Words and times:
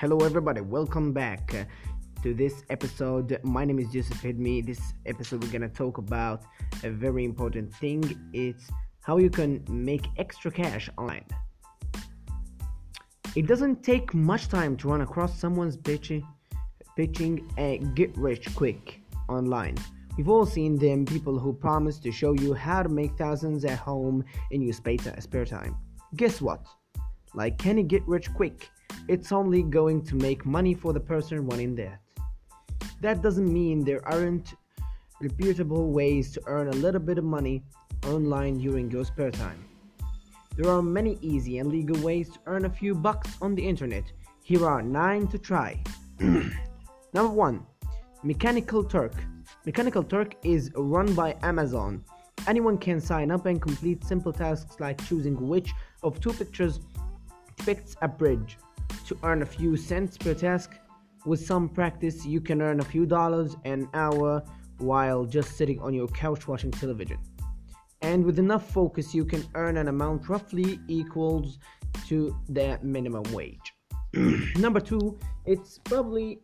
Hello, 0.00 0.18
everybody. 0.18 0.60
Welcome 0.60 1.12
back 1.12 1.52
uh, 1.52 1.64
to 2.22 2.32
this 2.32 2.62
episode. 2.70 3.36
My 3.42 3.64
name 3.64 3.80
is 3.80 3.88
Joseph 3.88 4.22
Hidmi. 4.22 4.64
This 4.64 4.80
episode, 5.06 5.42
we're 5.42 5.50
gonna 5.50 5.68
talk 5.68 5.98
about 5.98 6.44
a 6.84 6.90
very 6.90 7.24
important 7.24 7.74
thing. 7.74 8.04
It's 8.32 8.70
how 9.00 9.16
you 9.16 9.28
can 9.28 9.64
make 9.68 10.06
extra 10.16 10.52
cash 10.52 10.88
online. 10.98 11.24
It 13.34 13.48
doesn't 13.48 13.82
take 13.82 14.14
much 14.14 14.46
time 14.46 14.76
to 14.76 14.88
run 14.88 15.00
across 15.00 15.36
someone's 15.36 15.76
pitching, 15.76 16.24
pitching 16.94 17.50
a 17.58 17.78
get 17.96 18.16
rich 18.16 18.54
quick 18.54 19.00
online. 19.28 19.74
We've 20.16 20.28
all 20.28 20.46
seen 20.46 20.76
them 20.76 21.06
people 21.06 21.40
who 21.40 21.52
promise 21.52 21.98
to 21.98 22.12
show 22.12 22.34
you 22.34 22.54
how 22.54 22.84
to 22.84 22.88
make 22.88 23.18
thousands 23.18 23.64
at 23.64 23.80
home 23.80 24.24
in 24.52 24.62
your 24.62 24.74
spare 24.74 25.44
time. 25.44 25.76
Guess 26.14 26.40
what? 26.40 26.64
Like, 27.34 27.58
can 27.58 27.78
you 27.78 27.82
get 27.82 28.06
rich 28.06 28.32
quick? 28.32 28.70
It's 29.08 29.32
only 29.32 29.62
going 29.62 30.02
to 30.04 30.16
make 30.16 30.44
money 30.44 30.74
for 30.74 30.92
the 30.92 31.00
person 31.00 31.46
running 31.46 31.74
that. 31.76 32.00
That 33.00 33.22
doesn't 33.22 33.52
mean 33.52 33.84
there 33.84 34.06
aren't 34.06 34.54
reputable 35.20 35.90
ways 35.90 36.32
to 36.32 36.42
earn 36.46 36.68
a 36.68 36.72
little 36.72 37.00
bit 37.00 37.18
of 37.18 37.24
money 37.24 37.62
online 38.06 38.58
during 38.58 38.90
your 38.90 39.04
spare 39.04 39.30
time. 39.30 39.64
There 40.56 40.70
are 40.70 40.82
many 40.82 41.18
easy 41.22 41.58
and 41.58 41.70
legal 41.70 41.98
ways 42.02 42.30
to 42.30 42.38
earn 42.46 42.64
a 42.64 42.70
few 42.70 42.94
bucks 42.94 43.36
on 43.40 43.54
the 43.54 43.66
internet. 43.66 44.04
Here 44.42 44.66
are 44.66 44.82
9 44.82 45.28
to 45.28 45.38
try. 45.38 45.82
Number 46.20 47.32
1 47.32 47.64
Mechanical 48.24 48.82
Turk. 48.82 49.12
Mechanical 49.64 50.02
Turk 50.02 50.34
is 50.42 50.72
run 50.74 51.14
by 51.14 51.36
Amazon. 51.42 52.04
Anyone 52.48 52.78
can 52.78 53.00
sign 53.00 53.30
up 53.30 53.46
and 53.46 53.62
complete 53.62 54.02
simple 54.04 54.32
tasks 54.32 54.80
like 54.80 55.04
choosing 55.06 55.36
which 55.48 55.72
of 56.02 56.20
two 56.20 56.32
pictures 56.32 56.80
depicts 57.56 57.96
a 58.02 58.08
bridge. 58.08 58.58
To 59.08 59.16
earn 59.22 59.40
a 59.40 59.46
few 59.46 59.74
cents 59.74 60.18
per 60.18 60.34
task, 60.34 60.74
with 61.24 61.40
some 61.40 61.70
practice, 61.70 62.26
you 62.26 62.42
can 62.42 62.60
earn 62.60 62.80
a 62.80 62.84
few 62.84 63.06
dollars 63.06 63.56
an 63.64 63.88
hour 63.94 64.42
while 64.76 65.24
just 65.24 65.56
sitting 65.56 65.80
on 65.80 65.94
your 65.94 66.08
couch 66.08 66.46
watching 66.46 66.70
television. 66.70 67.16
And 68.02 68.22
with 68.22 68.38
enough 68.38 68.70
focus, 68.70 69.14
you 69.14 69.24
can 69.24 69.42
earn 69.54 69.78
an 69.78 69.88
amount 69.88 70.28
roughly 70.28 70.78
equals 70.88 71.58
to 72.06 72.36
the 72.50 72.78
minimum 72.82 73.22
wage. 73.32 73.72
Number 74.56 74.78
two, 74.78 75.18
it's 75.46 75.78
probably 75.84 76.40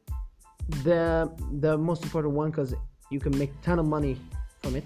the 0.84 1.30
the 1.60 1.76
most 1.76 2.02
important 2.02 2.32
one 2.32 2.50
because 2.50 2.74
you 3.10 3.20
can 3.20 3.36
make 3.38 3.50
ton 3.60 3.78
of 3.78 3.84
money 3.84 4.16
from 4.62 4.74
it. 4.74 4.84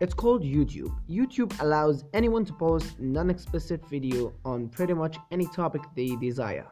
It's 0.00 0.14
called 0.14 0.42
YouTube. 0.42 0.96
YouTube 1.10 1.52
allows 1.60 2.04
anyone 2.14 2.46
to 2.46 2.54
post 2.54 2.98
non 2.98 3.28
explicit 3.28 3.86
video 3.90 4.32
on 4.46 4.70
pretty 4.70 4.94
much 4.94 5.18
any 5.30 5.46
topic 5.48 5.82
they 5.94 6.16
desire. 6.16 6.66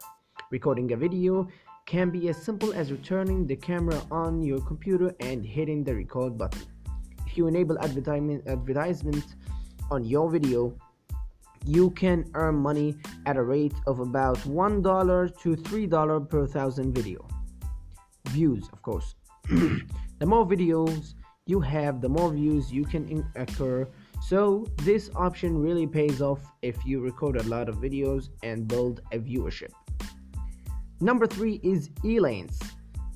Recording 0.51 0.91
a 0.93 0.97
video 0.97 1.47
can 1.85 2.09
be 2.09 2.31
as 2.31 2.43
simple 2.43 2.73
as 2.73 2.91
returning 2.91 3.47
the 3.47 3.55
camera 3.55 4.01
on 4.11 4.41
your 4.41 4.63
computer 4.63 5.15
and 5.21 5.45
hitting 5.45 5.85
the 5.85 5.95
record 5.95 6.39
button. 6.39 6.63
If 7.27 7.37
you 7.37 7.49
enable 7.49 7.79
advertisement, 7.81 8.49
advertisement 8.49 9.27
on 9.91 10.07
your 10.07 10.31
video, 10.31 10.75
you 11.67 11.91
can 11.91 12.31
earn 12.33 12.55
money 12.55 12.97
at 13.27 13.37
a 13.37 13.43
rate 13.43 13.75
of 13.87 14.01
about 14.01 14.39
$1 14.39 15.41
to 15.43 15.55
$3 15.55 16.31
per 16.31 16.47
thousand 16.47 16.95
video. 16.95 17.29
Views, 18.31 18.71
of 18.73 18.81
course. 18.81 19.17
the 19.51 20.25
more 20.25 20.47
videos 20.47 21.13
you 21.49 21.61
have, 21.61 22.01
the 22.01 22.09
more 22.09 22.31
views 22.31 22.71
you 22.71 22.85
can 22.85 23.27
occur. 23.35 23.89
So, 24.21 24.67
this 24.83 25.11
option 25.17 25.57
really 25.57 25.87
pays 25.87 26.21
off 26.21 26.41
if 26.61 26.85
you 26.85 27.01
record 27.01 27.37
a 27.37 27.43
lot 27.45 27.69
of 27.69 27.77
videos 27.77 28.29
and 28.43 28.69
build 28.69 29.01
a 29.13 29.19
viewership. 29.19 29.71
Number 31.01 31.27
three 31.27 31.61
is 31.63 31.89
Elance. 32.05 32.59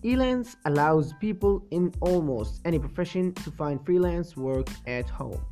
Elance 0.03 0.56
allows 0.65 1.12
people 1.21 1.65
in 1.71 1.92
almost 2.00 2.60
any 2.65 2.78
profession 2.78 3.34
to 3.34 3.50
find 3.50 3.84
freelance 3.84 4.37
work 4.37 4.69
at 4.87 5.09
home 5.09 5.44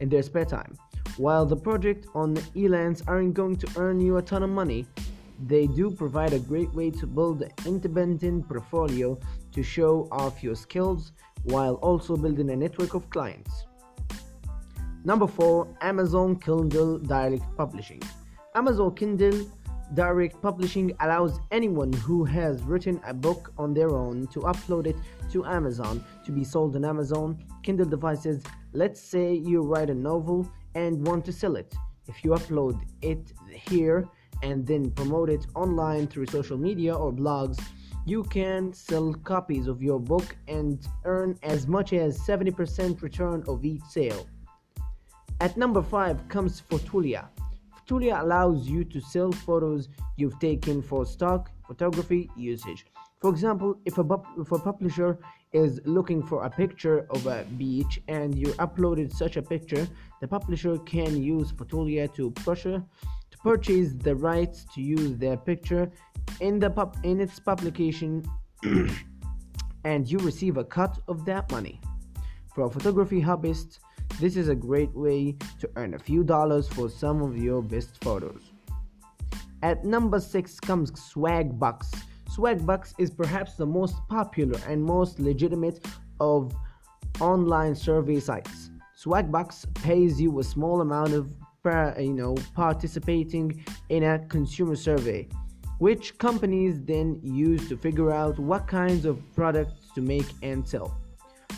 in 0.00 0.08
their 0.08 0.22
spare 0.22 0.44
time. 0.44 0.76
While 1.16 1.46
the 1.46 1.56
project 1.56 2.06
on 2.14 2.34
Elance 2.56 3.02
aren't 3.06 3.34
going 3.34 3.56
to 3.56 3.68
earn 3.76 4.00
you 4.00 4.16
a 4.16 4.22
ton 4.22 4.42
of 4.42 4.50
money, 4.50 4.86
they 5.46 5.66
do 5.66 5.90
provide 5.90 6.32
a 6.32 6.38
great 6.38 6.72
way 6.74 6.90
to 6.90 7.06
build 7.06 7.42
an 7.42 7.50
independent 7.66 8.48
portfolio 8.48 9.18
to 9.52 9.62
show 9.62 10.08
off 10.10 10.42
your 10.42 10.54
skills 10.54 11.12
while 11.44 11.74
also 11.74 12.16
building 12.16 12.50
a 12.50 12.56
network 12.56 12.94
of 12.94 13.08
clients. 13.10 13.66
Number 15.04 15.26
4 15.26 15.76
Amazon 15.80 16.36
Kindle 16.36 16.98
Direct 16.98 17.44
Publishing. 17.56 18.02
Amazon 18.54 18.94
Kindle 18.94 19.46
Direct 19.94 20.40
Publishing 20.42 20.92
allows 21.00 21.40
anyone 21.50 21.92
who 21.92 22.24
has 22.24 22.62
written 22.62 23.00
a 23.06 23.14
book 23.14 23.52
on 23.58 23.74
their 23.74 23.90
own 23.90 24.26
to 24.28 24.40
upload 24.40 24.86
it 24.86 24.96
to 25.32 25.44
Amazon 25.46 26.04
to 26.24 26.32
be 26.32 26.44
sold 26.44 26.76
on 26.76 26.84
Amazon 26.84 27.42
Kindle 27.62 27.86
devices. 27.86 28.42
Let's 28.72 29.00
say 29.00 29.34
you 29.34 29.62
write 29.62 29.90
a 29.90 29.94
novel 29.94 30.48
and 30.74 31.04
want 31.06 31.24
to 31.24 31.32
sell 31.32 31.56
it. 31.56 31.74
If 32.06 32.24
you 32.24 32.30
upload 32.32 32.80
it 33.02 33.32
here 33.52 34.06
and 34.42 34.66
then 34.66 34.90
promote 34.90 35.30
it 35.30 35.46
online 35.54 36.06
through 36.06 36.26
social 36.26 36.56
media 36.56 36.94
or 36.94 37.12
blogs, 37.12 37.58
you 38.06 38.24
can 38.24 38.72
sell 38.72 39.14
copies 39.14 39.66
of 39.66 39.82
your 39.82 40.00
book 40.00 40.36
and 40.48 40.86
earn 41.04 41.38
as 41.42 41.66
much 41.66 41.92
as 41.92 42.18
70% 42.20 43.02
return 43.02 43.44
of 43.46 43.64
each 43.64 43.82
sale. 43.82 44.26
At 45.40 45.56
number 45.56 45.82
5 45.82 46.28
comes 46.28 46.60
Fotolia. 46.60 47.28
Fotolia 47.76 48.20
allows 48.22 48.68
you 48.68 48.84
to 48.84 49.00
sell 49.00 49.32
photos 49.32 49.88
you've 50.16 50.38
taken 50.38 50.82
for 50.82 51.04
stock 51.06 51.50
photography 51.66 52.30
usage. 52.36 52.86
For 53.20 53.30
example, 53.30 53.78
if 53.84 53.98
a, 53.98 54.04
if 54.38 54.50
a 54.52 54.58
publisher 54.58 55.18
is 55.52 55.80
looking 55.84 56.22
for 56.22 56.44
a 56.44 56.50
picture 56.50 57.06
of 57.10 57.26
a 57.26 57.44
beach 57.58 58.00
and 58.08 58.34
you 58.34 58.48
uploaded 58.54 59.12
such 59.12 59.36
a 59.36 59.42
picture, 59.42 59.86
the 60.20 60.28
publisher 60.28 60.78
can 60.78 61.22
use 61.22 61.52
Fotolia 61.52 62.12
to, 62.14 62.30
to 62.30 62.86
purchase 63.42 63.92
the 63.94 64.14
rights 64.14 64.66
to 64.74 64.80
use 64.80 65.16
their 65.16 65.36
picture 65.36 65.90
in 66.40 66.58
the 66.58 66.70
pub 66.70 66.96
in 67.02 67.20
its 67.20 67.38
publication 67.38 68.24
and 69.84 70.10
you 70.10 70.18
receive 70.18 70.56
a 70.56 70.64
cut 70.64 70.98
of 71.08 71.24
that 71.24 71.50
money. 71.50 71.80
For 72.54 72.64
a 72.64 72.70
photography 72.70 73.20
hobbyist, 73.22 73.78
this 74.18 74.36
is 74.36 74.48
a 74.48 74.54
great 74.54 74.94
way 74.94 75.36
to 75.60 75.70
earn 75.76 75.94
a 75.94 75.98
few 75.98 76.22
dollars 76.22 76.68
for 76.68 76.90
some 76.90 77.22
of 77.22 77.38
your 77.38 77.62
best 77.62 78.02
photos. 78.02 78.42
At 79.62 79.84
number 79.84 80.20
6 80.20 80.60
comes 80.60 80.90
Swagbucks. 80.92 82.02
Swagbucks 82.34 82.94
is 82.98 83.10
perhaps 83.10 83.54
the 83.54 83.66
most 83.66 83.96
popular 84.08 84.58
and 84.68 84.82
most 84.82 85.18
legitimate 85.18 85.84
of 86.18 86.54
online 87.20 87.74
survey 87.74 88.20
sites. 88.20 88.70
Swagbucks 89.02 89.72
pays 89.74 90.20
you 90.20 90.38
a 90.38 90.44
small 90.44 90.80
amount 90.80 91.12
of 91.12 91.30
Uh, 91.62 91.92
you 91.98 92.14
know 92.14 92.34
participating 92.54 93.62
in 93.90 94.02
a 94.04 94.18
consumer 94.28 94.74
survey 94.74 95.28
which 95.80 96.16
companies 96.18 96.82
then 96.84 97.18
use 97.22 97.68
to 97.68 97.76
figure 97.76 98.12
out 98.12 98.38
what 98.38 98.66
kinds 98.66 99.06
of 99.06 99.18
products 99.34 99.90
to 99.94 100.02
make 100.02 100.26
and 100.42 100.66
sell. 100.68 101.00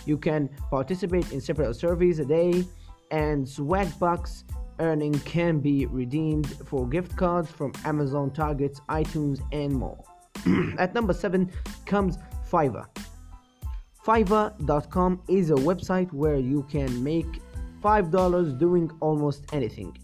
You 0.06 0.16
can 0.16 0.48
participate 0.70 1.32
in 1.32 1.40
several 1.40 1.74
surveys 1.74 2.20
a 2.20 2.24
day, 2.24 2.64
and 3.10 3.44
Swagbucks 3.44 4.44
earning 4.78 5.18
can 5.20 5.58
be 5.58 5.86
redeemed 5.86 6.46
for 6.66 6.88
gift 6.88 7.16
cards 7.16 7.50
from 7.50 7.72
Amazon, 7.84 8.30
Targets, 8.30 8.80
iTunes, 8.88 9.40
and 9.50 9.72
more. 9.72 10.02
At 10.78 10.94
number 10.94 11.12
7 11.12 11.50
comes 11.84 12.16
Fiverr. 12.48 12.86
Fiverr.com 14.06 15.22
is 15.28 15.50
a 15.50 15.54
website 15.54 16.12
where 16.12 16.38
you 16.38 16.64
can 16.70 17.02
make 17.02 17.40
$5 17.82 18.58
doing 18.58 18.90
almost 19.00 19.44
anything. 19.52 19.96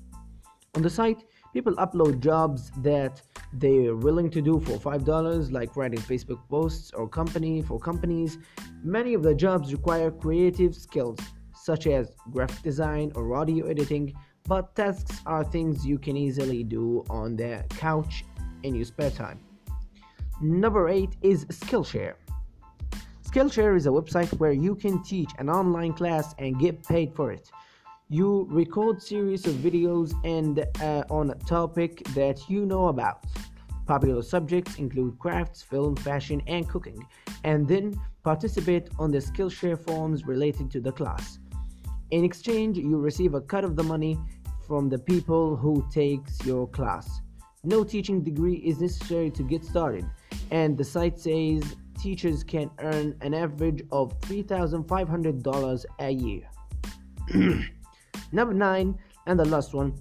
On 0.75 0.83
the 0.83 0.91
site, 0.91 1.25
people 1.53 1.75
upload 1.77 2.21
jobs 2.21 2.71
that 2.83 3.23
they're 3.55 3.97
willing 3.97 4.29
to 4.31 4.43
do 4.43 4.61
for 4.61 4.79
$5 4.79 5.53
like 5.53 5.77
writing 5.77 6.01
facebook 6.01 6.41
posts 6.49 6.93
or 6.93 7.09
company 7.09 7.63
for 7.63 7.79
companies. 7.79 8.39
Many 8.83 9.15
of 9.15 9.23
the 9.23 9.35
jobs 9.35 9.73
require 9.73 10.11
creative 10.11 10.75
skills 10.75 11.19
such 11.55 11.87
as 11.87 12.15
graphic 12.31 12.63
design 12.63 13.13
or 13.15 13.35
audio 13.35 13.67
editing 13.67 14.15
but 14.49 14.75
tasks 14.75 15.21
are 15.27 15.45
things 15.45 15.87
you 15.87 15.99
can 15.99 16.17
easily 16.17 16.65
do 16.65 17.05
on 17.11 17.37
the 17.37 17.63
couch 17.69 18.25
in 18.63 18.75
your 18.75 18.87
spare 18.87 19.11
time. 19.11 19.39
Number 20.41 20.89
8 20.89 21.17
is 21.21 21.45
skillshare. 21.47 22.15
Skillshare 23.29 23.77
is 23.77 23.87
a 23.87 23.91
website 23.91 24.33
where 24.39 24.53
you 24.53 24.75
can 24.75 25.03
teach 25.03 25.31
an 25.39 25.51
online 25.51 25.93
class 25.93 26.35
and 26.39 26.59
get 26.59 26.83
paid 26.83 27.15
for 27.15 27.31
it 27.31 27.51
you 28.11 28.47
record 28.51 29.03
series 29.03 29.47
of 29.47 29.55
videos 29.57 30.15
and 30.25 30.65
uh, 30.81 31.05
on 31.11 31.31
a 31.31 31.35
topic 31.35 32.03
that 32.15 32.49
you 32.49 32.65
know 32.65 32.89
about. 32.89 33.25
Popular 33.87 34.23
subjects 34.23 34.77
include 34.77 35.19
crafts 35.19 35.63
film 35.63 35.95
fashion 35.97 36.41
and 36.47 36.67
cooking 36.67 37.07
and 37.45 37.69
then 37.69 37.99
participate 38.23 38.89
on 38.99 39.11
the 39.11 39.19
skillshare 39.19 39.79
forums 39.79 40.25
related 40.27 40.71
to 40.71 40.81
the 40.81 40.91
class. 40.91 41.39
In 42.11 42.25
exchange 42.25 42.79
you 42.79 42.97
receive 42.97 43.35
a 43.35 43.43
cut 43.43 43.63
of 43.63 43.77
the 43.77 43.83
money 43.83 44.19
from 44.67 44.89
the 44.89 44.99
people 44.99 45.55
who 45.55 45.87
takes 45.93 46.45
your 46.47 46.67
class. 46.67 47.21
No 47.63 47.85
teaching 47.85 48.23
degree 48.23 48.57
is 48.57 48.81
necessary 48.81 49.31
to 49.33 49.43
get 49.43 49.65
started, 49.65 50.07
and 50.51 50.79
the 50.79 50.85
site 50.85 51.19
says 51.19 51.77
teachers 52.01 52.43
can 52.43 52.71
earn 52.79 53.17
an 53.21 53.35
average 53.35 53.83
of 53.93 54.19
$3,500 54.21 55.85
a 55.99 56.11
year. 56.11 56.49
Number 58.33 58.55
9, 58.55 58.99
and 59.27 59.39
the 59.39 59.45
last 59.45 59.75
one, 59.75 59.95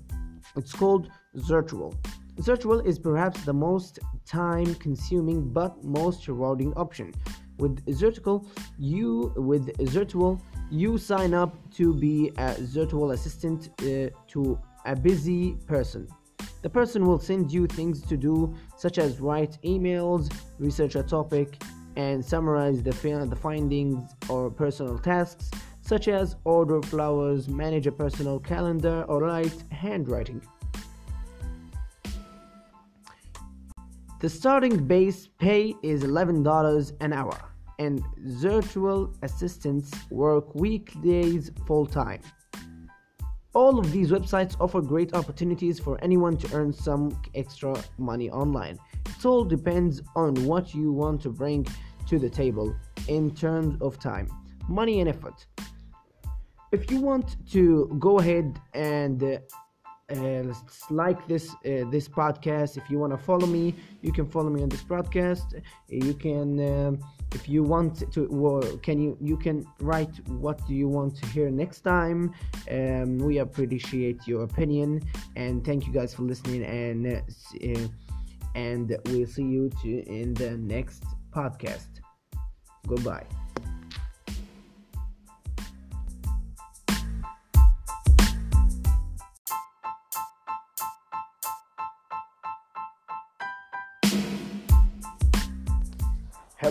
it's 0.56 0.74
called 0.74 1.10
Zirtual. 1.38 1.96
Zirtual 2.38 2.86
is 2.86 3.00
perhaps 3.00 3.44
the 3.46 3.54
most 3.54 4.00
time 4.26 4.76
consuming 4.76 5.52
but 5.52 5.84
most 5.84 6.28
rewarding 6.28 6.74
option. 6.76 7.14
With 7.58 7.84
Zirtual, 7.86 8.46
you 8.78 9.34
with 9.36 9.76
Zirtual, 9.78 10.40
you 10.70 10.98
sign 10.98 11.34
up 11.34 11.56
to 11.76 11.94
be 11.94 12.30
a 12.38 12.54
Zirtual 12.56 13.14
assistant 13.14 13.70
uh, 13.82 14.10
to 14.28 14.60
a 14.86 14.96
busy 14.96 15.54
person. 15.66 16.08
The 16.62 16.70
person 16.70 17.06
will 17.06 17.20
send 17.20 17.52
you 17.52 17.66
things 17.68 18.02
to 18.04 18.18
do, 18.18 18.54
such 18.78 18.98
as 18.98 19.20
write 19.20 19.58
emails, 19.64 20.32
research 20.60 20.96
a 20.96 21.04
topic, 21.04 21.62
and 21.96 22.24
summarize 22.24 22.84
the, 22.84 22.92
the 23.30 23.36
findings 23.36 24.14
or 24.30 24.52
personal 24.52 25.00
tasks, 25.00 25.50
such 25.88 26.10
as 26.10 26.36
order 26.44 26.82
flowers, 26.82 27.48
manage 27.48 27.88
a 27.88 27.92
personal 27.92 28.40
calendar, 28.42 29.06
or 29.08 29.22
write 29.22 29.64
handwriting. 29.72 30.42
The 34.20 34.30
starting 34.30 34.86
base 34.86 35.30
pay 35.40 35.76
is 35.84 36.04
$11 36.04 36.92
an 37.00 37.14
hour, 37.14 37.38
and 37.80 38.04
virtual 38.18 39.14
assistants 39.22 39.92
work 40.10 40.54
weekdays 40.56 41.52
full 41.66 41.86
time. 41.86 42.20
All 43.54 43.80
of 43.80 43.90
these 43.94 44.12
websites 44.12 44.58
offer 44.60 44.82
great 44.82 45.14
opportunities 45.14 45.80
for 45.80 45.98
anyone 46.04 46.36
to 46.38 46.54
earn 46.54 46.74
some 46.74 47.18
extra 47.34 47.82
money 47.98 48.30
online. 48.30 48.78
It 49.06 49.26
all 49.26 49.46
depends 49.46 50.02
on 50.18 50.36
what 50.46 50.76
you 50.76 50.92
want 50.92 51.22
to 51.22 51.30
bring 51.30 51.66
to 52.08 52.20
the 52.20 52.30
table 52.30 52.76
in 53.08 53.34
terms 53.34 53.82
of 53.82 54.00
time, 54.00 54.28
money, 54.68 55.00
and 55.00 55.08
effort. 55.08 55.46
If 56.72 56.92
you 56.92 57.00
want 57.02 57.38
to 57.52 57.96
go 58.00 58.20
ahead 58.20 58.60
and 58.74 59.24
uh, 59.24 59.38
uh, 60.10 60.54
like 60.90 61.28
this 61.28 61.54
uh, 61.66 61.90
this 61.92 62.08
podcast 62.08 62.78
if 62.78 62.90
you 62.90 62.98
want 62.98 63.12
to 63.12 63.18
follow 63.18 63.46
me 63.46 63.76
you 64.02 64.14
can 64.14 64.26
follow 64.26 64.50
me 64.50 64.64
on 64.64 64.70
this 64.70 64.84
podcast 64.84 65.62
you 65.90 66.14
can 66.14 66.50
um, 66.60 67.00
if 67.34 67.50
you 67.50 67.64
want 67.64 68.12
to 68.14 68.28
well, 68.30 68.62
can 68.78 69.00
you 69.02 69.18
you 69.20 69.38
can 69.38 69.66
write 69.82 70.16
what 70.28 70.66
do 70.68 70.74
you 70.74 70.88
want 70.88 71.16
to 71.18 71.26
hear 71.28 71.50
next 71.50 71.82
time. 71.82 72.34
Um, 72.72 73.18
we 73.18 73.40
appreciate 73.40 74.26
your 74.26 74.44
opinion 74.44 75.02
and 75.36 75.66
thank 75.66 75.86
you 75.88 75.94
guys 75.94 76.14
for 76.14 76.24
listening 76.24 76.64
and 76.64 77.08
uh, 77.08 77.88
and 78.56 78.98
we'll 79.08 79.28
see 79.28 79.44
you 79.44 79.70
in 79.84 80.34
the 80.34 80.58
next 80.58 81.04
podcast. 81.32 82.02
Goodbye 82.88 83.28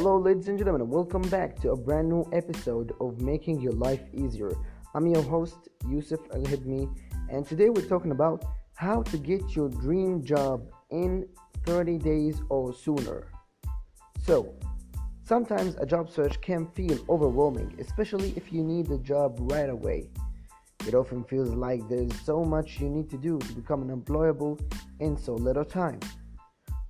Hello, 0.06 0.20
ladies 0.20 0.46
and 0.46 0.56
gentlemen, 0.56 0.88
welcome 0.88 1.22
back 1.22 1.58
to 1.58 1.72
a 1.72 1.76
brand 1.76 2.08
new 2.08 2.24
episode 2.32 2.92
of 3.00 3.20
Making 3.20 3.60
Your 3.60 3.72
Life 3.72 4.02
Easier. 4.14 4.52
I'm 4.94 5.08
your 5.08 5.22
host, 5.24 5.68
Yusuf 5.88 6.20
Al 6.32 6.42
Hidmi, 6.42 6.88
and 7.28 7.44
today 7.44 7.70
we're 7.70 7.88
talking 7.88 8.12
about 8.12 8.44
how 8.74 9.02
to 9.02 9.18
get 9.18 9.56
your 9.56 9.68
dream 9.68 10.22
job 10.22 10.70
in 10.92 11.26
30 11.64 11.98
days 11.98 12.40
or 12.50 12.72
sooner. 12.72 13.32
So, 14.22 14.54
sometimes 15.24 15.74
a 15.80 15.84
job 15.84 16.08
search 16.08 16.40
can 16.40 16.68
feel 16.68 17.04
overwhelming, 17.08 17.74
especially 17.80 18.32
if 18.36 18.52
you 18.52 18.62
need 18.62 18.88
a 18.92 18.98
job 18.98 19.36
right 19.50 19.70
away. 19.70 20.10
It 20.86 20.94
often 20.94 21.24
feels 21.24 21.50
like 21.50 21.88
there's 21.88 22.14
so 22.20 22.44
much 22.44 22.78
you 22.78 22.88
need 22.88 23.10
to 23.10 23.18
do 23.18 23.40
to 23.40 23.52
become 23.54 23.82
unemployable 23.82 24.60
in 25.00 25.16
so 25.16 25.34
little 25.34 25.64
time. 25.64 25.98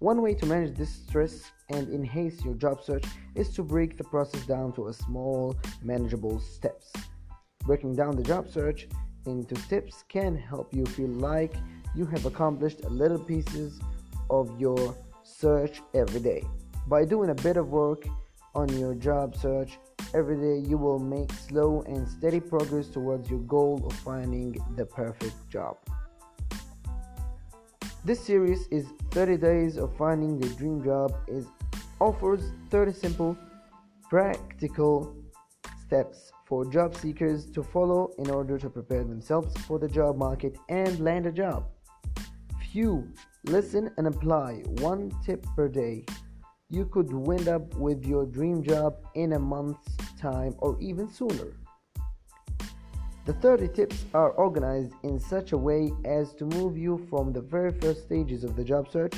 One 0.01 0.21
way 0.21 0.35
to 0.35 0.45
manage 0.45 0.77
this 0.77 0.91
stress 0.91 1.51
and 1.71 1.89
enhance 1.89 2.45
your 2.45 2.53
job 2.53 2.83
search 2.85 3.07
is 3.35 3.49
to 3.55 3.63
break 3.63 3.97
the 3.97 4.05
process 4.05 4.45
down 4.45 4.75
to 4.75 4.89
a 4.89 4.93
small, 4.93 5.57
manageable 5.83 6.39
steps. 6.39 6.93
Breaking 7.65 7.95
down 7.95 8.15
the 8.15 8.23
job 8.23 8.47
search 8.47 8.89
into 9.25 9.57
steps 9.57 10.05
can 10.09 10.37
help 10.37 10.75
you 10.75 10.85
feel 10.85 11.09
like 11.09 11.55
you 11.95 12.05
have 12.05 12.27
accomplished 12.27 12.85
little 12.85 13.19
pieces 13.19 13.81
of 14.29 14.61
your 14.61 14.95
search 15.25 15.81
every 15.95 16.21
day. 16.21 16.45
By 16.89 17.07
doing 17.07 17.31
a 17.31 17.35
bit 17.35 17.57
of 17.57 17.71
work 17.71 18.07
on 18.55 18.69
your 18.79 18.95
job 18.95 19.35
search 19.35 19.79
every 20.13 20.37
day, 20.37 20.69
you 20.69 20.77
will 20.77 20.99
make 20.99 21.33
slow 21.33 21.83
and 21.87 22.07
steady 22.07 22.41
progress 22.41 22.89
towards 22.89 23.31
your 23.31 23.41
goal 23.41 23.83
of 23.87 23.95
finding 23.95 24.63
the 24.77 24.85
perfect 24.85 25.49
job. 25.49 25.79
This 28.07 28.21
series 28.21 28.69
is 28.69 28.87
30 29.11 29.37
days 29.39 29.77
of 29.77 29.93
finding 29.97 30.41
your 30.41 30.53
dream 30.53 30.81
job 30.81 31.13
is 31.27 31.49
offers 32.01 32.53
30 32.71 32.93
simple 32.93 33.37
practical 34.09 35.13
steps 35.85 36.31
for 36.45 36.65
job 36.71 36.95
seekers 36.95 37.47
to 37.47 37.65
follow 37.65 38.13
in 38.19 38.31
order 38.31 38.59
to 38.59 38.71
prepare 38.71 39.03
themselves 39.03 39.57
for 39.63 39.81
the 39.81 39.89
job 39.89 40.17
market 40.17 40.57
and 40.69 41.01
land 41.01 41.27
a 41.27 41.33
job. 41.33 41.67
Few 42.71 43.13
listen 43.43 43.91
and 43.97 44.07
apply 44.07 44.63
one 44.83 45.11
tip 45.25 45.45
per 45.57 45.67
day. 45.67 46.07
You 46.71 46.87
could 46.87 47.13
wind 47.13 47.49
up 47.49 47.75
with 47.75 48.07
your 48.07 48.25
dream 48.25 48.63
job 48.63 48.95
in 49.17 49.33
a 49.33 49.39
month's 49.41 49.97
time 50.17 50.55
or 50.59 50.79
even 50.81 51.11
sooner. 51.11 51.57
The 53.27 53.33
30 53.33 53.69
tips 53.75 54.05
are 54.15 54.31
organized 54.31 54.93
in 55.03 55.19
such 55.19 55.51
a 55.51 55.59
way 55.59 55.91
as 56.05 56.33
to 56.35 56.45
move 56.45 56.79
you 56.79 57.05
from 57.11 57.33
the 57.33 57.41
very 57.41 57.73
first 57.73 58.03
stages 58.03 58.45
of 58.45 58.55
the 58.55 58.63
job 58.63 58.89
search, 58.89 59.15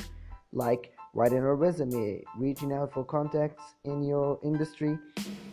like 0.51 0.91
writing 1.13 1.37
a 1.37 1.53
resume, 1.53 2.23
reaching 2.35 2.73
out 2.73 2.91
for 2.91 3.05
contacts 3.05 3.75
in 3.83 4.01
your 4.01 4.39
industry, 4.43 4.97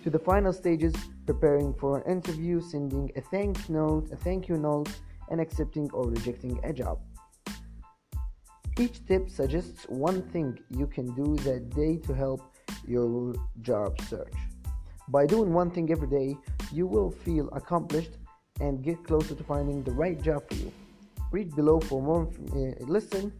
to 0.02 0.08
the 0.08 0.18
final 0.18 0.54
stages, 0.54 0.94
preparing 1.26 1.74
for 1.74 1.98
an 1.98 2.10
interview, 2.10 2.62
sending 2.62 3.12
a 3.14 3.20
thank 3.20 3.68
note, 3.68 4.10
a 4.10 4.16
thank 4.16 4.48
you 4.48 4.56
note, 4.56 4.88
and 5.30 5.38
accepting 5.38 5.90
or 5.92 6.08
rejecting 6.08 6.58
a 6.64 6.72
job. 6.72 6.98
Each 8.78 9.04
tip 9.04 9.28
suggests 9.28 9.84
one 9.90 10.22
thing 10.30 10.58
you 10.70 10.86
can 10.86 11.14
do 11.14 11.36
that 11.44 11.68
day 11.76 11.98
to 11.98 12.14
help 12.14 12.40
your 12.88 13.34
job 13.60 14.00
search. 14.08 14.32
By 15.08 15.26
doing 15.26 15.52
one 15.52 15.70
thing 15.70 15.92
every 15.92 16.08
day, 16.08 16.38
you 16.72 16.86
will 16.86 17.10
feel 17.10 17.50
accomplished 17.52 18.16
and 18.60 18.82
get 18.82 19.02
closer 19.04 19.34
to 19.34 19.44
finding 19.44 19.82
the 19.82 19.92
right 19.92 20.20
job 20.22 20.48
for 20.48 20.54
you. 20.54 20.72
Read 21.30 21.54
below 21.54 21.80
for 21.80 22.00
more. 22.02 22.28
Uh, 22.52 22.84
listen 22.86 23.32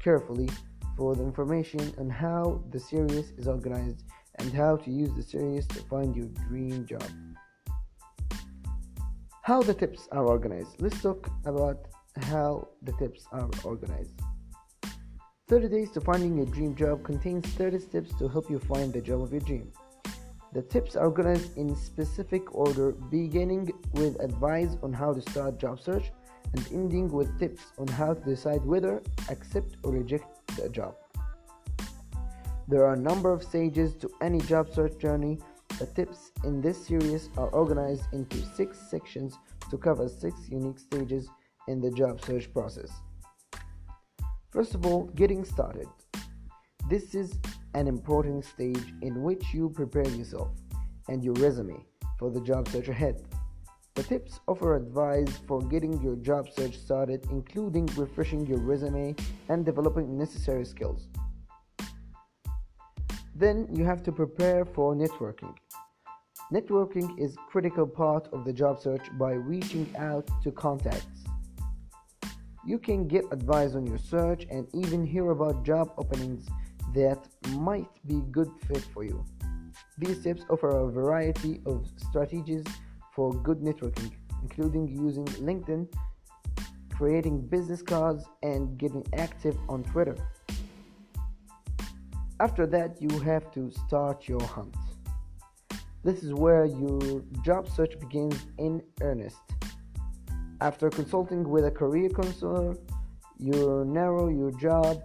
carefully 0.00 0.48
for 0.96 1.14
the 1.14 1.22
information 1.22 1.92
on 1.98 2.10
how 2.10 2.62
the 2.70 2.78
series 2.78 3.30
is 3.38 3.48
organized 3.48 4.04
and 4.38 4.52
how 4.52 4.76
to 4.76 4.90
use 4.90 5.12
the 5.14 5.22
series 5.22 5.66
to 5.68 5.80
find 5.84 6.14
your 6.14 6.28
dream 6.48 6.86
job. 6.86 7.04
How 9.42 9.62
the 9.62 9.74
tips 9.74 10.08
are 10.12 10.24
organized. 10.24 10.80
Let's 10.80 11.00
talk 11.02 11.30
about 11.44 11.78
how 12.20 12.68
the 12.82 12.92
tips 12.92 13.26
are 13.32 13.50
organized. 13.64 14.20
30 15.48 15.68
Days 15.68 15.90
to 15.92 16.00
Finding 16.00 16.36
Your 16.36 16.46
Dream 16.46 16.74
Job 16.74 17.04
contains 17.04 17.46
30 17.54 17.78
steps 17.80 18.14
to 18.18 18.28
help 18.28 18.48
you 18.48 18.58
find 18.58 18.92
the 18.92 19.00
job 19.00 19.22
of 19.22 19.32
your 19.32 19.40
dream. 19.40 19.72
The 20.52 20.62
tips 20.62 20.96
are 20.96 21.06
organized 21.06 21.56
in 21.56 21.74
specific 21.74 22.54
order, 22.54 22.92
beginning 22.92 23.72
with 23.92 24.20
advice 24.20 24.76
on 24.82 24.92
how 24.92 25.14
to 25.14 25.22
start 25.22 25.58
job 25.58 25.80
search 25.80 26.12
and 26.52 26.68
ending 26.70 27.10
with 27.10 27.38
tips 27.38 27.62
on 27.78 27.86
how 27.86 28.12
to 28.12 28.20
decide 28.20 28.62
whether 28.64 29.02
accept 29.30 29.76
or 29.82 29.92
reject 29.92 30.26
the 30.56 30.68
job. 30.68 30.94
There 32.68 32.84
are 32.84 32.92
a 32.92 32.98
number 32.98 33.32
of 33.32 33.42
stages 33.42 33.94
to 33.96 34.10
any 34.20 34.40
job 34.40 34.68
search 34.72 34.98
journey. 34.98 35.38
The 35.78 35.86
tips 35.86 36.32
in 36.44 36.60
this 36.60 36.86
series 36.86 37.30
are 37.38 37.48
organized 37.48 38.04
into 38.12 38.36
six 38.54 38.78
sections 38.78 39.38
to 39.70 39.78
cover 39.78 40.06
six 40.06 40.36
unique 40.50 40.78
stages 40.78 41.28
in 41.66 41.80
the 41.80 41.90
job 41.90 42.22
search 42.24 42.52
process. 42.52 42.90
First 44.50 44.74
of 44.74 44.84
all, 44.84 45.04
getting 45.14 45.44
started. 45.46 45.88
This 46.90 47.14
is 47.14 47.38
an 47.74 47.86
important 47.88 48.44
stage 48.44 48.94
in 49.02 49.22
which 49.22 49.54
you 49.54 49.70
prepare 49.70 50.08
yourself 50.08 50.50
and 51.08 51.24
your 51.24 51.34
resume 51.34 51.84
for 52.18 52.30
the 52.30 52.40
job 52.40 52.68
search 52.68 52.88
ahead. 52.88 53.22
The 53.94 54.02
tips 54.02 54.40
offer 54.48 54.76
advice 54.76 55.36
for 55.46 55.60
getting 55.60 56.00
your 56.02 56.16
job 56.16 56.48
search 56.50 56.78
started, 56.78 57.26
including 57.30 57.86
refreshing 57.96 58.46
your 58.46 58.58
resume 58.58 59.14
and 59.48 59.66
developing 59.66 60.16
necessary 60.16 60.64
skills. 60.64 61.08
Then 63.34 63.68
you 63.70 63.84
have 63.84 64.02
to 64.04 64.12
prepare 64.12 64.64
for 64.64 64.94
networking. 64.94 65.54
Networking 66.52 67.18
is 67.18 67.36
critical 67.48 67.86
part 67.86 68.28
of 68.32 68.44
the 68.44 68.52
job 68.52 68.80
search 68.80 69.06
by 69.18 69.32
reaching 69.32 69.86
out 69.98 70.28
to 70.42 70.52
contacts. 70.52 71.24
You 72.64 72.78
can 72.78 73.08
get 73.08 73.24
advice 73.30 73.74
on 73.74 73.86
your 73.86 73.98
search 73.98 74.46
and 74.50 74.68
even 74.74 75.04
hear 75.04 75.30
about 75.30 75.64
job 75.64 75.92
openings 75.98 76.46
that 76.94 77.26
might 77.50 77.88
be 78.06 78.22
good 78.30 78.50
fit 78.66 78.82
for 78.92 79.04
you. 79.04 79.24
These 79.98 80.22
tips 80.22 80.42
offer 80.50 80.68
a 80.68 80.90
variety 80.90 81.60
of 81.66 81.86
strategies 81.96 82.64
for 83.14 83.32
good 83.32 83.60
networking, 83.60 84.12
including 84.42 84.88
using 84.88 85.24
LinkedIn, 85.26 85.92
creating 86.90 87.46
business 87.46 87.82
cards, 87.82 88.24
and 88.42 88.76
getting 88.78 89.04
active 89.16 89.56
on 89.68 89.84
Twitter. 89.84 90.16
After 92.40 92.66
that, 92.66 93.00
you 93.00 93.20
have 93.20 93.50
to 93.52 93.70
start 93.70 94.28
your 94.28 94.42
hunt. 94.42 94.74
This 96.04 96.24
is 96.24 96.34
where 96.34 96.64
your 96.64 97.22
job 97.44 97.68
search 97.68 97.98
begins 98.00 98.36
in 98.58 98.82
earnest. 99.00 99.36
After 100.60 100.90
consulting 100.90 101.48
with 101.48 101.64
a 101.64 101.70
career 101.70 102.08
counselor, 102.08 102.76
you 103.38 103.84
narrow 103.86 104.28
your 104.28 104.50
job 104.52 105.02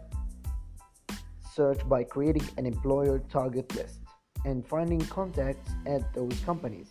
search 1.57 1.81
by 1.89 2.03
creating 2.03 2.47
an 2.57 2.65
employer 2.67 3.17
target 3.37 3.67
list 3.75 3.99
and 4.45 4.65
finding 4.73 5.01
contacts 5.17 5.71
at 5.87 6.13
those 6.13 6.39
companies. 6.45 6.89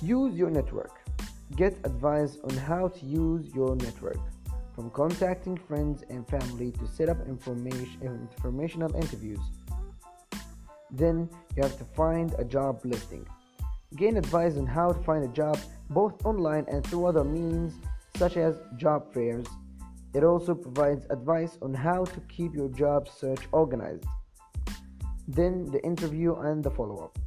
Use 0.00 0.34
your 0.34 0.50
network. 0.50 0.94
Get 1.56 1.72
advice 1.84 2.38
on 2.44 2.56
how 2.56 2.88
to 2.88 3.02
use 3.04 3.52
your 3.54 3.74
network, 3.76 4.22
from 4.74 4.90
contacting 4.90 5.56
friends 5.56 6.04
and 6.10 6.26
family 6.28 6.70
to 6.72 6.86
set 6.86 7.08
up 7.08 7.18
information, 7.26 7.98
informational 8.02 8.94
interviews. 8.94 9.44
Then 10.90 11.28
you 11.56 11.62
have 11.62 11.76
to 11.78 11.84
find 11.84 12.34
a 12.38 12.44
job 12.44 12.80
listing. 12.84 13.26
Gain 13.96 14.16
advice 14.16 14.56
on 14.56 14.66
how 14.66 14.92
to 14.92 15.00
find 15.02 15.24
a 15.24 15.32
job 15.42 15.58
both 15.90 16.24
online 16.24 16.66
and 16.68 16.86
through 16.86 17.06
other 17.06 17.24
means 17.24 17.74
such 18.16 18.36
as 18.36 18.54
job 18.76 19.12
fairs. 19.12 19.46
It 20.14 20.22
also 20.22 20.54
provides 20.54 21.06
advice 21.10 21.58
on 21.60 21.74
how 21.74 22.04
to 22.04 22.20
keep 22.28 22.54
your 22.54 22.68
job 22.68 23.08
search 23.08 23.40
organized. 23.50 24.04
Then 25.26 25.64
the 25.64 25.84
interview 25.84 26.36
and 26.36 26.62
the 26.62 26.70
follow 26.70 27.04
up. 27.04 27.18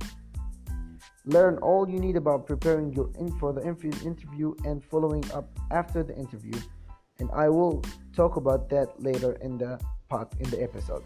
Learn 1.25 1.57
all 1.57 1.89
you 1.89 1.99
need 1.99 2.15
about 2.15 2.47
preparing 2.47 2.93
your 2.93 3.09
in 3.19 3.37
for 3.37 3.51
the 3.51 3.61
interview 3.61 4.55
and 4.63 4.81
following 4.81 5.29
up 5.33 5.49
after 5.71 6.01
the 6.01 6.15
interview. 6.15 6.57
And 7.19 7.29
I 7.33 7.49
will 7.49 7.83
talk 8.15 8.37
about 8.37 8.69
that 8.69 9.01
later 9.03 9.33
in 9.41 9.57
the 9.57 9.77
part 10.07 10.31
in 10.39 10.49
the 10.49 10.63
episode. 10.63 11.03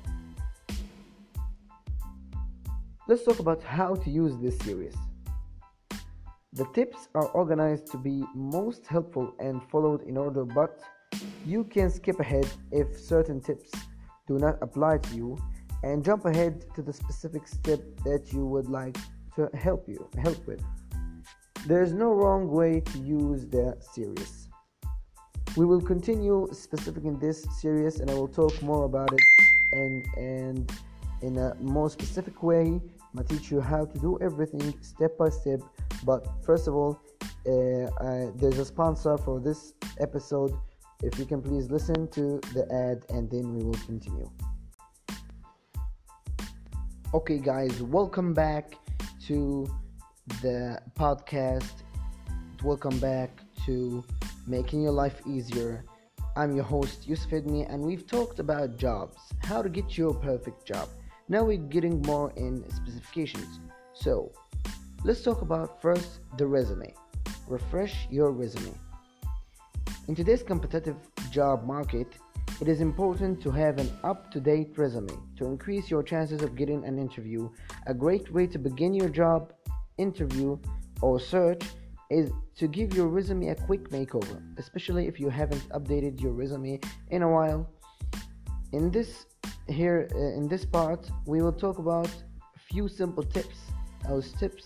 Let's 3.08 3.24
talk 3.24 3.40
about 3.40 3.64
how 3.64 3.96
to 3.96 4.10
use 4.12 4.38
this 4.38 4.58
series. 4.60 4.96
The 6.54 6.66
tips 6.76 7.10
are 7.16 7.30
organized 7.30 7.88
to 7.88 7.98
be 7.98 8.24
most 8.36 8.86
helpful 8.86 9.34
and 9.40 9.64
followed 9.72 10.04
in 10.04 10.18
order, 10.18 10.46
but 10.46 10.80
you 11.46 11.64
can 11.64 11.90
skip 11.90 12.20
ahead 12.20 12.48
if 12.72 13.00
certain 13.00 13.42
tips 13.42 13.72
do 14.28 14.38
not 14.38 14.58
apply 14.62 14.98
to 14.98 15.16
you 15.16 15.38
and 15.84 16.04
jump 16.04 16.26
ahead 16.26 16.66
to 16.76 16.82
the 16.82 16.94
specific 16.94 17.48
step 17.48 17.80
that 18.06 18.32
you 18.32 18.46
would 18.46 18.70
like 18.70 18.98
to 19.36 19.50
help 19.54 19.88
you 19.88 20.10
help 20.22 20.46
with. 20.48 20.62
There 21.68 21.82
is 21.82 21.94
no 21.94 22.12
wrong 22.12 22.50
way 22.50 22.82
to 22.82 22.98
use 23.00 23.48
the 23.48 23.78
series. 23.94 24.48
We 25.58 25.66
will 25.66 25.82
continue 25.82 26.48
specific 26.52 27.04
in 27.04 27.20
this 27.20 27.46
series 27.60 28.00
and 28.00 28.10
I 28.10 28.14
will 28.14 28.28
talk 28.28 28.62
more 28.62 28.86
about 28.86 29.12
it 29.14 29.22
and 29.74 30.06
and 30.18 30.72
in 31.22 31.38
a 31.38 31.56
more 31.56 31.90
specific 31.90 32.42
way. 32.42 32.82
I 33.18 33.24
teach 33.24 33.52
you 33.52 33.60
how 33.62 33.86
to 33.86 34.00
do 34.00 34.18
everything 34.22 34.74
step 34.82 35.18
by 35.18 35.30
step. 35.30 35.60
But 36.04 36.28
first 36.44 36.68
of 36.68 36.74
all, 36.76 37.00
uh, 37.46 38.32
there's 38.36 38.60
a 38.60 38.66
sponsor 38.66 39.18
for 39.18 39.40
this 39.40 39.74
episode. 40.00 40.58
If 41.04 41.18
you 41.18 41.26
can 41.26 41.42
please 41.42 41.72
listen 41.72 42.08
to 42.10 42.40
the 42.54 42.72
ad 42.72 43.06
and 43.10 43.28
then 43.32 43.56
we 43.56 43.64
will 43.64 43.80
continue. 43.88 44.30
Okay, 47.16 47.40
guys, 47.40 47.82
welcome 47.82 48.36
back 48.36 48.76
to 49.26 49.68
the 50.44 50.80
podcast. 50.96 51.82
Welcome 52.64 53.00
back 53.00 53.32
to 53.66 54.04
making 54.46 54.84
your 54.84 54.92
life 54.92 55.20
easier. 55.26 55.84
I'm 56.36 56.56
your 56.56 56.66
host, 56.66 57.08
Yusuf 57.08 57.32
Edmi, 57.32 57.68
and 57.68 57.82
we've 57.82 58.06
talked 58.06 58.38
about 58.38 58.78
jobs, 58.78 59.18
how 59.42 59.64
to 59.64 59.70
get 59.70 59.98
your 59.98 60.14
perfect 60.14 60.68
job. 60.68 60.88
Now 61.28 61.44
we're 61.44 61.58
getting 61.58 62.00
more 62.04 62.32
in 62.38 62.64
specifications. 62.70 63.60
So, 63.94 64.32
let's 65.04 65.24
talk 65.24 65.42
about 65.42 65.82
first 65.82 66.20
the 66.38 66.46
resume. 66.46 66.94
Refresh 67.48 68.08
your 68.12 68.32
resume. 68.32 68.76
In 70.08 70.16
today's 70.16 70.42
competitive 70.42 70.98
job 71.30 71.64
market, 71.64 72.08
it 72.60 72.68
is 72.68 72.82
important 72.82 73.40
to 73.44 73.52
have 73.52 73.78
an 73.78 73.90
up 74.04 74.32
to 74.32 74.40
date 74.40 74.76
resume 74.76 75.16
to 75.38 75.46
increase 75.46 75.92
your 75.92 76.02
chances 76.02 76.42
of 76.42 76.56
getting 76.56 76.84
an 76.86 76.98
interview. 76.98 77.50
A 77.86 77.94
great 77.94 78.32
way 78.34 78.48
to 78.48 78.58
begin 78.58 78.96
your 78.96 79.10
job 79.10 79.54
interview 80.00 80.58
or 81.02 81.20
search 81.20 81.64
is 82.10 82.32
to 82.56 82.68
give 82.68 82.96
your 82.96 83.08
resume 83.08 83.50
a 83.50 83.56
quick 83.56 83.90
makeover, 83.90 84.42
especially 84.58 85.08
if 85.08 85.20
you 85.20 85.30
haven't 85.30 85.70
updated 85.70 86.20
your 86.20 86.34
resume 86.34 86.80
in 87.12 87.22
a 87.22 87.30
while. 87.30 87.70
In 88.74 88.90
this 88.90 89.28
here 89.68 90.10
uh, 90.16 90.40
in 90.40 90.48
this 90.48 90.66
part, 90.66 91.10
we 91.28 91.42
will 91.44 91.54
talk 91.54 91.78
about 91.78 92.10
a 92.56 92.60
few 92.74 92.88
simple 92.88 93.24
tips. 93.24 93.58
Those 94.08 94.34
tips 94.34 94.64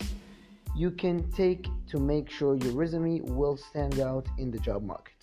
you 0.76 0.90
can 0.90 1.30
take 1.32 1.66
to 1.88 1.98
make 1.98 2.30
sure 2.30 2.56
your 2.56 2.74
resume 2.74 3.20
will 3.22 3.56
stand 3.56 4.00
out 4.00 4.26
in 4.38 4.50
the 4.50 4.58
job 4.58 4.82
market. 4.82 5.14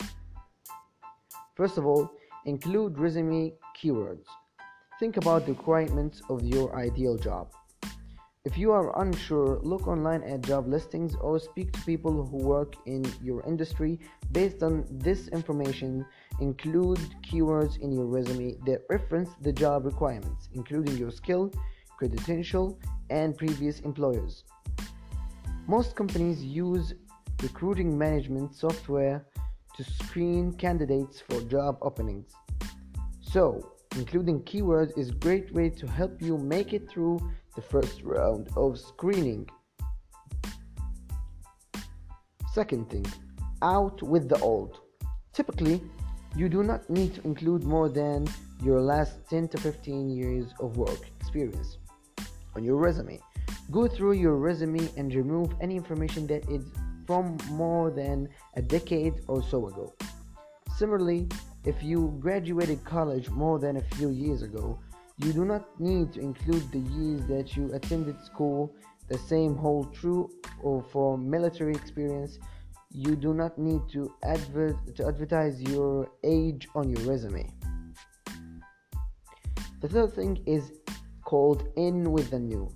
First 1.56 1.78
of 1.78 1.86
all, 1.86 2.10
Include 2.46 2.98
resume 2.98 3.54
keywords. 3.74 4.26
Think 5.00 5.16
about 5.16 5.46
the 5.46 5.52
requirements 5.52 6.20
of 6.28 6.42
your 6.44 6.76
ideal 6.76 7.16
job. 7.16 7.50
If 8.44 8.58
you 8.58 8.70
are 8.72 9.00
unsure, 9.00 9.60
look 9.62 9.88
online 9.88 10.22
at 10.24 10.42
job 10.42 10.68
listings 10.68 11.14
or 11.14 11.38
speak 11.38 11.72
to 11.72 11.80
people 11.86 12.26
who 12.26 12.36
work 12.36 12.74
in 12.84 13.02
your 13.22 13.42
industry. 13.46 13.98
Based 14.32 14.62
on 14.62 14.84
this 14.90 15.28
information, 15.28 16.04
include 16.38 17.00
keywords 17.22 17.78
in 17.80 17.90
your 17.92 18.04
resume 18.04 18.58
that 18.66 18.82
reference 18.90 19.30
the 19.40 19.52
job 19.52 19.86
requirements, 19.86 20.50
including 20.52 20.98
your 20.98 21.10
skill, 21.10 21.50
credential, 21.96 22.78
and 23.08 23.38
previous 23.38 23.80
employers. 23.80 24.44
Most 25.66 25.96
companies 25.96 26.44
use 26.44 26.92
recruiting 27.42 27.96
management 27.96 28.54
software 28.54 29.24
to 29.76 29.82
screen 29.82 30.52
candidates 30.52 31.22
for 31.26 31.40
job 31.40 31.78
openings. 31.80 32.32
So, 33.22 33.72
including 33.96 34.42
keywords 34.42 34.96
is 34.98 35.08
a 35.08 35.14
great 35.14 35.54
way 35.54 35.70
to 35.70 35.86
help 35.86 36.20
you 36.20 36.36
make 36.36 36.74
it 36.74 36.90
through 36.90 37.18
the 37.56 37.62
first 37.62 38.02
round 38.02 38.50
of 38.56 38.78
screening. 38.78 39.48
Second 42.52 42.90
thing, 42.90 43.06
out 43.62 44.02
with 44.02 44.28
the 44.28 44.38
old. 44.40 44.80
Typically, 45.32 45.80
you 46.36 46.50
do 46.50 46.62
not 46.62 46.88
need 46.90 47.14
to 47.14 47.22
include 47.22 47.64
more 47.64 47.88
than 47.88 48.28
your 48.62 48.82
last 48.82 49.14
10 49.30 49.48
to 49.48 49.58
15 49.58 50.10
years 50.10 50.52
of 50.60 50.76
work 50.76 51.08
experience 51.20 51.78
on 52.54 52.62
your 52.64 52.76
resume. 52.76 53.18
Go 53.70 53.88
through 53.88 54.12
your 54.12 54.36
resume 54.36 54.88
and 54.96 55.14
remove 55.14 55.54
any 55.60 55.76
information 55.76 56.26
that 56.26 56.48
is 56.50 56.64
from 57.06 57.38
more 57.50 57.90
than 57.90 58.28
a 58.56 58.62
decade 58.62 59.14
or 59.26 59.42
so 59.42 59.68
ago. 59.68 59.94
Similarly, 60.76 61.28
if 61.64 61.82
you 61.82 62.16
graduated 62.20 62.84
college 62.84 63.30
more 63.30 63.58
than 63.58 63.78
a 63.78 63.82
few 63.96 64.10
years 64.10 64.42
ago, 64.42 64.78
you 65.18 65.32
do 65.32 65.44
not 65.44 65.80
need 65.80 66.12
to 66.12 66.20
include 66.20 66.70
the 66.72 66.80
years 66.80 67.24
that 67.26 67.56
you 67.56 67.72
attended 67.72 68.22
school. 68.24 68.74
The 69.08 69.18
same 69.18 69.56
hold 69.56 69.94
true 69.94 70.30
or 70.62 70.82
for 70.92 71.16
military 71.16 71.74
experience. 71.74 72.38
You 72.90 73.16
do 73.16 73.32
not 73.32 73.58
need 73.58 73.80
to, 73.92 74.12
adver- 74.24 74.78
to 74.94 75.06
advertise 75.06 75.60
your 75.62 76.10
age 76.22 76.68
on 76.74 76.90
your 76.90 77.00
resume. 77.10 77.50
The 79.80 79.88
third 79.88 80.12
thing 80.14 80.42
is 80.46 80.72
called 81.22 81.68
in 81.76 82.12
with 82.12 82.30
the 82.30 82.38
new. 82.38 82.70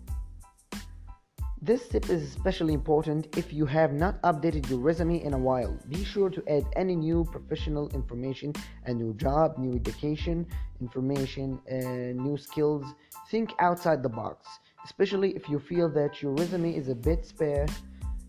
This 1.60 1.88
tip 1.88 2.08
is 2.08 2.22
especially 2.22 2.72
important 2.72 3.36
if 3.36 3.52
you 3.52 3.66
have 3.66 3.92
not 3.92 4.22
updated 4.22 4.70
your 4.70 4.78
resume 4.78 5.22
in 5.22 5.34
a 5.34 5.38
while. 5.38 5.76
Be 5.88 6.04
sure 6.04 6.30
to 6.30 6.42
add 6.48 6.64
any 6.76 6.94
new 6.94 7.24
professional 7.24 7.88
information, 7.90 8.52
a 8.86 8.94
new 8.94 9.12
job, 9.14 9.58
new 9.58 9.74
education 9.74 10.46
information, 10.80 11.58
uh, 11.70 12.22
new 12.22 12.36
skills. 12.36 12.84
Think 13.30 13.52
outside 13.58 14.02
the 14.02 14.08
box, 14.08 14.46
especially 14.84 15.30
if 15.32 15.48
you 15.48 15.58
feel 15.58 15.88
that 15.90 16.22
your 16.22 16.32
resume 16.32 16.74
is 16.74 16.88
a 16.88 16.94
bit 16.94 17.26
spare. 17.26 17.66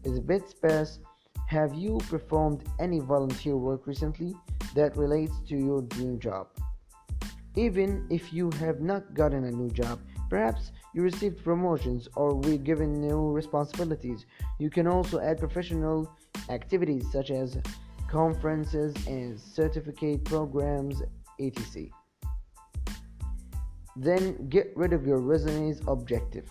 Is 0.03 0.17
a 0.17 0.21
bit 0.21 0.49
sparse. 0.49 0.99
Have 1.47 1.75
you 1.75 1.97
performed 2.09 2.63
any 2.79 2.99
volunteer 2.99 3.57
work 3.57 3.85
recently 3.85 4.33
that 4.73 4.95
relates 4.95 5.33
to 5.49 5.57
your 5.57 5.81
dream 5.81 6.19
job? 6.19 6.47
Even 7.55 8.07
if 8.09 8.31
you 8.31 8.49
have 8.59 8.79
not 8.79 9.13
gotten 9.13 9.43
a 9.43 9.51
new 9.51 9.69
job, 9.69 9.99
perhaps 10.29 10.71
you 10.93 11.01
received 11.01 11.43
promotions 11.43 12.07
or 12.15 12.35
were 12.35 12.57
given 12.57 13.01
new 13.01 13.31
responsibilities. 13.31 14.25
You 14.59 14.69
can 14.69 14.87
also 14.87 15.19
add 15.19 15.37
professional 15.37 16.11
activities 16.49 17.05
such 17.11 17.31
as 17.31 17.57
conferences, 18.09 18.95
and 19.07 19.39
certificate 19.39 20.23
programs, 20.25 21.01
etc. 21.39 21.89
Then 23.95 24.49
get 24.49 24.71
rid 24.75 24.93
of 24.93 25.05
your 25.05 25.19
resume's 25.19 25.81
objective. 25.87 26.45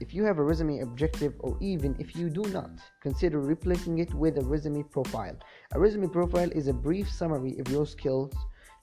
If 0.00 0.12
you 0.12 0.24
have 0.24 0.38
a 0.38 0.42
resume 0.42 0.80
objective, 0.80 1.34
or 1.38 1.56
even 1.60 1.94
if 1.98 2.16
you 2.16 2.28
do 2.28 2.42
not, 2.50 2.70
consider 3.00 3.40
replacing 3.40 3.98
it 3.98 4.12
with 4.12 4.38
a 4.38 4.44
resume 4.44 4.82
profile. 4.82 5.36
A 5.72 5.80
resume 5.80 6.08
profile 6.08 6.50
is 6.50 6.66
a 6.66 6.72
brief 6.72 7.08
summary 7.08 7.58
of 7.58 7.68
your 7.70 7.86
skills, 7.86 8.32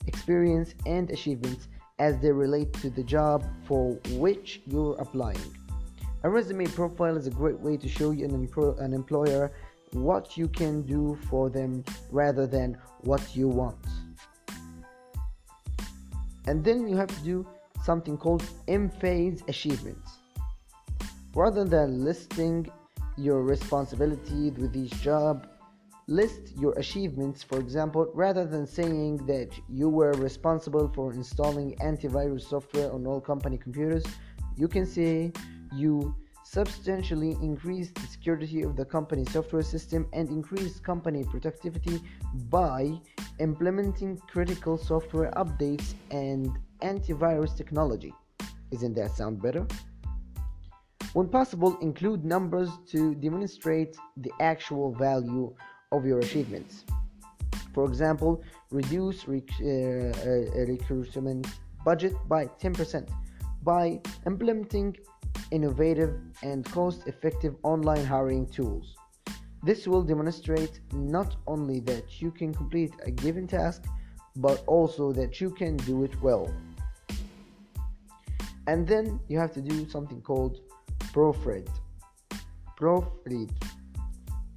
experience, 0.08 0.74
and 0.86 1.12
achievements 1.12 1.68
as 2.02 2.18
they 2.18 2.32
relate 2.32 2.74
to 2.74 2.90
the 2.90 3.04
job 3.04 3.46
for 3.68 3.92
which 4.24 4.60
you're 4.66 4.96
applying. 4.96 5.38
A 6.24 6.30
resume 6.30 6.66
profile 6.66 7.16
is 7.16 7.28
a 7.28 7.30
great 7.30 7.60
way 7.60 7.78
to 7.78 7.88
show 7.88 8.10
you 8.10 8.26
an, 8.26 8.34
an 8.80 8.94
employer 8.94 9.52
what 9.92 10.36
you 10.36 10.48
can 10.48 10.82
do 10.82 11.16
for 11.30 11.48
them 11.52 11.84
rather 12.10 12.48
than 12.48 12.76
what 13.02 13.36
you 13.36 13.48
want. 13.48 13.86
And 16.48 16.64
then 16.64 16.88
you 16.88 16.98
have 16.98 17.10
to 17.20 17.24
do 17.24 17.46
something 17.84 18.18
called 18.18 18.44
M-phase 18.68 19.44
achievements. 19.48 20.10
Rather 21.36 21.64
than 21.64 22.04
listing 22.04 22.68
your 23.16 23.44
responsibilities 23.44 24.54
with 24.58 24.76
each 24.76 25.00
job, 25.04 25.48
list 26.12 26.58
your 26.58 26.74
achievements. 26.74 27.42
For 27.42 27.60
example, 27.60 28.12
rather 28.14 28.46
than 28.46 28.68
saying 28.68 29.26
that 29.28 29.50
you 29.70 29.88
were 29.88 30.12
responsible 30.12 30.92
for 30.94 31.14
installing 31.14 31.76
antivirus 31.78 32.50
software 32.50 32.92
on 32.92 33.08
all 33.08 33.22
company 33.22 33.58
computers, 33.58 34.06
you 34.58 34.68
can 34.68 34.86
say 34.86 35.32
you 35.74 36.14
substantially 36.44 37.32
increased 37.42 37.96
the 37.96 38.08
security 38.08 38.62
of 38.62 38.76
the 38.76 38.84
company 38.84 39.24
software 39.32 39.62
system 39.62 40.06
and 40.12 40.28
increased 40.30 40.84
company 40.84 41.24
productivity 41.24 42.02
by 42.50 42.92
implementing 43.40 44.18
critical 44.28 44.78
software 44.78 45.32
updates 45.38 45.94
and 46.12 46.50
antivirus 46.82 47.56
technology. 47.56 48.14
Isn't 48.72 48.96
that 48.96 49.12
sound 49.12 49.42
better? 49.42 49.66
When 51.14 51.28
possible, 51.28 51.78
include 51.80 52.26
numbers 52.26 52.70
to 52.92 53.16
demonstrate 53.16 53.96
the 54.18 54.32
actual 54.40 54.94
value 54.94 55.54
of 55.92 56.06
your 56.06 56.20
achievements. 56.20 56.86
For 57.74 57.86
example, 57.86 58.44
reduce 58.72 59.28
rec- 59.28 59.50
uh, 59.62 59.66
uh, 59.66 60.66
recruitment 60.68 61.48
budget 61.86 62.14
by 62.28 62.46
10% 62.46 63.08
by 63.64 64.02
implementing 64.26 64.98
innovative 65.52 66.16
and 66.44 66.66
cost 66.66 67.08
effective 67.08 67.56
online 67.64 68.06
hiring 68.06 68.48
tools. 68.48 68.96
This 69.64 69.88
will 69.88 70.02
demonstrate 70.02 70.80
not 70.94 71.36
only 71.46 71.80
that 71.82 72.22
you 72.22 72.32
can 72.32 72.54
complete 72.54 72.94
a 73.06 73.12
given 73.12 73.48
task, 73.48 73.84
but 74.36 74.64
also 74.66 75.12
that 75.12 75.40
you 75.40 75.52
can 75.52 75.78
do 75.78 76.04
it 76.04 76.20
well. 76.22 76.52
And 78.68 78.88
then 78.88 79.20
you 79.28 79.38
have 79.38 79.54
to 79.54 79.62
do 79.62 79.88
something 79.90 80.22
called 80.22 80.62
proofread. 81.14 81.68
Proofread. 82.80 83.52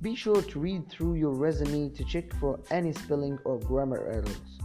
Be 0.05 0.15
sure 0.15 0.43
to 0.43 0.61
read 0.61 0.91
through 0.91 1.15
your 1.15 1.33
resume 1.33 1.89
to 1.89 2.05
check 2.05 2.31
for 2.35 2.61
any 2.71 2.93
spelling 2.93 3.39
or 3.47 3.59
grammar 3.59 4.05
errors. 4.07 4.61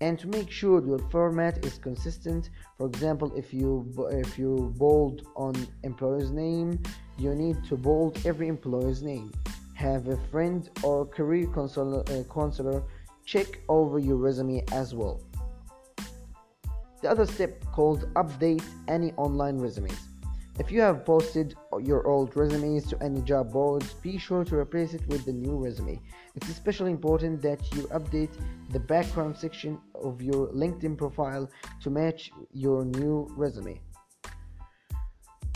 And 0.00 0.18
to 0.18 0.26
make 0.26 0.50
sure 0.50 0.82
your 0.82 0.98
format 1.10 1.62
is 1.66 1.76
consistent 1.76 2.48
for 2.78 2.86
example 2.86 3.30
if 3.36 3.52
you 3.52 3.84
if 4.10 4.38
you 4.38 4.72
bold 4.78 5.26
on 5.36 5.54
employer's 5.82 6.30
name 6.30 6.82
you 7.18 7.34
need 7.34 7.62
to 7.64 7.76
bold 7.76 8.24
every 8.24 8.48
employer's 8.48 9.02
name. 9.02 9.30
Have 9.74 10.08
a 10.08 10.16
friend 10.30 10.70
or 10.82 11.04
career 11.04 11.46
counselor, 11.48 12.02
uh, 12.08 12.22
counselor 12.32 12.82
check 13.26 13.60
over 13.68 13.98
your 13.98 14.16
resume 14.16 14.64
as 14.72 14.94
well. 14.94 15.20
The 17.02 17.10
other 17.10 17.26
step 17.26 17.62
called 17.66 18.08
update 18.14 18.64
any 18.88 19.12
online 19.18 19.58
resumes 19.58 20.09
if 20.58 20.70
you 20.70 20.80
have 20.80 21.04
posted 21.04 21.54
your 21.80 22.06
old 22.06 22.36
resumes 22.36 22.86
to 22.88 23.02
any 23.02 23.22
job 23.22 23.52
boards, 23.52 23.94
be 23.94 24.18
sure 24.18 24.44
to 24.44 24.56
replace 24.56 24.94
it 24.94 25.06
with 25.06 25.24
the 25.24 25.32
new 25.32 25.56
resume. 25.56 26.00
It's 26.34 26.48
especially 26.48 26.90
important 26.90 27.40
that 27.42 27.60
you 27.74 27.84
update 27.88 28.30
the 28.70 28.80
background 28.80 29.36
section 29.36 29.78
of 29.94 30.20
your 30.20 30.48
LinkedIn 30.48 30.98
profile 30.98 31.48
to 31.82 31.90
match 31.90 32.30
your 32.52 32.84
new 32.84 33.26
resume. 33.36 33.80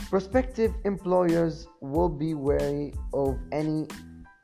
Prospective 0.08 0.72
employers 0.84 1.66
will 1.80 2.08
be 2.08 2.34
wary 2.34 2.94
of 3.12 3.38
any 3.52 3.86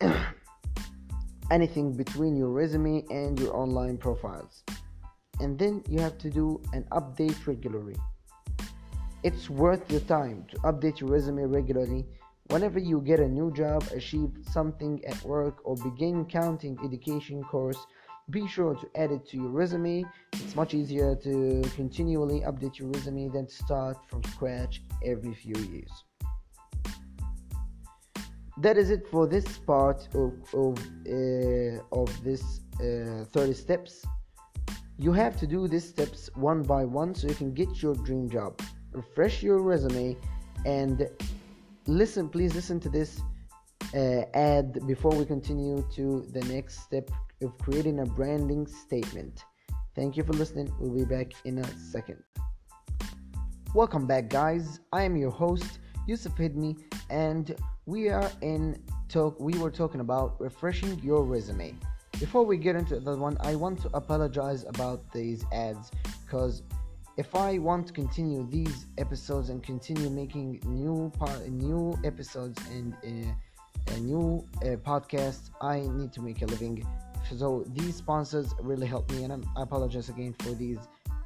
anything 1.50 1.92
between 1.92 2.36
your 2.36 2.48
resume 2.48 3.04
and 3.10 3.38
your 3.38 3.56
online 3.56 3.96
profiles. 3.96 4.62
And 5.40 5.58
then 5.58 5.82
you 5.88 6.00
have 6.00 6.18
to 6.18 6.30
do 6.30 6.60
an 6.72 6.84
update 6.92 7.46
regularly. 7.46 7.96
It's 9.22 9.50
worth 9.50 9.90
your 9.90 10.00
time 10.00 10.46
to 10.50 10.56
update 10.60 11.00
your 11.00 11.10
resume 11.10 11.42
regularly. 11.42 12.06
Whenever 12.48 12.78
you 12.78 13.02
get 13.02 13.20
a 13.20 13.28
new 13.28 13.52
job, 13.52 13.84
achieve 13.94 14.30
something 14.50 15.04
at 15.04 15.22
work, 15.24 15.58
or 15.64 15.76
begin 15.76 16.24
counting 16.24 16.78
education 16.82 17.44
course, 17.44 17.76
be 18.30 18.48
sure 18.48 18.74
to 18.76 18.88
add 18.94 19.10
it 19.12 19.28
to 19.28 19.36
your 19.36 19.50
resume. 19.50 20.06
It's 20.32 20.56
much 20.56 20.72
easier 20.72 21.14
to 21.16 21.62
continually 21.76 22.40
update 22.40 22.78
your 22.78 22.88
resume 22.88 23.28
than 23.28 23.46
to 23.46 23.54
start 23.54 23.98
from 24.08 24.24
scratch 24.24 24.82
every 25.04 25.34
few 25.34 25.56
years. 25.64 25.92
That 28.56 28.78
is 28.78 28.88
it 28.88 29.06
for 29.06 29.26
this 29.26 29.58
part 29.58 30.08
of 30.14 30.32
of, 30.54 30.78
uh, 31.06 32.00
of 32.00 32.08
this 32.24 32.42
uh, 32.80 33.26
30 33.34 33.52
steps. 33.52 34.02
You 34.96 35.12
have 35.12 35.36
to 35.40 35.46
do 35.46 35.68
these 35.68 35.86
steps 35.86 36.30
one 36.36 36.62
by 36.62 36.86
one 36.86 37.14
so 37.14 37.28
you 37.28 37.34
can 37.34 37.52
get 37.52 37.82
your 37.82 37.94
dream 37.96 38.26
job 38.30 38.58
refresh 38.92 39.42
your 39.42 39.60
resume 39.60 40.16
and 40.66 41.08
listen 41.86 42.28
please 42.28 42.54
listen 42.54 42.78
to 42.80 42.88
this 42.88 43.20
uh, 43.94 44.22
ad 44.34 44.86
before 44.86 45.12
we 45.12 45.24
continue 45.24 45.84
to 45.92 46.26
the 46.32 46.40
next 46.44 46.80
step 46.80 47.10
of 47.42 47.56
creating 47.58 48.00
a 48.00 48.04
branding 48.04 48.66
statement. 48.66 49.44
Thank 49.96 50.16
you 50.16 50.22
for 50.22 50.32
listening. 50.34 50.72
We'll 50.78 50.94
be 50.94 51.04
back 51.04 51.32
in 51.44 51.58
a 51.58 51.66
second. 51.78 52.22
Welcome 53.74 54.06
back 54.06 54.28
guys. 54.28 54.80
I 54.92 55.02
am 55.02 55.16
your 55.16 55.30
host 55.30 55.78
yusuf 56.06 56.36
hidmi 56.36 56.76
and 57.08 57.54
we 57.86 58.08
are 58.08 58.30
in 58.40 58.82
talk 59.08 59.38
we 59.38 59.56
were 59.58 59.70
talking 59.70 60.00
about 60.00 60.40
refreshing 60.40 60.98
your 61.00 61.24
resume. 61.24 61.74
Before 62.18 62.44
we 62.44 62.56
get 62.56 62.76
into 62.76 63.00
that 63.00 63.18
one 63.18 63.36
i 63.40 63.54
want 63.54 63.80
to 63.82 63.90
apologize 63.94 64.64
about 64.64 65.10
these 65.12 65.44
ads 65.52 65.90
because 66.24 66.62
if 67.20 67.34
I 67.34 67.58
want 67.58 67.86
to 67.88 67.92
continue 67.92 68.48
these 68.48 68.86
episodes 68.96 69.50
and 69.50 69.62
continue 69.62 70.08
making 70.08 70.58
new 70.64 71.12
part, 71.18 71.46
new 71.48 71.94
episodes 72.02 72.58
and 72.70 72.94
uh, 73.04 73.96
new 73.98 74.42
uh, 74.62 74.76
podcast, 74.90 75.50
I 75.60 75.80
need 75.80 76.14
to 76.14 76.22
make 76.22 76.40
a 76.40 76.46
living. 76.46 76.82
So 77.36 77.66
these 77.74 77.96
sponsors 77.96 78.54
really 78.58 78.86
help 78.86 79.10
me, 79.12 79.24
and 79.24 79.34
I'm, 79.34 79.44
I 79.54 79.64
apologize 79.64 80.08
again 80.08 80.34
for 80.38 80.52
these 80.54 80.78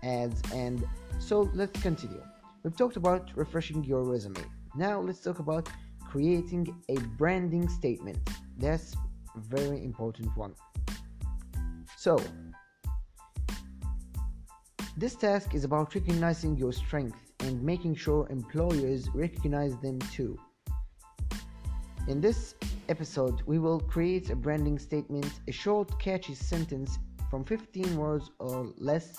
ads. 0.02 0.42
And 0.52 0.84
so 1.20 1.48
let's 1.54 1.80
continue. 1.80 2.24
We've 2.64 2.76
talked 2.76 2.96
about 2.96 3.30
refreshing 3.36 3.84
your 3.84 4.02
resume. 4.02 4.44
Now 4.74 5.00
let's 5.00 5.20
talk 5.20 5.38
about 5.38 5.68
creating 6.10 6.74
a 6.88 6.96
branding 7.20 7.68
statement. 7.68 8.18
That's 8.58 8.96
a 9.36 9.38
very 9.38 9.84
important 9.84 10.36
one. 10.36 10.56
So 11.96 12.18
this 14.96 15.16
task 15.16 15.54
is 15.54 15.64
about 15.64 15.94
recognizing 15.94 16.56
your 16.56 16.72
strengths 16.72 17.32
and 17.40 17.60
making 17.62 17.96
sure 17.96 18.28
employers 18.30 19.08
recognize 19.12 19.76
them 19.78 19.98
too. 20.12 20.38
In 22.06 22.20
this 22.20 22.54
episode, 22.88 23.42
we 23.46 23.58
will 23.58 23.80
create 23.80 24.30
a 24.30 24.36
branding 24.36 24.78
statement, 24.78 25.30
a 25.48 25.52
short, 25.52 25.98
catchy 25.98 26.34
sentence 26.34 26.98
from 27.28 27.44
15 27.44 27.96
words 27.96 28.30
or 28.38 28.72
less 28.78 29.16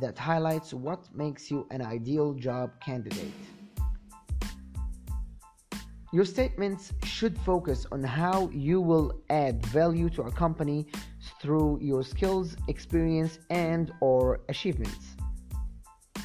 that 0.00 0.18
highlights 0.18 0.74
what 0.74 1.08
makes 1.14 1.50
you 1.50 1.66
an 1.70 1.80
ideal 1.80 2.34
job 2.34 2.70
candidate. 2.80 3.32
Your 6.12 6.24
statements 6.24 6.92
should 7.04 7.38
focus 7.38 7.86
on 7.92 8.02
how 8.02 8.50
you 8.52 8.80
will 8.80 9.22
add 9.30 9.64
value 9.66 10.10
to 10.10 10.22
a 10.22 10.30
company 10.32 10.88
through 11.40 11.78
your 11.80 12.02
skills, 12.02 12.56
experience, 12.68 13.38
and 13.48 13.92
or 14.00 14.40
achievements. 14.48 15.16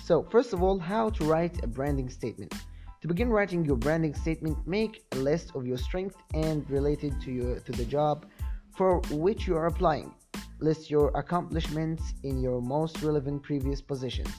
So, 0.03 0.23
first 0.23 0.53
of 0.53 0.61
all, 0.61 0.77
how 0.77 1.09
to 1.11 1.25
write 1.25 1.63
a 1.63 1.67
branding 1.67 2.09
statement. 2.09 2.53
To 3.01 3.07
begin 3.07 3.29
writing 3.29 3.63
your 3.65 3.77
branding 3.77 4.13
statement, 4.13 4.57
make 4.67 5.03
a 5.13 5.17
list 5.17 5.51
of 5.55 5.65
your 5.65 5.77
strengths 5.77 6.17
and 6.33 6.69
related 6.69 7.19
to 7.21 7.31
your 7.31 7.59
to 7.59 7.71
the 7.71 7.85
job 7.85 8.25
for 8.75 8.99
which 9.11 9.47
you 9.47 9.55
are 9.55 9.67
applying. 9.67 10.13
List 10.59 10.89
your 10.89 11.11
accomplishments 11.15 12.13
in 12.23 12.41
your 12.41 12.61
most 12.61 13.01
relevant 13.01 13.43
previous 13.43 13.81
positions, 13.81 14.31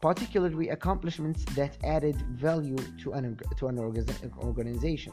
particularly 0.00 0.68
accomplishments 0.70 1.44
that 1.54 1.76
added 1.84 2.16
value 2.32 2.76
to 3.02 3.12
an, 3.12 3.38
to 3.56 3.66
an 3.68 3.78
organization. 3.78 5.12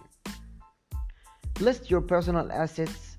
List 1.60 1.89
your 1.89 2.02
personal 2.02 2.52
assets 2.52 3.12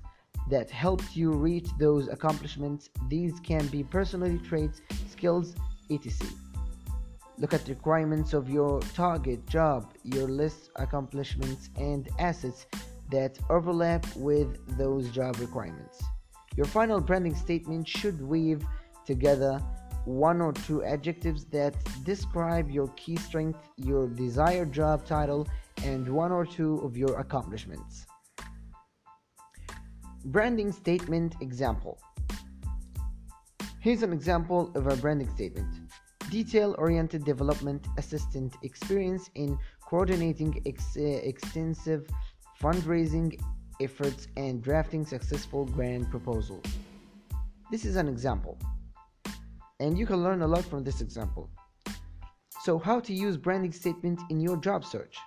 that 0.49 0.69
helps 0.69 1.15
you 1.15 1.31
reach 1.31 1.67
those 1.79 2.07
accomplishments. 2.07 2.89
These 3.09 3.39
can 3.39 3.65
be 3.67 3.83
personality 3.83 4.39
traits, 4.47 4.81
skills, 5.09 5.55
etc. 5.89 6.27
Look 7.37 7.53
at 7.53 7.65
the 7.65 7.73
requirements 7.73 8.33
of 8.33 8.49
your 8.49 8.79
target 8.93 9.45
job, 9.47 9.93
your 10.03 10.27
list 10.27 10.69
accomplishments, 10.77 11.69
and 11.75 12.07
assets 12.19 12.65
that 13.11 13.37
overlap 13.49 14.05
with 14.15 14.77
those 14.77 15.09
job 15.09 15.37
requirements. 15.39 16.03
Your 16.55 16.65
final 16.65 17.01
branding 17.01 17.35
statement 17.35 17.87
should 17.87 18.21
weave 18.21 18.65
together 19.05 19.61
one 20.05 20.39
or 20.39 20.53
two 20.53 20.83
adjectives 20.83 21.45
that 21.45 21.75
describe 22.03 22.69
your 22.69 22.87
key 22.95 23.17
strength, 23.17 23.59
your 23.75 24.07
desired 24.07 24.71
job 24.71 25.05
title, 25.05 25.47
and 25.83 26.07
one 26.07 26.31
or 26.31 26.45
two 26.45 26.77
of 26.79 26.95
your 26.95 27.19
accomplishments. 27.19 28.05
Branding 30.29 30.71
statement 30.71 31.35
example. 31.39 31.99
Here's 33.79 34.01
an 34.01 34.11
example 34.11 34.71
of 34.73 34.87
a 34.87 34.95
branding 34.95 35.29
statement. 35.29 35.71
Detail 36.31 36.73
oriented 36.79 37.23
development 37.23 37.85
assistant 37.99 38.55
experience 38.63 39.29
in 39.35 39.55
coordinating 39.87 40.63
ex- 40.65 40.97
eh, 40.97 41.19
extensive 41.21 42.07
fundraising 42.59 43.39
efforts 43.79 44.27
and 44.35 44.63
drafting 44.63 45.05
successful 45.05 45.63
grant 45.65 46.09
proposals. 46.09 46.65
This 47.69 47.85
is 47.85 47.95
an 47.95 48.07
example, 48.07 48.57
and 49.79 49.95
you 49.95 50.07
can 50.07 50.23
learn 50.23 50.41
a 50.41 50.47
lot 50.47 50.65
from 50.65 50.83
this 50.83 51.01
example. 51.01 51.51
So, 52.63 52.79
how 52.79 52.99
to 52.99 53.13
use 53.13 53.37
branding 53.37 53.73
statement 53.73 54.19
in 54.31 54.39
your 54.39 54.57
job 54.57 54.85
search? 54.85 55.17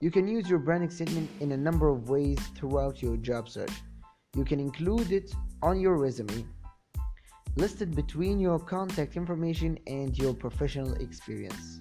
You 0.00 0.10
can 0.10 0.26
use 0.26 0.48
your 0.48 0.60
branding 0.60 0.88
statement 0.88 1.28
in 1.40 1.52
a 1.52 1.58
number 1.58 1.90
of 1.90 2.08
ways 2.08 2.38
throughout 2.56 3.02
your 3.02 3.18
job 3.18 3.50
search. 3.50 3.82
You 4.36 4.44
can 4.44 4.58
include 4.58 5.12
it 5.12 5.32
on 5.62 5.78
your 5.78 5.96
resume, 5.96 6.44
listed 7.54 7.94
between 7.94 8.40
your 8.40 8.58
contact 8.58 9.16
information 9.16 9.78
and 9.86 10.16
your 10.18 10.34
professional 10.34 10.92
experience. 10.94 11.80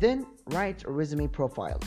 Then 0.00 0.26
write 0.46 0.84
a 0.84 0.90
resume 0.90 1.28
profile. 1.28 1.80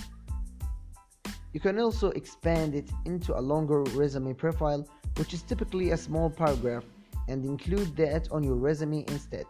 You 1.51 1.59
can 1.59 1.77
also 1.79 2.11
expand 2.11 2.75
it 2.75 2.89
into 3.05 3.37
a 3.37 3.41
longer 3.41 3.83
resume 3.93 4.33
profile, 4.33 4.87
which 5.17 5.33
is 5.33 5.41
typically 5.41 5.91
a 5.91 5.97
small 5.97 6.29
paragraph, 6.29 6.85
and 7.27 7.43
include 7.43 7.93
that 7.97 8.31
on 8.31 8.41
your 8.41 8.55
resume 8.55 9.03
instead. 9.09 9.45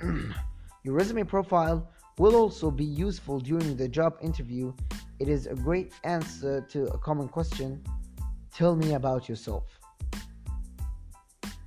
your 0.82 0.94
resume 0.94 1.22
profile 1.22 1.88
will 2.18 2.34
also 2.34 2.68
be 2.68 2.84
useful 2.84 3.38
during 3.38 3.76
the 3.76 3.88
job 3.88 4.16
interview. 4.20 4.72
It 5.20 5.28
is 5.28 5.46
a 5.46 5.54
great 5.54 5.92
answer 6.02 6.60
to 6.70 6.86
a 6.86 6.98
common 6.98 7.28
question 7.28 7.80
Tell 8.58 8.74
me 8.74 8.94
about 8.94 9.28
yourself. 9.28 9.78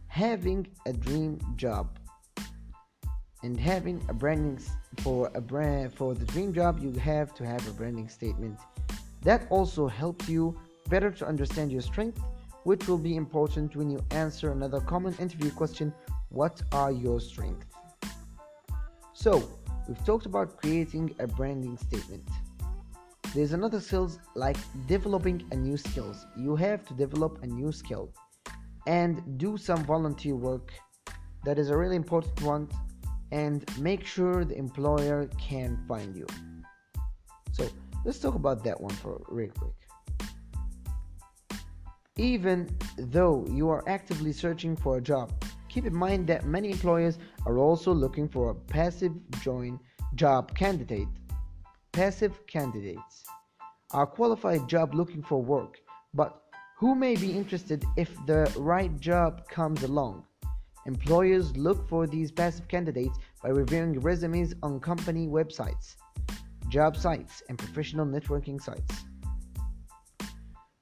Having 0.08 0.68
a 0.86 0.92
dream 0.92 1.40
job 1.56 1.98
and 3.44 3.58
having 3.58 4.04
a 4.10 4.14
branding 4.14 4.60
for 4.98 5.32
a 5.34 5.40
brand 5.40 5.94
for 5.94 6.14
the 6.14 6.26
dream 6.26 6.54
job 6.54 6.80
you 6.84 6.92
have 7.00 7.34
to 7.36 7.46
have 7.46 7.66
a 7.66 7.72
branding 7.72 8.10
statement. 8.10 8.60
That 9.22 9.48
also 9.50 9.88
helps 9.88 10.28
you 10.28 10.60
better 10.90 11.12
to 11.12 11.26
understand 11.26 11.72
your 11.72 11.82
strength 11.82 12.20
which 12.66 12.90
will 12.90 12.98
be 12.98 13.16
important 13.16 13.74
when 13.78 13.90
you 13.90 14.02
answer 14.12 14.52
another 14.52 14.82
common 14.82 15.14
interview 15.14 15.50
question 15.52 15.94
what 16.28 16.62
are 16.74 16.92
your 16.92 17.22
strengths? 17.22 17.68
So 19.14 19.42
we've 19.88 20.04
talked 20.04 20.26
about 20.26 20.58
creating 20.58 21.16
a 21.20 21.28
branding 21.28 21.78
statement 21.78 22.28
there's 23.34 23.54
another 23.54 23.80
skills 23.80 24.20
like 24.36 24.58
developing 24.88 25.46
a 25.52 25.56
new 25.56 25.78
skills. 25.78 26.26
You 26.38 26.56
have 26.56 26.86
to 26.88 26.94
develop 26.94 27.44
a 27.44 27.48
new 27.48 27.72
skill 27.72 28.14
and 28.88 29.38
do 29.38 29.58
some 29.58 29.84
volunteer 29.86 30.36
work. 30.36 30.72
That 31.46 31.58
is 31.58 31.70
a 31.70 31.78
really 31.78 31.96
important 31.96 32.42
one 32.42 32.68
and 33.32 33.64
make 33.80 34.06
sure 34.06 34.44
the 34.44 34.58
employer 34.58 35.30
can 35.40 35.78
find 35.88 36.16
you. 36.16 36.28
So 37.54 37.68
let's 38.06 38.20
talk 38.20 38.36
about 38.36 38.64
that 38.66 38.80
one 38.80 38.94
for 38.96 39.22
real 39.30 39.52
quick. 39.58 39.76
Even 42.18 42.70
though 42.98 43.46
you 43.50 43.70
are 43.70 43.84
actively 43.88 44.34
searching 44.34 44.76
for 44.76 44.98
a 44.98 45.02
job 45.02 45.32
keep 45.72 45.86
in 45.86 45.96
mind 45.96 46.28
that 46.28 46.46
many 46.46 46.70
employers 46.70 47.18
are 47.46 47.58
also 47.58 47.94
looking 47.94 48.28
for 48.28 48.50
a 48.50 48.56
passive 48.56 49.14
join 49.42 49.80
job 50.16 50.54
candidate 50.54 51.08
passive 51.94 52.46
candidates 52.46 53.21
are 53.94 54.06
qualified 54.06 54.68
job 54.68 54.94
looking 54.94 55.22
for 55.22 55.42
work, 55.42 55.80
but 56.14 56.42
who 56.78 56.96
may 56.96 57.16
be 57.16 57.32
interested 57.32 57.84
if 57.98 58.10
the 58.26 58.52
right 58.58 59.00
job 59.00 59.48
comes 59.48 59.84
along. 59.84 60.24
Employers 60.86 61.56
look 61.56 61.88
for 61.88 62.08
these 62.08 62.32
passive 62.32 62.68
candidates 62.68 63.20
by 63.44 63.50
reviewing 63.50 64.00
resumes 64.00 64.56
on 64.64 64.80
company 64.80 65.28
websites, 65.28 65.96
job 66.70 66.98
sites, 66.98 67.44
and 67.50 67.58
professional 67.58 68.06
networking 68.06 68.60
sites. 68.60 68.96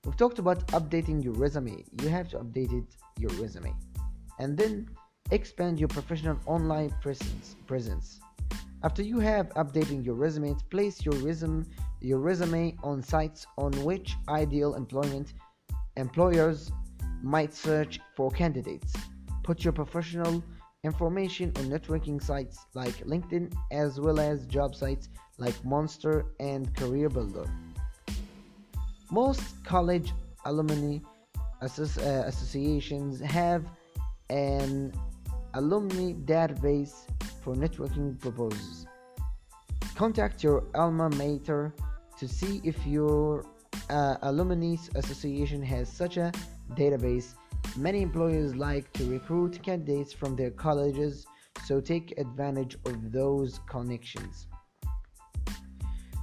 We've 0.05 0.15
talked 0.15 0.39
about 0.39 0.65
updating 0.67 1.21
your 1.21 1.33
resume. 1.33 1.83
You 2.01 2.07
have 2.07 2.29
to 2.29 2.37
update 2.39 2.71
it, 2.71 2.95
your 3.17 3.31
resume. 3.31 3.73
And 4.39 4.57
then 4.57 4.87
expand 5.31 5.79
your 5.79 5.89
professional 5.89 6.39
online 6.45 6.93
presence. 7.01 7.57
presence. 7.67 8.21
After 8.81 9.03
you 9.03 9.19
have 9.19 9.49
updated 9.49 10.05
your 10.05 10.15
resume, 10.15 10.55
place 10.69 11.03
your 11.05 11.15
resume, 11.15 11.65
your 11.99 12.19
resume 12.19 12.77
on 12.81 13.03
sites 13.03 13.45
on 13.57 13.73
which 13.83 14.15
ideal 14.29 14.75
employment 14.75 15.33
employers 15.97 16.71
might 17.21 17.53
search 17.53 17.99
for 18.15 18.31
candidates. 18.31 18.93
Put 19.43 19.65
your 19.65 19.73
professional 19.73 20.41
information 20.85 21.51
on 21.57 21.65
networking 21.65 22.23
sites 22.23 22.57
like 22.73 22.95
LinkedIn 23.05 23.53
as 23.71 23.99
well 23.99 24.17
as 24.17 24.45
job 24.45 24.73
sites 24.73 25.09
like 25.37 25.65
Monster 25.65 26.27
and 26.39 26.73
Career 26.77 27.09
Builder. 27.09 27.51
Most 29.11 29.61
college 29.65 30.13
alumni 30.45 30.99
uh, 31.61 31.65
associations 31.65 33.19
have 33.19 33.65
an 34.29 34.93
alumni 35.53 36.13
database 36.25 37.05
for 37.41 37.55
networking 37.55 38.19
purposes. 38.19 38.85
Contact 39.95 40.43
your 40.43 40.63
alma 40.75 41.09
mater 41.09 41.73
to 42.17 42.27
see 42.27 42.61
if 42.63 42.85
your 42.85 43.45
uh, 43.89 44.15
alumni 44.23 44.75
association 44.95 45.61
has 45.61 45.89
such 45.91 46.17
a 46.17 46.31
database. 46.75 47.33
Many 47.75 48.01
employers 48.01 48.55
like 48.55 48.91
to 48.93 49.05
recruit 49.05 49.61
candidates 49.63 50.13
from 50.13 50.35
their 50.35 50.51
colleges, 50.51 51.25
so 51.65 51.81
take 51.81 52.17
advantage 52.17 52.77
of 52.85 53.11
those 53.11 53.59
connections. 53.67 54.47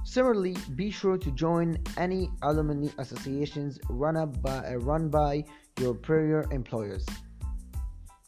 Similarly, 0.03 0.55
be 0.75 0.89
sure 0.89 1.17
to 1.17 1.31
join 1.31 1.77
any 1.97 2.31
alumni 2.41 2.87
associations 2.97 3.77
run, 3.89 4.31
by, 4.41 4.65
uh, 4.65 4.77
run 4.77 5.09
by 5.09 5.43
your 5.79 5.93
prior 5.93 6.45
employers. 6.51 7.05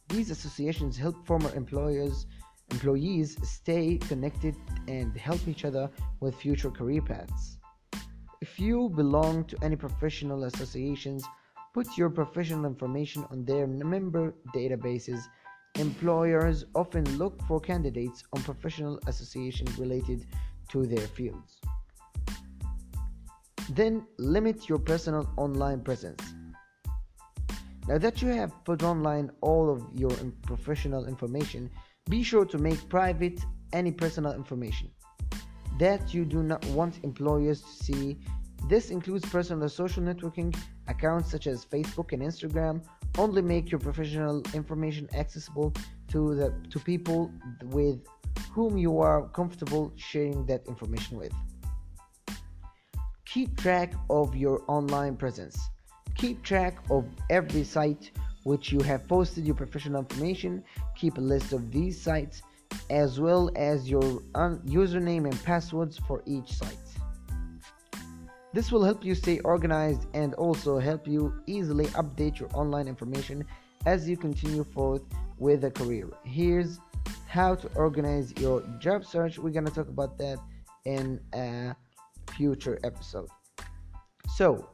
These 0.10 0.32
associations 0.32 0.98
help 0.98 1.26
former 1.26 1.54
employers 1.56 2.26
employees 2.72 3.38
stay 3.43 3.98
connected 3.98 4.56
and 4.88 5.15
help 5.17 5.48
each 5.48 5.65
other 5.65 5.89
with 6.19 6.36
future 6.36 6.72
career 6.72 7.02
paths. 7.02 7.58
If 8.41 8.60
you 8.60 8.89
belong 8.89 9.45
to 9.45 9.58
any 9.62 9.76
professional 9.76 10.45
associations, 10.45 11.24
put 11.74 11.98
your 11.98 12.10
professional 12.10 12.65
information 12.65 13.26
on 13.32 13.45
their 13.45 13.67
member 13.67 14.34
databases. 14.56 15.22
Employers 15.76 16.65
often 16.76 17.04
look 17.17 17.41
for 17.48 17.60
candidates 17.60 18.24
on 18.34 18.41
professional 18.43 19.00
associations 19.08 19.78
related 19.78 20.26
to 20.69 20.86
their 20.86 21.08
fields. 21.08 21.60
Then 23.69 24.06
limit 24.17 24.67
your 24.67 24.80
personal 24.80 25.30
online 25.38 25.82
presence. 25.82 26.34
Now 27.89 27.97
that 27.97 28.21
you 28.21 28.28
have 28.28 28.54
put 28.65 28.84
online 28.84 29.32
all 29.41 29.67
of 29.67 29.84
your 29.95 30.12
professional 30.43 31.08
information, 31.08 31.71
be 32.08 32.21
sure 32.21 32.45
to 32.45 32.60
make 32.60 32.88
private 32.88 33.39
any 33.73 33.91
personal 33.91 34.34
information 34.34 34.91
that 35.80 36.13
you 36.13 36.23
do 36.23 36.43
not 36.43 36.63
want 36.67 37.04
employers 37.04 37.62
to 37.62 37.84
see. 37.84 38.19
This 38.67 38.91
includes 38.91 39.28
personal 39.28 39.67
social 39.69 40.04
networking 40.04 40.56
accounts 40.88 41.32
such 41.32 41.47
as 41.47 41.65
Facebook 41.65 42.13
and 42.13 42.21
Instagram. 42.21 42.86
Only 43.17 43.41
make 43.41 43.71
your 43.71 43.80
professional 43.80 44.43
information 44.54 45.10
accessible 45.15 45.73
to 46.10 46.36
the 46.36 46.54
to 46.69 46.80
people 46.80 47.32
with 47.71 48.06
whom 48.52 48.78
you 48.78 48.99
are 48.99 49.30
comfortable 49.30 49.91
sharing 49.95 50.45
that 50.45 50.62
information 50.67 51.17
with. 51.17 51.34
Keep 53.25 53.58
track 53.58 53.93
of 54.12 54.36
your 54.36 54.62
online 54.67 55.15
presence. 55.17 55.58
Keep 56.19 56.43
track 56.43 56.75
of 56.89 57.05
every 57.29 57.63
site 57.63 58.12
which 58.43 58.73
you 58.73 58.82
have 58.82 59.08
posted 59.08 59.45
your 59.45 59.55
professional 59.55 60.01
information. 60.01 60.62
Keep 60.97 61.17
a 61.17 61.21
list 61.21 61.53
of 61.53 61.71
these 61.71 61.97
sites 61.97 62.41
as 62.89 63.21
well 63.21 63.49
as 63.55 63.89
your 63.89 64.21
un- 64.36 64.62
username 64.65 65.23
and 65.23 65.43
passwords 65.45 65.97
for 65.97 66.21
each 66.25 66.51
site. 66.51 66.75
This 68.51 68.69
will 68.69 68.84
help 68.84 69.05
you 69.05 69.15
stay 69.15 69.39
organized 69.39 70.08
and 70.13 70.34
also 70.34 70.77
help 70.77 71.08
you 71.08 71.34
easily 71.47 71.86
update 72.01 72.38
your 72.38 72.49
online 72.53 72.89
information 72.89 73.45
as 73.86 74.10
you 74.10 74.17
continue 74.17 74.65
forth 74.65 75.03
with 75.38 75.63
a 75.63 75.71
career. 75.71 76.10
Here's 76.25 76.82
how 77.27 77.55
to 77.55 77.69
organize 77.75 78.34
your 78.41 78.62
job 78.79 79.05
search. 79.05 79.39
We're 79.39 79.51
going 79.51 79.67
to 79.67 79.73
talk 79.73 79.88
about 79.88 80.17
that 80.17 80.39
in 80.84 81.21
a 81.34 81.73
future 82.36 82.77
episode. 82.84 83.29
So, 84.36 84.67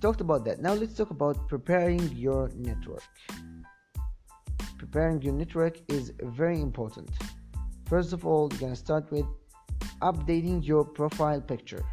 talked 0.00 0.20
about 0.20 0.44
that. 0.44 0.60
Now, 0.60 0.74
let's 0.74 0.94
talk 0.94 1.10
about 1.10 1.48
preparing 1.48 2.00
your 2.12 2.50
network. 2.54 3.02
Preparing 4.78 5.20
your 5.22 5.34
network 5.34 5.78
is 5.90 6.12
very 6.22 6.60
important. 6.60 7.10
First 7.86 8.12
of 8.12 8.24
all, 8.24 8.50
you're 8.60 8.70
to 8.70 8.76
start 8.76 9.10
with 9.10 9.26
updating 10.02 10.64
your 10.64 10.84
profile 10.84 11.40
picture. 11.40 11.84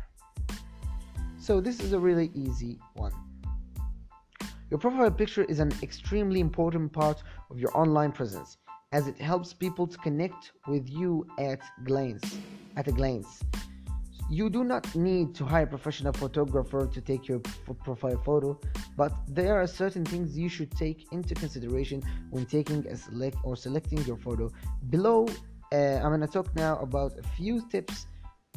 So 1.39 1.61
this 1.61 1.79
is 1.79 1.93
a 1.93 1.99
really 1.99 2.31
easy 2.33 2.79
one. 2.93 3.13
Your 4.69 4.79
profile 4.79 5.11
picture 5.11 5.43
is 5.43 5.59
an 5.59 5.71
extremely 5.81 6.39
important 6.39 6.91
part 6.91 7.23
of 7.49 7.59
your 7.59 7.75
online 7.77 8.11
presence 8.11 8.57
as 8.91 9.07
it 9.07 9.17
helps 9.17 9.53
people 9.53 9.87
to 9.87 9.97
connect 9.99 10.51
with 10.67 10.89
you 10.89 11.25
at 11.39 11.61
glance 11.83 12.37
at 12.77 12.87
a 12.87 12.91
glance. 12.91 13.43
You 14.29 14.49
do 14.49 14.63
not 14.63 14.95
need 14.95 15.35
to 15.35 15.45
hire 15.45 15.65
a 15.65 15.67
professional 15.67 16.11
photographer 16.13 16.87
to 16.87 17.01
take 17.01 17.27
your 17.27 17.39
profile 17.83 18.19
photo, 18.25 18.59
but 18.97 19.13
there 19.27 19.55
are 19.61 19.67
certain 19.67 20.03
things 20.03 20.35
you 20.35 20.49
should 20.49 20.71
take 20.71 21.11
into 21.11 21.35
consideration 21.35 22.01
when 22.31 22.45
taking 22.45 22.87
a 22.87 22.95
select 22.95 23.37
or 23.43 23.55
selecting 23.55 23.99
your 24.05 24.17
photo. 24.17 24.51
Below, 24.89 25.27
uh, 25.71 25.75
I'm 25.75 26.19
to 26.19 26.27
talk 26.27 26.55
now 26.55 26.77
about 26.79 27.11
a 27.19 27.23
few 27.35 27.67
tips 27.69 28.07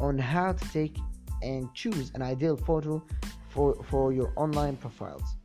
on 0.00 0.16
how 0.16 0.52
to 0.52 0.72
take 0.72 0.96
and 1.42 1.72
choose 1.74 2.12
an 2.14 2.22
ideal 2.22 2.57
photo 2.57 3.04
for, 3.50 3.74
for 3.90 4.12
your 4.12 4.33
online 4.37 4.76
profiles. 4.76 5.37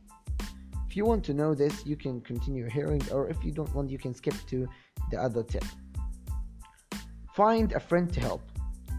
If 0.88 0.96
you 0.96 1.04
want 1.04 1.24
to 1.24 1.34
know 1.34 1.54
this, 1.54 1.84
you 1.84 1.96
can 1.96 2.20
continue 2.22 2.68
hearing, 2.70 3.02
or 3.12 3.28
if 3.28 3.44
you 3.44 3.52
don't 3.52 3.72
want, 3.74 3.90
you 3.90 3.98
can 3.98 4.14
skip 4.14 4.34
to 4.48 4.66
the 5.10 5.18
other 5.20 5.42
tip. 5.42 5.64
Find 7.34 7.72
a 7.72 7.80
friend 7.80 8.10
to 8.14 8.20
help. 8.20 8.42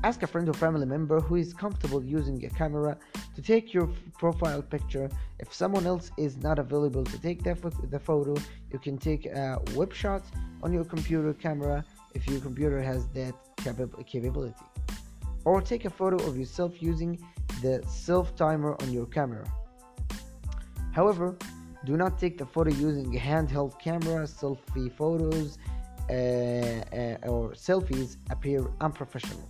Ask 0.06 0.22
a 0.22 0.28
friend 0.28 0.48
or 0.48 0.54
family 0.54 0.86
member 0.86 1.20
who 1.20 1.36
is 1.36 1.52
comfortable 1.52 2.04
using 2.04 2.46
a 2.46 2.50
camera 2.52 2.96
to 3.36 3.41
take 3.41 3.74
your 3.74 3.89
profile 4.20 4.62
picture. 4.62 5.10
If 5.39 5.52
someone 5.52 5.88
else 5.88 6.12
is 6.15 6.38
not 6.38 6.60
available 6.60 7.04
to 7.06 7.20
take 7.20 7.41
the, 7.44 7.56
photo, 8.00 8.36
you 8.72 8.78
can 8.78 9.00
take 9.00 9.26
a 9.26 9.60
web 9.74 9.91
shot 9.96 10.24
on 10.62 10.72
your 10.72 10.86
computer 10.86 11.34
camera 11.34 11.84
if 12.13 12.28
your 12.28 12.39
computer 12.39 12.80
has 12.84 13.08
that 13.20 13.34
capability 14.06 14.54
or 15.44 15.60
take 15.60 15.86
a 15.86 15.89
photo 15.89 16.18
of 16.28 16.38
yourself 16.38 16.84
using 16.84 17.18
the 17.63 17.84
self 17.88 18.36
timer 18.36 18.76
on 18.84 18.94
your 18.94 19.08
camera. 19.08 19.52
However, 20.91 21.36
do 21.84 21.98
not 21.98 22.20
take 22.20 22.38
the 22.38 22.46
photo 22.46 22.70
using 22.70 23.15
a 23.15 23.20
handheld 23.20 23.80
camera. 23.82 24.28
Selfie 24.28 24.96
photos 24.96 25.58
uh, 26.12 26.13
uh, 26.13 27.28
or 27.34 27.54
selfies 27.54 28.18
appear 28.30 28.68
unprofessional. 28.82 29.50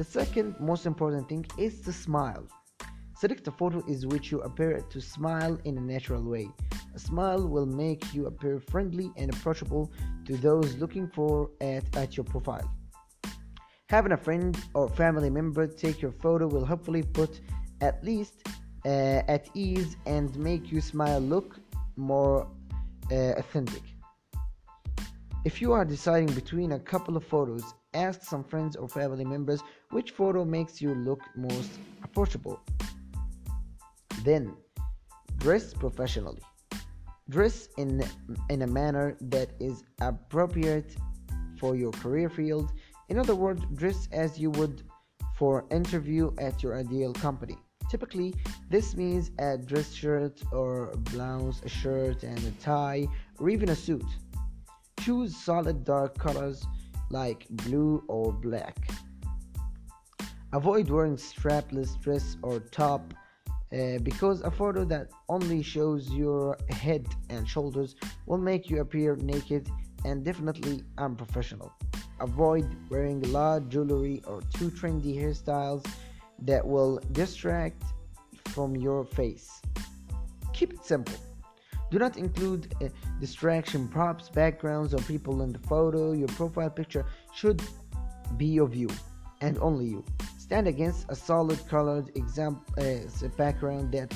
The 0.00 0.04
second 0.20 0.58
most 0.58 0.86
important 0.86 1.28
thing 1.28 1.44
is 1.58 1.82
to 1.82 1.92
smile. 1.92 2.44
Select 3.18 3.46
a 3.48 3.50
photo 3.50 3.84
in 3.86 4.08
which 4.08 4.32
you 4.32 4.40
appear 4.40 4.80
to 4.80 4.98
smile 4.98 5.60
in 5.64 5.76
a 5.76 5.80
natural 5.82 6.22
way. 6.22 6.48
A 6.94 6.98
smile 6.98 7.46
will 7.46 7.66
make 7.66 8.14
you 8.14 8.24
appear 8.24 8.60
friendly 8.60 9.12
and 9.18 9.28
approachable 9.30 9.92
to 10.24 10.38
those 10.38 10.74
looking 10.76 11.06
for 11.06 11.50
at, 11.60 11.84
at 11.98 12.16
your 12.16 12.24
profile. 12.24 12.66
Having 13.90 14.12
a 14.12 14.16
friend 14.16 14.58
or 14.72 14.88
family 14.88 15.28
member 15.28 15.66
take 15.66 16.00
your 16.00 16.12
photo 16.12 16.46
will 16.46 16.64
hopefully 16.64 17.02
put 17.02 17.42
at 17.82 18.02
least 18.02 18.48
uh, 18.86 19.34
at 19.34 19.50
ease 19.52 19.98
and 20.06 20.34
make 20.38 20.72
you 20.72 20.80
smile 20.80 21.20
look 21.20 21.58
more 21.96 22.48
uh, 23.12 23.32
authentic. 23.36 23.82
If 25.44 25.60
you 25.60 25.74
are 25.74 25.84
deciding 25.84 26.32
between 26.34 26.72
a 26.72 26.78
couple 26.78 27.18
of 27.18 27.24
photos, 27.26 27.74
ask 27.94 28.22
some 28.22 28.44
friends 28.44 28.76
or 28.76 28.88
family 28.88 29.24
members 29.24 29.62
which 29.90 30.12
photo 30.12 30.44
makes 30.44 30.80
you 30.80 30.94
look 30.94 31.20
most 31.36 31.70
approachable. 32.02 32.60
Then, 34.24 34.54
dress 35.38 35.74
professionally. 35.74 36.42
Dress 37.28 37.68
in, 37.78 38.02
in 38.48 38.62
a 38.62 38.66
manner 38.66 39.16
that 39.20 39.50
is 39.60 39.84
appropriate 40.00 40.96
for 41.58 41.76
your 41.76 41.92
career 41.92 42.28
field 42.28 42.72
in 43.10 43.18
other 43.18 43.34
words, 43.34 43.64
dress 43.74 44.08
as 44.12 44.38
you 44.38 44.50
would 44.50 44.84
for 45.36 45.66
interview 45.72 46.30
at 46.38 46.62
your 46.62 46.78
ideal 46.78 47.12
company. 47.12 47.56
Typically, 47.90 48.32
this 48.70 48.94
means 48.94 49.32
a 49.40 49.58
dress 49.58 49.92
shirt 49.92 50.40
or 50.52 50.92
blouse, 51.10 51.60
a 51.64 51.68
shirt 51.68 52.22
and 52.22 52.38
a 52.38 52.52
tie, 52.62 53.08
or 53.40 53.50
even 53.50 53.70
a 53.70 53.74
suit. 53.74 54.06
Choose 55.00 55.34
solid 55.34 55.82
dark 55.82 56.16
colors 56.18 56.64
like 57.10 57.46
blue 57.50 58.02
or 58.08 58.32
black. 58.32 58.76
Avoid 60.52 60.88
wearing 60.88 61.16
strapless 61.16 62.00
dress 62.00 62.36
or 62.42 62.60
top 62.60 63.14
uh, 63.72 63.98
because 64.02 64.40
a 64.40 64.50
photo 64.50 64.84
that 64.84 65.08
only 65.28 65.62
shows 65.62 66.10
your 66.10 66.56
head 66.70 67.06
and 67.28 67.48
shoulders 67.48 67.94
will 68.26 68.38
make 68.38 68.68
you 68.68 68.80
appear 68.80 69.16
naked 69.16 69.68
and 70.04 70.24
definitely 70.24 70.82
unprofessional. 70.98 71.72
Avoid 72.20 72.66
wearing 72.90 73.20
large 73.32 73.68
jewelry 73.68 74.22
or 74.26 74.40
too 74.54 74.70
trendy 74.70 75.16
hairstyles 75.16 75.86
that 76.42 76.66
will 76.66 77.00
distract 77.12 77.82
from 78.48 78.76
your 78.76 79.04
face. 79.04 79.62
Keep 80.52 80.74
it 80.74 80.84
simple. 80.84 81.29
Do 81.90 81.98
not 81.98 82.16
include 82.16 82.74
uh, 82.82 82.88
distraction 83.18 83.88
props, 83.88 84.28
backgrounds, 84.28 84.94
or 84.94 84.98
people 85.02 85.42
in 85.42 85.52
the 85.52 85.58
photo. 85.58 86.12
Your 86.12 86.28
profile 86.28 86.70
picture 86.70 87.04
should 87.34 87.60
be 88.36 88.58
of 88.58 88.74
you 88.74 88.88
and 89.40 89.58
only 89.58 89.86
you. 89.86 90.04
Stand 90.38 90.68
against 90.68 91.06
a 91.08 91.16
solid 91.16 91.66
colored 91.68 92.10
example, 92.16 92.62
uh, 92.78 93.28
background 93.36 93.92
that 93.92 94.12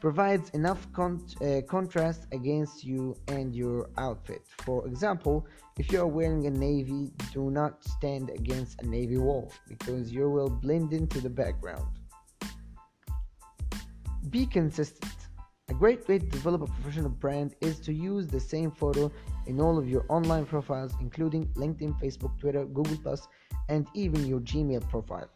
provides 0.00 0.50
enough 0.50 0.86
con- 0.92 1.24
uh, 1.40 1.62
contrast 1.68 2.26
against 2.32 2.84
you 2.84 3.16
and 3.28 3.54
your 3.54 3.88
outfit. 3.96 4.42
For 4.64 4.86
example, 4.86 5.46
if 5.78 5.90
you 5.90 6.00
are 6.00 6.06
wearing 6.06 6.46
a 6.46 6.50
navy, 6.50 7.12
do 7.32 7.50
not 7.50 7.82
stand 7.82 8.30
against 8.30 8.82
a 8.82 8.86
navy 8.86 9.16
wall 9.16 9.52
because 9.68 10.12
you 10.12 10.28
will 10.30 10.50
blend 10.50 10.92
into 10.92 11.20
the 11.20 11.30
background. 11.30 11.86
Be 14.30 14.44
consistent. 14.46 15.25
A 15.68 15.74
great 15.74 16.06
way 16.06 16.20
to 16.20 16.26
develop 16.26 16.62
a 16.62 16.66
professional 16.66 17.10
brand 17.10 17.56
is 17.60 17.80
to 17.80 17.92
use 17.92 18.28
the 18.28 18.38
same 18.38 18.70
photo 18.70 19.10
in 19.46 19.60
all 19.60 19.78
of 19.78 19.88
your 19.88 20.06
online 20.08 20.46
profiles, 20.46 20.92
including 21.00 21.46
LinkedIn, 21.54 22.00
Facebook, 22.00 22.38
Twitter, 22.38 22.64
Google, 22.66 23.18
and 23.68 23.88
even 23.92 24.24
your 24.24 24.38
Gmail 24.40 24.88
profile. 24.88 25.28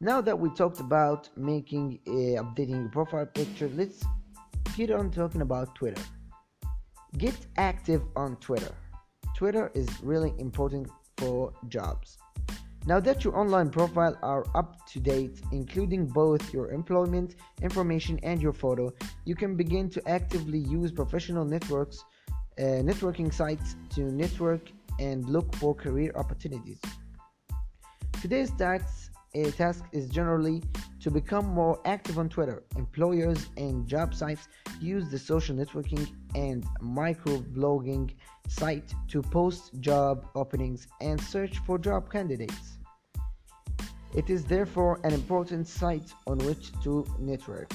Now 0.00 0.20
that 0.20 0.36
we 0.36 0.50
talked 0.50 0.80
about 0.80 1.28
making 1.36 2.00
uh, 2.08 2.42
updating 2.42 2.80
your 2.80 2.88
profile 2.88 3.24
picture, 3.26 3.70
let's 3.74 4.04
get 4.76 4.90
on 4.90 5.12
talking 5.12 5.40
about 5.40 5.76
Twitter. 5.76 6.02
Get 7.16 7.36
active 7.56 8.02
on 8.16 8.36
Twitter. 8.36 8.74
Twitter 9.36 9.70
is 9.74 9.88
really 10.02 10.34
important 10.38 10.88
for 11.16 11.52
jobs. 11.68 12.18
Now 12.86 13.00
that 13.00 13.24
your 13.24 13.34
online 13.34 13.70
profile 13.70 14.18
are 14.22 14.44
up 14.54 14.86
to 14.88 15.00
date, 15.00 15.40
including 15.52 16.06
both 16.06 16.52
your 16.52 16.70
employment 16.70 17.36
information 17.62 18.20
and 18.22 18.42
your 18.42 18.52
photo, 18.52 18.92
you 19.24 19.34
can 19.34 19.56
begin 19.56 19.88
to 19.90 20.06
actively 20.06 20.58
use 20.58 20.92
professional 20.92 21.46
networks, 21.46 22.04
uh, 22.58 22.84
networking 22.90 23.32
sites 23.32 23.76
to 23.94 24.02
network 24.12 24.70
and 25.00 25.26
look 25.30 25.54
for 25.56 25.74
career 25.74 26.12
opportunities. 26.14 26.78
Today's 28.20 28.50
tax 28.50 29.10
a 29.34 29.50
task 29.50 29.84
is 29.92 30.08
generally 30.08 30.62
to 31.00 31.10
become 31.10 31.46
more 31.46 31.80
active 31.84 32.18
on 32.18 32.28
Twitter. 32.28 32.62
Employers 32.76 33.48
and 33.56 33.86
job 33.86 34.14
sites 34.14 34.48
use 34.80 35.10
the 35.10 35.18
social 35.18 35.56
networking 35.56 36.08
and 36.34 36.64
microblogging 36.80 38.14
site 38.48 38.94
to 39.08 39.22
post 39.22 39.72
job 39.80 40.26
openings 40.34 40.86
and 41.00 41.20
search 41.20 41.58
for 41.66 41.78
job 41.78 42.10
candidates. 42.10 42.73
It 44.14 44.30
is 44.30 44.44
therefore 44.44 45.00
an 45.02 45.12
important 45.12 45.66
site 45.66 46.12
on 46.26 46.38
which 46.38 46.70
to 46.84 47.04
network. 47.18 47.70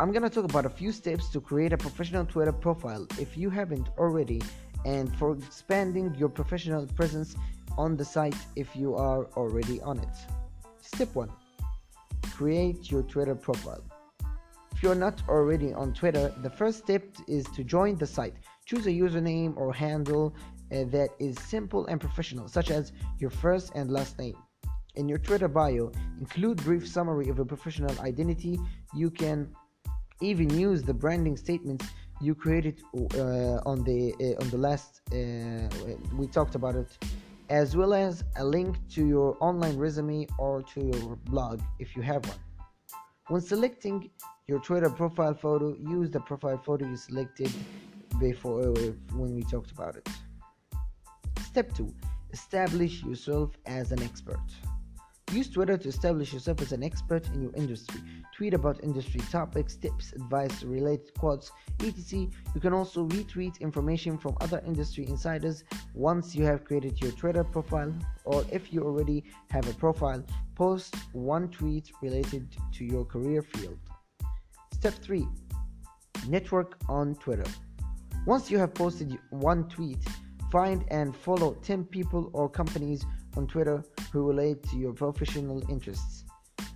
I'm 0.00 0.10
gonna 0.10 0.30
talk 0.30 0.44
about 0.44 0.64
a 0.64 0.70
few 0.70 0.90
steps 0.90 1.28
to 1.30 1.40
create 1.40 1.72
a 1.72 1.76
professional 1.76 2.24
Twitter 2.24 2.52
profile 2.52 3.06
if 3.20 3.36
you 3.36 3.50
haven't 3.50 3.88
already, 3.98 4.40
and 4.86 5.14
for 5.16 5.36
expanding 5.36 6.14
your 6.14 6.30
professional 6.30 6.86
presence 6.86 7.36
on 7.76 7.96
the 7.96 8.04
site 8.04 8.36
if 8.56 8.74
you 8.74 8.94
are 8.94 9.26
already 9.36 9.80
on 9.82 9.98
it. 9.98 10.16
Step 10.80 11.14
1 11.14 11.30
Create 12.34 12.90
your 12.90 13.02
Twitter 13.02 13.34
profile. 13.34 13.84
If 14.72 14.82
you're 14.82 14.94
not 14.94 15.22
already 15.28 15.72
on 15.72 15.92
Twitter, 15.92 16.34
the 16.42 16.50
first 16.50 16.78
step 16.78 17.04
is 17.28 17.44
to 17.54 17.62
join 17.62 17.96
the 17.96 18.06
site. 18.06 18.34
Choose 18.64 18.86
a 18.86 18.90
username 18.90 19.56
or 19.56 19.72
handle 19.72 20.34
uh, 20.72 20.84
that 20.90 21.10
is 21.18 21.38
simple 21.40 21.86
and 21.86 22.00
professional, 22.00 22.48
such 22.48 22.70
as 22.70 22.92
your 23.18 23.30
first 23.30 23.72
and 23.74 23.90
last 23.90 24.18
name. 24.18 24.36
In 24.94 25.08
your 25.08 25.18
Twitter 25.18 25.48
bio, 25.48 25.90
include 26.20 26.62
brief 26.64 26.86
summary 26.86 27.28
of 27.28 27.36
your 27.36 27.46
professional 27.46 27.98
identity. 28.00 28.58
You 28.94 29.10
can 29.10 29.54
even 30.20 30.50
use 30.50 30.82
the 30.82 30.94
branding 30.94 31.36
statements 31.36 31.86
you 32.20 32.34
created 32.34 32.80
uh, 32.94 33.58
on 33.66 33.82
the 33.82 34.14
uh, 34.20 34.42
on 34.42 34.50
the 34.50 34.56
last 34.56 35.00
uh, 35.12 35.68
we 36.16 36.26
talked 36.28 36.54
about 36.54 36.76
it 36.76 36.88
as 37.50 37.76
well 37.76 37.92
as 37.92 38.22
a 38.36 38.44
link 38.44 38.76
to 38.88 39.04
your 39.04 39.36
online 39.40 39.76
resume 39.76 40.26
or 40.38 40.62
to 40.62 40.80
your 40.80 41.16
blog 41.30 41.60
if 41.80 41.96
you 41.96 42.02
have 42.02 42.24
one 42.28 42.38
when 43.28 43.40
selecting 43.40 44.08
your 44.46 44.60
twitter 44.60 44.88
profile 44.88 45.34
photo 45.34 45.74
use 45.78 46.10
the 46.10 46.20
profile 46.20 46.58
photo 46.58 46.86
you 46.86 46.96
selected 46.96 47.50
before 48.20 48.60
uh, 48.60 48.92
when 49.14 49.34
we 49.34 49.42
talked 49.42 49.72
about 49.72 49.96
it 49.96 50.08
step 51.52 51.74
2 51.74 51.94
establish 52.32 53.02
yourself 53.02 53.50
as 53.66 53.92
an 53.92 54.02
expert 54.02 54.40
Use 55.32 55.48
Twitter 55.48 55.78
to 55.78 55.88
establish 55.88 56.30
yourself 56.34 56.60
as 56.60 56.72
an 56.72 56.82
expert 56.82 57.26
in 57.28 57.40
your 57.40 57.52
industry. 57.54 58.02
Tweet 58.36 58.52
about 58.52 58.84
industry 58.84 59.22
topics, 59.30 59.76
tips, 59.76 60.12
advice, 60.12 60.62
related 60.62 61.14
quotes, 61.18 61.50
etc. 61.80 62.28
You 62.54 62.60
can 62.60 62.74
also 62.74 63.06
retweet 63.06 63.58
information 63.60 64.18
from 64.18 64.36
other 64.42 64.62
industry 64.66 65.06
insiders 65.08 65.64
once 65.94 66.34
you 66.34 66.44
have 66.44 66.64
created 66.64 67.00
your 67.00 67.12
Twitter 67.12 67.44
profile, 67.44 67.94
or 68.26 68.44
if 68.52 68.74
you 68.74 68.82
already 68.82 69.24
have 69.48 69.66
a 69.70 69.72
profile, 69.72 70.22
post 70.54 70.94
one 71.14 71.48
tweet 71.48 71.90
related 72.02 72.46
to 72.74 72.84
your 72.84 73.06
career 73.06 73.40
field. 73.40 73.78
Step 74.74 74.92
3 74.94 75.26
Network 76.28 76.76
on 76.90 77.14
Twitter. 77.14 77.50
Once 78.26 78.50
you 78.50 78.58
have 78.58 78.74
posted 78.74 79.18
one 79.30 79.66
tweet, 79.70 80.04
find 80.52 80.84
and 80.88 81.16
follow 81.16 81.54
10 81.62 81.84
people 81.86 82.30
or 82.34 82.46
companies 82.46 83.06
on 83.38 83.46
Twitter 83.46 83.82
who 84.12 84.28
relate 84.28 84.62
to 84.64 84.76
your 84.76 84.92
professional 84.92 85.62
interests. 85.70 86.24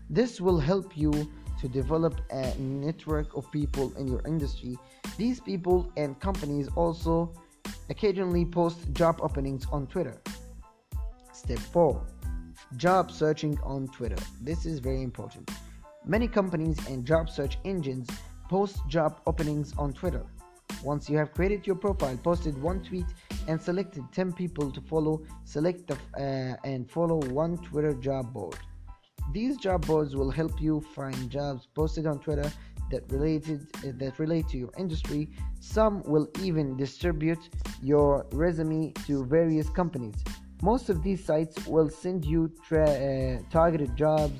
This 0.09 0.41
will 0.41 0.59
help 0.59 0.97
you 0.97 1.13
to 1.61 1.69
develop 1.69 2.15
a 2.31 2.55
network 2.59 3.37
of 3.37 3.51
people 3.53 3.93
in 3.99 4.09
your 4.09 4.23
industry. 4.27 4.79
These 5.19 5.41
people 5.41 5.93
and 5.99 6.19
companies 6.21 6.69
also 6.75 7.35
occasionally 7.91 8.47
post 8.47 8.79
job 8.95 9.19
openings 9.21 9.67
on 9.71 9.87
Twitter. 9.87 10.23
Step 11.35 11.59
4 11.59 12.03
Job 12.77 13.11
searching 13.11 13.59
on 13.63 13.89
Twitter. 13.89 14.17
This 14.41 14.65
is 14.65 14.79
very 14.79 15.03
important. 15.03 15.51
Many 16.07 16.29
companies 16.29 16.79
and 16.89 17.05
job 17.05 17.29
search 17.29 17.59
engines 17.65 18.09
post 18.49 18.79
job 18.89 19.21
openings 19.27 19.75
on 19.77 19.93
Twitter. 19.93 20.25
Once 20.83 21.09
you 21.09 21.17
have 21.17 21.33
created 21.33 21.67
your 21.67 21.77
profile, 21.77 22.17
posted 22.19 22.61
one 22.63 22.81
tweet, 22.83 23.07
and 23.49 23.61
selected 23.61 24.05
10 24.13 24.33
people 24.33 24.71
to 24.71 24.81
follow, 24.81 25.23
select 25.45 25.87
the, 25.87 25.95
uh, 26.17 26.57
and 26.65 26.91
follow 26.91 27.19
one 27.31 27.57
Twitter 27.59 27.95
job 27.95 28.33
board. 28.33 28.57
These 29.33 29.57
job 29.57 29.87
boards 29.87 30.15
will 30.15 30.31
help 30.31 30.61
you 30.61 30.81
find 30.95 31.31
jobs 31.31 31.67
posted 31.75 32.07
on 32.07 32.21
Twitter 32.21 32.51
that 32.91 33.03
related 33.11 33.67
uh, 33.79 33.93
that 33.97 34.19
relate 34.19 34.49
to 34.49 34.59
your 34.59 34.71
industry. 34.79 35.29
Some 35.61 36.03
will 36.05 36.29
even 36.41 36.77
distribute 36.77 37.51
your 37.83 38.27
resume 38.33 38.93
to 39.07 39.25
various 39.25 39.69
companies. 39.69 40.15
Most 40.63 40.89
of 40.89 41.03
these 41.03 41.25
sites 41.25 41.67
will 41.67 41.91
send 41.91 42.25
you 42.25 42.53
tra- 42.67 42.89
uh, 42.89 43.39
targeted 43.51 43.97
jobs 43.97 44.39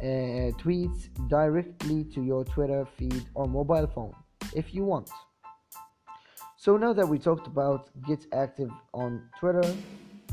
uh, 0.00 0.52
tweets 0.62 1.08
directly 1.28 2.04
to 2.04 2.22
your 2.22 2.44
Twitter 2.44 2.86
feed 2.96 3.24
or 3.34 3.46
mobile 3.46 3.86
phone 3.86 4.12
if 4.54 4.74
you 4.74 4.84
want. 4.84 5.10
So 6.68 6.76
now 6.76 6.92
that 6.92 7.08
we 7.08 7.18
talked 7.18 7.46
about 7.46 7.88
get 8.06 8.26
active 8.34 8.70
on 8.92 9.22
Twitter, 9.40 9.74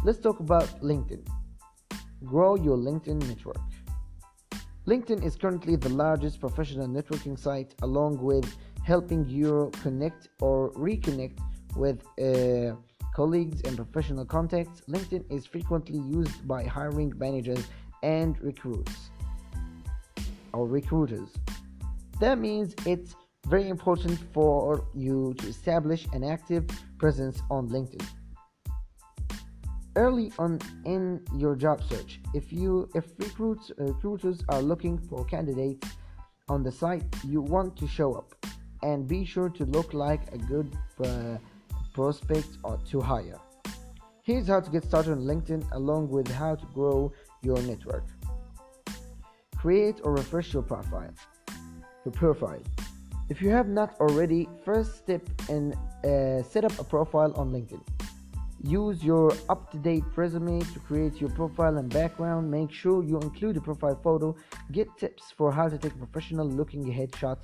let's 0.04 0.20
talk 0.20 0.42
about 0.42 0.68
LinkedIn. 0.82 1.26
Grow 2.26 2.56
your 2.58 2.76
LinkedIn 2.76 3.26
network. 3.26 3.62
LinkedIn 4.86 5.24
is 5.24 5.38
currently 5.38 5.78
the 5.78 5.88
largest 5.88 6.42
professional 6.42 6.90
networking 6.90 7.40
site, 7.40 7.74
along 7.84 8.22
with 8.22 8.54
helping 8.84 9.24
you 9.30 9.72
connect 9.82 10.28
or 10.42 10.74
reconnect 10.74 11.40
with 11.78 12.04
uh, 12.20 12.76
colleagues 13.14 13.62
and 13.62 13.78
professional 13.78 14.26
contacts. 14.26 14.82
LinkedIn 14.90 15.24
is 15.32 15.46
frequently 15.46 16.00
used 16.00 16.46
by 16.46 16.66
hiring 16.66 17.14
managers 17.18 17.66
and 18.04 18.38
recruits 18.42 19.10
or 20.52 20.68
recruiters. 20.68 21.30
That 22.20 22.40
means 22.40 22.76
it's 22.86 23.16
very 23.46 23.70
important 23.70 24.20
for 24.34 24.88
you 24.94 25.34
to 25.38 25.48
establish 25.48 26.08
an 26.14 26.24
active 26.24 26.66
presence 26.98 27.42
on 27.50 27.70
LinkedIn. 27.70 28.06
Early 29.96 30.32
on 30.40 30.60
in 30.86 31.22
your 31.38 31.56
job 31.56 31.82
search, 31.84 32.20
if 32.34 32.52
you 32.52 32.90
if 32.96 33.06
recruits, 33.18 33.72
uh, 33.80 33.86
recruiters 33.86 34.44
are 34.50 34.62
looking 34.62 34.98
for 34.98 35.24
candidates 35.26 35.88
on 36.50 36.64
the 36.64 36.72
site, 36.72 37.04
you 37.24 37.40
want 37.40 37.78
to 37.78 37.88
show 37.88 38.14
up 38.14 38.36
and 38.84 39.08
be 39.08 39.24
sure 39.24 39.50
to 39.50 39.64
look 39.66 39.94
like 39.94 40.22
a 40.34 40.38
good 40.38 40.76
uh, 41.04 41.38
prospect 41.94 42.50
or 42.64 42.78
to 42.90 43.00
hire. 43.00 43.40
Here's 44.24 44.48
how 44.48 44.60
to 44.60 44.70
get 44.70 44.84
started 44.84 45.12
on 45.12 45.22
LinkedIn 45.22 45.72
along 45.72 46.10
with 46.10 46.28
how 46.28 46.56
to 46.56 46.66
grow 46.74 47.14
your 47.42 47.62
network. 47.62 48.06
Create 49.56 50.02
or 50.04 50.14
refresh 50.14 50.52
your 50.54 50.64
profile. 50.64 51.14
Your 52.04 52.12
profile. 52.12 52.62
If 53.28 53.42
you 53.42 53.50
have 53.50 53.68
not 53.68 54.00
already, 54.00 54.48
first 54.64 54.98
step 54.98 55.24
in 55.50 55.74
uh, 56.04 56.44
set 56.44 56.64
up 56.64 56.78
a 56.78 56.84
profile 56.84 57.34
on 57.36 57.50
LinkedIn. 57.52 57.82
Use 58.62 59.04
your 59.04 59.34
up 59.50 59.72
to 59.72 59.78
date 59.78 60.04
resume 60.16 60.60
to 60.60 60.80
create 60.80 61.20
your 61.20 61.32
profile 61.32 61.78
and 61.78 61.90
background. 61.90 62.52
Make 62.52 62.72
sure 62.72 63.04
you 63.04 63.20
include 63.20 63.58
a 63.58 63.62
profile 63.62 64.00
photo. 64.04 64.36
Get 64.72 64.88
tips 65.00 65.32
for 65.36 65.52
how 65.52 65.70
to 65.70 65.78
take 65.78 65.94
a 65.94 65.98
professional 65.98 66.48
looking 66.48 66.84
headshot 66.86 67.38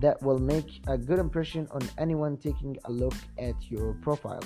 that 0.00 0.20
will 0.22 0.38
make 0.38 0.82
a 0.86 0.98
good 0.98 1.18
impression 1.18 1.66
on 1.70 1.80
anyone 1.96 2.36
taking 2.36 2.76
a 2.84 2.92
look 2.92 3.14
at 3.38 3.54
your 3.70 3.94
profile. 4.02 4.44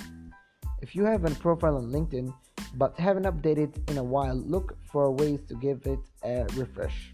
If 0.81 0.95
you 0.95 1.03
have 1.03 1.25
a 1.25 1.31
profile 1.31 1.75
on 1.75 1.91
LinkedIn 1.91 2.33
but 2.75 2.97
haven't 2.97 3.23
updated 3.23 3.89
in 3.89 3.97
a 3.97 4.03
while, 4.03 4.35
look 4.35 4.77
for 4.89 5.11
ways 5.11 5.41
to 5.49 5.55
give 5.55 5.85
it 5.85 5.99
a 6.23 6.45
refresh. 6.55 7.11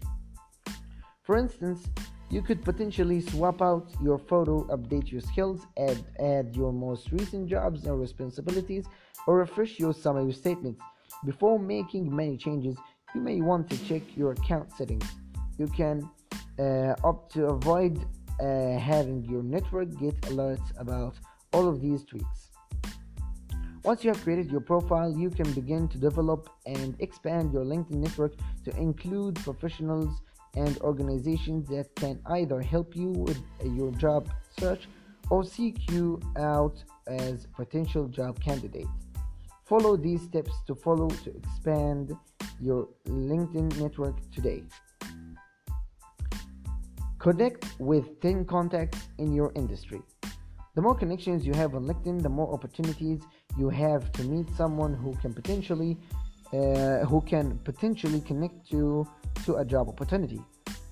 For 1.22 1.36
instance, 1.36 1.88
you 2.34 2.42
could 2.42 2.64
potentially 2.64 3.20
swap 3.20 3.62
out 3.62 3.86
your 4.02 4.18
photo, 4.18 4.64
update 4.76 5.12
your 5.12 5.20
skills, 5.20 5.60
add, 5.78 6.04
add 6.18 6.56
your 6.56 6.72
most 6.72 7.12
recent 7.12 7.48
jobs 7.48 7.84
and 7.84 8.00
responsibilities, 8.00 8.86
or 9.28 9.36
refresh 9.38 9.78
your 9.78 9.94
summary 9.94 10.32
statements. 10.32 10.82
Before 11.24 11.60
making 11.60 12.04
many 12.14 12.36
changes, 12.36 12.76
you 13.14 13.20
may 13.20 13.40
want 13.40 13.70
to 13.70 13.76
check 13.86 14.02
your 14.16 14.32
account 14.32 14.72
settings. 14.76 15.08
You 15.58 15.68
can 15.68 16.10
uh, 16.58 16.96
opt 17.04 17.34
to 17.34 17.46
avoid 17.46 18.04
uh, 18.40 18.78
having 18.78 19.24
your 19.30 19.44
network 19.44 19.96
get 20.00 20.20
alerts 20.22 20.68
about 20.76 21.14
all 21.52 21.68
of 21.68 21.80
these 21.80 22.04
tweaks. 22.04 22.50
Once 23.84 24.02
you 24.02 24.10
have 24.10 24.20
created 24.24 24.50
your 24.50 24.60
profile, 24.60 25.16
you 25.16 25.30
can 25.30 25.48
begin 25.52 25.86
to 25.86 25.98
develop 25.98 26.50
and 26.66 26.96
expand 26.98 27.52
your 27.52 27.64
LinkedIn 27.64 27.98
network 28.06 28.32
to 28.64 28.76
include 28.76 29.36
professionals 29.36 30.20
and 30.56 30.78
organizations 30.80 31.68
that 31.68 31.94
can 31.96 32.20
either 32.26 32.60
help 32.60 32.96
you 32.96 33.10
with 33.10 33.40
your 33.64 33.90
job 33.92 34.28
search 34.58 34.88
or 35.30 35.44
seek 35.44 35.90
you 35.90 36.20
out 36.38 36.82
as 37.06 37.46
potential 37.56 38.06
job 38.08 38.40
candidates. 38.40 38.88
Follow 39.64 39.96
these 39.96 40.22
steps 40.22 40.52
to 40.66 40.74
follow 40.74 41.08
to 41.08 41.34
expand 41.36 42.12
your 42.60 42.88
LinkedIn 43.08 43.80
network 43.80 44.16
today. 44.30 44.62
Connect 47.18 47.66
with 47.78 48.20
10 48.20 48.44
contacts 48.44 49.08
in 49.18 49.32
your 49.32 49.50
industry. 49.56 50.02
The 50.74 50.82
more 50.82 50.94
connections 50.94 51.46
you 51.46 51.54
have 51.54 51.74
on 51.74 51.84
LinkedIn, 51.86 52.22
the 52.22 52.28
more 52.28 52.52
opportunities 52.52 53.20
you 53.56 53.70
have 53.70 54.12
to 54.12 54.24
meet 54.24 54.46
someone 54.56 54.92
who 54.92 55.14
can 55.22 55.32
potentially 55.32 55.96
uh, 56.54 57.04
who 57.06 57.20
can 57.20 57.58
potentially 57.64 58.20
connect 58.20 58.70
you 58.70 59.06
to 59.44 59.56
a 59.56 59.64
job 59.64 59.88
opportunity. 59.88 60.40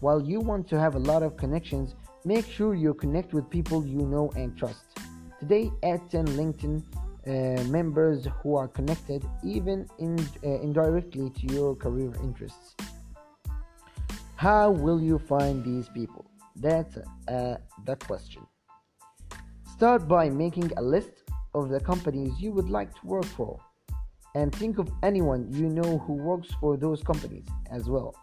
While 0.01 0.21
you 0.21 0.41
want 0.41 0.67
to 0.71 0.81
have 0.81 0.97
a 0.97 0.99
lot 0.99 1.23
of 1.23 1.37
connections, 1.37 1.95
make 2.25 2.47
sure 2.47 2.75
you 2.75 2.95
connect 2.95 3.33
with 3.33 3.49
people 3.49 3.87
you 3.87 4.03
know 4.13 4.33
and 4.35 4.57
trust. 4.59 4.85
Today, 5.39 5.71
add 5.85 6.01
10 6.11 6.27
LinkedIn 6.41 6.83
uh, 6.83 7.63
members 7.65 8.27
who 8.43 8.57
are 8.57 8.67
connected, 8.67 9.25
even 9.45 9.87
in, 10.01 10.19
uh, 10.45 10.61
indirectly, 10.61 11.31
to 11.31 11.55
your 11.55 11.77
career 11.77 12.13
interests. 12.25 12.75
How 14.35 14.71
will 14.71 15.01
you 15.01 15.21
find 15.21 15.65
these 15.65 15.89
people? 15.89 16.25
That's 16.57 16.97
uh, 17.29 17.59
the 17.85 17.97
question. 17.97 18.45
Start 19.77 20.09
by 20.09 20.29
making 20.29 20.73
a 20.77 20.83
list 20.83 21.13
of 21.55 21.69
the 21.69 21.79
companies 21.79 22.33
you 22.41 22.51
would 22.51 22.69
like 22.69 22.93
to 23.01 23.07
work 23.07 23.25
for 23.25 23.61
and 24.35 24.55
think 24.55 24.79
of 24.79 24.91
anyone 25.03 25.49
you 25.53 25.69
know 25.69 25.99
who 25.99 26.15
works 26.15 26.49
for 26.61 26.77
those 26.77 27.03
companies 27.03 27.47
as 27.71 27.89
well. 27.89 28.15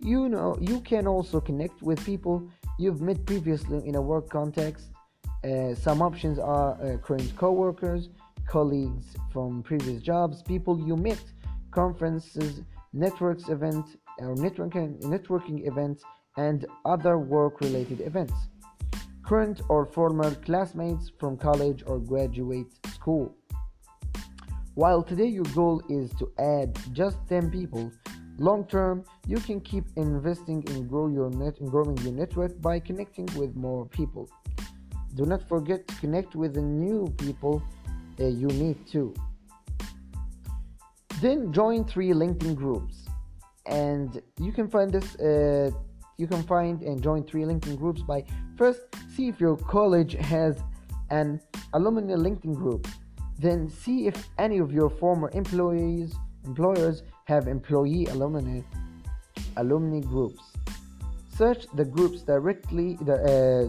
You 0.00 0.28
know, 0.28 0.56
you 0.60 0.80
can 0.80 1.06
also 1.06 1.40
connect 1.40 1.80
with 1.82 2.04
people 2.04 2.50
you've 2.78 3.00
met 3.00 3.24
previously 3.24 3.86
in 3.86 3.94
a 3.94 4.02
work 4.02 4.28
context. 4.28 4.90
Uh, 5.44 5.74
some 5.74 6.02
options 6.02 6.38
are 6.38 6.72
uh, 6.82 6.96
current 6.98 7.34
coworkers, 7.36 8.08
colleagues 8.46 9.16
from 9.32 9.62
previous 9.62 10.02
jobs, 10.02 10.42
people 10.42 10.78
you 10.78 10.96
met, 10.96 11.22
conferences, 11.70 12.62
networks 12.92 13.48
events, 13.48 13.96
or 14.18 14.34
networking, 14.36 15.00
networking 15.02 15.66
events, 15.66 16.02
and 16.36 16.66
other 16.84 17.18
work 17.18 17.60
related 17.60 18.00
events. 18.00 18.34
Current 19.24 19.62
or 19.68 19.86
former 19.86 20.34
classmates 20.34 21.10
from 21.18 21.36
college 21.36 21.82
or 21.86 21.98
graduate 21.98 22.72
school. 22.92 23.34
While 24.74 25.04
today 25.04 25.26
your 25.26 25.44
goal 25.54 25.80
is 25.88 26.10
to 26.14 26.32
add 26.36 26.76
just 26.92 27.16
10 27.28 27.50
people, 27.52 27.92
long 28.38 28.66
term 28.66 29.04
you 29.24 29.36
can 29.36 29.60
keep 29.60 29.84
investing 29.94 30.64
in 30.64 30.88
grow 30.88 31.06
your 31.06 31.30
net 31.30 31.58
in 31.60 31.68
growing 31.68 31.96
your 31.98 32.12
network 32.12 32.60
by 32.60 32.80
connecting 32.80 33.26
with 33.36 33.54
more 33.54 33.86
people. 33.86 34.28
Do 35.14 35.26
not 35.26 35.48
forget 35.48 35.86
to 35.86 35.94
connect 35.96 36.34
with 36.34 36.54
the 36.54 36.60
new 36.60 37.06
people 37.18 37.62
uh, 38.18 38.26
you 38.26 38.48
meet 38.48 38.84
too. 38.88 39.14
Then 41.20 41.52
join 41.52 41.84
three 41.84 42.10
LinkedIn 42.10 42.56
groups, 42.56 43.06
and 43.66 44.20
you 44.40 44.50
can 44.50 44.68
find 44.68 44.90
this. 44.90 45.14
Uh, 45.16 45.70
you 46.18 46.26
can 46.26 46.42
find 46.42 46.82
and 46.82 47.00
join 47.00 47.22
three 47.24 47.42
LinkedIn 47.42 47.78
groups 47.78 48.02
by 48.02 48.24
first 48.56 48.80
see 49.14 49.28
if 49.28 49.40
your 49.40 49.56
college 49.56 50.14
has 50.14 50.58
an 51.10 51.40
alumni 51.72 52.14
LinkedIn 52.14 52.56
group. 52.56 52.88
Then 53.38 53.68
see 53.68 54.06
if 54.06 54.28
any 54.38 54.58
of 54.58 54.72
your 54.72 54.90
former 54.90 55.30
employees 55.34 56.14
employers 56.44 57.02
have 57.24 57.48
employee 57.48 58.06
alumni 58.06 58.60
alumni 59.56 60.00
groups. 60.00 60.42
Search 61.36 61.66
the 61.74 61.84
groups 61.84 62.22
directly 62.22 62.96
uh, 63.02 63.64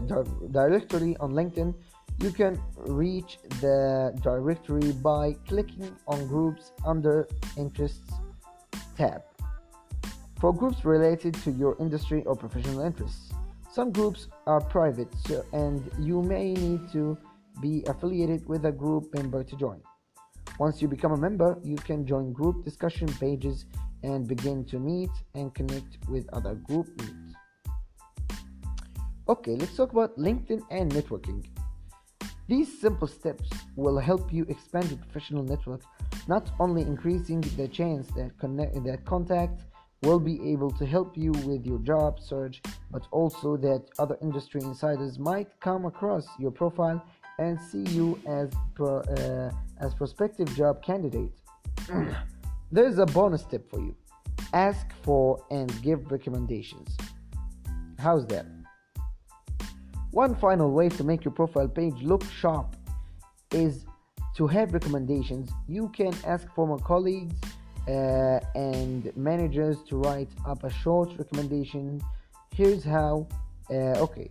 directory 0.52 1.16
on 1.18 1.32
LinkedIn. 1.32 1.74
You 2.22 2.30
can 2.30 2.60
reach 2.76 3.38
the 3.60 4.18
directory 4.22 4.92
by 4.92 5.34
clicking 5.48 5.94
on 6.06 6.26
groups 6.28 6.72
under 6.84 7.28
interests 7.56 8.12
tab. 8.96 9.22
For 10.40 10.52
groups 10.54 10.84
related 10.84 11.34
to 11.44 11.50
your 11.50 11.76
industry 11.80 12.22
or 12.24 12.36
professional 12.36 12.80
interests, 12.80 13.32
some 13.72 13.90
groups 13.90 14.28
are 14.46 14.60
private 14.60 15.12
so, 15.26 15.44
and 15.52 15.82
you 15.98 16.22
may 16.22 16.54
need 16.54 16.90
to 16.92 17.18
be 17.60 17.82
affiliated 17.86 18.46
with 18.46 18.64
a 18.64 18.72
group 18.72 19.12
member 19.14 19.42
to 19.44 19.56
join. 19.56 19.80
Once 20.58 20.80
you 20.80 20.88
become 20.88 21.12
a 21.12 21.16
member, 21.16 21.58
you 21.62 21.76
can 21.76 22.06
join 22.06 22.32
group 22.32 22.64
discussion 22.64 23.08
pages 23.20 23.66
and 24.02 24.26
begin 24.26 24.64
to 24.64 24.78
meet 24.78 25.10
and 25.34 25.54
connect 25.54 25.98
with 26.08 26.26
other 26.32 26.54
group 26.54 26.86
mates. 26.98 27.34
Okay, 29.28 29.56
let's 29.56 29.76
talk 29.76 29.92
about 29.92 30.16
LinkedIn 30.16 30.62
and 30.70 30.90
networking. 30.92 31.44
These 32.48 32.80
simple 32.80 33.08
steps 33.08 33.50
will 33.74 33.98
help 33.98 34.32
you 34.32 34.44
expand 34.48 34.88
your 34.88 34.98
professional 34.98 35.42
network, 35.42 35.82
not 36.28 36.48
only 36.60 36.82
increasing 36.82 37.40
the 37.40 37.66
chance 37.66 38.06
that, 38.16 38.38
connect, 38.38 38.84
that 38.84 39.04
contact 39.04 39.64
will 40.02 40.20
be 40.20 40.38
able 40.52 40.70
to 40.70 40.86
help 40.86 41.16
you 41.16 41.32
with 41.32 41.66
your 41.66 41.80
job 41.80 42.20
search, 42.20 42.62
but 42.92 43.06
also 43.10 43.56
that 43.56 43.82
other 43.98 44.16
industry 44.22 44.60
insiders 44.62 45.18
might 45.18 45.48
come 45.60 45.86
across 45.86 46.26
your 46.38 46.52
profile 46.52 47.04
and 47.38 47.60
see 47.60 47.84
you 47.94 48.20
as 48.26 48.50
pro, 48.74 48.98
uh, 49.00 49.50
as 49.80 49.94
prospective 49.94 50.54
job 50.56 50.82
candidate. 50.82 51.32
There's 52.72 52.98
a 52.98 53.06
bonus 53.06 53.44
tip 53.44 53.70
for 53.70 53.78
you. 53.78 53.94
Ask 54.52 54.86
for 55.02 55.44
and 55.50 55.70
give 55.82 56.10
recommendations. 56.10 56.96
How's 57.98 58.26
that? 58.26 58.46
One 60.10 60.34
final 60.34 60.70
way 60.70 60.88
to 60.90 61.04
make 61.04 61.24
your 61.24 61.32
profile 61.32 61.68
page 61.68 62.00
look 62.02 62.24
sharp 62.24 62.74
is 63.52 63.84
to 64.36 64.46
have 64.46 64.72
recommendations. 64.72 65.50
You 65.68 65.88
can 65.90 66.14
ask 66.26 66.48
former 66.54 66.78
colleagues 66.78 67.34
uh, 67.88 68.40
and 68.54 69.14
managers 69.16 69.78
to 69.88 69.96
write 69.96 70.30
up 70.46 70.64
a 70.64 70.70
short 70.70 71.10
recommendation. 71.18 72.00
Here's 72.54 72.84
how. 72.84 73.26
Uh, 73.70 74.04
okay, 74.06 74.28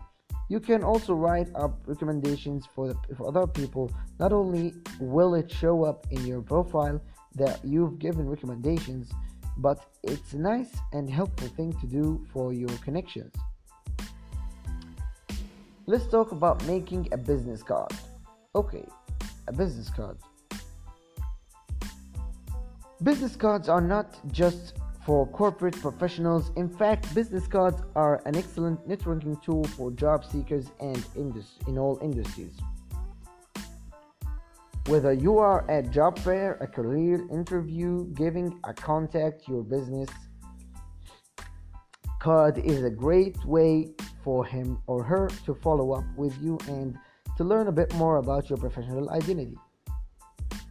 you 0.48 0.60
can 0.60 0.84
also 0.84 1.14
write 1.14 1.50
up 1.56 1.80
recommendations 1.88 2.66
for, 2.74 2.88
the, 2.88 3.16
for 3.16 3.28
other 3.28 3.48
people. 3.48 3.91
Not 4.20 4.32
only 4.32 4.74
will 5.00 5.34
it 5.36 5.52
show 5.52 5.84
up 5.84 6.06
in 6.12 6.26
your 6.26 6.41
profile 6.41 7.02
that 7.36 7.60
you've 7.64 8.00
given 8.00 8.30
recommendations, 8.30 9.12
but 9.58 9.80
it's 10.04 10.34
a 10.34 10.38
nice 10.38 10.72
and 10.93 11.10
helpful 11.10 11.48
thing 11.50 11.74
to 11.80 11.88
do 11.88 12.26
for 12.32 12.54
your 12.54 12.70
connections. 12.84 13.34
Let's 15.88 16.08
talk 16.08 16.32
about 16.32 16.66
making 16.66 17.10
a 17.12 17.18
business 17.18 17.62
card. 17.62 17.91
Okay, 18.54 18.86
a 19.48 19.54
business 19.54 19.89
card. 19.89 20.18
Business 23.04 23.36
cards 23.36 23.70
are 23.70 23.82
not 23.82 24.18
just 24.32 24.78
for 25.06 25.28
corporate 25.28 25.80
professionals. 25.80 26.51
In 26.56 26.68
fact, 26.68 27.14
business 27.14 27.45
cards 27.47 27.84
are 27.95 28.24
an 28.26 28.36
excellent 28.36 28.86
networking 28.88 29.41
tool 29.43 29.64
for 29.64 29.91
job 29.91 30.26
seekers 30.26 30.72
and 30.80 31.06
indus- 31.16 31.60
in 31.68 31.78
all 31.78 31.99
industries. 32.01 32.58
Whether 34.88 35.14
you 35.14 35.38
are 35.38 35.70
at 35.70 35.86
a 35.86 35.89
job 35.89 36.18
fair, 36.20 36.53
a 36.62 36.68
career 36.68 37.28
interview, 37.32 38.06
giving 38.14 38.60
a 38.64 38.74
contact 38.74 39.47
your 39.47 39.64
business 39.64 40.10
card 42.20 42.58
is 42.58 42.84
a 42.84 42.89
great 42.89 43.38
way 43.45 43.93
for 44.24 44.43
him 44.43 44.80
or 44.88 45.03
her 45.03 45.30
to 45.45 45.53
follow 45.53 45.91
up 45.91 46.03
with 46.16 46.36
you 46.41 46.58
and 46.68 46.97
to 47.38 47.43
learn 47.43 47.68
a 47.68 47.72
bit 47.72 47.93
more 47.95 48.18
about 48.18 48.49
your 48.49 48.58
professional 48.58 49.10
identity. 49.12 49.58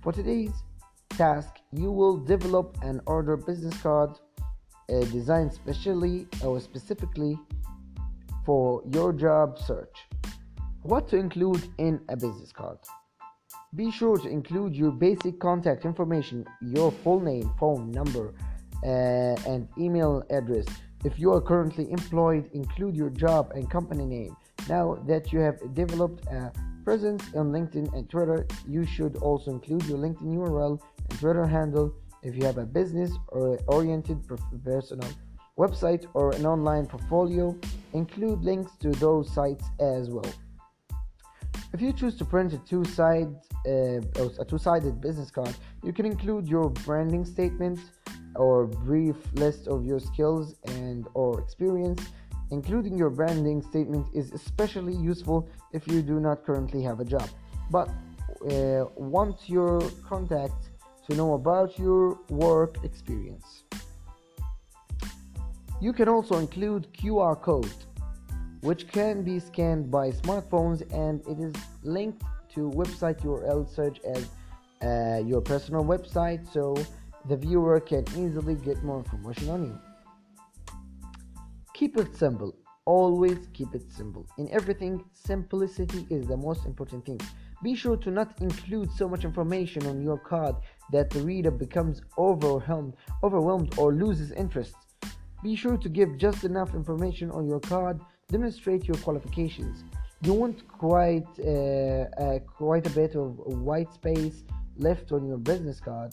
For 0.03 0.12
today's 0.12 0.53
task, 1.11 1.59
you 1.72 1.93
will 1.93 2.16
develop 2.16 2.76
and 2.82 3.01
order 3.07 3.37
business 3.37 3.76
card 3.80 4.11
uh, 4.89 5.01
designed 5.07 5.53
specially 5.53 6.26
or 6.43 6.61
specifically 6.61 7.39
for 8.45 8.82
your 8.93 9.12
job 9.12 9.59
search. 9.59 9.97
What 10.82 11.09
to 11.09 11.16
include 11.16 11.66
in 11.78 12.01
a 12.09 12.16
business 12.16 12.53
card? 12.53 12.78
Be 13.74 13.91
sure 13.91 14.18
to 14.18 14.28
include 14.28 14.76
your 14.76 14.93
basic 14.93 15.41
contact 15.41 15.85
information, 15.85 16.47
your 16.61 16.93
full 16.93 17.20
name, 17.20 17.51
phone 17.59 17.91
number, 17.91 18.35
uh, 18.85 19.35
and 19.47 19.66
email 19.78 20.22
address 20.30 20.66
if 21.05 21.18
you 21.18 21.35
are 21.35 21.41
currently 21.41 21.91
employed, 21.93 22.49
include 22.55 22.97
your 22.97 23.11
job 23.11 23.53
and 23.55 23.70
company 23.70 24.07
name. 24.07 24.35
Now 24.70 24.95
that 25.07 25.35
you 25.35 25.41
have 25.41 25.74
developed 25.74 26.24
a 26.28 26.51
presence 26.82 27.22
on 27.35 27.53
LinkedIn 27.53 27.93
and 27.93 28.09
Twitter, 28.09 28.47
you 28.66 28.87
should 28.87 29.16
also 29.16 29.51
include 29.51 29.85
your 29.85 29.99
LinkedIn 29.99 30.35
URL 30.35 30.80
and 31.11 31.20
Twitter 31.20 31.47
handle 31.47 31.95
if 32.25 32.35
you 32.37 32.45
have 32.45 32.59
a 32.59 32.66
business 32.66 33.11
or 33.29 33.59
oriented 33.68 34.18
personal 34.64 35.09
website 35.59 36.07
or 36.14 36.33
an 36.33 36.47
online 36.47 36.87
portfolio. 36.87 37.57
Include 37.93 38.43
links 38.43 38.72
to 38.81 38.91
those 38.93 39.33
sites 39.33 39.64
as 39.81 40.11
well. 40.11 40.33
If 41.72 41.81
you 41.81 41.93
choose 41.93 42.16
to 42.16 42.25
print 42.25 42.53
a 42.53 42.59
two-sided, 42.59 43.37
uh, 43.66 44.41
a 44.41 44.45
two-sided 44.45 45.01
business 45.01 45.31
card, 45.31 45.55
you 45.83 45.93
can 45.93 46.07
include 46.07 46.49
your 46.49 46.70
branding 46.70 47.25
statement 47.25 47.79
or 48.37 48.66
brief 48.66 49.16
list 49.35 49.68
of 49.68 49.85
your 49.85 50.01
skills 50.01 50.57
and 50.66 51.07
or 51.14 51.41
experience 51.41 52.03
including 52.51 52.97
your 52.99 53.11
branding 53.11 53.62
statement 53.62 54.07
is 54.12 54.33
especially 54.33 54.95
useful 54.95 55.49
if 55.72 55.87
you 55.89 56.03
do 56.03 56.20
not 56.20 56.45
currently 56.45 56.83
have 56.83 57.01
a 57.01 57.05
job 57.05 57.29
but 57.70 57.89
uh, 58.51 58.85
want 58.97 59.49
your 59.49 59.81
contact 60.07 60.70
to 61.07 61.14
know 61.14 61.34
about 61.34 61.78
your 61.78 62.18
work 62.28 62.82
experience 62.84 63.64
you 65.80 65.92
can 65.92 66.09
also 66.09 66.38
include 66.38 66.86
qr 66.92 67.40
code 67.40 67.74
which 68.61 68.88
can 68.88 69.22
be 69.22 69.38
scanned 69.38 69.90
by 69.90 70.11
smartphones 70.11 70.80
and 70.92 71.20
it 71.26 71.38
is 71.38 71.55
linked 71.82 72.22
to 72.48 72.70
website 72.70 73.20
url 73.22 73.68
such 73.68 74.00
as 74.00 74.28
uh, 74.82 75.22
your 75.24 75.40
personal 75.40 75.84
website 75.84 76.50
so 76.52 76.74
the 77.26 77.36
viewer 77.36 77.80
can 77.80 78.05
easily 78.16 78.55
get 78.55 78.82
more 78.82 78.98
information 78.98 79.48
on 79.48 79.64
you. 79.64 79.78
Keep 81.72 81.96
it 81.96 82.14
simple. 82.14 82.55
Always 82.84 83.48
keep 83.55 83.74
it 83.74 83.90
simple. 83.90 84.26
In 84.36 84.50
everything, 84.50 85.02
simplicity 85.12 86.07
is 86.11 86.26
the 86.26 86.36
most 86.36 86.66
important 86.66 87.07
thing. 87.07 87.20
Be 87.62 87.74
sure 87.74 87.96
to 87.96 88.11
not 88.11 88.38
include 88.42 88.90
so 88.92 89.09
much 89.09 89.24
information 89.24 89.86
on 89.86 90.02
your 90.02 90.18
card 90.18 90.55
that 90.93 91.11
the 91.11 91.20
reader 91.20 91.51
becomes 91.51 92.03
overwhelmed, 92.18 92.95
overwhelmed 93.22 93.78
or 93.78 93.93
loses 93.93 94.32
interest. 94.32 94.74
Be 95.43 95.57
sure 95.57 95.76
to 95.76 95.89
give 95.89 96.16
just 96.16 96.45
enough 96.45 96.74
information 96.74 97.30
on 97.30 97.47
your 97.47 97.61
card. 97.61 98.01
Demonstrate 98.28 98.87
your 98.89 98.97
qualifications. 98.99 99.85
You 100.22 100.32
want 100.32 100.66
quite 100.68 101.26
uh, 101.39 102.07
uh, 102.18 102.39
quite 102.39 102.87
a 102.87 102.91
bit 102.91 103.14
of 103.14 103.37
white 103.39 103.93
space 103.93 104.43
left 104.76 105.12
on 105.12 105.26
your 105.26 105.37
business 105.37 105.80
card. 105.80 106.12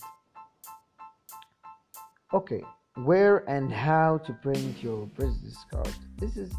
Okay, 2.34 2.62
where 3.06 3.50
and 3.50 3.72
how 3.72 4.18
to 4.26 4.34
print 4.34 4.84
your 4.84 5.08
business 5.18 5.58
card. 5.72 5.96
This 6.18 6.36
is 6.36 6.52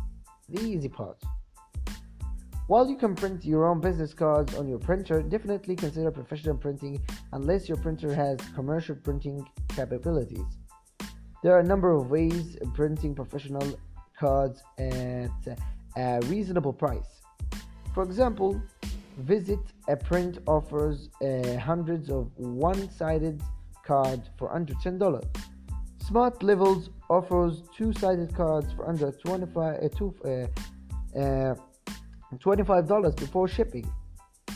the 0.49 0.63
easy 0.63 0.89
part. 0.89 1.23
While 2.73 2.89
you 2.89 2.97
can 2.97 3.15
print 3.15 3.45
your 3.45 3.67
own 3.67 3.83
business 3.83 4.15
cards 4.15 4.55
on 4.55 4.67
your 4.67 4.79
printer, 4.79 5.21
definitely 5.21 5.77
consider 5.77 6.11
professional 6.11 6.57
printing 6.57 7.03
unless 7.35 7.69
your 7.69 7.77
printer 7.77 8.15
has 8.15 8.39
commercial 8.55 8.95
printing 8.95 9.47
capabilities. 9.69 10.47
There 11.43 11.55
are 11.55 11.59
a 11.59 11.69
number 11.73 11.91
of 11.91 12.11
ways 12.11 12.57
of 12.63 12.73
printing 12.73 13.15
professional 13.15 13.79
cards 14.19 14.63
at 14.79 15.59
a 15.99 16.21
reasonable 16.29 16.73
price. 16.73 17.21
For 17.93 18.05
example, 18.05 18.59
visit 19.19 19.61
a 19.89 19.95
print 19.95 20.39
offers 20.47 21.11
uh, 21.21 21.59
hundreds 21.59 22.09
of 22.09 22.31
one-sided 22.39 23.43
cards 23.85 24.31
for 24.39 24.51
under 24.51 24.73
$10. 24.73 25.23
Smart 26.09 26.43
Levels 26.43 26.89
offers 27.11 27.65
two-sided 27.77 28.35
cards 28.35 28.73
for 28.73 28.89
under 28.89 29.13
25 29.13 29.59
uh, 29.59 29.89
two, 29.95 30.15
uh, 30.25 31.21
uh 31.21 31.55
$25 32.39 33.17
before 33.17 33.49
shipping. 33.49 33.91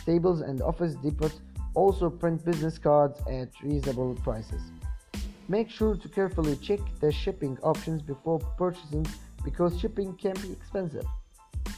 Staples 0.02 0.40
and 0.40 0.62
Office 0.62 0.94
depots 0.96 1.40
also 1.74 2.08
print 2.08 2.44
business 2.44 2.78
cards 2.78 3.20
at 3.30 3.48
reasonable 3.62 4.14
prices. 4.22 4.62
Make 5.48 5.70
sure 5.70 5.96
to 5.96 6.08
carefully 6.08 6.56
check 6.56 6.80
the 7.00 7.12
shipping 7.12 7.56
options 7.62 8.02
before 8.02 8.38
purchasing 8.58 9.06
because 9.44 9.78
shipping 9.78 10.14
can 10.16 10.34
be 10.42 10.50
expensive. 10.50 11.06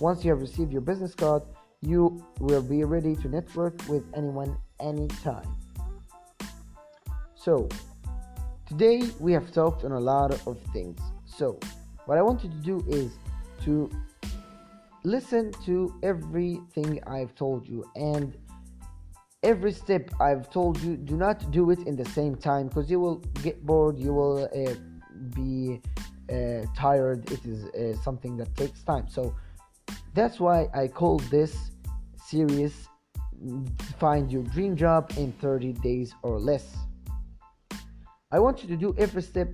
Once 0.01 0.25
you 0.25 0.31
have 0.31 0.41
received 0.41 0.73
your 0.73 0.81
business 0.81 1.15
card, 1.15 1.43
you 1.83 2.25
will 2.41 2.63
be 2.63 2.85
ready 2.85 3.15
to 3.17 3.29
network 3.29 3.75
with 3.89 4.05
anyone 4.15 4.57
anytime. 4.81 5.49
So, 7.35 7.69
today 8.67 9.03
we 9.21 9.33
have 9.33 9.53
talked 9.53 9.85
on 9.85 9.93
a 9.93 10.01
lot 10.01 10.33
of 10.47 10.59
things. 10.73 10.99
So, 11.27 11.59
what 12.07 12.17
I 12.19 12.23
want 12.23 12.43
you 12.43 12.51
to 12.51 12.57
do 12.57 12.85
is 12.89 13.13
to 13.65 13.91
listen 15.09 15.51
to 15.65 15.95
everything 16.03 17.01
I've 17.07 17.35
told 17.35 17.67
you 17.67 17.83
and 17.97 18.37
every 19.43 19.73
step 19.73 20.11
I've 20.21 20.51
told 20.51 20.81
you. 20.83 20.97
Do 20.97 21.17
not 21.17 21.51
do 21.51 21.71
it 21.71 21.81
in 21.87 21.97
the 21.97 22.05
same 22.05 22.35
time 22.37 22.69
because 22.69 22.91
you 22.91 23.01
will 23.01 23.21
get 23.43 23.65
bored, 23.65 23.99
you 23.99 24.13
will 24.13 24.45
uh, 24.45 24.75
be 25.35 25.81
uh, 26.31 26.67
tired. 26.77 27.31
It 27.33 27.43
is 27.47 27.65
uh, 27.65 28.01
something 28.03 28.37
that 28.37 28.55
takes 28.55 28.83
time. 28.83 29.09
So, 29.09 29.35
that's 30.15 30.41
why 30.41 30.69
I 30.75 30.89
call 30.89 31.19
this 31.31 31.71
series 32.27 32.89
Find 33.99 34.31
Your 34.31 34.43
Dream 34.43 34.77
Job 34.77 35.13
in 35.17 35.33
30 35.33 35.73
Days 35.75 36.15
or 36.23 36.39
Less. 36.39 36.77
I 38.31 38.39
want 38.41 38.63
you 38.63 38.69
to 38.69 38.77
do 38.77 38.95
every 38.99 39.23
step 39.23 39.49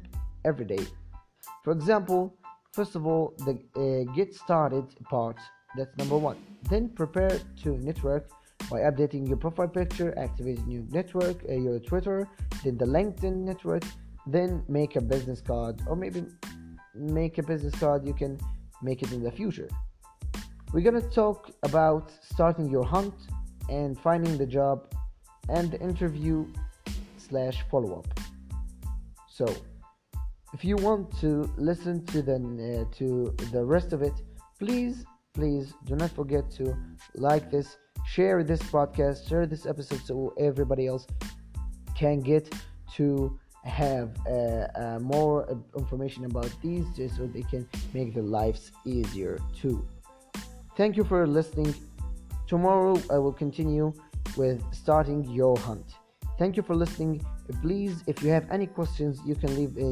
every 0.45 0.65
day. 0.65 0.85
For 1.63 1.73
example, 1.73 2.37
first 2.75 2.97
of 2.97 3.07
all, 3.07 3.35
the 3.47 3.55
uh, 3.77 4.13
get 4.15 4.35
started 4.35 4.87
part, 5.05 5.39
that's 5.77 5.97
number 5.97 6.19
one. 6.19 6.37
Then 6.69 6.89
prepare 6.89 7.39
to 7.63 7.77
network 7.79 8.29
by 8.71 8.81
updating 8.81 9.29
your 9.29 9.37
profile 9.37 9.69
picture, 9.69 10.13
activating 10.19 10.69
your 10.69 10.85
network, 10.91 11.37
uh, 11.49 11.53
your 11.53 11.79
Twitter, 11.79 12.29
then 12.65 12.77
the 12.77 12.85
LinkedIn 12.85 13.37
network, 13.51 13.85
then 14.27 14.65
make 14.69 14.97
a 14.97 15.01
business 15.01 15.41
card, 15.41 15.81
or 15.87 15.95
maybe 15.95 16.25
make 16.95 17.39
a 17.39 17.43
business 17.43 17.75
card 17.75 18.07
you 18.07 18.15
can 18.15 18.39
make 18.83 19.03
it 19.03 19.13
in 19.13 19.23
the 19.23 19.31
future. 19.31 19.69
We're 20.73 20.87
gonna 20.89 21.01
talk 21.23 21.51
about 21.63 22.11
starting 22.23 22.69
your 22.69 22.85
hunt 22.85 23.15
and 23.69 23.99
finding 23.99 24.37
the 24.37 24.47
job 24.47 24.93
and 25.49 25.71
the 25.71 25.81
interview 25.81 26.47
slash 27.17 27.65
follow 27.71 27.99
up. 28.01 28.09
So, 29.29 29.47
if 30.55 30.65
you 30.65 30.77
want 30.77 31.11
to 31.21 31.51
listen 31.57 32.07
to 32.07 32.23
the 32.23 32.37
uh, 32.37 32.97
to 32.99 33.35
the 33.53 33.63
rest 33.65 33.93
of 33.93 34.03
it, 34.03 34.15
please 34.59 35.05
please 35.35 35.75
do 35.85 35.97
not 35.97 36.11
forget 36.13 36.49
to 36.49 36.77
like 37.17 37.51
this, 37.51 37.77
share 38.07 38.45
this 38.45 38.63
podcast, 38.63 39.29
share 39.29 39.47
this 39.47 39.67
episode 39.67 40.01
so 40.07 40.33
everybody 40.39 40.87
else 40.87 41.07
can 41.97 42.21
get 42.21 42.55
to 42.95 43.37
have 43.65 44.11
uh, 44.27 44.31
uh, 44.31 44.99
more 45.01 45.61
information 45.77 46.25
about 46.25 46.51
these 46.63 46.87
just 46.97 47.17
so 47.17 47.27
they 47.27 47.43
can 47.43 47.67
make 47.93 48.15
their 48.15 48.23
lives 48.23 48.71
easier 48.85 49.39
too. 49.61 49.85
Thank 50.77 50.97
you 50.97 51.05
for 51.05 51.27
listening. 51.27 51.75
Tomorrow 52.47 53.01
I 53.11 53.19
will 53.19 53.33
continue 53.33 53.93
with 54.37 54.63
starting 54.73 55.25
your 55.31 55.57
hunt. 55.59 55.95
Thank 56.39 56.57
you 56.57 56.63
for 56.63 56.77
listening. 56.77 57.25
Please, 57.61 58.03
if 58.07 58.23
you 58.23 58.31
have 58.31 58.51
any 58.51 58.67
questions, 58.67 59.21
you 59.27 59.35
can 59.35 59.55
leave 59.55 59.77
a 59.77 59.91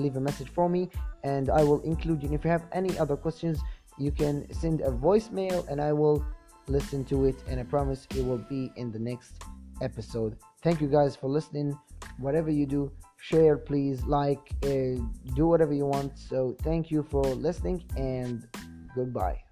leave 0.00 0.16
a 0.16 0.20
message 0.20 0.48
for 0.48 0.68
me, 0.68 0.90
and 1.24 1.50
I 1.50 1.62
will 1.64 1.80
include 1.82 2.22
you. 2.22 2.28
And 2.28 2.38
if 2.38 2.44
you 2.44 2.50
have 2.50 2.66
any 2.72 2.96
other 2.98 3.16
questions, 3.16 3.60
you 3.98 4.10
can 4.10 4.52
send 4.52 4.80
a 4.80 4.90
voicemail, 4.90 5.66
and 5.68 5.80
I 5.80 5.92
will 5.92 6.24
listen 6.68 7.04
to 7.06 7.26
it. 7.26 7.36
And 7.48 7.60
I 7.60 7.64
promise 7.64 8.06
it 8.16 8.24
will 8.24 8.44
be 8.48 8.72
in 8.76 8.92
the 8.92 8.98
next 8.98 9.42
episode. 9.82 10.36
Thank 10.62 10.80
you 10.80 10.88
guys 10.88 11.16
for 11.16 11.28
listening. 11.28 11.78
Whatever 12.18 12.50
you 12.50 12.66
do, 12.66 12.92
share, 13.18 13.56
please, 13.56 14.02
like, 14.04 14.52
uh, 14.64 15.00
do 15.34 15.46
whatever 15.46 15.72
you 15.72 15.86
want. 15.86 16.18
So 16.18 16.56
thank 16.62 16.90
you 16.90 17.02
for 17.02 17.24
listening, 17.24 17.84
and 17.96 18.46
goodbye. 18.94 19.43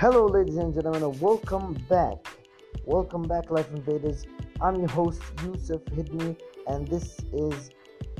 Hello, 0.00 0.26
ladies 0.26 0.58
and 0.58 0.72
gentlemen, 0.72 1.02
and 1.02 1.20
welcome 1.20 1.74
back. 1.88 2.18
Welcome 2.84 3.22
back, 3.22 3.50
Life 3.50 3.68
Invaders. 3.74 4.26
I'm 4.60 4.76
your 4.76 4.88
host, 4.90 5.20
Yusuf 5.42 5.84
Hidni, 5.86 6.38
and 6.68 6.86
this 6.86 7.18
is 7.32 7.70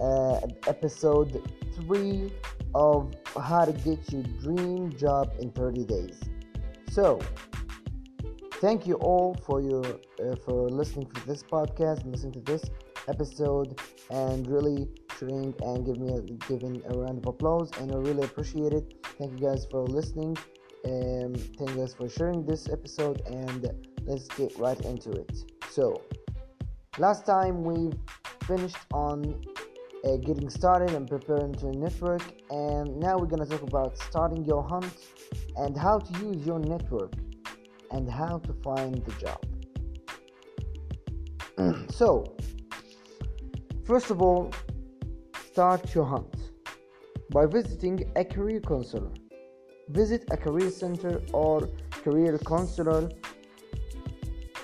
uh, 0.01 0.41
episode 0.66 1.41
3 1.76 2.33
of 2.74 3.14
How 3.41 3.64
to 3.64 3.70
Get 3.72 4.12
Your 4.12 4.24
Dream 4.41 4.93
Job 4.97 5.31
in 5.39 5.53
30 5.53 5.85
Days. 5.85 6.18
So, 6.91 7.20
thank 8.55 8.85
you 8.85 8.95
all 8.95 9.37
for 9.47 9.61
your 9.61 9.85
uh, 9.87 10.35
for 10.45 10.68
listening 10.68 11.07
to 11.14 11.26
this 11.29 11.45
podcast 11.45 12.03
and 12.03 12.11
listening 12.11 12.33
to 12.33 12.41
this 12.41 12.64
episode 13.07 13.81
and 14.11 14.49
really 14.49 14.89
sharing 15.16 15.55
and 15.62 15.87
giving 15.87 16.07
me 16.07 16.12
a, 16.12 16.22
giving 16.49 16.83
a 16.91 16.99
round 16.99 17.18
of 17.18 17.26
applause 17.26 17.70
and 17.79 17.93
I 17.93 17.99
really 17.99 18.24
appreciate 18.24 18.72
it. 18.72 18.95
Thank 19.16 19.39
you 19.39 19.47
guys 19.47 19.64
for 19.70 19.87
listening 19.87 20.37
um, 20.85 21.35
thank 21.35 21.70
you 21.70 21.76
guys 21.76 21.95
for 21.95 22.09
sharing 22.09 22.45
this 22.45 22.68
episode 22.68 23.22
and 23.26 23.70
let's 24.05 24.29
get 24.29 24.57
right 24.59 24.81
into 24.83 25.11
it. 25.11 25.37
So 25.70 26.03
last 26.99 27.26
time 27.26 27.64
we 27.64 27.93
finished 28.45 28.76
on 28.93 29.45
uh, 30.05 30.16
getting 30.16 30.49
started 30.49 30.91
and 30.95 31.09
preparing 31.09 31.53
to 31.55 31.72
network 31.72 32.22
and 32.51 32.99
now 32.99 33.18
we're 33.18 33.26
gonna 33.26 33.47
talk 33.47 33.62
about 33.62 33.99
starting 33.99 34.45
your 34.45 34.62
hunt 34.62 34.95
and 35.57 35.76
how 35.76 35.99
to 35.99 36.12
use 36.24 36.47
your 36.47 36.59
network 36.61 37.12
and 37.91 38.09
how 38.09 38.39
to 38.39 38.53
find 38.62 39.05
the 39.05 39.12
job. 39.24 39.45
So 41.91 42.37
first 43.85 44.11
of 44.11 44.22
all 44.22 44.53
start 45.51 45.93
your 45.93 46.05
hunt 46.05 46.37
by 47.31 47.47
visiting 47.47 48.11
a 48.14 48.24
career 48.24 48.61
counselor 48.61 49.11
visit 49.89 50.24
a 50.30 50.36
career 50.36 50.70
center 50.70 51.22
or 51.32 51.68
career 51.91 52.39
counselor. 52.39 53.11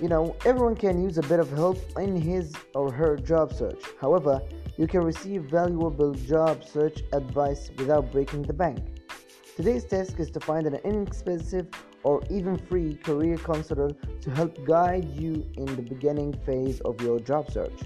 You 0.00 0.08
know, 0.08 0.36
everyone 0.44 0.76
can 0.76 1.02
use 1.02 1.18
a 1.18 1.22
bit 1.22 1.40
of 1.40 1.50
help 1.50 1.78
in 1.98 2.16
his 2.20 2.52
or 2.74 2.92
her 2.92 3.16
job 3.16 3.52
search. 3.52 3.82
However, 4.00 4.42
you 4.76 4.86
can 4.86 5.02
receive 5.02 5.44
valuable 5.44 6.12
job 6.14 6.64
search 6.64 7.02
advice 7.12 7.70
without 7.78 8.10
breaking 8.10 8.42
the 8.42 8.52
bank. 8.52 8.80
Today's 9.56 9.84
task 9.84 10.18
is 10.18 10.30
to 10.32 10.40
find 10.40 10.66
an 10.66 10.74
inexpensive 10.84 11.68
or 12.02 12.22
even 12.28 12.58
free 12.58 12.96
career 12.96 13.36
counselor 13.36 13.90
to 14.20 14.30
help 14.30 14.64
guide 14.66 15.08
you 15.14 15.46
in 15.56 15.66
the 15.66 15.82
beginning 15.82 16.32
phase 16.44 16.80
of 16.80 17.00
your 17.00 17.20
job 17.20 17.50
search. 17.50 17.80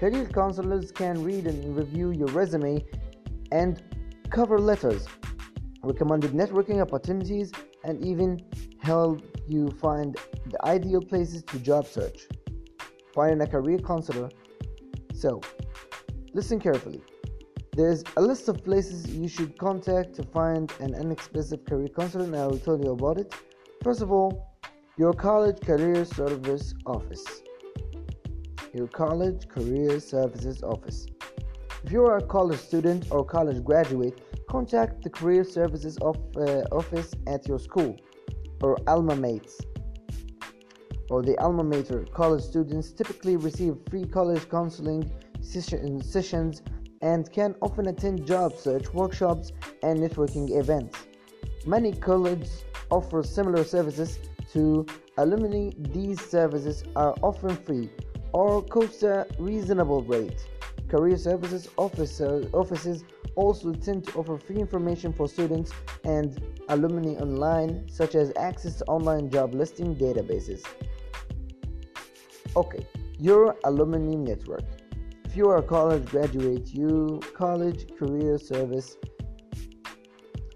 Career 0.00 0.26
counselors 0.26 0.90
can 0.90 1.22
read 1.22 1.46
and 1.46 1.76
review 1.76 2.10
your 2.10 2.28
resume 2.28 2.84
and 3.52 3.82
cover 4.30 4.58
letters 4.58 5.06
recommended 5.82 6.32
networking 6.32 6.80
opportunities, 6.80 7.52
and 7.84 8.04
even 8.04 8.40
help 8.80 9.22
you 9.46 9.70
find 9.80 10.16
the 10.46 10.64
ideal 10.64 11.00
places 11.00 11.42
to 11.44 11.58
job 11.58 11.86
search. 11.86 12.26
Find 13.14 13.40
a 13.42 13.46
career 13.46 13.78
counselor. 13.78 14.30
So, 15.14 15.40
listen 16.34 16.60
carefully. 16.60 17.02
There's 17.72 18.02
a 18.16 18.20
list 18.20 18.48
of 18.48 18.64
places 18.64 19.14
you 19.14 19.28
should 19.28 19.56
contact 19.56 20.14
to 20.14 20.22
find 20.24 20.72
an 20.80 20.94
inexpensive 20.94 21.64
career 21.64 21.88
counselor, 21.88 22.24
and 22.24 22.34
I 22.34 22.46
will 22.46 22.58
tell 22.58 22.78
you 22.78 22.90
about 22.90 23.18
it. 23.18 23.32
First 23.82 24.02
of 24.02 24.10
all, 24.10 24.48
your 24.96 25.12
college 25.12 25.60
career 25.60 26.04
service 26.04 26.74
office. 26.86 27.24
Your 28.74 28.88
college 28.88 29.48
career 29.48 30.00
services 30.00 30.62
office. 30.62 31.06
If 31.84 31.92
you 31.92 32.04
are 32.06 32.18
a 32.18 32.26
college 32.26 32.58
student 32.58 33.06
or 33.10 33.24
college 33.24 33.62
graduate, 33.62 34.20
contact 34.48 35.02
the 35.02 35.10
career 35.10 35.44
services 35.44 35.96
of, 35.98 36.16
uh, 36.36 36.62
office 36.72 37.14
at 37.26 37.46
your 37.46 37.58
school 37.58 37.96
or 38.62 38.76
alma 38.86 39.16
mates. 39.16 39.60
or 41.10 41.22
the 41.22 41.38
alma 41.38 41.64
mater. 41.64 42.04
College 42.12 42.42
students 42.42 42.92
typically 42.92 43.36
receive 43.36 43.74
free 43.88 44.04
college 44.04 44.46
counseling 44.50 45.10
sessions 45.40 46.62
and 47.00 47.32
can 47.32 47.54
often 47.62 47.86
attend 47.88 48.26
job 48.26 48.52
search 48.54 48.92
workshops 48.92 49.52
and 49.82 49.98
networking 50.00 50.54
events. 50.58 51.06
Many 51.66 51.92
colleges 51.92 52.64
offer 52.90 53.22
similar 53.22 53.64
services 53.64 54.18
to 54.52 54.84
alumni. 55.16 55.70
These 55.78 56.20
services 56.20 56.84
are 56.94 57.14
often 57.22 57.56
free 57.56 57.90
or 58.32 58.62
cost 58.62 59.02
a 59.02 59.26
reasonable 59.38 60.02
rate. 60.02 60.46
Career 60.88 61.18
services 61.18 61.68
officer, 61.76 62.48
offices 62.52 63.04
also 63.36 63.72
tend 63.72 64.04
to 64.04 64.18
offer 64.18 64.38
free 64.38 64.56
information 64.56 65.12
for 65.12 65.28
students 65.28 65.70
and 66.04 66.42
alumni 66.70 67.12
online, 67.20 67.86
such 67.88 68.14
as 68.14 68.32
access 68.36 68.76
to 68.76 68.84
online 68.86 69.30
job 69.30 69.54
listing 69.54 69.94
databases. 69.94 70.64
Okay, 72.56 72.86
your 73.18 73.54
alumni 73.64 74.14
network. 74.14 74.64
If 75.26 75.36
you 75.36 75.50
are 75.50 75.58
a 75.58 75.62
college 75.62 76.06
graduate, 76.06 76.72
you 76.72 77.20
college 77.34 77.94
career 77.98 78.38
service 78.38 78.96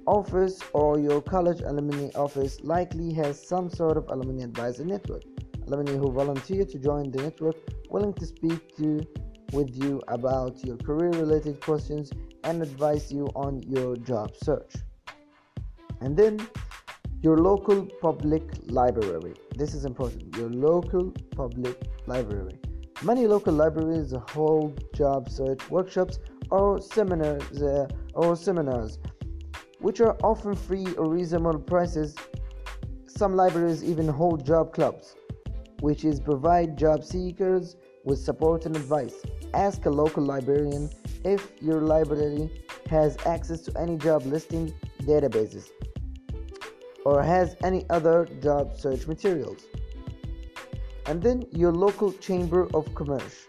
office 0.07 0.59
or 0.73 0.99
your 0.99 1.21
college 1.21 1.61
alumni 1.61 2.09
office 2.15 2.61
likely 2.63 3.13
has 3.13 3.41
some 3.47 3.69
sort 3.69 3.97
of 3.99 4.09
alumni 4.09 4.45
advisor 4.45 4.85
network. 4.85 5.23
Alumni 5.67 5.93
who 5.93 6.11
volunteer 6.11 6.65
to 6.65 6.79
join 6.79 7.11
the 7.11 7.23
network 7.23 7.57
willing 7.91 8.15
to 8.15 8.27
speak 8.27 8.77
to 8.77 9.07
with 9.53 9.71
you 9.77 10.03
about 10.09 10.65
your 10.65 10.77
career 10.79 11.11
related 11.11 11.61
questions 11.61 12.11
and 12.45 12.63
advise 12.63 13.13
you 13.13 13.27
on 13.35 13.63
your 13.63 13.97
job 13.97 14.35
search. 14.37 14.75
And 16.01 16.17
then 16.17 16.47
your 17.23 17.39
local 17.39 17.87
public 18.01 18.43
library. 18.67 19.35
This 19.57 19.75
is 19.75 19.85
important. 19.85 20.37
Your 20.37 20.51
local 20.51 21.13
public 21.37 21.81
library. 22.07 22.59
Many 23.03 23.27
local 23.27 23.53
libraries 23.53 24.13
hold 24.31 24.83
job 24.95 25.29
search 25.29 25.71
workshops 25.71 26.19
or 26.51 26.81
seminars 26.81 27.63
uh, 27.63 27.87
or 28.15 28.37
seminars 28.37 28.99
which 29.83 30.01
are 30.01 30.17
often 30.23 30.55
free 30.55 30.87
or 30.95 31.09
reasonable 31.09 31.59
prices. 31.59 32.15
Some 33.07 33.35
libraries 33.35 33.85
even 33.85 34.09
hold 34.09 34.47
job 34.47 34.73
clubs, 34.73 35.17
which 35.81 36.05
is 36.05 36.21
provide 36.21 36.79
job 36.79 37.05
seekers 37.05 37.77
with 38.05 38.19
support 38.19 38.65
and 38.65 38.77
advice. 38.77 39.23
Ask 39.55 39.87
a 39.87 39.91
local 39.91 40.23
librarian 40.25 40.91
if 41.25 41.53
your 41.61 41.81
library 41.83 42.51
has 42.89 43.17
access 43.27 43.61
to 43.63 43.79
any 43.79 43.97
job 43.97 44.25
listing 44.25 44.73
databases 45.03 45.69
or 47.05 47.23
has 47.23 47.57
any 47.63 47.85
other 47.91 48.27
job 48.41 48.77
search 48.77 49.07
materials. 49.07 49.63
And 51.07 51.23
then 51.23 51.45
your 51.51 51.73
local 51.73 52.13
chamber 52.13 52.69
of 52.75 52.95
commerce. 52.95 53.47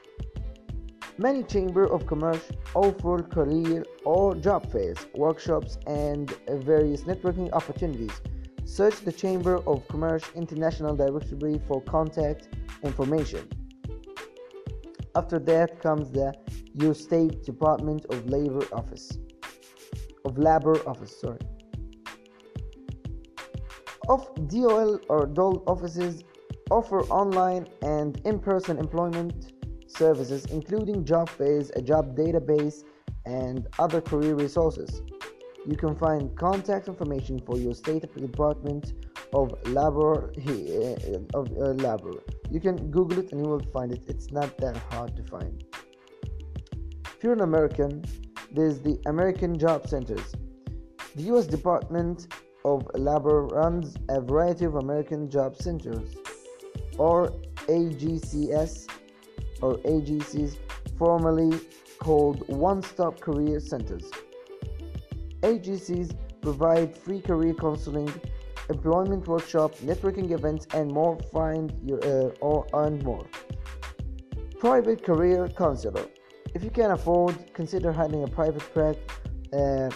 Many 1.17 1.43
chamber 1.43 1.85
of 1.85 2.05
commerce 2.07 2.51
offer 2.73 3.21
career 3.21 3.85
or 4.03 4.35
job 4.35 4.71
fairs, 4.71 4.97
workshops, 5.15 5.77
and 5.85 6.31
various 6.49 7.03
networking 7.03 7.51
opportunities. 7.53 8.19
Search 8.65 9.01
the 9.01 9.11
Chamber 9.11 9.57
of 9.67 9.87
Commerce 9.87 10.23
International 10.35 10.95
Directory 10.95 11.61
for 11.67 11.81
contact 11.81 12.47
information. 12.81 13.47
After 15.15 15.39
that 15.39 15.79
comes 15.79 16.11
the 16.11 16.33
U 16.75 16.93
State 16.93 17.43
Department 17.43 18.05
of 18.09 18.25
Labor 18.27 18.65
Office. 18.73 19.17
Of 20.25 20.37
Labor 20.37 20.77
Office, 20.87 21.19
sorry. 21.19 21.39
Of 24.09 24.27
DOL 24.49 24.99
or 25.09 25.27
DOL 25.27 25.63
offices 25.67 26.23
offer 26.71 27.01
online 27.03 27.67
and 27.81 28.19
in-person 28.25 28.77
employment 28.77 29.53
services 29.87 30.45
including 30.45 31.05
job 31.05 31.29
fairs, 31.29 31.71
a 31.75 31.81
job 31.81 32.17
database, 32.17 32.83
and 33.25 33.67
other 33.79 34.01
career 34.01 34.35
resources. 34.35 35.01
You 35.65 35.77
can 35.77 35.95
find 35.95 36.35
contact 36.35 36.87
information 36.87 37.39
for 37.45 37.57
your 37.57 37.73
state 37.73 38.01
department 38.15 38.93
of 39.33 39.53
labor 39.67 40.31
uh, 40.47 41.37
of 41.39 41.51
uh, 41.57 41.71
labor. 41.87 42.13
You 42.51 42.59
can 42.59 42.91
Google 42.91 43.19
it 43.19 43.31
and 43.31 43.41
you 43.41 43.47
will 43.47 43.65
find 43.73 43.91
it. 43.91 44.03
It's 44.07 44.31
not 44.31 44.57
that 44.57 44.77
hard 44.91 45.15
to 45.15 45.23
find. 45.23 45.63
If 47.05 47.23
you're 47.23 47.33
an 47.33 47.41
American, 47.41 48.03
there's 48.51 48.79
the 48.79 48.99
American 49.05 49.57
Job 49.57 49.87
Centers. 49.87 50.33
The 51.15 51.23
U.S. 51.23 51.47
Department 51.47 52.27
of 52.65 52.87
Labor 52.95 53.45
runs 53.47 53.95
a 54.09 54.21
variety 54.21 54.65
of 54.65 54.75
American 54.75 55.29
Job 55.29 55.55
Centers, 55.55 56.15
or 56.97 57.29
AGCS, 57.67 58.87
or 59.61 59.77
AGCs, 59.77 60.57
formerly 60.97 61.59
called 61.99 62.47
One 62.47 62.81
Stop 62.81 63.19
Career 63.19 63.59
Centers. 63.59 64.09
AGCs 65.41 66.15
provide 66.41 66.97
free 66.97 67.21
career 67.21 67.53
counseling, 67.53 68.11
employment 68.73 69.27
workshop, 69.27 69.71
networking 69.89 70.31
events, 70.31 70.65
and 70.73 70.91
more. 70.99 71.15
Find 71.31 71.67
your 71.89 71.99
uh, 72.13 72.47
or 72.47 72.57
earn 72.73 72.95
more. 73.09 73.25
Private 74.59 75.03
career 75.09 75.41
counselor. 75.63 76.05
If 76.55 76.63
you 76.63 76.71
can 76.79 76.91
afford, 76.91 77.33
consider 77.53 77.91
hiring 77.91 78.23
a 78.23 78.31
private 78.39 78.65
pra- 78.75 79.03
uh, 79.59 79.89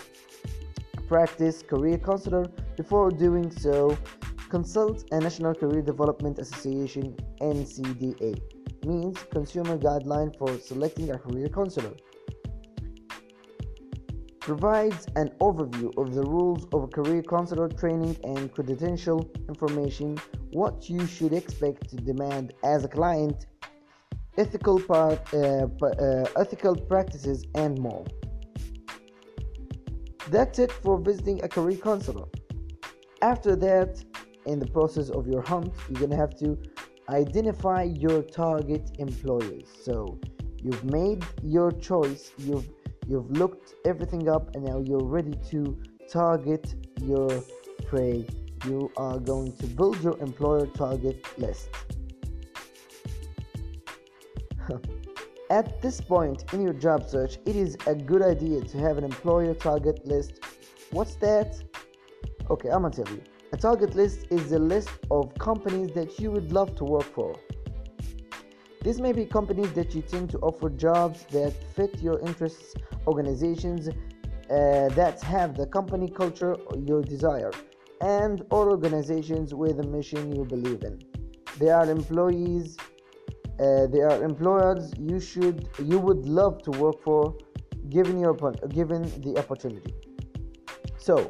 practice 1.07 1.57
career 1.71 1.97
counselor. 2.09 2.45
Before 2.81 3.09
doing 3.25 3.47
so, 3.65 3.97
consult 4.49 4.97
a 5.11 5.19
National 5.27 5.53
Career 5.61 5.83
Development 5.93 6.35
Association 6.43 7.05
(NCDA) 7.41 8.31
means 8.91 9.17
consumer 9.37 9.77
guideline 9.87 10.31
for 10.39 10.49
selecting 10.71 11.07
a 11.11 11.17
career 11.25 11.49
counselor 11.59 11.93
provides 14.47 15.05
an 15.17 15.29
overview 15.41 15.89
of 15.97 16.15
the 16.15 16.23
rules 16.23 16.65
of 16.71 16.89
career 16.91 17.21
counselor 17.21 17.67
training 17.67 18.15
and 18.23 18.49
credential 18.53 19.29
information, 19.49 20.17
what 20.53 20.89
you 20.89 21.05
should 21.05 21.33
expect 21.33 21.89
to 21.89 21.97
demand 21.97 22.53
as 22.63 22.85
a 22.85 22.87
client, 22.87 23.47
ethical, 24.37 24.79
part, 24.79 25.19
uh, 25.33 25.67
uh, 25.83 26.25
ethical 26.37 26.77
practices, 26.77 27.43
and 27.55 27.77
more. 27.77 28.05
That's 30.29 30.59
it 30.59 30.71
for 30.71 30.97
visiting 30.97 31.43
a 31.43 31.49
career 31.49 31.79
counselor. 31.89 32.27
After 33.21 33.53
that, 33.57 34.01
in 34.45 34.59
the 34.59 34.67
process 34.67 35.09
of 35.09 35.27
your 35.27 35.41
hunt, 35.41 35.73
you're 35.89 35.99
gonna 35.99 36.15
have 36.15 36.39
to 36.39 36.57
identify 37.09 37.83
your 37.83 38.21
target 38.21 38.91
employers. 38.97 39.67
So 39.83 40.17
you've 40.63 40.85
made 40.85 41.25
your 41.43 41.73
choice, 41.73 42.31
you've 42.37 42.69
you've 43.07 43.31
looked 43.31 43.73
everything 43.85 44.29
up 44.29 44.55
and 44.55 44.65
now 44.65 44.79
you're 44.79 45.03
ready 45.03 45.33
to 45.49 45.77
target 46.11 46.75
your 47.01 47.43
prey. 47.85 48.25
You 48.65 48.91
are 48.97 49.19
going 49.19 49.55
to 49.57 49.65
build 49.65 50.01
your 50.03 50.17
employer 50.19 50.67
target 50.67 51.25
list. 51.37 51.69
At 55.49 55.81
this 55.81 56.01
point 56.01 56.43
in 56.53 56.61
your 56.61 56.73
job 56.73 57.07
search 57.07 57.37
it 57.45 57.55
is 57.55 57.77
a 57.87 57.95
good 57.95 58.21
idea 58.21 58.61
to 58.61 58.77
have 58.79 58.97
an 58.97 59.05
employer 59.05 59.53
target 59.53 60.05
list. 60.05 60.41
What's 60.91 61.15
that? 61.15 61.63
Okay 62.49 62.69
i'm 62.69 62.81
gonna 62.81 62.93
tell 62.93 63.13
you. 63.13 63.21
A 63.53 63.57
target 63.57 63.95
list 63.95 64.27
is 64.29 64.51
a 64.51 64.59
list 64.59 64.89
of 65.09 65.33
companies 65.35 65.91
that 65.93 66.19
you 66.19 66.31
would 66.31 66.51
love 66.51 66.75
to 66.75 66.83
work 66.83 67.05
for 67.13 67.35
these 68.87 69.01
may 69.01 69.11
be 69.11 69.25
companies 69.25 69.73
that 69.73 69.93
you 69.93 70.01
tend 70.01 70.29
to 70.29 70.37
offer 70.37 70.69
jobs 70.69 71.25
that 71.31 71.53
fit 71.75 72.01
your 72.01 72.21
interests, 72.21 72.73
organizations 73.05 73.89
uh, 73.89 74.87
that 74.99 75.19
have 75.23 75.57
the 75.57 75.65
company 75.65 76.09
culture 76.09 76.55
you 76.77 77.01
desire, 77.01 77.51
and 77.99 78.45
or 78.49 78.69
organizations 78.69 79.53
with 79.53 79.81
a 79.81 79.83
mission 79.83 80.33
you 80.33 80.45
believe 80.45 80.83
in. 80.83 81.01
They 81.59 81.69
are 81.69 81.91
employees. 81.91 82.77
Uh, 83.59 83.87
they 83.87 84.03
are 84.09 84.23
employers 84.23 84.93
you 84.97 85.19
should 85.19 85.67
you 85.83 85.99
would 85.99 86.25
love 86.25 86.61
to 86.61 86.71
work 86.71 86.97
for, 87.03 87.35
given 87.89 88.17
your 88.17 88.35
given 88.69 89.01
the 89.21 89.33
opportunity. 89.37 89.93
So, 90.97 91.29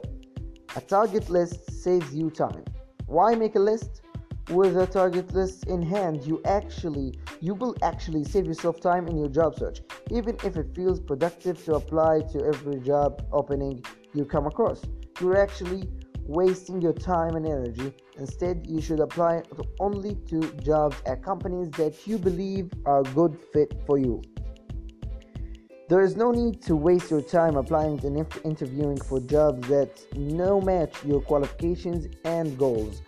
a 0.76 0.82
target 0.82 1.28
list 1.32 1.72
saves 1.72 2.14
you 2.14 2.30
time. 2.30 2.66
Why 3.08 3.34
make 3.34 3.56
a 3.56 3.64
list? 3.72 4.04
With 4.50 4.78
a 4.78 4.88
target 4.88 5.34
list 5.34 5.66
in 5.68 5.82
hand 5.82 6.24
you 6.24 6.42
actually 6.46 7.14
you 7.42 7.54
will 7.54 7.76
actually 7.82 8.24
save 8.24 8.46
yourself 8.46 8.80
time 8.80 9.08
in 9.08 9.18
your 9.18 9.28
job 9.28 9.58
search 9.58 9.82
even 10.12 10.36
if 10.44 10.56
it 10.56 10.74
feels 10.74 11.00
productive 11.00 11.64
to 11.66 11.76
apply 11.76 12.22
to 12.22 12.44
every 12.46 12.80
job 12.80 13.26
opening 13.32 13.84
you 14.14 14.26
come 14.26 14.48
across. 14.48 14.82
You're 15.22 15.38
actually 15.38 15.90
wasting 16.24 16.82
your 16.82 16.94
time 16.94 17.36
and 17.36 17.46
energy. 17.46 17.94
Instead 18.18 18.66
you 18.68 18.82
should 18.82 19.00
apply 19.00 19.44
only 19.80 20.16
to 20.30 20.42
jobs 20.54 20.98
at 21.06 21.24
companies 21.24 21.70
that 21.72 22.06
you 22.06 22.18
believe 22.18 22.72
are 22.86 23.02
a 23.02 23.04
good 23.04 23.38
fit 23.54 23.74
for 23.86 23.98
you. 23.98 24.22
There 25.88 26.02
is 26.02 26.18
no 26.18 26.32
need 26.32 26.62
to 26.64 26.76
waste 26.76 27.10
your 27.12 27.22
time 27.22 27.56
applying 27.56 28.04
and 28.06 28.28
interviewing 28.44 28.98
for 28.98 29.22
jobs 29.22 29.66
that 29.70 30.06
no 30.18 30.60
match 30.60 31.06
your 31.06 31.22
qualifications 31.22 32.08
and 32.26 32.58
goals 32.58 33.02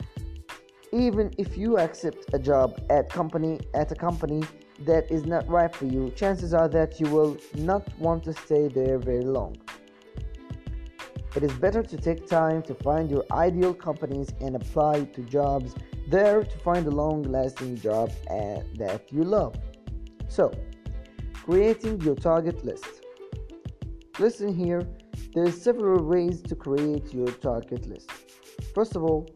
even 0.91 1.31
if 1.37 1.57
you 1.57 1.77
accept 1.77 2.33
a 2.33 2.39
job 2.39 2.81
at 2.89 3.09
company 3.09 3.59
at 3.73 3.91
a 3.91 3.95
company 3.95 4.41
that 4.85 5.09
is 5.11 5.25
not 5.25 5.47
right 5.47 5.75
for 5.75 5.85
you 5.85 6.09
chances 6.11 6.53
are 6.53 6.67
that 6.67 6.99
you 6.99 7.07
will 7.07 7.37
not 7.55 7.87
want 7.99 8.23
to 8.23 8.33
stay 8.33 8.67
there 8.67 8.97
very 8.97 9.23
long. 9.23 9.55
It 11.35 11.43
is 11.43 11.53
better 11.53 11.83
to 11.83 11.97
take 11.97 12.25
time 12.27 12.63
to 12.63 12.73
find 12.73 13.09
your 13.09 13.23
ideal 13.31 13.73
companies 13.73 14.29
and 14.41 14.55
apply 14.55 15.03
to 15.03 15.21
jobs 15.23 15.75
there 16.07 16.43
to 16.43 16.57
find 16.59 16.87
a 16.87 16.89
long 16.89 17.21
lasting 17.23 17.77
job 17.77 18.11
eh, 18.29 18.61
that 18.77 19.11
you 19.11 19.23
love. 19.23 19.55
So 20.27 20.51
creating 21.33 22.01
your 22.01 22.15
target 22.15 22.65
list. 22.65 23.03
Listen 24.17 24.53
here. 24.53 24.87
There 25.33 25.43
are 25.43 25.51
several 25.51 26.03
ways 26.03 26.41
to 26.43 26.55
create 26.55 27.13
your 27.13 27.27
target 27.27 27.87
list. 27.87 28.11
First 28.73 28.95
of 28.95 29.03
all 29.03 29.29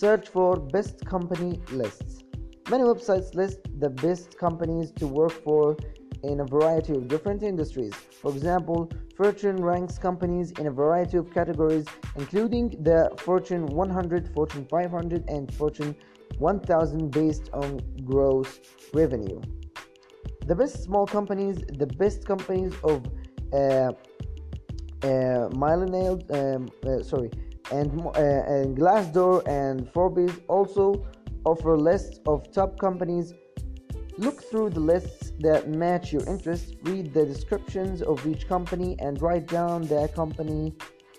Search 0.00 0.28
for 0.30 0.56
best 0.56 1.04
company 1.04 1.60
lists. 1.72 2.22
Many 2.70 2.84
websites 2.84 3.34
list 3.34 3.58
the 3.80 3.90
best 3.90 4.38
companies 4.38 4.92
to 4.92 5.06
work 5.06 5.32
for 5.44 5.76
in 6.22 6.40
a 6.40 6.44
variety 6.46 6.94
of 6.94 7.06
different 7.06 7.42
industries. 7.42 7.92
For 8.22 8.30
example, 8.30 8.90
Fortune 9.14 9.62
ranks 9.62 9.98
companies 9.98 10.52
in 10.52 10.68
a 10.68 10.70
variety 10.70 11.18
of 11.18 11.30
categories, 11.34 11.84
including 12.16 12.70
the 12.82 13.10
Fortune 13.18 13.66
100, 13.66 14.32
Fortune 14.32 14.66
500, 14.70 15.28
and 15.28 15.52
Fortune 15.52 15.94
1000 16.38 17.10
based 17.10 17.50
on 17.52 17.78
gross 18.02 18.58
revenue. 18.94 19.38
The 20.46 20.54
best 20.54 20.82
small 20.82 21.06
companies, 21.06 21.58
the 21.76 21.86
best 21.86 22.24
companies 22.24 22.72
of 22.84 23.04
uh, 23.52 23.92
uh, 25.02 25.50
millennial, 25.54 26.22
um, 26.30 26.70
uh, 26.86 27.02
sorry, 27.02 27.30
and, 27.70 28.00
uh, 28.06 28.12
and 28.20 28.76
Glassdoor 28.76 29.46
and 29.46 29.90
Forbes 29.92 30.32
also 30.48 31.06
offer 31.44 31.76
lists 31.76 32.20
of 32.26 32.50
top 32.52 32.78
companies. 32.78 33.34
Look 34.18 34.42
through 34.42 34.70
the 34.70 34.80
lists 34.80 35.32
that 35.40 35.68
match 35.68 36.12
your 36.12 36.24
interests, 36.26 36.72
read 36.82 37.14
the 37.14 37.24
descriptions 37.24 38.02
of 38.02 38.26
each 38.26 38.46
company, 38.48 38.96
and 38.98 39.20
write 39.22 39.46
down 39.46 39.86
the 39.86 40.08
company 40.14 40.74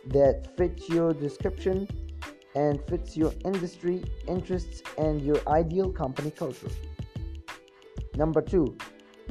that 0.08 0.56
fits 0.58 0.90
your 0.90 1.14
description 1.14 1.88
and 2.56 2.82
fits 2.88 3.16
your 3.16 3.34
industry 3.46 4.04
interests 4.28 4.84
and 4.98 5.22
your 5.22 5.40
ideal 5.48 5.92
company 5.92 6.32
culture. 6.32 6.70
Number 8.16 8.42
two, 8.42 8.78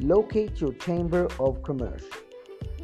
locate 0.00 0.60
your 0.60 0.72
chamber 0.74 1.28
of 1.38 1.62
commerce. 1.62 2.04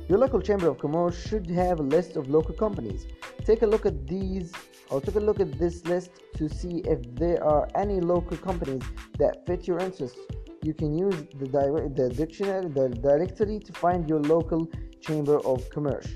Your 0.09 0.19
local 0.19 0.41
chamber 0.41 0.69
of 0.69 0.79
commerce 0.79 1.21
should 1.21 1.51
have 1.51 1.81
a 1.81 1.83
list 1.83 2.15
of 2.15 2.29
local 2.31 2.55
companies. 2.55 3.09
Take 3.45 3.63
a 3.63 3.67
look 3.67 3.87
at 3.87 4.07
these 4.07 4.53
or 4.89 5.01
take 5.01 5.17
a 5.17 5.21
look 5.21 5.41
at 5.41 5.59
this 5.59 5.85
list 5.85 6.11
to 6.37 6.49
see 6.49 6.79
if 6.85 7.03
there 7.17 7.43
are 7.43 7.69
any 7.75 8.01
local 8.01 8.37
companies 8.37 8.83
that 9.19 9.45
fit 9.47 9.67
your 9.67 9.81
interests. 9.81 10.21
You 10.63 10.75
can 10.75 10.97
use 10.97 11.17
the, 11.41 11.49
di- 11.49 11.89
the 11.95 12.09
dictionary, 12.15 12.69
the 12.69 12.89
directory 12.89 13.59
to 13.59 13.73
find 13.73 14.09
your 14.09 14.21
local 14.21 14.69
chamber 15.01 15.45
of 15.45 15.69
commerce. 15.71 16.07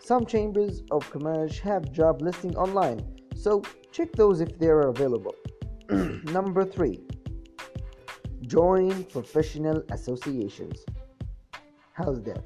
Some 0.00 0.26
chambers 0.26 0.82
of 0.90 1.08
commerce 1.10 1.58
have 1.60 1.92
job 1.92 2.22
listing 2.22 2.56
online, 2.56 3.00
so 3.36 3.62
check 3.92 4.10
those 4.12 4.40
if 4.40 4.58
they 4.58 4.66
are 4.66 4.88
available. 4.88 5.36
Number 5.90 6.64
three, 6.64 7.02
join 8.48 9.04
professional 9.04 9.84
associations. 9.90 10.84
How's 11.92 12.20
that? 12.22 12.42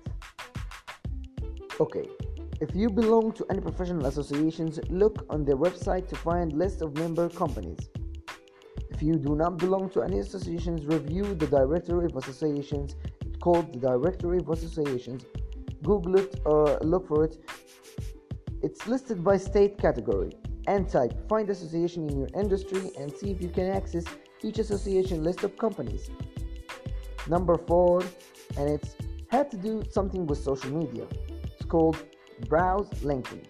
Okay, 1.80 2.06
if 2.60 2.76
you 2.76 2.90
belong 2.90 3.32
to 3.32 3.46
any 3.50 3.60
professional 3.60 4.06
associations, 4.06 4.78
look 4.90 5.24
on 5.30 5.44
their 5.44 5.56
website 5.56 6.06
to 6.08 6.16
find 6.16 6.52
list 6.52 6.82
of 6.82 6.94
member 6.96 7.28
companies. 7.30 7.88
If 8.90 9.02
you 9.02 9.16
do 9.16 9.34
not 9.34 9.56
belong 9.56 9.88
to 9.90 10.02
any 10.02 10.18
associations, 10.18 10.86
review 10.86 11.34
the 11.34 11.46
directory 11.46 12.04
of 12.04 12.14
associations. 12.14 12.94
It's 13.24 13.38
called 13.38 13.72
the 13.72 13.80
directory 13.80 14.38
of 14.38 14.50
associations. 14.50 15.24
Google 15.82 16.16
it 16.16 16.40
or 16.44 16.78
look 16.82 17.08
for 17.08 17.24
it. 17.24 17.38
It's 18.62 18.86
listed 18.86 19.24
by 19.24 19.38
state 19.38 19.78
category 19.78 20.32
and 20.66 20.88
type. 20.88 21.26
Find 21.28 21.48
association 21.48 22.08
in 22.08 22.18
your 22.18 22.28
industry 22.34 22.92
and 22.98 23.10
see 23.10 23.30
if 23.30 23.42
you 23.42 23.48
can 23.48 23.66
access 23.70 24.04
each 24.42 24.58
association 24.58 25.24
list 25.24 25.42
of 25.42 25.56
companies. 25.56 26.10
Number 27.28 27.56
four, 27.56 28.02
and 28.58 28.68
it's 28.68 28.94
had 29.30 29.50
to 29.50 29.56
do 29.56 29.82
something 29.90 30.26
with 30.26 30.38
social 30.38 30.70
media 30.70 31.06
called 31.72 31.96
Browse 32.50 32.90
LinkedIn. 33.10 33.44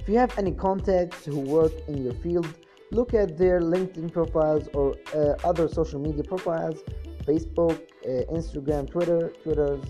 If 0.00 0.08
you 0.08 0.18
have 0.24 0.32
any 0.38 0.52
contacts 0.52 1.24
who 1.26 1.40
work 1.40 1.74
in 1.88 2.04
your 2.06 2.14
field, 2.24 2.48
look 2.90 3.12
at 3.12 3.36
their 3.36 3.60
LinkedIn 3.60 4.12
profiles 4.12 4.68
or 4.78 4.96
uh, 5.14 5.50
other 5.50 5.66
social 5.68 6.00
media 6.00 6.24
profiles 6.32 6.78
Facebook, 7.30 7.76
uh, 8.10 8.38
Instagram, 8.38 8.82
Twitter. 8.94 9.32
Twitter's 9.42 9.84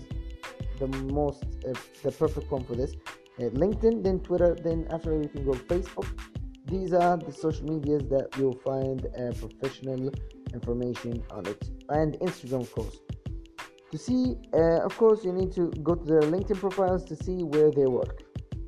the 0.79 0.87
most, 1.19 1.43
uh, 1.67 1.73
the 2.03 2.11
perfect 2.11 2.51
one 2.51 2.63
for 2.63 2.75
this. 2.75 2.93
Uh, 3.39 3.43
LinkedIn, 3.63 4.03
then 4.03 4.19
Twitter, 4.19 4.55
then 4.67 4.87
after 4.91 5.11
you 5.21 5.29
can 5.29 5.45
go 5.45 5.53
Facebook. 5.71 6.07
These 6.65 6.91
are 6.93 7.15
the 7.15 7.31
social 7.31 7.65
medias 7.73 8.03
that 8.09 8.27
you'll 8.37 8.61
find 8.71 9.05
uh, 9.05 9.31
professional 9.43 10.11
information 10.53 11.23
on 11.31 11.45
it, 11.45 11.61
and 11.89 12.09
Instagram, 12.27 12.61
of 12.61 12.71
course 12.73 12.97
to 13.91 13.97
see 13.97 14.35
uh, 14.53 14.79
of 14.81 14.97
course 14.97 15.23
you 15.23 15.31
need 15.31 15.51
to 15.53 15.71
go 15.83 15.95
to 15.95 16.05
their 16.05 16.21
linkedin 16.21 16.59
profiles 16.59 17.03
to 17.05 17.15
see 17.15 17.43
where 17.43 17.71
they 17.71 17.85
work. 17.85 18.23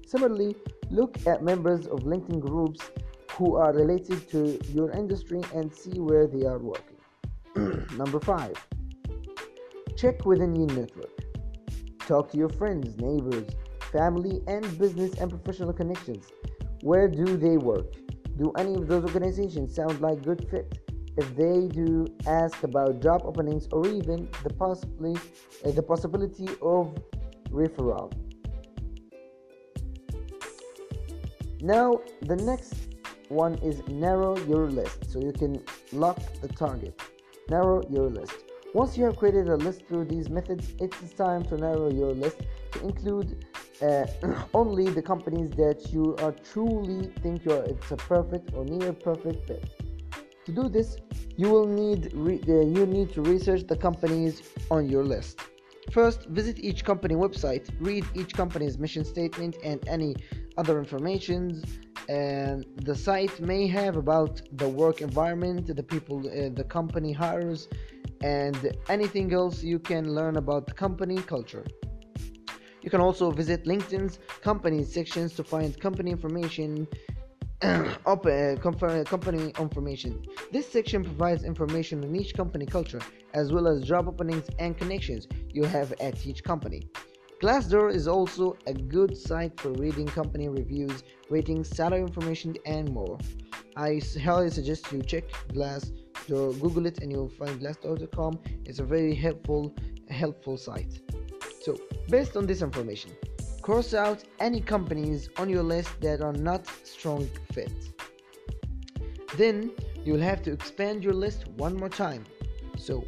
Similarly 0.06 0.56
look 0.90 1.18
at 1.28 1.44
members 1.44 1.88
of 1.88 2.00
linkedin 2.00 2.40
groups 2.40 2.92
who 3.32 3.56
are 3.56 3.74
related 3.74 4.30
to 4.30 4.60
your 4.74 4.92
industry 4.92 5.42
and 5.54 5.74
see 5.74 6.00
where 6.00 6.28
they 6.28 6.46
are 6.46 6.60
working. 6.60 6.98
Number 7.98 8.20
five 8.20 8.56
check 9.96 10.26
within 10.26 10.56
your 10.56 10.68
network. 10.68 11.12
Talk 12.00 12.32
to 12.32 12.38
your 12.38 12.50
friends 12.50 12.98
neighbors 12.98 13.50
family 13.92 14.42
and 14.48 14.64
business 14.78 15.14
and 15.16 15.30
professional 15.30 15.74
connections. 15.74 16.28
Where 16.82 17.08
do 17.08 17.38
they 17.38 17.58
work? 17.58 17.94
Do 18.38 18.52
any 18.58 18.76
of 18.76 18.88
those 18.88 19.04
organizations 19.04 19.76
sound 19.76 20.00
like 20.00 20.24
good 20.24 20.48
fit 20.50 20.80
if 21.20 21.36
they 21.36 21.68
do 21.68 22.08
ask 22.26 22.64
about 22.64 23.02
job 23.02 23.22
openings 23.26 23.68
or 23.72 23.86
even 23.88 24.30
the 24.44 24.54
possibly 24.54 25.16
uh, 25.66 25.72
the 25.72 25.84
possibility 25.84 26.48
of 26.62 26.96
referral. 27.52 28.12
Now 31.62 32.00
the 32.22 32.38
next 32.38 32.74
one 33.28 33.56
is 33.56 33.86
narrow 33.88 34.38
your 34.54 34.70
list 34.70 35.12
so 35.12 35.20
you 35.20 35.34
can 35.34 35.62
lock 35.92 36.20
the 36.42 36.48
target. 36.48 37.00
Narrow 37.50 37.84
your 37.90 38.10
list. 38.10 38.38
Once 38.74 38.98
you 38.98 39.04
have 39.04 39.18
created 39.18 39.50
a 39.50 39.58
list 39.58 39.86
through 39.88 40.06
these 40.06 40.30
methods, 40.30 40.74
it 40.80 40.94
is 41.04 41.12
time 41.14 41.44
to 41.46 41.58
narrow 41.58 41.90
your 41.92 42.14
list 42.14 42.38
to 42.72 42.80
include 42.86 43.46
uh, 43.82 44.06
only 44.54 44.90
the 44.90 45.02
companies 45.02 45.50
that 45.52 45.92
you 45.92 46.16
are 46.20 46.34
truly 46.54 47.12
think 47.22 47.44
you 47.46 47.52
are 47.52 47.64
it's 47.64 47.92
a 47.92 47.98
perfect 47.98 48.54
or 48.54 48.64
near 48.66 48.94
perfect 48.94 49.48
fit. 49.48 49.79
To 50.46 50.52
do 50.52 50.70
this, 50.70 50.98
you 51.38 51.50
will 51.50 51.68
need 51.68 52.12
re- 52.14 52.42
uh, 52.48 52.62
you 52.76 52.86
need 52.86 53.14
to 53.14 53.22
research 53.22 53.68
the 53.68 53.76
companies 53.76 54.42
on 54.72 54.90
your 54.90 55.04
list. 55.04 55.42
First, 55.92 56.26
visit 56.30 56.60
each 56.60 56.86
company 56.86 57.16
website, 57.16 57.70
read 57.80 58.06
each 58.14 58.34
company's 58.34 58.78
mission 58.78 59.04
statement 59.04 59.58
and 59.64 59.80
any 59.88 60.16
other 60.58 60.78
information 60.78 61.64
and 62.10 62.66
the 62.78 62.96
site 62.96 63.40
may 63.40 63.68
have 63.68 63.96
about 63.96 64.42
the 64.54 64.68
work 64.68 65.02
environment, 65.02 65.68
the 65.68 65.84
people 65.84 66.18
uh, 66.28 66.50
the 66.50 66.64
company 66.64 67.12
hires, 67.14 67.68
and 68.22 68.76
anything 68.90 69.32
else 69.32 69.62
you 69.64 69.78
can 69.78 70.16
learn 70.16 70.38
about 70.38 70.66
the 70.66 70.74
company 70.74 71.18
culture. 71.18 71.66
You 72.82 72.90
can 72.90 73.00
also 73.00 73.30
visit 73.30 73.66
LinkedIn's 73.66 74.20
company 74.42 74.84
sections 74.84 75.36
to 75.36 75.44
find 75.44 75.80
company 75.80 76.10
information 76.10 76.88
open 78.06 78.58
uh, 78.58 79.04
company 79.06 79.54
information. 79.60 80.26
This 80.52 80.72
section 80.72 81.04
provides 81.04 81.44
information 81.44 82.04
on 82.06 82.16
each 82.16 82.34
company 82.34 82.66
culture 82.66 83.02
as 83.34 83.52
well 83.52 83.68
as 83.68 83.84
job 83.84 84.08
openings 84.08 84.48
and 84.60 84.78
connections 84.78 85.28
you 85.50 85.66
have 85.66 85.92
at 86.00 86.26
each 86.26 86.44
company. 86.44 86.84
Glassdoor 87.42 87.94
is 87.94 88.08
also 88.08 88.58
a 88.68 88.74
good 88.74 89.18
site 89.18 89.60
for 89.60 89.72
reading 89.72 90.08
company 90.08 90.50
reviews, 90.50 91.04
ratings, 91.30 91.70
salary 91.70 92.02
information, 92.02 92.56
and 92.66 92.92
more. 92.92 93.18
I 93.78 94.02
highly 94.22 94.50
suggest 94.50 94.92
you 94.92 95.02
check 95.02 95.30
Glassdoor, 95.54 96.60
Google 96.60 96.86
it, 96.86 97.02
and 97.02 97.12
you'll 97.12 97.30
find 97.30 97.62
Glassdoor.com. 97.62 98.40
It's 98.66 98.80
a 98.80 98.84
very 98.84 99.16
helpful, 99.16 99.74
helpful 100.10 100.58
site. 100.58 101.00
So, 101.62 101.78
based 102.10 102.36
on 102.36 102.46
this 102.46 102.62
information, 102.62 103.12
Cross 103.70 103.94
out 103.94 104.24
any 104.40 104.62
companies 104.62 105.30
on 105.38 105.48
your 105.48 105.62
list 105.62 106.02
that 106.02 106.22
are 106.22 106.34
not 106.34 106.66
strong 106.84 107.30
fit. 107.54 107.72
Then 109.38 109.70
you'll 110.04 110.22
have 110.22 110.42
to 110.46 110.52
expand 110.52 111.04
your 111.04 111.14
list 111.14 111.48
one 111.50 111.76
more 111.78 111.88
time. 111.88 112.24
So, 112.80 113.06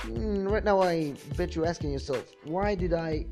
mm, 0.00 0.50
right 0.50 0.62
now, 0.62 0.82
I 0.82 1.14
bet 1.38 1.56
you're 1.56 1.64
asking 1.64 1.92
yourself, 1.92 2.30
why 2.44 2.74
did 2.74 2.92
I 2.92 3.24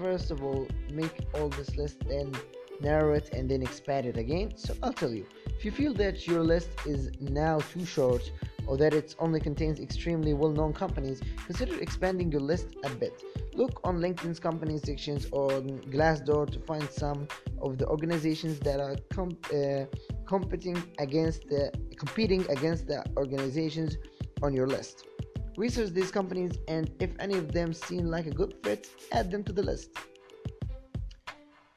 first 0.00 0.30
of 0.30 0.44
all 0.44 0.68
make 0.92 1.26
all 1.34 1.48
this 1.48 1.74
list 1.76 2.04
and 2.08 2.38
narrow 2.82 3.14
it, 3.14 3.30
and 3.32 3.50
then 3.50 3.62
expand 3.62 4.06
it 4.06 4.16
again. 4.16 4.56
So 4.56 4.74
I'll 4.82 4.92
tell 4.92 5.12
you. 5.12 5.26
If 5.46 5.64
you 5.64 5.70
feel 5.70 5.94
that 5.94 6.26
your 6.26 6.42
list 6.42 6.70
is 6.86 7.10
now 7.20 7.58
too 7.58 7.84
short 7.84 8.30
or 8.66 8.76
that 8.76 8.94
it 8.94 9.14
only 9.18 9.40
contains 9.40 9.80
extremely 9.80 10.34
well 10.34 10.50
known 10.50 10.72
companies, 10.72 11.20
consider 11.46 11.78
expanding 11.80 12.30
your 12.30 12.40
list 12.40 12.76
a 12.84 12.90
bit. 12.90 13.22
Look 13.54 13.80
on 13.84 13.98
LinkedIn's 13.98 14.38
company 14.38 14.78
sections 14.78 15.26
or 15.32 15.50
Glassdoor 15.94 16.50
to 16.50 16.58
find 16.60 16.88
some 16.90 17.28
of 17.60 17.78
the 17.78 17.86
organizations 17.86 18.58
that 18.60 18.80
are 18.80 18.96
com- 19.12 19.38
uh, 19.52 19.84
competing 20.26 20.82
against 20.98 21.48
the 21.48 21.72
competing 21.98 22.48
against 22.50 22.86
the 22.86 23.04
organizations 23.16 23.96
on 24.42 24.54
your 24.54 24.66
list. 24.66 25.06
Research 25.56 25.90
these 25.90 26.10
companies 26.10 26.52
and 26.68 26.90
if 27.00 27.10
any 27.18 27.36
of 27.36 27.52
them 27.52 27.72
seem 27.74 28.06
like 28.06 28.26
a 28.26 28.30
good 28.30 28.54
fit, 28.62 28.88
add 29.12 29.30
them 29.30 29.44
to 29.44 29.52
the 29.52 29.62
list. 29.62 29.90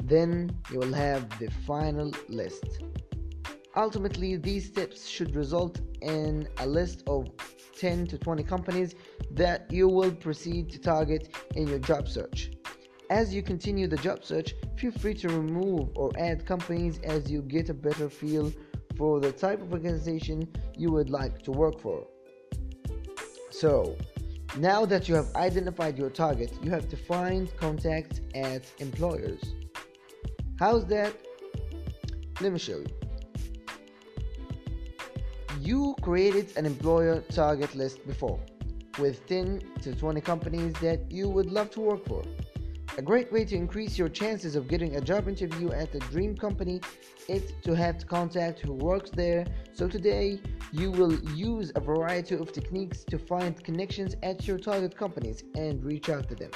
Then 0.03 0.55
you 0.71 0.79
will 0.79 0.93
have 0.93 1.27
the 1.39 1.49
final 1.65 2.11
list. 2.29 2.83
Ultimately, 3.76 4.38
these 4.38 4.67
steps 4.67 5.05
should 5.05 5.36
result 5.36 5.82
in 6.01 6.47
a 6.59 6.67
list 6.67 7.03
of 7.07 7.30
10 7.78 8.07
to 8.07 8.17
20 8.17 8.43
companies 8.43 8.95
that 9.32 9.69
you 9.69 9.89
will 9.89 10.11
proceed 10.11 10.69
to 10.69 10.80
target 10.80 11.36
in 11.55 11.67
your 11.67 11.80
job 11.80 12.07
search. 12.07 12.51
As 13.09 13.34
you 13.34 13.43
continue 13.43 13.88
the 13.88 13.97
job 13.97 14.23
search, 14.23 14.55
feel 14.78 14.91
free 14.93 15.13
to 15.15 15.28
remove 15.28 15.89
or 15.95 16.11
add 16.17 16.45
companies 16.45 16.99
as 17.03 17.30
you 17.30 17.41
get 17.41 17.69
a 17.69 17.73
better 17.73 18.09
feel 18.09 18.51
for 18.97 19.19
the 19.19 19.34
type 19.34 19.61
of 19.61 19.73
organization 19.73 20.47
you 20.78 20.91
would 20.93 21.09
like 21.09 21.41
to 21.43 21.51
work 21.51 21.80
for. 21.82 22.07
So, 23.51 23.97
now 24.57 24.86
that 24.86 25.09
you 25.09 25.15
have 25.15 25.36
identified 25.36 25.97
your 25.97 26.09
target, 26.09 26.53
you 26.63 26.71
have 26.71 26.88
to 26.89 26.97
find 26.97 27.53
contacts 27.57 28.21
at 28.34 28.63
employers. 28.80 29.53
How's 30.57 30.86
that? 30.86 31.13
Let 32.39 32.53
me 32.53 32.59
show 32.59 32.78
you 32.78 33.05
you 35.66 35.95
created 36.01 36.55
an 36.57 36.66
employer 36.66 37.22
target 37.22 37.74
list 37.74 38.05
before 38.05 38.39
with 38.99 39.26
10 39.28 39.61
to 39.82 39.95
20 39.95 40.22
companies 40.22 40.74
that 40.74 41.11
you 41.11 41.28
would 41.28 41.47
love 41.47 41.72
to 41.72 41.82
work 41.82 42.05
for. 42.05 42.24
A 42.97 43.01
great 43.01 43.32
way 43.32 43.43
to 43.45 43.55
increase 43.55 43.97
your 43.97 44.07
chances 44.07 44.55
of 44.55 44.68
getting 44.68 44.95
a 44.95 45.01
job 45.01 45.28
interview 45.28 45.72
at 45.72 45.91
the 45.91 45.99
dream 45.99 46.38
company 46.38 46.80
is 47.28 47.51
to 47.63 47.76
have 47.76 48.07
contact 48.07 48.59
who 48.59 48.74
works 48.74 49.09
there. 49.09 49.45
So 49.74 49.88
today 49.89 50.39
you 50.72 50.91
will 50.91 51.13
use 51.32 51.72
a 51.76 51.82
variety 51.82 52.36
of 52.36 52.53
techniques 52.53 53.03
to 53.05 53.18
find 53.18 53.61
connections 53.61 54.16
at 54.24 54.47
your 54.47 54.59
target 54.59 54.95
companies 54.95 55.43
and 55.55 55.84
reach 55.84 56.09
out 56.09 56.30
to 56.30 56.36
them. 56.36 56.51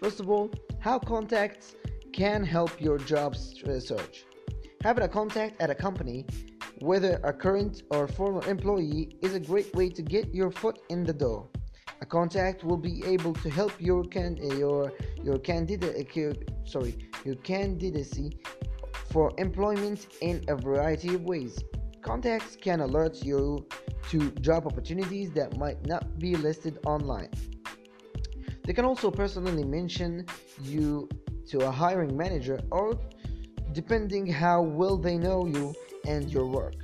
First 0.00 0.20
of 0.20 0.30
all, 0.30 0.50
how 0.78 0.98
contacts 0.98 1.74
can 2.12 2.44
help 2.44 2.80
your 2.80 2.98
job 2.98 3.34
uh, 3.34 3.80
search. 3.80 4.24
Having 4.82 5.04
a 5.04 5.08
contact 5.08 5.60
at 5.60 5.70
a 5.70 5.74
company 5.74 6.26
whether 6.82 7.20
a 7.22 7.32
current 7.32 7.84
or 7.90 8.08
former 8.08 8.44
employee, 8.48 9.16
is 9.22 9.34
a 9.34 9.40
great 9.40 9.72
way 9.74 9.88
to 9.88 10.02
get 10.02 10.34
your 10.34 10.50
foot 10.50 10.80
in 10.88 11.04
the 11.04 11.12
door. 11.12 11.48
A 12.00 12.06
contact 12.06 12.64
will 12.64 12.76
be 12.76 13.04
able 13.04 13.32
to 13.34 13.48
help 13.48 13.72
your 13.78 14.02
can 14.04 14.36
your 14.58 14.92
your 15.22 15.38
candidate 15.38 15.94
uh, 16.16 16.34
sorry 16.64 16.98
your 17.24 17.36
candidacy 17.36 18.40
for 19.12 19.32
employment 19.38 20.08
in 20.20 20.44
a 20.48 20.56
variety 20.56 21.14
of 21.14 21.22
ways. 21.22 21.62
Contacts 22.02 22.56
can 22.56 22.80
alert 22.80 23.24
you 23.24 23.64
to 24.10 24.30
job 24.40 24.66
opportunities 24.66 25.30
that 25.30 25.56
might 25.56 25.86
not 25.86 26.18
be 26.18 26.34
listed 26.34 26.78
online. 26.84 27.30
They 28.64 28.72
can 28.72 28.84
also 28.84 29.10
personally 29.10 29.64
mention 29.64 30.26
you 30.60 31.08
to 31.50 31.60
a 31.60 31.70
hiring 31.70 32.16
manager 32.16 32.60
or 32.72 32.98
depending 33.72 34.26
how 34.26 34.62
well 34.62 34.96
they 34.96 35.16
know 35.16 35.46
you 35.46 35.74
and 36.06 36.30
your 36.30 36.46
work. 36.46 36.74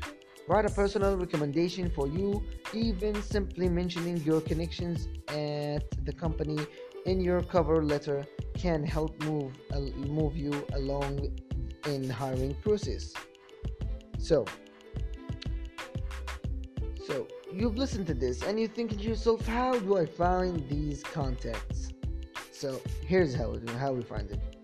Write 0.48 0.64
a 0.64 0.70
personal 0.70 1.16
recommendation 1.16 1.90
for 1.90 2.06
you, 2.06 2.42
even 2.72 3.22
simply 3.22 3.68
mentioning 3.68 4.16
your 4.18 4.40
connections 4.40 5.08
at 5.28 5.84
the 6.06 6.12
company 6.12 6.58
in 7.04 7.20
your 7.20 7.42
cover 7.42 7.84
letter 7.84 8.26
can 8.54 8.82
help 8.82 9.22
move 9.22 9.52
uh, 9.72 9.80
move 10.18 10.36
you 10.36 10.66
along 10.74 11.30
in 11.86 12.08
hiring 12.08 12.54
process. 12.54 13.14
So, 14.18 14.44
so 17.06 17.28
you've 17.52 17.76
listened 17.76 18.06
to 18.08 18.14
this 18.14 18.42
and 18.42 18.58
you're 18.58 18.68
thinking 18.68 18.98
to 18.98 19.04
yourself, 19.04 19.46
how 19.46 19.78
do 19.78 19.96
I 19.96 20.06
find 20.06 20.68
these 20.68 21.02
contacts? 21.02 21.92
So 22.52 22.80
here's 23.06 23.34
how 23.34 23.56
how 23.78 23.92
we 23.92 24.02
find 24.02 24.30
it. 24.30 24.57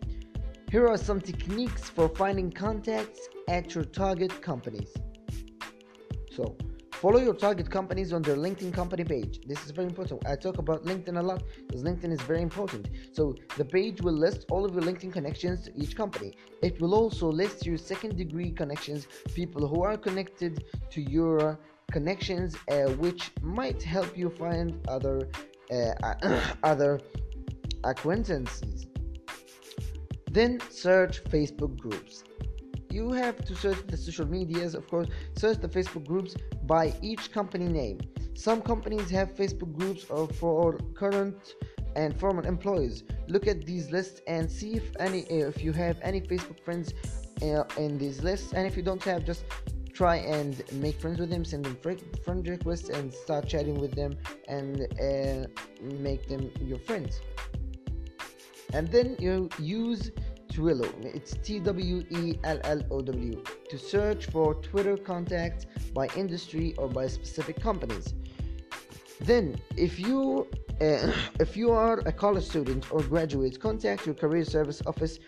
Here 0.75 0.89
are 0.89 0.97
some 0.97 1.21
techniques 1.21 1.89
for 1.89 2.09
finding 2.09 2.51
contacts 2.51 3.29
at 3.47 3.77
your 3.77 3.85
target 3.85 4.43
companies. 4.43 4.93
So, 6.33 6.57
follow 6.91 7.21
your 7.21 7.35
target 7.35 7.71
companies 7.71 8.13
on 8.13 8.23
their 8.23 8.35
LinkedIn 8.35 8.73
company 8.73 9.05
page. 9.05 9.43
This 9.47 9.65
is 9.65 9.71
very 9.71 9.87
important. 9.87 10.27
I 10.27 10.35
talk 10.35 10.59
about 10.59 10.85
LinkedIn 10.85 11.17
a 11.17 11.23
lot 11.23 11.45
because 11.69 11.85
LinkedIn 11.85 12.11
is 12.11 12.21
very 12.23 12.43
important. 12.43 12.89
So, 13.13 13.37
the 13.57 13.65
page 13.65 14.03
will 14.03 14.19
list 14.27 14.47
all 14.51 14.65
of 14.65 14.75
your 14.75 14.83
LinkedIn 14.83 15.13
connections 15.13 15.67
to 15.67 15.81
each 15.81 15.95
company. 15.95 16.33
It 16.61 16.81
will 16.81 16.97
also 16.97 17.29
list 17.29 17.65
your 17.65 17.79
second 17.79 18.17
degree 18.17 18.51
connections, 18.51 19.07
people 19.33 19.69
who 19.69 19.85
are 19.85 19.97
connected 19.97 20.65
to 20.91 21.01
your 21.01 21.57
connections, 21.93 22.57
uh, 22.69 22.91
which 23.05 23.31
might 23.43 23.81
help 23.81 24.19
you 24.19 24.29
find 24.29 24.85
other 24.89 25.29
uh, 25.71 26.15
other 26.65 27.01
acquaintances. 27.85 28.89
Then 30.35 30.59
search 30.69 31.23
Facebook 31.25 31.79
groups. 31.79 32.25
You 32.91 33.13
have 33.13 33.45
to 33.45 33.55
search 33.55 33.79
the 33.87 33.97
social 33.97 34.27
medias, 34.27 34.75
of 34.75 34.89
course, 34.89 35.07
search 35.37 35.59
the 35.59 35.69
Facebook 35.69 36.07
groups 36.09 36.35
by 36.65 36.93
each 37.03 37.31
company 37.31 37.69
name. 37.69 38.01
Some 38.35 38.61
companies 38.61 39.09
have 39.11 39.37
Facebook 39.37 39.73
groups 39.79 40.03
for 40.41 40.77
current 40.95 41.55
and 41.95 42.19
former 42.19 42.45
employees. 42.45 43.05
Look 43.29 43.47
at 43.47 43.65
these 43.65 43.93
lists 43.93 44.23
and 44.27 44.51
see 44.51 44.73
if 44.75 44.87
any 44.99 45.21
if 45.21 45.63
you 45.63 45.73
have 45.73 45.99
any 46.03 46.21
Facebook 46.21 46.59
friends 46.65 46.93
uh, 47.43 47.63
in 47.77 47.97
these 47.97 48.25
lists 48.25 48.53
and 48.55 48.67
if 48.67 48.77
you 48.77 48.83
don't 48.83 49.05
have 49.05 49.25
just 49.25 49.45
try 49.93 50.17
and 50.17 50.65
make 50.73 51.01
friends 51.01 51.21
with 51.21 51.31
them 51.31 51.45
send 51.45 51.65
them 51.65 51.77
friend 52.25 52.49
requests 52.49 52.89
and 52.89 53.15
start 53.15 53.47
chatting 53.47 53.79
with 53.79 53.95
them 53.95 54.17
and 54.49 54.89
uh, 55.01 55.47
make 55.81 56.27
them 56.29 56.51
your 56.61 56.81
friends 56.81 57.21
and 58.75 58.89
then 58.89 59.17
you 59.21 59.49
use 59.59 60.11
Twellow. 60.53 60.89
It's 61.03 61.33
T 61.43 61.59
W 61.61 62.05
E 62.11 62.39
L 62.45 62.61
L 62.65 62.81
O 62.91 63.01
W 63.01 63.43
to 63.71 63.79
search 63.79 64.27
for 64.27 64.55
Twitter 64.55 64.97
contacts 64.97 65.67
by 65.95 66.07
industry 66.17 66.75
or 66.77 66.89
by 66.89 67.07
specific 67.07 67.61
companies. 67.61 68.15
Then, 69.21 69.57
if 69.77 69.99
you 69.99 70.47
uh, 70.81 71.13
if 71.41 71.57
you 71.57 71.71
are 71.71 71.99
a 72.07 72.13
college 72.13 72.45
student 72.45 72.93
or 72.93 73.01
graduate, 73.03 73.61
contact 73.61 74.07
your 74.07 74.15
career 74.15 74.45
service 74.45 74.83
office 74.87 75.19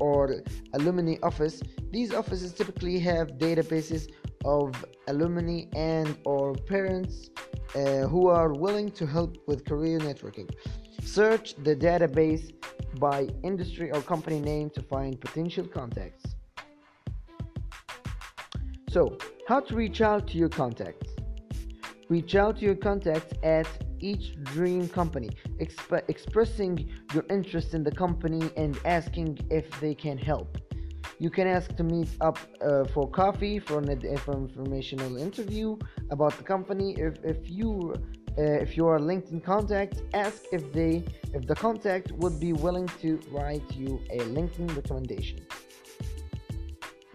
or 0.00 0.42
alumni 0.74 1.16
office. 1.22 1.62
These 1.90 2.12
offices 2.14 2.52
typically 2.52 2.98
have 3.00 3.32
databases 3.32 4.10
of 4.44 4.84
alumni 5.08 5.64
and 5.74 6.16
or 6.24 6.54
parents 6.54 7.30
uh, 7.74 8.06
who 8.12 8.28
are 8.28 8.52
willing 8.52 8.90
to 8.92 9.06
help 9.06 9.36
with 9.46 9.64
career 9.64 9.98
networking. 9.98 10.48
Search 11.04 11.54
the 11.56 11.74
database 11.74 12.52
by 12.98 13.28
industry 13.42 13.90
or 13.90 14.00
company 14.02 14.40
name 14.40 14.70
to 14.70 14.82
find 14.82 15.20
potential 15.20 15.66
contacts. 15.66 16.34
So, 18.90 19.16
how 19.48 19.60
to 19.60 19.74
reach 19.74 20.00
out 20.00 20.28
to 20.28 20.36
your 20.36 20.48
contacts? 20.48 21.08
Reach 22.08 22.34
out 22.34 22.58
to 22.58 22.64
your 22.64 22.74
contacts 22.74 23.32
at 23.42 23.66
each 24.00 24.34
dream 24.44 24.88
company, 24.88 25.30
exp- 25.60 26.02
expressing 26.08 26.90
your 27.14 27.24
interest 27.30 27.72
in 27.72 27.82
the 27.84 27.92
company 27.92 28.50
and 28.56 28.78
asking 28.84 29.38
if 29.50 29.80
they 29.80 29.94
can 29.94 30.18
help. 30.18 30.58
You 31.18 31.30
can 31.30 31.46
ask 31.46 31.74
to 31.76 31.84
meet 31.84 32.08
up 32.20 32.38
uh, 32.60 32.84
for 32.84 33.08
coffee, 33.08 33.58
for 33.58 33.78
an 33.78 34.18
for 34.18 34.34
informational 34.34 35.16
interview 35.16 35.78
about 36.10 36.36
the 36.36 36.42
company. 36.42 36.94
If, 36.98 37.14
if 37.24 37.48
you 37.48 37.94
uh, 38.38 38.42
if 38.42 38.76
you 38.76 38.86
are 38.86 38.98
LinkedIn 38.98 39.44
contact, 39.44 40.02
ask 40.14 40.44
if 40.52 40.72
they 40.72 41.04
if 41.34 41.46
the 41.46 41.54
contact 41.54 42.12
would 42.12 42.40
be 42.40 42.52
willing 42.52 42.88
to 43.00 43.20
write 43.30 43.68
you 43.72 44.00
a 44.10 44.18
LinkedIn 44.18 44.74
recommendation. 44.76 45.40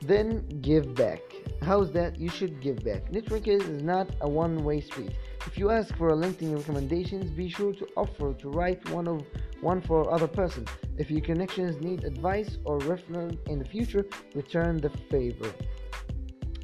Then 0.02 0.48
give 0.62 0.94
back. 0.94 1.22
How's 1.62 1.92
that? 1.94 2.20
You 2.20 2.30
should 2.30 2.62
give 2.62 2.84
back. 2.84 3.12
Networking 3.12 3.62
is 3.62 3.84
not 3.84 4.08
a 4.22 4.30
one-way 4.30 4.82
street. 4.82 5.12
If 5.48 5.58
you 5.58 5.72
ask 5.72 5.96
for 5.98 6.10
a 6.10 6.16
LinkedIn 6.16 6.56
recommendations, 6.56 7.32
be 7.32 7.50
sure 7.50 7.74
to 7.74 7.88
offer 7.98 8.34
to 8.34 8.50
write 8.50 8.88
one 8.90 9.08
of 9.08 9.26
one 9.62 9.82
for 9.82 10.14
other 10.14 10.28
person. 10.28 10.66
If 10.98 11.10
your 11.10 11.22
connections 11.22 11.82
need 11.82 12.04
advice 12.04 12.58
or 12.64 12.78
referral 12.80 13.36
in 13.48 13.58
the 13.58 13.66
future, 13.66 14.06
return 14.36 14.78
the 14.78 14.92
favor. 15.10 15.52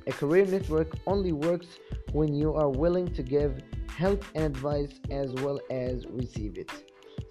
A 0.05 0.11
career 0.11 0.45
network 0.45 0.97
only 1.07 1.31
works 1.31 1.67
when 2.11 2.33
you 2.33 2.53
are 2.53 2.69
willing 2.69 3.13
to 3.13 3.23
give 3.23 3.61
help 3.95 4.25
and 4.35 4.43
advice 4.45 4.99
as 5.09 5.31
well 5.33 5.59
as 5.69 6.05
receive 6.07 6.57
it. 6.57 6.71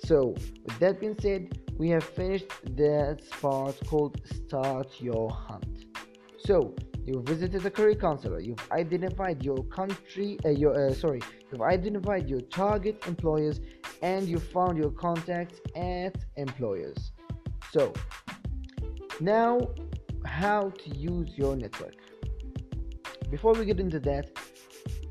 So, 0.05 0.35
with 0.65 0.79
that 0.79 1.01
being 1.01 1.17
said, 1.21 1.61
we 1.77 1.89
have 1.91 2.05
finished 2.05 2.47
that 2.77 3.21
part 3.41 3.77
called 3.87 4.21
Start 4.25 5.01
Your 5.01 5.31
Hunt. 5.31 5.85
So, 6.39 6.75
you 7.05 7.23
visited 7.23 7.63
the 7.63 7.71
career 7.71 7.95
counselor. 7.95 8.41
You've 8.41 8.67
identified 8.71 9.45
your 9.45 9.65
country, 9.65 10.39
uh, 10.45 10.51
your 10.51 10.75
uh, 10.75 10.95
sorry, 10.95 11.21
you've 11.51 11.63
identified 11.63 12.29
your 12.29 12.41
target 12.41 13.07
employers, 13.07 13.61
and 14.03 14.27
you 14.27 14.39
found 14.39 14.79
your 14.79 14.91
contacts 14.91 15.61
at 15.77 16.17
employers. 16.37 17.13
So, 17.73 17.93
now 19.21 19.69
how 20.25 20.71
to 20.71 20.97
use 20.97 21.37
your 21.37 21.57
network. 21.57 22.02
Before 23.33 23.55
we 23.55 23.65
get 23.65 23.81
into 23.81 23.99
that, 24.01 24.27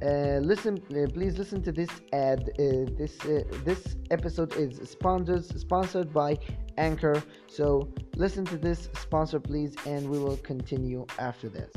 uh, 0.03 0.37
listen, 0.45 0.79
uh, 0.91 1.09
please 1.11 1.39
listen 1.39 1.63
to 1.63 1.71
this 1.71 1.89
ad. 2.13 2.51
Uh, 2.59 2.85
this 2.95 3.19
uh, 3.25 3.41
this 3.65 3.95
episode 4.11 4.55
is 4.57 4.87
sponsored 4.87 5.43
sponsored 5.59 6.13
by 6.13 6.37
Anchor. 6.77 7.23
So 7.47 7.91
listen 8.15 8.45
to 8.45 8.57
this 8.57 8.89
sponsor, 8.93 9.39
please, 9.39 9.75
and 9.87 10.07
we 10.07 10.19
will 10.19 10.37
continue 10.37 11.07
after 11.17 11.49
this. 11.49 11.71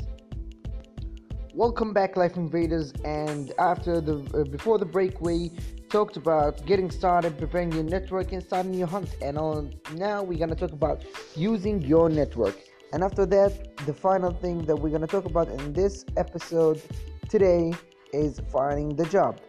Welcome 1.55 1.93
back, 1.93 2.15
Life 2.15 2.37
Invaders. 2.37 2.93
And 3.03 3.51
after 3.57 3.99
the 3.99 4.17
uh, 4.35 4.43
before 4.43 4.77
the 4.77 4.85
break, 4.85 5.19
we 5.21 5.49
talked 5.89 6.15
about 6.15 6.63
getting 6.67 6.91
started, 6.91 7.39
preparing 7.39 7.71
your 7.71 7.85
network, 7.85 8.33
and 8.33 8.43
starting 8.43 8.75
your 8.75 8.87
hunt. 8.87 9.09
And 9.19 9.39
on 9.39 9.73
now 9.95 10.21
we're 10.21 10.37
gonna 10.37 10.53
talk 10.53 10.73
about 10.73 11.03
using 11.35 11.81
your 11.81 12.07
network. 12.07 12.55
And 12.95 13.03
after 13.03 13.25
that, 13.25 13.75
the 13.85 13.93
final 13.93 14.31
thing 14.31 14.63
that 14.67 14.77
we're 14.77 14.89
gonna 14.89 15.05
talk 15.05 15.25
about 15.25 15.49
in 15.49 15.73
this 15.73 16.05
episode 16.15 16.81
today 17.27 17.73
is 18.13 18.39
finding 18.49 18.95
the 18.95 19.05
job. 19.07 19.41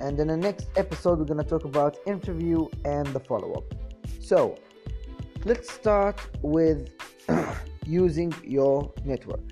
And 0.00 0.20
in 0.20 0.28
the 0.28 0.36
next 0.36 0.68
episode, 0.76 1.18
we're 1.18 1.24
gonna 1.24 1.42
talk 1.42 1.64
about 1.64 1.98
interview 2.06 2.68
and 2.84 3.08
the 3.08 3.18
follow 3.18 3.54
up. 3.54 3.64
So, 4.20 4.54
let's 5.44 5.68
start 5.68 6.20
with 6.42 6.90
using 7.86 8.32
your 8.44 8.92
network. 9.04 9.42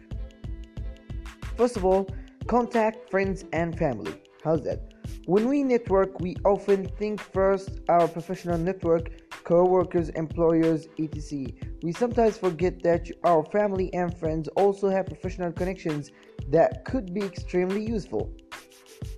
First 1.57 1.77
of 1.77 1.85
all, 1.85 2.09
contact 2.47 3.11
friends 3.11 3.47
and 3.53 3.77
family. 3.77 4.15
How's 4.45 4.63
that? 4.63 4.95
When 5.27 5.49
we 5.49 5.65
network, 5.65 6.21
we 6.21 6.37
often 6.45 6.87
think 6.87 7.21
first 7.21 7.81
our 7.89 8.07
professional 8.07 8.59
network, 8.59 9.11
co-workers, 9.51 10.11
employers, 10.11 10.87
etc. 10.97 11.47
We 11.83 11.91
sometimes 11.91 12.39
forget 12.39 12.85
that 12.85 13.11
our 13.25 13.45
family 13.47 13.93
and 13.93 14.17
friends 14.17 14.47
also 14.55 14.89
have 14.89 15.07
professional 15.07 15.51
connections 15.51 16.13
that 16.51 16.85
could 16.85 17.13
be 17.13 17.23
extremely 17.23 17.85
useful. 17.85 18.33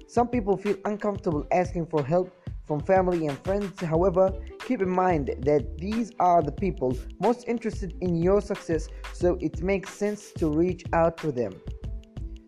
Some 0.08 0.28
people 0.28 0.56
feel 0.56 0.76
uncomfortable 0.86 1.46
asking 1.52 1.84
for 1.92 2.02
help 2.02 2.34
from 2.66 2.80
family 2.80 3.26
and 3.26 3.36
friends. 3.44 3.78
However, 3.82 4.32
keep 4.66 4.80
in 4.80 4.88
mind 4.88 5.34
that 5.40 5.76
these 5.76 6.12
are 6.18 6.40
the 6.40 6.56
people 6.64 6.96
most 7.20 7.46
interested 7.46 7.94
in 8.00 8.16
your 8.16 8.40
success, 8.40 8.88
so 9.12 9.36
it 9.42 9.62
makes 9.62 9.90
sense 9.92 10.32
to 10.38 10.48
reach 10.48 10.82
out 10.94 11.18
to 11.18 11.30
them. 11.30 11.52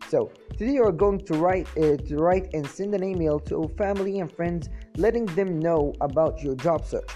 So, 0.08 0.30
today 0.56 0.72
you 0.72 0.84
are 0.84 0.98
going 1.04 1.20
to 1.26 1.34
write 1.34 1.68
uh, 1.76 1.98
to 2.08 2.16
write 2.16 2.54
and 2.54 2.66
send 2.66 2.94
an 2.94 3.04
email 3.04 3.38
to 3.40 3.68
family 3.76 4.20
and 4.20 4.32
friends 4.32 4.70
letting 4.96 5.26
them 5.38 5.58
know 5.58 5.92
about 6.00 6.42
your 6.42 6.54
job 6.54 6.86
search. 6.86 7.10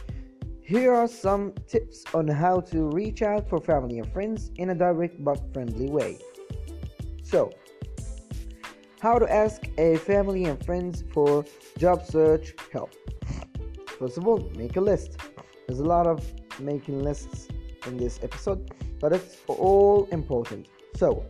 Here 0.68 0.94
are 0.94 1.08
some 1.08 1.54
tips 1.66 2.04
on 2.12 2.28
how 2.28 2.60
to 2.60 2.90
reach 2.90 3.22
out 3.22 3.48
for 3.48 3.58
family 3.58 4.00
and 4.00 4.12
friends 4.12 4.50
in 4.56 4.68
a 4.68 4.74
direct 4.74 5.24
but 5.24 5.40
friendly 5.54 5.88
way. 5.88 6.18
So, 7.22 7.50
how 9.00 9.18
to 9.18 9.26
ask 9.32 9.62
a 9.78 9.96
family 9.96 10.44
and 10.44 10.62
friends 10.66 11.04
for 11.10 11.46
job 11.78 12.04
search 12.04 12.52
help. 12.70 12.92
First 13.98 14.18
of 14.18 14.28
all, 14.28 14.40
make 14.56 14.76
a 14.76 14.82
list. 14.82 15.16
There's 15.66 15.80
a 15.80 15.86
lot 15.86 16.06
of 16.06 16.22
making 16.60 17.02
lists 17.02 17.48
in 17.86 17.96
this 17.96 18.20
episode, 18.22 18.70
but 19.00 19.14
it's 19.14 19.38
all 19.46 20.06
important. 20.12 20.68
So, 20.96 21.24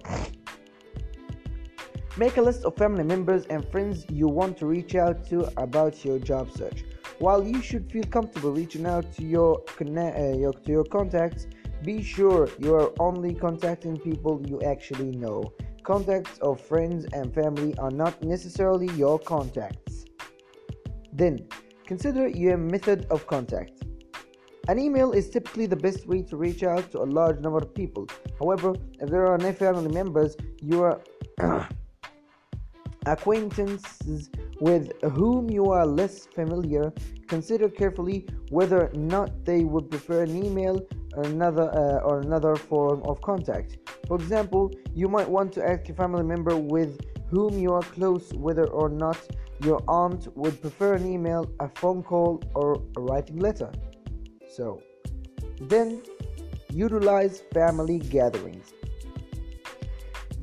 make 2.16 2.38
a 2.38 2.42
list 2.42 2.64
of 2.64 2.76
family 2.76 3.04
members 3.04 3.46
and 3.46 3.64
friends 3.70 4.04
you 4.10 4.26
want 4.26 4.56
to 4.58 4.66
reach 4.66 4.96
out 4.96 5.28
to 5.28 5.48
about 5.62 6.04
your 6.04 6.18
job 6.18 6.50
search. 6.50 6.82
While 7.18 7.44
you 7.44 7.60
should 7.60 7.90
feel 7.90 8.04
comfortable 8.04 8.52
reaching 8.52 8.86
out 8.86 9.12
to 9.16 9.24
your, 9.24 9.62
uh, 9.80 10.36
your 10.36 10.52
to 10.52 10.70
your 10.70 10.84
contacts, 10.84 11.46
be 11.82 12.02
sure 12.02 12.48
you 12.58 12.74
are 12.74 12.92
only 12.98 13.34
contacting 13.34 13.98
people 13.98 14.42
you 14.46 14.60
actually 14.62 15.12
know 15.16 15.52
Contacts 15.88 16.38
of 16.40 16.60
friends 16.60 17.06
and 17.14 17.32
family 17.32 17.74
are 17.78 17.90
not 17.90 18.22
necessarily 18.22 18.88
your 18.88 19.18
contacts. 19.18 20.04
Then, 21.14 21.48
consider 21.86 22.28
your 22.28 22.58
method 22.58 23.06
of 23.10 23.26
contact. 23.26 23.72
An 24.68 24.78
email 24.78 25.12
is 25.12 25.30
typically 25.30 25.64
the 25.64 25.76
best 25.76 26.06
way 26.06 26.20
to 26.24 26.36
reach 26.36 26.62
out 26.62 26.92
to 26.92 27.00
a 27.00 27.08
large 27.08 27.40
number 27.40 27.56
of 27.56 27.74
people. 27.74 28.06
However, 28.38 28.74
if 29.00 29.08
there 29.08 29.26
are 29.26 29.38
no 29.38 29.50
family 29.50 29.90
members 29.90 30.36
you 30.60 30.82
are 30.82 31.00
acquaintances 33.08 34.30
with 34.60 34.92
whom 35.02 35.50
you 35.50 35.66
are 35.66 35.86
less 35.86 36.26
familiar, 36.26 36.92
consider 37.28 37.68
carefully 37.68 38.26
whether 38.50 38.88
or 38.88 38.92
not 38.94 39.44
they 39.44 39.64
would 39.64 39.90
prefer 39.90 40.22
an 40.22 40.44
email 40.44 40.80
or 41.16 41.22
another 41.24 41.70
uh, 41.70 42.08
or 42.08 42.20
another 42.20 42.56
form 42.56 43.02
of 43.04 43.20
contact. 43.22 43.78
For 44.06 44.16
example, 44.16 44.72
you 44.94 45.08
might 45.08 45.28
want 45.28 45.52
to 45.52 45.68
ask 45.68 45.88
a 45.88 45.94
family 45.94 46.24
member 46.24 46.56
with 46.56 47.00
whom 47.30 47.58
you 47.58 47.72
are 47.72 47.82
close 47.82 48.32
whether 48.34 48.66
or 48.66 48.88
not 48.88 49.18
your 49.62 49.80
aunt 49.88 50.28
would 50.36 50.60
prefer 50.60 50.94
an 50.94 51.06
email, 51.06 51.50
a 51.60 51.68
phone 51.68 52.02
call, 52.02 52.42
or 52.54 52.82
a 52.96 53.00
writing 53.00 53.38
letter. 53.38 53.70
So, 54.50 54.80
then 55.60 56.02
utilize 56.70 57.42
family 57.52 57.98
gatherings. 57.98 58.72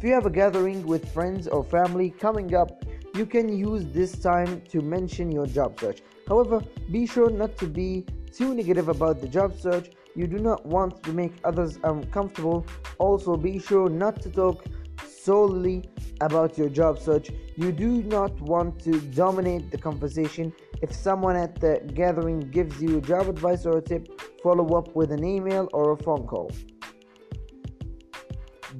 If 0.05 0.09
you 0.09 0.13
have 0.13 0.27
a 0.27 0.29
gathering 0.29 0.85
with 0.85 1.11
friends 1.11 1.47
or 1.47 1.63
family 1.63 2.11
coming 2.11 2.53
up, 2.53 2.85
you 3.15 3.25
can 3.25 3.49
use 3.49 3.85
this 3.85 4.11
time 4.11 4.61
to 4.69 4.81
mention 4.81 5.31
your 5.31 5.47
job 5.47 5.79
search. 5.79 6.03
However, 6.27 6.61
be 6.91 7.07
sure 7.07 7.31
not 7.31 7.57
to 7.57 7.65
be 7.65 8.05
too 8.31 8.53
negative 8.53 8.87
about 8.87 9.19
the 9.19 9.27
job 9.27 9.59
search 9.59 9.89
you 10.15 10.27
do 10.27 10.37
not 10.37 10.63
want 10.63 11.01
to 11.05 11.11
make 11.11 11.33
others 11.43 11.79
uncomfortable. 11.83 12.67
Also, 12.99 13.35
be 13.35 13.57
sure 13.57 13.89
not 13.89 14.21
to 14.21 14.29
talk 14.29 14.63
solely 15.07 15.89
about 16.21 16.55
your 16.55 16.69
job 16.69 16.99
search. 16.99 17.31
You 17.55 17.71
do 17.71 18.03
not 18.03 18.39
want 18.41 18.79
to 18.81 19.01
dominate 19.01 19.71
the 19.71 19.79
conversation. 19.79 20.53
If 20.83 20.93
someone 20.93 21.35
at 21.35 21.59
the 21.59 21.81
gathering 21.95 22.41
gives 22.51 22.79
you 22.79 23.01
job 23.01 23.27
advice 23.27 23.65
or 23.65 23.79
a 23.79 23.81
tip, 23.81 24.21
follow 24.43 24.77
up 24.77 24.95
with 24.95 25.11
an 25.11 25.23
email 25.25 25.67
or 25.73 25.93
a 25.93 25.97
phone 25.97 26.27
call. 26.27 26.51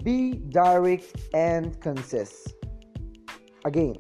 Be 0.04 0.34
direct 0.50 1.16
and 1.34 1.80
concise. 1.82 2.48
Again, 3.66 3.96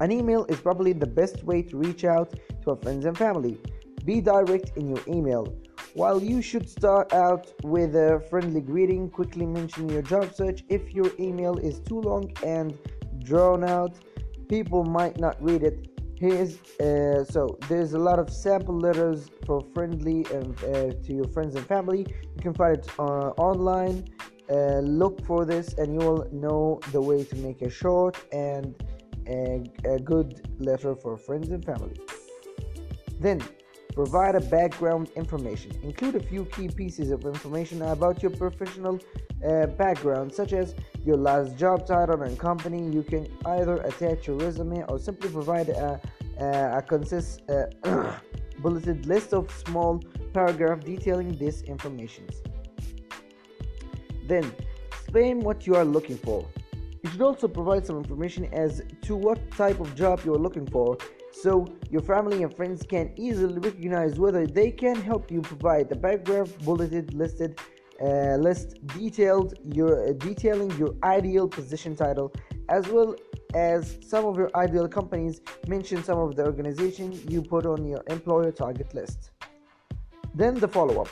an 0.00 0.12
email 0.12 0.44
is 0.46 0.60
probably 0.60 0.92
the 0.92 1.06
best 1.06 1.44
way 1.44 1.62
to 1.62 1.76
reach 1.76 2.04
out 2.04 2.34
to 2.62 2.70
our 2.70 2.76
friends 2.76 3.04
and 3.04 3.16
family. 3.16 3.58
Be 4.04 4.20
direct 4.20 4.76
in 4.76 4.88
your 4.88 5.02
email. 5.08 5.56
While 5.94 6.22
you 6.22 6.42
should 6.42 6.68
start 6.68 7.14
out 7.14 7.52
with 7.62 7.96
a 7.96 8.22
friendly 8.28 8.60
greeting, 8.60 9.08
quickly 9.08 9.46
mention 9.46 9.88
your 9.88 10.02
job 10.02 10.34
search. 10.34 10.62
If 10.68 10.92
your 10.92 11.10
email 11.18 11.56
is 11.56 11.80
too 11.80 12.00
long 12.00 12.30
and 12.44 12.76
drawn 13.24 13.64
out, 13.64 13.96
people 14.48 14.84
might 14.84 15.18
not 15.18 15.42
read 15.42 15.62
it. 15.62 15.88
Here's 16.18 16.58
uh, 16.80 17.24
so 17.24 17.58
there's 17.68 17.92
a 17.92 17.98
lot 17.98 18.18
of 18.18 18.30
sample 18.30 18.78
letters 18.78 19.30
for 19.46 19.60
friendly 19.74 20.26
and 20.32 20.56
uh, 20.64 20.92
to 21.04 21.12
your 21.12 21.28
friends 21.28 21.54
and 21.54 21.66
family. 21.66 22.06
You 22.36 22.42
can 22.42 22.54
find 22.54 22.76
it 22.76 22.90
uh, 22.98 23.30
online. 23.38 24.04
Uh, 24.48 24.78
look 24.80 25.24
for 25.24 25.44
this, 25.44 25.74
and 25.74 25.92
you 25.92 25.98
will 25.98 26.28
know 26.32 26.80
the 26.92 27.00
way 27.00 27.24
to 27.24 27.36
make 27.36 27.62
a 27.62 27.70
short 27.70 28.16
and 28.32 28.74
a, 29.26 29.64
a 29.84 29.98
good 29.98 30.48
letter 30.60 30.94
for 30.94 31.16
friends 31.16 31.50
and 31.50 31.64
family. 31.64 31.96
Then 33.18 33.42
Provide 33.96 34.34
a 34.34 34.40
background 34.40 35.08
information. 35.16 35.72
Include 35.82 36.16
a 36.16 36.20
few 36.20 36.44
key 36.44 36.68
pieces 36.68 37.10
of 37.10 37.24
information 37.24 37.80
about 37.80 38.22
your 38.22 38.30
professional 38.30 39.00
uh, 39.42 39.68
background, 39.68 40.34
such 40.34 40.52
as 40.52 40.74
your 41.02 41.16
last 41.16 41.56
job 41.56 41.86
title 41.86 42.20
and 42.20 42.38
company. 42.38 42.86
You 42.90 43.02
can 43.02 43.26
either 43.46 43.76
attach 43.78 44.26
your 44.26 44.36
resume 44.36 44.84
or 44.90 44.98
simply 44.98 45.30
provide 45.30 45.70
a, 45.70 45.98
a, 46.38 46.76
a 46.76 46.82
concise 46.82 47.38
uh, 47.48 48.12
bulleted 48.58 49.06
list 49.06 49.32
of 49.32 49.50
small 49.50 50.02
paragraph 50.34 50.84
detailing 50.84 51.34
this 51.38 51.62
information. 51.62 52.26
Then, 54.26 54.52
explain 54.88 55.40
what 55.40 55.66
you 55.66 55.74
are 55.74 55.84
looking 55.84 56.18
for. 56.18 56.46
You 57.02 57.10
should 57.10 57.22
also 57.22 57.46
provide 57.46 57.86
some 57.86 57.98
information 57.98 58.46
as 58.52 58.82
to 59.02 59.14
what 59.14 59.38
type 59.52 59.78
of 59.80 59.94
job 59.94 60.22
you 60.24 60.34
are 60.34 60.38
looking 60.38 60.66
for 60.66 60.98
so 61.30 61.66
your 61.90 62.02
family 62.02 62.42
and 62.42 62.54
friends 62.56 62.82
can 62.82 63.12
easily 63.16 63.58
recognize 63.58 64.18
whether 64.18 64.46
they 64.46 64.70
can 64.70 64.96
help 64.96 65.30
you 65.30 65.40
provide 65.42 65.88
the 65.88 65.94
paragraph 65.94 66.50
bulleted 66.64 67.12
listed 67.14 67.60
uh, 68.02 68.36
list 68.36 68.84
detailed 68.88 69.54
your 69.72 70.08
uh, 70.08 70.12
detailing 70.14 70.70
your 70.72 70.94
ideal 71.02 71.46
position 71.46 71.94
title 71.94 72.32
as 72.68 72.88
well 72.88 73.14
as 73.54 73.98
some 74.06 74.24
of 74.24 74.36
your 74.36 74.50
ideal 74.54 74.88
companies 74.88 75.40
mention 75.66 76.02
some 76.02 76.18
of 76.18 76.36
the 76.36 76.44
organization 76.44 77.12
you 77.28 77.40
put 77.42 77.64
on 77.64 77.84
your 77.84 78.02
employer 78.08 78.50
target 78.50 78.92
list. 78.94 79.30
Then 80.34 80.54
the 80.54 80.68
follow 80.68 81.02
up. 81.02 81.08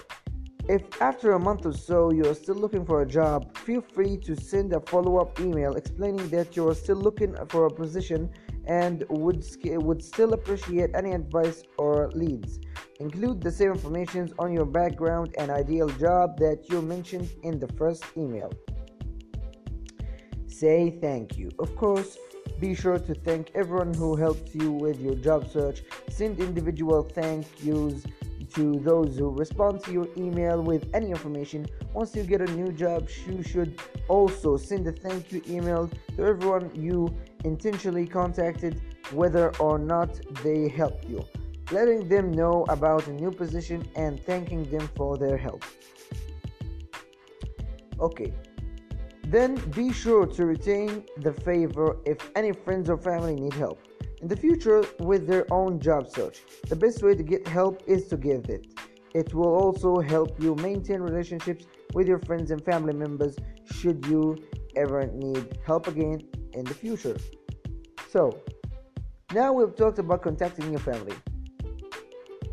If 0.67 1.03
after 1.03 1.33
a 1.33 1.39
month 1.39 1.67
or 1.67 1.75
so 1.75 2.11
you 2.11 2.25
are 2.27 2.35
still 2.35 2.55
looking 2.55 2.87
for 2.87 3.03
a 3.03 3.07
job, 3.07 3.55
feel 3.59 3.83
free 3.83 4.17
to 4.19 4.35
send 4.35 4.73
a 4.73 4.81
follow 4.81 5.19
up 5.19 5.39
email 5.39 5.75
explaining 5.75 6.31
that 6.31 6.57
you 6.57 6.67
are 6.69 6.75
still 6.75 6.97
looking 6.97 7.37
for 7.49 7.67
a 7.67 7.71
position 7.71 8.31
and 8.67 9.05
would, 9.11 9.45
would 9.63 10.03
still 10.03 10.33
appreciate 10.33 10.91
any 10.95 11.13
advice 11.13 11.65
or 11.77 12.11
leads. 12.15 12.61
Include 12.99 13.43
the 13.43 13.53
same 13.53 13.73
information 13.73 14.33
on 14.39 14.55
your 14.55 14.65
background 14.65 15.35
and 15.37 15.51
ideal 15.51 15.89
job 15.89 16.39
that 16.39 16.65
you 16.71 16.81
mentioned 16.81 17.29
in 17.43 17.59
the 17.59 17.69
first 17.75 18.03
email. 18.17 18.51
Say 20.47 20.99
thank 21.03 21.37
you. 21.37 21.51
Of 21.59 21.77
course, 21.77 22.17
be 22.59 22.75
sure 22.75 22.99
to 22.99 23.15
thank 23.15 23.51
everyone 23.55 23.93
who 23.93 24.17
helped 24.17 24.55
you 24.55 24.73
with 24.73 24.99
your 24.99 25.17
job 25.17 25.51
search. 25.51 25.83
Send 26.09 26.39
individual 26.41 27.03
thank 27.03 27.47
yous 27.63 28.05
to 28.55 28.79
those 28.81 29.19
who 29.19 29.31
respond 29.31 29.83
to 29.85 29.93
your 29.93 30.09
email 30.17 30.63
with 30.63 30.89
any 30.95 31.11
information. 31.11 31.67
Once 31.93 32.15
you 32.15 32.23
get 32.23 32.41
a 32.41 32.51
new 32.53 32.73
job, 32.73 33.09
you 33.27 33.43
should 33.43 33.81
also 34.09 34.57
send 34.57 34.87
a 34.87 34.93
thank 34.93 35.33
you 35.33 35.43
email 35.49 35.91
to 36.17 36.25
everyone 36.25 36.71
you 36.75 37.15
intentionally 37.45 38.07
contacted, 38.07 38.81
whether 39.13 39.55
or 39.57 39.79
not 39.79 40.21
they 40.43 40.69
helped 40.69 41.05
you, 41.09 41.25
letting 41.73 42.09
them 42.09 42.31
know 42.31 42.65
about 42.69 43.07
a 43.09 43.13
new 43.13 43.31
position 43.31 43.87
and 43.97 44.23
thanking 44.25 44.63
them 44.71 44.89
for 44.97 45.17
their 45.17 45.37
help. 45.37 45.65
Okay, 48.01 48.33
then 49.25 49.55
be 49.71 49.93
sure 49.93 50.27
to 50.27 50.47
retain 50.47 51.05
the 51.19 51.33
favor 51.33 51.97
if 52.05 52.31
any 52.37 52.53
friends 52.53 52.91
or 52.91 52.99
family 52.99 53.35
need 53.35 53.53
help 53.55 53.79
in 54.25 54.29
the 54.29 54.37
future 54.37 54.83
with 55.01 55.27
their 55.27 55.45
own 55.53 55.79
job 55.79 56.09
search. 56.09 56.41
The 56.71 56.77
best 56.77 57.03
way 57.03 57.15
to 57.15 57.23
get 57.23 57.47
help 57.47 57.83
is 57.87 58.09
to 58.09 58.17
give 58.17 58.47
it. 58.49 58.65
It 59.15 59.35
will 59.35 59.55
also 59.55 60.01
help 60.01 60.43
you 60.43 60.55
maintain 60.55 61.01
relationships 61.01 61.67
with 61.93 62.09
your 62.09 62.21
friends 62.21 62.51
and 62.51 62.65
family 62.65 62.95
members 62.95 63.37
should 63.71 64.07
you 64.07 64.39
ever 64.77 65.05
need 65.09 65.59
help 65.67 65.89
again 65.89 66.23
in 66.55 66.65
the 66.65 66.73
future. 66.73 67.19
So, 68.09 68.41
now 69.35 69.53
we've 69.53 69.77
talked 69.77 69.99
about 69.99 70.23
contacting 70.23 70.71
your 70.71 70.81
family. 70.81 71.17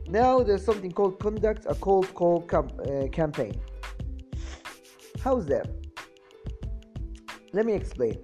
Now 0.08 0.44
there's 0.44 0.66
something 0.66 0.92
called 0.92 1.20
conduct 1.20 1.68
a 1.70 1.76
cold 1.76 2.14
call 2.14 2.42
com- 2.42 2.78
uh, 2.86 3.08
campaign. 3.14 3.54
How's 5.24 5.46
that? 5.46 5.70
Let 7.54 7.66
me 7.66 7.74
explain. 7.74 8.18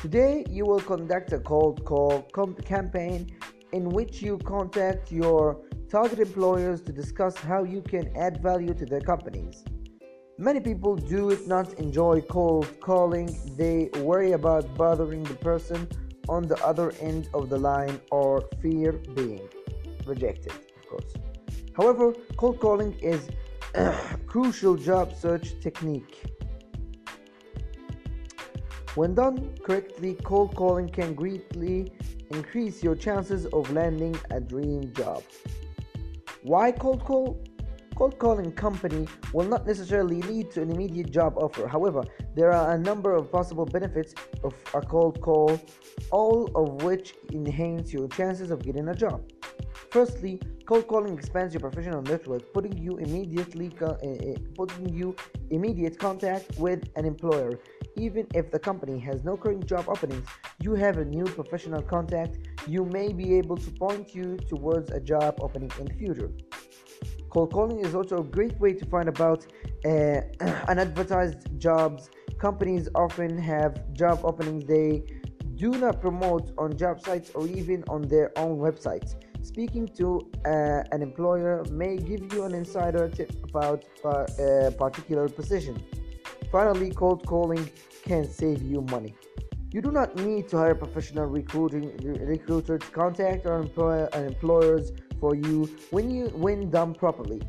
Today, 0.00 0.44
you 0.48 0.64
will 0.64 0.78
conduct 0.78 1.32
a 1.32 1.40
cold 1.40 1.84
call 1.84 2.22
campaign 2.64 3.36
in 3.72 3.88
which 3.88 4.22
you 4.22 4.38
contact 4.38 5.10
your 5.10 5.60
target 5.90 6.20
employers 6.20 6.80
to 6.82 6.92
discuss 6.92 7.36
how 7.36 7.64
you 7.64 7.82
can 7.82 8.16
add 8.16 8.40
value 8.40 8.74
to 8.74 8.86
their 8.86 9.00
companies. 9.00 9.64
Many 10.38 10.60
people 10.60 10.94
do 10.94 11.36
not 11.48 11.74
enjoy 11.80 12.20
cold 12.20 12.80
calling, 12.80 13.36
they 13.56 13.90
worry 13.96 14.32
about 14.32 14.72
bothering 14.76 15.24
the 15.24 15.34
person 15.34 15.88
on 16.28 16.46
the 16.46 16.64
other 16.64 16.92
end 17.00 17.28
of 17.34 17.48
the 17.48 17.58
line 17.58 18.00
or 18.12 18.48
fear 18.62 18.92
being 19.16 19.48
rejected, 20.06 20.52
of 20.52 20.88
course. 20.88 21.12
However, 21.76 22.14
cold 22.36 22.60
calling 22.60 22.96
is 23.00 23.28
a 23.74 23.96
crucial 24.28 24.76
job 24.76 25.12
search 25.12 25.58
technique 25.60 26.22
when 28.94 29.14
done 29.14 29.56
correctly, 29.62 30.14
cold 30.24 30.54
calling 30.54 30.88
can 30.88 31.14
greatly 31.14 31.92
increase 32.30 32.82
your 32.82 32.94
chances 32.94 33.46
of 33.46 33.70
landing 33.72 34.16
a 34.30 34.40
dream 34.40 34.92
job. 34.94 35.22
Why 36.42 36.72
cold 36.72 37.04
call? 37.04 37.42
Cold 37.96 38.18
calling 38.18 38.52
company 38.52 39.08
will 39.32 39.48
not 39.48 39.66
necessarily 39.66 40.22
lead 40.22 40.52
to 40.52 40.62
an 40.62 40.70
immediate 40.70 41.10
job 41.10 41.36
offer. 41.36 41.66
However, 41.66 42.04
there 42.36 42.52
are 42.52 42.74
a 42.74 42.78
number 42.78 43.12
of 43.12 43.32
possible 43.32 43.64
benefits 43.64 44.14
of 44.44 44.54
a 44.72 44.80
cold 44.80 45.20
call, 45.20 45.60
all 46.12 46.48
of 46.54 46.82
which 46.84 47.14
enhance 47.32 47.92
your 47.92 48.06
chances 48.08 48.52
of 48.52 48.62
getting 48.62 48.88
a 48.88 48.94
job. 48.94 49.20
Firstly, 49.90 50.40
cold 50.64 50.86
calling 50.86 51.12
expands 51.18 51.52
your 51.54 51.60
professional 51.60 52.02
network, 52.02 52.52
putting 52.52 52.76
you 52.78 52.98
immediately 52.98 53.72
uh, 53.80 53.86
uh, 53.86 53.96
putting 54.54 54.88
you 54.90 55.16
immediate 55.50 55.98
contact 55.98 56.56
with 56.58 56.88
an 56.94 57.04
employer 57.04 57.58
even 57.98 58.26
if 58.34 58.50
the 58.50 58.58
company 58.58 58.98
has 58.98 59.24
no 59.24 59.36
current 59.36 59.66
job 59.66 59.84
openings, 59.88 60.26
you 60.60 60.74
have 60.74 60.98
a 60.98 61.04
new 61.04 61.24
professional 61.24 61.82
contact, 61.82 62.38
you 62.66 62.84
may 62.84 63.12
be 63.12 63.36
able 63.36 63.56
to 63.56 63.70
point 63.72 64.14
you 64.14 64.36
towards 64.48 64.90
a 64.90 65.00
job 65.00 65.38
opening 65.40 65.70
in 65.78 65.86
the 65.86 65.94
future. 65.94 66.30
Cold 67.28 67.52
calling 67.52 67.80
is 67.80 67.94
also 67.94 68.18
a 68.18 68.24
great 68.24 68.58
way 68.58 68.72
to 68.72 68.86
find 68.86 69.08
about 69.08 69.46
uh, 69.84 70.20
unadvertised 70.68 71.58
jobs. 71.58 72.10
Companies 72.38 72.88
often 72.94 73.36
have 73.36 73.92
job 73.92 74.20
openings 74.24 74.64
they 74.64 75.02
do 75.56 75.72
not 75.72 76.00
promote 76.00 76.52
on 76.56 76.76
job 76.76 77.00
sites 77.00 77.30
or 77.34 77.46
even 77.48 77.84
on 77.88 78.02
their 78.02 78.30
own 78.38 78.58
websites. 78.58 79.16
Speaking 79.42 79.88
to 79.96 80.30
uh, 80.46 80.84
an 80.92 81.02
employer 81.02 81.64
may 81.70 81.96
give 81.96 82.32
you 82.32 82.44
an 82.44 82.54
insider 82.54 83.08
tip 83.08 83.32
about 83.44 83.84
a 84.04 84.08
uh, 84.08 84.70
particular 84.72 85.28
position. 85.28 85.82
Finally, 86.50 86.90
cold 86.92 87.26
calling 87.26 87.70
can 88.08 88.26
save 88.26 88.62
you 88.62 88.80
money. 88.90 89.14
You 89.70 89.82
do 89.82 89.90
not 89.90 90.16
need 90.16 90.48
to 90.48 90.56
hire 90.56 90.70
a 90.70 90.74
professional 90.74 91.26
recruiting 91.26 91.86
recruiter 92.34 92.78
to 92.78 92.90
contact 92.90 93.44
our 93.44 93.58
employer, 93.58 94.08
employers 94.14 94.92
for 95.20 95.34
you 95.34 95.68
when 95.90 96.10
you 96.10 96.28
when 96.44 96.70
done 96.70 96.94
properly. 96.94 97.42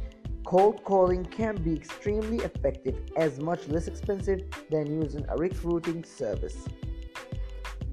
Cold 0.46 0.84
calling 0.84 1.24
can 1.24 1.56
be 1.68 1.74
extremely 1.74 2.40
effective 2.50 2.98
as 3.16 3.40
much 3.40 3.68
less 3.70 3.88
expensive 3.88 4.42
than 4.70 4.86
using 5.02 5.24
a 5.30 5.36
recruiting 5.38 6.04
service. 6.04 6.58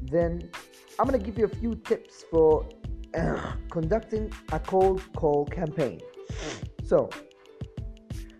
Then 0.02 0.50
I'm 0.98 1.08
to 1.08 1.18
give 1.18 1.38
you 1.38 1.44
a 1.44 1.54
few 1.62 1.76
tips 1.90 2.24
for 2.30 2.66
uh, 3.16 3.52
conducting 3.70 4.32
a 4.50 4.58
cold 4.58 5.02
call 5.14 5.46
campaign. 5.46 6.00
So, 6.82 7.10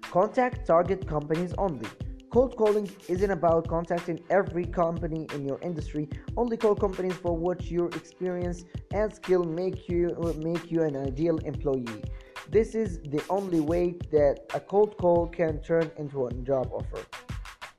contact 0.00 0.66
target 0.66 1.06
companies 1.06 1.54
only. 1.58 1.88
Cold 2.36 2.54
calling 2.54 2.86
isn't 3.08 3.30
about 3.30 3.66
contacting 3.66 4.20
every 4.28 4.66
company 4.66 5.26
in 5.32 5.48
your 5.48 5.58
industry. 5.62 6.06
Only 6.36 6.58
call 6.58 6.74
companies 6.74 7.14
for 7.14 7.34
what 7.34 7.70
your 7.70 7.88
experience 8.00 8.66
and 8.92 9.10
skill 9.10 9.42
make 9.42 9.88
you 9.88 10.14
make 10.36 10.70
you 10.70 10.82
an 10.82 10.98
ideal 10.98 11.38
employee. 11.38 12.02
This 12.50 12.74
is 12.74 12.98
the 12.98 13.22
only 13.30 13.60
way 13.60 13.94
that 14.10 14.40
a 14.52 14.60
cold 14.60 14.98
call 14.98 15.28
can 15.28 15.62
turn 15.62 15.90
into 15.96 16.26
a 16.26 16.32
job 16.50 16.68
offer. 16.74 17.00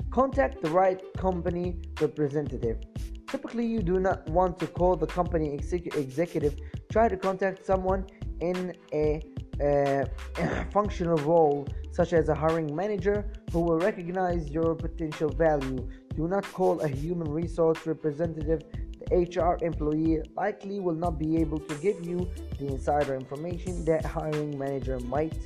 Contact 0.10 0.60
the 0.64 0.72
right 0.72 1.04
company 1.18 1.78
representative. 2.02 2.80
Typically, 3.28 3.68
you 3.68 3.84
do 3.84 4.00
not 4.00 4.28
want 4.28 4.58
to 4.58 4.66
call 4.66 4.96
the 4.96 5.06
company 5.06 5.54
executive. 5.54 6.56
Try 6.92 7.08
to 7.10 7.16
contact 7.16 7.64
someone 7.64 8.08
in 8.40 8.74
a, 8.92 9.22
a 9.62 10.02
uh, 10.40 10.64
functional 10.72 11.18
role 11.18 11.68
such 11.98 12.14
as 12.14 12.30
a 12.30 12.36
hiring 12.36 12.76
manager 12.76 13.26
who 13.52 13.60
will 13.60 13.80
recognize 13.80 14.52
your 14.52 14.76
potential 14.76 15.30
value. 15.30 15.80
Do 16.16 16.28
not 16.28 16.44
call 16.54 16.80
a 16.82 16.88
human 16.88 17.28
resource 17.28 17.80
representative. 17.88 18.62
The 19.00 19.08
HR 19.16 19.58
employee 19.66 20.22
likely 20.36 20.80
will 20.80 21.00
not 21.06 21.18
be 21.18 21.38
able 21.38 21.58
to 21.58 21.74
give 21.86 22.06
you 22.06 22.30
the 22.60 22.68
insider 22.68 23.16
information 23.16 23.84
that 23.86 24.06
hiring 24.06 24.56
manager 24.60 25.00
might. 25.00 25.40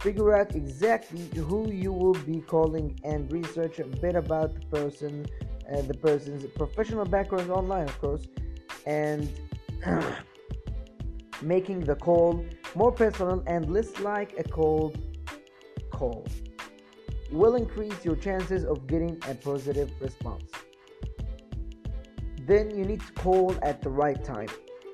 Figure 0.00 0.34
out 0.34 0.54
exactly 0.54 1.24
who 1.48 1.70
you 1.70 1.92
will 1.92 2.18
be 2.32 2.40
calling 2.40 2.98
and 3.04 3.30
research 3.30 3.78
a 3.78 3.84
bit 3.84 4.16
about 4.16 4.54
the 4.54 4.64
person, 4.76 5.26
uh, 5.70 5.82
the 5.82 5.98
person's 6.08 6.46
professional 6.62 7.04
background 7.04 7.50
online, 7.50 7.88
of 7.88 7.98
course, 8.00 8.26
and 8.86 9.30
making 11.42 11.80
the 11.80 11.96
call 11.96 12.42
more 12.74 12.92
personal 12.92 13.42
and 13.46 13.70
less 13.70 13.98
like 14.00 14.32
a 14.38 14.44
cold 14.44 14.98
call 15.94 16.26
will 17.30 17.54
increase 17.56 18.04
your 18.04 18.16
chances 18.16 18.64
of 18.64 18.86
getting 18.86 19.20
a 19.28 19.34
positive 19.34 19.90
response. 20.00 20.50
Then 22.46 22.76
you 22.76 22.84
need 22.84 23.00
to 23.00 23.12
call 23.14 23.54
at 23.62 23.80
the 23.82 23.90
right 23.90 24.22
time. 24.22 24.48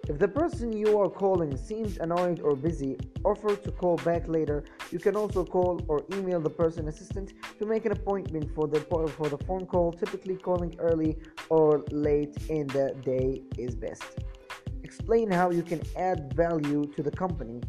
If 0.09 0.19
the 0.19 0.29
person 0.29 0.73
you 0.73 0.99
are 0.99 1.11
calling 1.11 1.57
seems 1.57 1.99
annoyed 1.99 2.41
or 2.41 2.57
busy, 2.57 2.97
offer 3.25 3.55
to 3.55 3.71
call 3.71 3.97
back 3.99 4.27
later. 4.29 4.65
You 4.91 4.99
can 4.99 5.15
also 5.15 5.45
call 5.45 5.81
or 5.89 6.05
email 6.15 6.41
the 6.41 6.51
person 6.51 6.89
assistant 6.89 7.35
to 7.59 7.67
make 7.67 7.85
an 7.85 7.93
appointment 7.93 8.55
for 8.55 8.67
the 8.67 8.81
for 9.19 9.29
the 9.29 9.39
phone 9.39 9.67
call. 9.67 9.93
Typically 9.93 10.37
calling 10.37 10.75
early 10.79 11.19
or 11.49 11.85
late 11.91 12.37
in 12.49 12.67
the 12.69 12.95
day 13.05 13.43
is 13.59 13.75
best. 13.75 14.11
Explain 14.83 15.31
how 15.31 15.51
you 15.51 15.63
can 15.63 15.81
add 15.97 16.33
value 16.35 16.87
to 16.97 17.03
the 17.03 17.11
company 17.11 17.61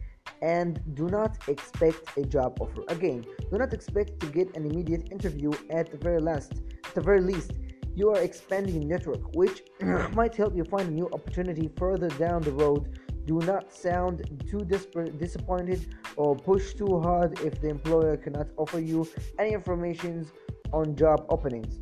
and 0.41 0.81
do 0.95 1.07
not 1.07 1.38
expect 1.47 2.18
a 2.18 2.23
job 2.23 2.57
offer. 2.59 2.84
Again, 2.88 3.26
do 3.51 3.57
not 3.57 3.73
expect 3.73 4.19
to 4.22 4.27
get 4.27 4.55
an 4.55 4.65
immediate 4.65 5.11
interview 5.11 5.51
at 5.69 5.91
the 5.91 5.97
very 5.97 6.19
last. 6.19 6.53
At 6.85 6.95
the 6.95 7.01
very 7.01 7.22
least, 7.22 7.53
you 7.95 8.09
are 8.09 8.19
expanding 8.19 8.81
your 8.81 8.89
network, 8.89 9.35
which 9.35 9.63
might 10.13 10.35
help 10.35 10.55
you 10.55 10.63
find 10.63 10.89
a 10.89 10.91
new 10.91 11.09
opportunity 11.11 11.69
further 11.77 12.09
down 12.09 12.41
the 12.41 12.53
road. 12.53 12.99
Do 13.26 13.39
not 13.39 13.72
sound 13.72 14.23
too 14.49 14.65
disappointed 14.65 15.95
or 16.15 16.35
push 16.35 16.73
too 16.73 16.99
hard 17.01 17.39
if 17.41 17.61
the 17.61 17.69
employer 17.69 18.18
cannot 18.18 18.47
offer 18.57 18.80
you 18.80 19.07
any 19.38 19.53
information 19.53 20.27
on 20.73 20.95
job 20.95 21.26
openings. 21.30 21.80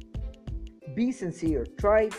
Be 0.95 1.11
sincere. 1.11 1.65
Try 1.80 2.10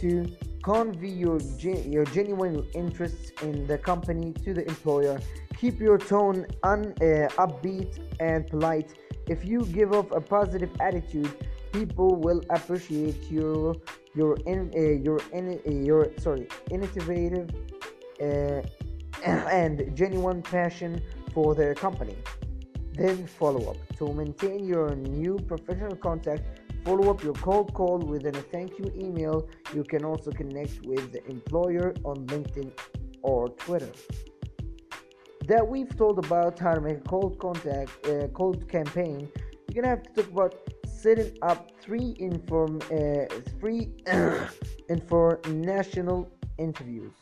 to 0.00 0.36
convey 0.62 1.08
your, 1.08 1.40
your 1.40 2.04
genuine 2.04 2.64
interests 2.74 3.32
in 3.42 3.66
the 3.66 3.78
company 3.78 4.32
to 4.44 4.54
the 4.54 4.66
employer. 4.68 5.18
Keep 5.60 5.78
your 5.78 5.98
tone 5.98 6.46
un, 6.62 6.94
uh, 7.02 7.28
upbeat 7.36 7.98
and 8.18 8.46
polite. 8.46 8.94
If 9.28 9.44
you 9.44 9.66
give 9.66 9.92
off 9.92 10.10
a 10.10 10.20
positive 10.20 10.70
attitude, 10.80 11.30
people 11.70 12.16
will 12.16 12.42
appreciate 12.48 13.30
your 13.30 13.76
your 14.14 14.38
in, 14.46 14.70
uh, 14.74 14.80
your 15.06 15.20
in, 15.34 15.60
uh, 15.66 15.70
your 15.70 16.12
sorry 16.16 16.48
innovative 16.70 17.50
uh, 18.22 18.62
and 19.62 19.94
genuine 19.94 20.40
passion 20.40 21.02
for 21.34 21.54
their 21.54 21.74
company. 21.74 22.16
Then 22.94 23.26
follow 23.26 23.70
up 23.72 23.76
to 23.98 24.14
maintain 24.14 24.64
your 24.64 24.96
new 24.96 25.38
professional 25.46 25.94
contact. 25.94 26.42
Follow 26.86 27.10
up 27.10 27.22
your 27.22 27.34
cold 27.34 27.74
call 27.74 27.98
with 27.98 28.24
a 28.24 28.32
thank 28.32 28.78
you 28.78 28.90
email. 28.96 29.46
You 29.74 29.84
can 29.84 30.06
also 30.06 30.30
connect 30.30 30.86
with 30.86 31.12
the 31.12 31.22
employer 31.28 31.92
on 32.02 32.26
LinkedIn 32.28 32.72
or 33.20 33.50
Twitter. 33.50 33.92
That 35.46 35.66
we've 35.66 35.94
told 35.96 36.18
about 36.18 36.58
how 36.58 36.74
to 36.74 36.80
make 36.80 36.98
a 36.98 37.08
cold 37.08 37.38
contact, 37.38 38.06
uh, 38.06 38.28
cold 38.28 38.68
campaign. 38.68 39.28
You're 39.68 39.82
gonna 39.82 39.88
have 39.88 40.02
to 40.02 40.22
talk 40.22 40.32
about 40.32 40.54
setting 40.86 41.36
up 41.42 41.70
three 41.80 42.14
inform 42.18 42.80
uh, 42.92 43.24
three 43.58 43.94
national 45.48 46.30
interviews. 46.58 47.12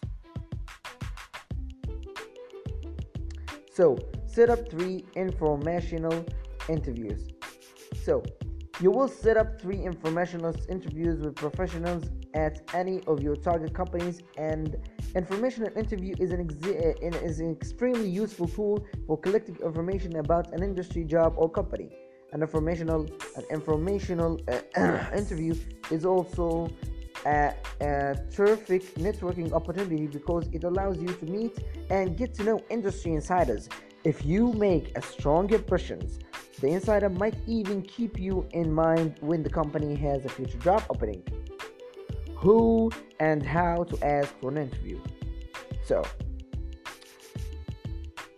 So 3.73 3.97
set 4.27 4.51
up 4.51 4.69
three 4.69 5.05
informational 5.15 6.27
interviews. 6.69 7.29
So 8.03 8.23
you 8.81 8.91
will 8.91 9.09
set 9.09 9.37
up 9.37 9.61
three 9.61 9.83
informational 9.83 10.55
interviews 10.69 11.21
with 11.21 11.35
professionals 11.35 12.05
at 12.35 12.61
any 12.75 13.03
of 13.07 13.23
your 13.23 13.35
target 13.35 13.75
companies 13.75 14.23
and 14.37 14.77
informational 15.17 15.77
interview 15.77 16.15
is 16.19 16.31
an, 16.31 16.49
is 16.65 17.41
an 17.41 17.51
extremely 17.51 18.09
useful 18.09 18.47
tool 18.47 18.87
for 19.07 19.19
collecting 19.19 19.57
information 19.57 20.17
about 20.17 20.53
an 20.53 20.63
industry 20.63 21.05
job 21.05 21.35
or 21.37 21.51
company 21.51 21.91
an 22.33 22.43
informational 22.43 23.07
an 23.37 23.45
informational 23.51 24.41
uh, 24.49 25.07
interview 25.17 25.55
is 25.91 26.05
also 26.05 26.71
a, 27.27 27.55
a, 27.81 28.17
terrific 28.31 28.83
networking 28.95 29.53
opportunity 29.53 30.07
because 30.07 30.47
it 30.53 30.65
allows 30.65 30.99
you 30.99 31.09
to 31.09 31.27
meet 31.27 31.59
and 31.91 32.17
get 32.17 32.33
to 32.35 32.45
know 32.45 32.61
industry 32.71 33.13
insiders. 33.13 33.69
If 34.05 34.25
you 34.25 34.53
make 34.53 34.97
a 34.97 35.03
strong 35.03 35.53
impressions, 35.53 36.21
the 36.61 36.69
insider 36.69 37.09
might 37.09 37.35
even 37.47 37.83
keep 37.83 38.19
you 38.19 38.47
in 38.53 38.73
mind 38.73 39.17
when 39.21 39.43
the 39.43 39.51
company 39.51 39.95
has 39.95 40.25
a 40.25 40.29
future 40.29 40.59
job 40.59 40.83
opening. 40.91 41.23
Who 42.37 42.91
and 43.21 43.45
how 43.45 43.85
to 43.85 44.05
ask 44.05 44.35
for 44.41 44.51
an 44.51 44.59
interview. 44.59 45.01
So, 45.85 46.05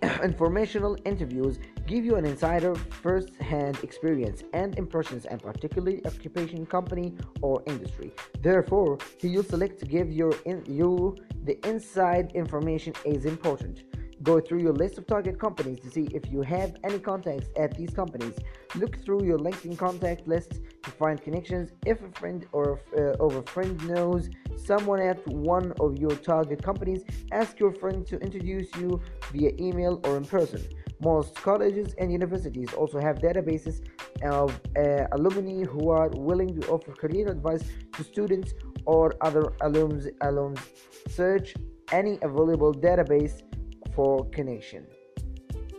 informational 0.23 0.97
interviews 1.05 1.59
give 1.91 2.05
you 2.05 2.15
an 2.15 2.25
insider 2.25 2.75
first-hand 2.77 3.77
experience 3.83 4.45
and 4.53 4.79
impressions 4.79 5.27
and 5.27 5.43
particularly 5.43 6.01
occupation 6.07 6.65
company 6.65 7.13
or 7.43 7.61
industry 7.67 8.13
therefore 8.43 8.97
who 9.21 9.27
you 9.27 9.43
select 9.43 9.81
to 9.81 9.87
give 9.87 10.13
your 10.13 10.33
in, 10.45 10.63
you 10.67 11.17
the 11.43 11.59
inside 11.69 12.31
information 12.35 12.93
is 13.05 13.25
important 13.25 13.90
Go 14.23 14.39
through 14.39 14.61
your 14.61 14.75
list 14.75 14.99
of 14.99 15.07
target 15.07 15.39
companies 15.39 15.81
to 15.81 15.91
see 15.91 16.09
if 16.13 16.31
you 16.31 16.43
have 16.43 16.77
any 16.85 16.99
contacts 16.99 17.49
at 17.57 17.77
these 17.77 17.91
companies. 17.91 18.35
Look 18.75 19.03
through 19.03 19.25
your 19.25 19.39
LinkedIn 19.39 19.79
contact 19.79 20.29
list 20.29 20.61
to 20.83 20.91
find 20.91 21.21
connections. 21.23 21.71
If 21.87 22.03
a 22.03 22.11
friend 22.19 22.47
or 22.53 22.81
uh, 22.99 23.25
a 23.25 23.43
friend 23.43 23.83
knows 23.89 24.29
someone 24.57 25.01
at 25.01 25.27
one 25.27 25.73
of 25.81 25.97
your 25.97 26.11
target 26.11 26.63
companies, 26.63 27.03
ask 27.33 27.59
your 27.59 27.73
friend 27.73 28.07
to 28.09 28.19
introduce 28.19 28.69
you 28.77 29.01
via 29.33 29.53
email 29.59 30.01
or 30.05 30.19
in 30.19 30.25
person. 30.25 30.63
Most 31.03 31.35
colleges 31.37 31.95
and 31.97 32.13
universities 32.13 32.75
also 32.75 33.01
have 33.01 33.21
databases 33.21 33.81
of 34.23 34.61
uh, 34.77 35.07
alumni 35.13 35.65
who 35.65 35.89
are 35.89 36.11
willing 36.11 36.61
to 36.61 36.69
offer 36.69 36.93
career 36.93 37.31
advice 37.31 37.65
to 37.95 38.05
students 38.05 38.53
or 38.85 39.15
other 39.23 39.45
alums. 39.63 40.11
alums. 40.19 40.61
Search 41.09 41.55
any 41.91 42.19
available 42.21 42.75
database 42.75 43.43
for 43.95 44.25
connection. 44.31 44.87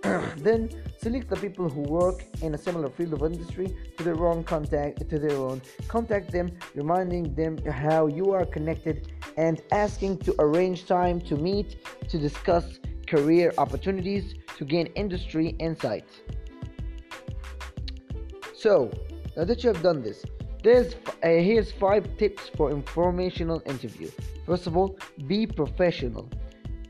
then 0.37 0.69
select 0.97 1.29
the 1.29 1.35
people 1.35 1.69
who 1.69 1.81
work 1.81 2.25
in 2.41 2.55
a 2.55 2.57
similar 2.57 2.89
field 2.89 3.13
of 3.13 3.21
industry 3.23 3.75
to 3.97 4.03
their 4.03 4.25
own 4.25 4.43
contact 4.43 5.07
to 5.09 5.19
their 5.19 5.37
own. 5.37 5.61
Contact 5.87 6.31
them 6.31 6.51
reminding 6.73 7.35
them 7.35 7.57
how 7.65 8.07
you 8.07 8.31
are 8.31 8.45
connected 8.45 9.11
and 9.37 9.61
asking 9.71 10.17
to 10.17 10.35
arrange 10.39 10.85
time 10.85 11.21
to 11.21 11.35
meet 11.35 11.77
to 12.09 12.17
discuss 12.17 12.79
career 13.07 13.53
opportunities 13.57 14.35
to 14.57 14.65
gain 14.65 14.87
industry 14.95 15.49
insights 15.59 16.21
so 18.53 18.91
now 19.35 19.43
that 19.43 19.63
you 19.63 19.67
have 19.73 19.81
done 19.81 20.01
this 20.01 20.23
there's 20.63 20.93
uh, 21.23 21.27
here's 21.27 21.71
five 21.71 22.05
tips 22.17 22.49
for 22.55 22.69
informational 22.69 23.63
interview. 23.65 24.11
First 24.45 24.67
of 24.67 24.77
all 24.77 24.95
be 25.25 25.47
professional. 25.47 26.29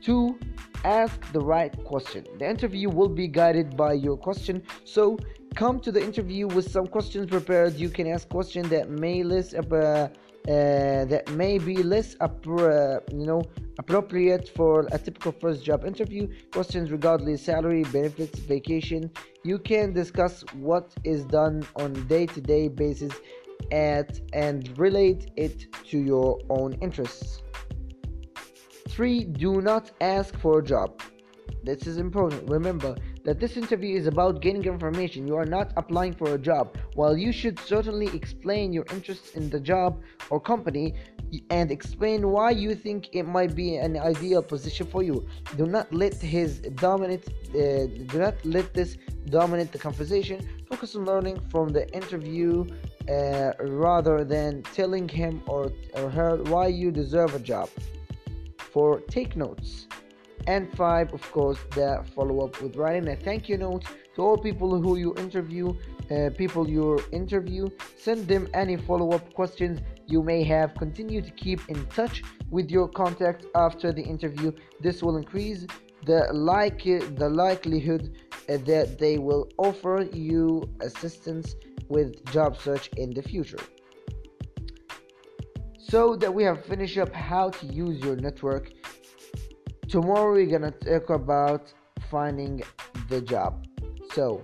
Two 0.02 0.38
ask 0.84 1.32
the 1.32 1.40
right 1.40 1.72
question. 1.84 2.24
The 2.38 2.48
interview 2.48 2.88
will 2.88 3.08
be 3.08 3.28
guided 3.28 3.76
by 3.76 3.94
your 3.94 4.16
question, 4.16 4.62
so 4.84 5.18
come 5.54 5.80
to 5.80 5.92
the 5.92 6.02
interview 6.02 6.46
with 6.46 6.70
some 6.70 6.86
questions 6.86 7.28
prepared. 7.28 7.74
You 7.74 7.88
can 7.88 8.06
ask 8.06 8.28
questions 8.28 8.68
that 8.70 8.90
may 8.90 9.22
less 9.22 9.54
uh, 9.54 10.08
uh, 10.48 11.04
that 11.04 11.30
may 11.30 11.56
be 11.58 11.82
less 11.84 12.16
uh, 12.20 12.28
you 13.12 13.26
know 13.26 13.42
appropriate 13.78 14.48
for 14.56 14.88
a 14.90 14.98
typical 14.98 15.32
first 15.32 15.64
job 15.64 15.84
interview. 15.84 16.26
Questions 16.52 16.90
regarding 16.90 17.36
salary, 17.36 17.84
benefits, 17.84 18.38
vacation. 18.40 19.10
You 19.44 19.58
can 19.58 19.92
discuss 19.92 20.44
what 20.54 20.92
is 21.04 21.24
done 21.24 21.64
on 21.76 21.92
day-to-day 22.08 22.68
basis 22.68 23.12
at 23.70 24.20
and 24.32 24.76
relate 24.76 25.30
it 25.36 25.72
to 25.90 25.98
your 25.98 26.40
own 26.50 26.72
interests. 26.80 27.42
3. 28.88 29.24
Do 29.24 29.60
not 29.60 29.90
ask 30.00 30.38
for 30.38 30.58
a 30.58 30.64
job. 30.64 31.00
This 31.64 31.86
is 31.86 31.98
important. 31.98 32.48
Remember 32.48 32.96
that 33.24 33.38
this 33.38 33.56
interview 33.56 33.96
is 33.96 34.06
about 34.06 34.40
gaining 34.40 34.64
information. 34.64 35.28
You 35.28 35.36
are 35.36 35.44
not 35.44 35.72
applying 35.76 36.12
for 36.12 36.34
a 36.34 36.38
job. 36.38 36.76
While 36.94 37.16
you 37.16 37.32
should 37.32 37.58
certainly 37.60 38.08
explain 38.14 38.72
your 38.72 38.84
interests 38.90 39.36
in 39.36 39.48
the 39.48 39.60
job 39.60 40.00
or 40.30 40.40
company 40.40 40.94
and 41.50 41.70
explain 41.70 42.28
why 42.30 42.50
you 42.50 42.74
think 42.74 43.10
it 43.12 43.22
might 43.22 43.54
be 43.54 43.76
an 43.76 43.96
ideal 43.96 44.42
position 44.42 44.86
for 44.86 45.02
you, 45.02 45.26
do 45.56 45.66
not 45.66 45.92
let 45.92 46.14
his 46.14 46.58
dominate. 46.86 47.28
Uh, 47.50 47.86
do 48.12 48.18
not 48.18 48.34
let 48.44 48.74
this 48.74 48.98
dominate 49.26 49.70
the 49.70 49.78
conversation. 49.78 50.40
Focus 50.68 50.96
on 50.96 51.04
learning 51.04 51.38
from 51.50 51.68
the 51.68 51.88
interview 51.94 52.66
uh, 53.08 53.52
rather 53.60 54.24
than 54.24 54.62
telling 54.74 55.08
him 55.08 55.42
or, 55.46 55.70
or 55.94 56.10
her 56.10 56.36
why 56.44 56.66
you 56.66 56.90
deserve 56.90 57.34
a 57.34 57.38
job 57.38 57.68
for 58.72 59.00
take 59.00 59.36
notes. 59.36 59.86
And 60.46 60.72
five, 60.76 61.12
of 61.12 61.22
course, 61.30 61.58
the 61.70 62.04
follow 62.16 62.44
up 62.44 62.60
with 62.60 62.74
writing 62.76 63.08
a 63.08 63.16
thank 63.16 63.48
you 63.48 63.56
note 63.58 63.84
to 64.16 64.22
all 64.22 64.36
people 64.36 64.80
who 64.80 64.96
you 64.96 65.14
interview, 65.16 65.72
uh, 66.10 66.30
people 66.36 66.68
you 66.68 67.00
interview. 67.12 67.68
Send 67.96 68.26
them 68.26 68.48
any 68.52 68.76
follow 68.76 69.12
up 69.12 69.32
questions 69.34 69.80
you 70.06 70.22
may 70.22 70.42
have. 70.42 70.74
Continue 70.74 71.22
to 71.22 71.30
keep 71.30 71.60
in 71.68 71.86
touch 71.86 72.24
with 72.50 72.70
your 72.70 72.88
contact 72.88 73.46
after 73.54 73.92
the 73.92 74.02
interview. 74.02 74.50
This 74.80 75.02
will 75.02 75.16
increase 75.16 75.64
the 76.04 76.26
like 76.32 76.82
the 76.82 77.28
likelihood 77.28 78.16
uh, 78.48 78.56
that 78.66 78.98
they 78.98 79.18
will 79.18 79.48
offer 79.58 80.08
you 80.12 80.68
assistance 80.80 81.54
with 81.88 82.24
job 82.32 82.56
search 82.56 82.88
in 82.96 83.14
the 83.14 83.22
future 83.22 83.62
so 85.92 86.16
that 86.16 86.32
we 86.32 86.42
have 86.42 86.64
finished 86.64 86.96
up 86.96 87.12
how 87.12 87.50
to 87.50 87.66
use 87.66 88.02
your 88.02 88.16
network 88.16 88.72
tomorrow 89.90 90.32
we're 90.32 90.46
gonna 90.46 90.70
talk 90.70 91.10
about 91.10 91.70
finding 92.10 92.62
the 93.10 93.20
job. 93.20 93.66
So 94.14 94.42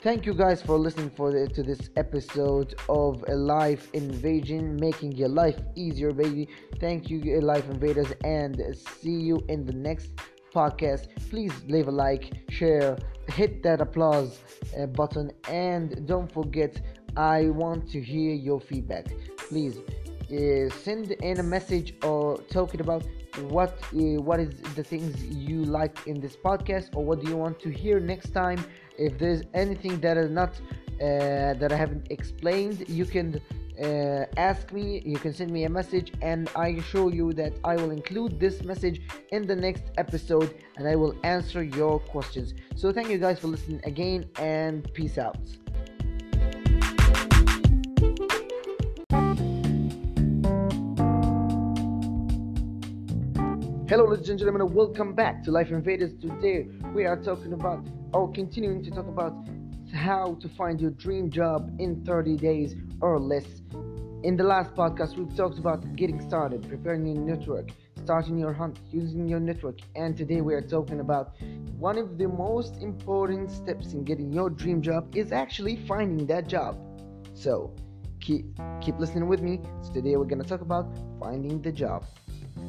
thank 0.00 0.24
you 0.24 0.32
guys 0.32 0.62
for 0.62 0.78
listening 0.78 1.10
for 1.10 1.30
the, 1.32 1.46
to 1.48 1.62
this 1.62 1.90
episode 1.96 2.74
of 2.88 3.22
a 3.28 3.34
life 3.34 3.90
invasion 3.92 4.76
making 4.76 5.12
your 5.12 5.28
life 5.28 5.58
easier 5.74 6.12
baby. 6.14 6.48
Thank 6.80 7.10
you 7.10 7.18
life 7.42 7.68
invaders 7.68 8.10
and 8.24 8.74
see 9.02 9.18
you 9.28 9.44
in 9.50 9.66
the 9.66 9.74
next 9.74 10.12
podcast. 10.54 11.08
Please 11.28 11.52
leave 11.68 11.88
a 11.88 11.96
like 12.06 12.32
share 12.48 12.96
hit 13.28 13.62
that 13.64 13.82
applause 13.82 14.40
uh, 14.78 14.86
button 14.86 15.30
and 15.50 16.06
don't 16.06 16.32
forget 16.32 16.80
I 17.18 17.50
want 17.50 17.90
to 17.90 18.00
hear 18.00 18.34
your 18.34 18.60
feedback. 18.60 19.08
Please 19.36 19.78
uh, 20.32 20.70
send 20.70 21.12
in 21.12 21.40
a 21.40 21.42
message 21.42 21.94
or 22.02 22.38
talking 22.50 22.80
about 22.80 23.04
what 23.50 23.78
uh, 23.94 24.20
what 24.28 24.40
is 24.40 24.50
the 24.74 24.82
things 24.82 25.24
you 25.24 25.64
like 25.64 26.06
in 26.06 26.20
this 26.20 26.36
podcast 26.36 26.96
or 26.96 27.04
what 27.04 27.22
do 27.22 27.28
you 27.28 27.36
want 27.36 27.60
to 27.60 27.70
hear 27.70 28.00
next 28.00 28.30
time. 28.30 28.64
If 28.98 29.18
there's 29.18 29.42
anything 29.54 30.00
that 30.00 30.16
is 30.16 30.30
not 30.30 30.60
uh, 31.00 31.52
that 31.54 31.72
i 31.72 31.76
haven't 31.76 32.06
explained 32.10 32.88
you 32.88 33.04
can 33.04 33.38
uh, 33.82 34.24
ask 34.38 34.72
me 34.72 35.02
you 35.04 35.18
can 35.18 35.34
send 35.34 35.50
me 35.50 35.64
a 35.64 35.68
message 35.68 36.10
and 36.22 36.48
i 36.56 36.68
assure 36.68 37.12
you 37.12 37.34
that 37.34 37.52
i 37.64 37.76
will 37.76 37.90
include 37.90 38.40
this 38.40 38.64
message 38.64 39.02
in 39.32 39.46
the 39.46 39.54
next 39.54 39.84
episode 39.98 40.54
and 40.78 40.88
i 40.88 40.96
will 40.96 41.14
answer 41.22 41.62
your 41.62 41.98
questions. 41.98 42.54
So 42.76 42.92
thank 42.92 43.10
you 43.10 43.18
guys 43.18 43.38
for 43.38 43.48
listening 43.48 43.82
again 43.84 44.24
and 44.38 44.90
peace 44.94 45.18
out 45.18 45.36
Hello, 53.88 54.04
ladies 54.04 54.28
and 54.28 54.36
gentlemen, 54.36 54.74
welcome 54.74 55.14
back 55.14 55.44
to 55.44 55.52
Life 55.52 55.70
Invaders. 55.70 56.12
Today, 56.20 56.66
we 56.92 57.04
are 57.04 57.16
talking 57.16 57.52
about, 57.52 57.86
or 58.12 58.28
continuing 58.32 58.82
to 58.82 58.90
talk 58.90 59.06
about, 59.06 59.32
how 59.94 60.34
to 60.40 60.48
find 60.48 60.80
your 60.80 60.90
dream 60.90 61.30
job 61.30 61.72
in 61.78 62.04
30 62.04 62.36
days 62.36 62.74
or 63.00 63.20
less. 63.20 63.46
In 64.24 64.36
the 64.36 64.42
last 64.42 64.74
podcast, 64.74 65.16
we've 65.16 65.36
talked 65.36 65.60
about 65.60 65.94
getting 65.94 66.20
started, 66.20 66.68
preparing 66.68 67.06
your 67.06 67.24
network, 67.24 67.68
starting 68.02 68.36
your 68.36 68.52
hunt, 68.52 68.80
using 68.90 69.28
your 69.28 69.38
network, 69.38 69.78
and 69.94 70.16
today 70.16 70.40
we 70.40 70.52
are 70.54 70.62
talking 70.62 70.98
about 70.98 71.36
one 71.78 71.96
of 71.96 72.18
the 72.18 72.26
most 72.26 72.82
important 72.82 73.52
steps 73.52 73.92
in 73.92 74.02
getting 74.02 74.32
your 74.32 74.50
dream 74.50 74.82
job 74.82 75.14
is 75.14 75.30
actually 75.30 75.76
finding 75.86 76.26
that 76.26 76.48
job. 76.48 76.76
So, 77.34 77.72
keep 78.18 78.46
keep 78.80 78.98
listening 78.98 79.28
with 79.28 79.42
me. 79.42 79.60
So 79.82 79.92
today 79.92 80.16
we're 80.16 80.24
going 80.24 80.42
to 80.42 80.48
talk 80.48 80.60
about 80.60 80.92
finding 81.20 81.62
the 81.62 81.70
job. 81.70 82.04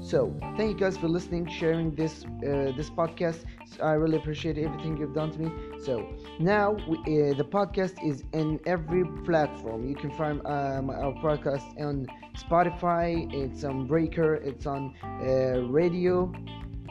So 0.01 0.33
thank 0.55 0.69
you 0.71 0.77
guys 0.77 0.97
for 0.97 1.07
listening, 1.07 1.47
sharing 1.47 1.93
this 1.95 2.23
uh, 2.25 2.71
this 2.77 2.89
podcast. 2.89 3.45
I 3.81 3.91
really 3.93 4.17
appreciate 4.17 4.57
everything 4.57 4.97
you've 4.97 5.13
done 5.13 5.31
to 5.31 5.39
me. 5.39 5.51
So 5.83 6.07
now 6.39 6.77
we, 6.87 6.97
uh, 6.97 7.33
the 7.35 7.43
podcast 7.45 7.95
is 8.03 8.23
in 8.33 8.59
every 8.65 9.03
platform. 9.25 9.87
You 9.87 9.95
can 9.95 10.11
find 10.11 10.39
um, 10.45 10.89
our 10.89 11.13
podcast 11.27 11.67
on 11.79 12.07
Spotify. 12.37 13.31
It's 13.33 13.63
on 13.63 13.87
Breaker. 13.87 14.35
It's 14.35 14.65
on 14.65 14.93
uh, 15.03 15.61
radio, 15.79 16.31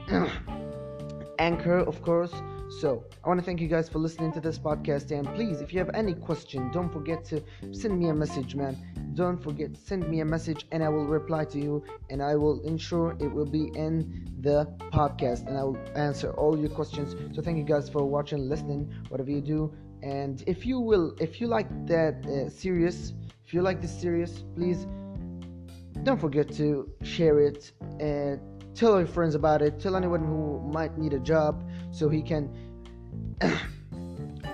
Anchor, 1.38 1.78
of 1.78 2.02
course. 2.02 2.32
So, 2.68 3.04
I 3.24 3.28
want 3.28 3.40
to 3.40 3.46
thank 3.46 3.60
you 3.60 3.68
guys 3.68 3.88
for 3.88 3.98
listening 3.98 4.32
to 4.32 4.40
this 4.40 4.58
podcast. 4.58 5.10
And 5.16 5.26
please, 5.34 5.60
if 5.60 5.72
you 5.72 5.78
have 5.78 5.90
any 5.94 6.14
question, 6.14 6.70
don't 6.72 6.92
forget 6.92 7.24
to 7.26 7.42
send 7.72 7.98
me 7.98 8.08
a 8.08 8.14
message, 8.14 8.54
man 8.54 8.76
don't 9.16 9.42
forget 9.42 9.70
send 9.74 10.06
me 10.10 10.20
a 10.20 10.24
message 10.24 10.66
and 10.72 10.84
i 10.84 10.88
will 10.88 11.06
reply 11.06 11.42
to 11.42 11.58
you 11.58 11.82
and 12.10 12.22
i 12.22 12.36
will 12.36 12.60
ensure 12.64 13.16
it 13.18 13.32
will 13.32 13.46
be 13.46 13.70
in 13.74 14.28
the 14.42 14.66
podcast 14.92 15.46
and 15.48 15.56
i 15.56 15.62
will 15.64 15.78
answer 15.94 16.32
all 16.32 16.56
your 16.58 16.68
questions 16.68 17.16
so 17.34 17.40
thank 17.40 17.56
you 17.56 17.64
guys 17.64 17.88
for 17.88 18.04
watching 18.04 18.46
listening 18.46 18.92
whatever 19.08 19.30
you 19.30 19.40
do 19.40 19.72
and 20.02 20.44
if 20.46 20.66
you 20.66 20.78
will 20.78 21.16
if 21.18 21.40
you 21.40 21.46
like 21.46 21.68
that 21.86 22.14
uh, 22.26 22.48
series 22.50 23.14
if 23.46 23.54
you 23.54 23.62
like 23.62 23.80
this 23.80 23.98
series 23.98 24.44
please 24.54 24.86
don't 26.02 26.20
forget 26.20 26.52
to 26.52 26.86
share 27.02 27.40
it 27.40 27.72
and 27.98 28.38
tell 28.74 28.98
your 28.98 29.06
friends 29.06 29.34
about 29.34 29.62
it 29.62 29.80
tell 29.80 29.96
anyone 29.96 30.22
who 30.22 30.60
might 30.70 30.98
need 30.98 31.14
a 31.14 31.20
job 31.20 31.66
so 31.96 32.10
he 32.10 32.20
can 32.20 32.44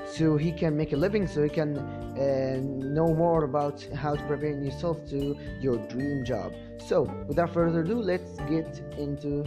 so 0.06 0.36
he 0.36 0.52
can 0.52 0.76
make 0.76 0.92
a 0.92 0.96
living 0.96 1.26
so 1.26 1.42
he 1.42 1.48
can 1.48 1.76
uh, 1.76 2.60
know 2.62 3.12
more 3.14 3.44
about 3.44 3.82
how 3.94 4.14
to 4.14 4.22
prepare 4.24 4.52
yourself 4.52 4.96
to 5.08 5.36
your 5.60 5.76
dream 5.88 6.24
job. 6.24 6.52
So 6.86 7.02
without 7.26 7.52
further 7.52 7.80
ado 7.80 8.00
let's 8.00 8.36
get 8.48 8.80
into 8.96 9.42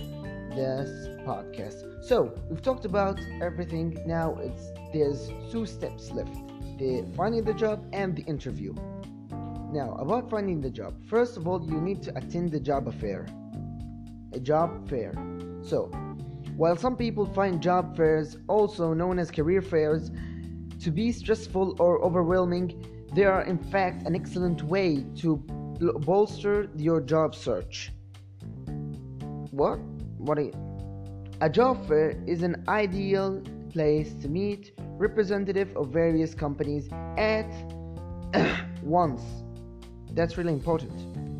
this 0.55 0.89
podcast. 1.25 2.03
So 2.03 2.33
we've 2.49 2.61
talked 2.61 2.85
about 2.85 3.19
everything. 3.41 3.97
Now 4.05 4.37
it's 4.41 4.71
there's 4.93 5.31
two 5.51 5.65
steps 5.65 6.11
left. 6.11 6.35
The 6.77 7.05
finding 7.15 7.45
the 7.45 7.53
job 7.53 7.85
and 7.93 8.13
the 8.15 8.23
interview. 8.23 8.73
Now 9.71 9.95
about 9.99 10.29
finding 10.29 10.59
the 10.59 10.69
job. 10.69 10.93
First 11.07 11.37
of 11.37 11.47
all 11.47 11.65
you 11.65 11.79
need 11.79 12.01
to 12.03 12.17
attend 12.17 12.51
the 12.51 12.59
job 12.59 12.93
fair. 12.99 13.25
A 14.33 14.39
job 14.39 14.89
fair. 14.89 15.13
So 15.61 15.89
while 16.55 16.77
some 16.77 16.95
people 16.95 17.25
find 17.25 17.61
job 17.61 17.97
fairs 17.97 18.37
also 18.47 18.93
known 18.93 19.19
as 19.19 19.29
career 19.29 19.61
fairs 19.61 20.09
to 20.79 20.91
be 20.91 21.11
stressful 21.11 21.75
or 21.79 22.01
overwhelming, 22.01 22.85
they 23.13 23.25
are 23.25 23.43
in 23.43 23.57
fact 23.57 24.07
an 24.07 24.15
excellent 24.15 24.63
way 24.63 25.05
to 25.17 25.37
bolster 26.05 26.69
your 26.77 27.01
job 27.01 27.35
search. 27.35 27.91
What? 29.51 29.79
What 30.17 30.39
is 30.39 30.53
a 31.41 31.49
job 31.49 31.85
fair 31.87 32.23
is 32.25 32.43
an 32.43 32.63
ideal 32.69 33.41
place 33.71 34.13
to 34.21 34.29
meet 34.29 34.71
representative 34.97 35.75
of 35.75 35.89
various 35.89 36.33
companies 36.33 36.87
at 37.17 37.51
once. 38.81 39.21
That's 40.13 40.37
really 40.37 40.53
important. 40.53 41.34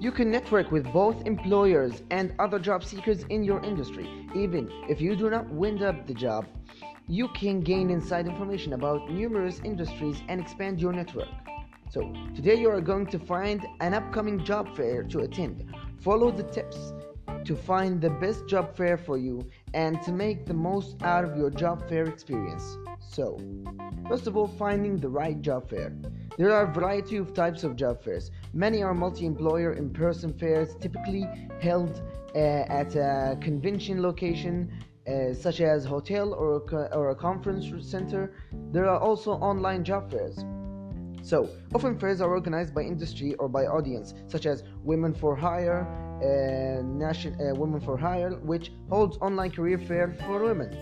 You 0.00 0.12
can 0.12 0.30
network 0.30 0.70
with 0.70 0.92
both 0.92 1.26
employers 1.26 2.02
and 2.10 2.32
other 2.38 2.58
job 2.58 2.84
seekers 2.84 3.24
in 3.24 3.42
your 3.42 3.62
industry, 3.64 4.08
even 4.34 4.70
if 4.88 5.00
you 5.00 5.16
do 5.16 5.28
not 5.28 5.48
wind 5.50 5.82
up 5.82 6.06
the 6.06 6.14
job 6.14 6.46
you 7.10 7.26
can 7.28 7.60
gain 7.60 7.88
inside 7.88 8.26
information 8.26 8.74
about 8.74 9.10
numerous 9.10 9.60
industries 9.64 10.22
and 10.28 10.40
expand 10.40 10.78
your 10.78 10.92
network. 10.92 11.28
So, 11.90 12.12
today 12.34 12.56
you 12.56 12.68
are 12.68 12.82
going 12.82 13.06
to 13.06 13.18
find 13.18 13.66
an 13.80 13.94
upcoming 13.94 14.44
job 14.44 14.76
fair 14.76 15.02
to 15.04 15.20
attend. 15.20 15.64
Follow 16.00 16.30
the 16.30 16.42
tips 16.42 16.92
to 17.44 17.56
find 17.56 18.00
the 18.00 18.10
best 18.10 18.46
job 18.46 18.76
fair 18.76 18.96
for 18.96 19.16
you 19.16 19.48
and 19.74 20.02
to 20.02 20.12
make 20.12 20.46
the 20.46 20.54
most 20.54 21.02
out 21.02 21.24
of 21.24 21.36
your 21.36 21.50
job 21.50 21.88
fair 21.88 22.04
experience. 22.04 22.76
So, 23.00 23.38
first 24.08 24.26
of 24.26 24.36
all, 24.36 24.48
finding 24.48 24.96
the 24.96 25.08
right 25.08 25.40
job 25.40 25.68
fair. 25.70 25.92
There 26.36 26.52
are 26.52 26.70
a 26.70 26.72
variety 26.72 27.16
of 27.16 27.34
types 27.34 27.64
of 27.64 27.74
job 27.76 28.02
fairs. 28.02 28.30
Many 28.52 28.82
are 28.82 28.94
multi 28.94 29.26
employer 29.26 29.72
in 29.72 29.90
person 29.90 30.32
fairs, 30.32 30.74
typically 30.76 31.26
held 31.60 32.02
uh, 32.34 32.38
at 32.38 32.94
a 32.94 33.38
convention 33.40 34.02
location 34.02 34.70
uh, 35.08 35.32
such 35.32 35.60
as 35.60 35.84
hotel 35.84 36.34
or 36.34 36.56
a, 36.56 36.94
or 36.94 37.10
a 37.10 37.14
conference 37.14 37.66
center. 37.80 38.32
There 38.72 38.86
are 38.86 39.00
also 39.00 39.32
online 39.32 39.82
job 39.82 40.10
fairs. 40.10 40.44
So, 41.28 41.46
often 41.74 41.98
fairs 41.98 42.22
are 42.22 42.30
organized 42.30 42.74
by 42.74 42.80
industry 42.80 43.34
or 43.34 43.50
by 43.50 43.66
audience, 43.66 44.14
such 44.28 44.46
as 44.46 44.62
Women 44.82 45.12
for 45.12 45.36
Hire, 45.36 45.86
uh, 46.22 46.80
uh, 46.80 47.54
Women 47.54 47.80
for 47.82 47.98
Hire, 47.98 48.30
which 48.36 48.72
holds 48.88 49.18
online 49.18 49.50
career 49.50 49.76
fair 49.76 50.16
for 50.24 50.42
women. 50.42 50.72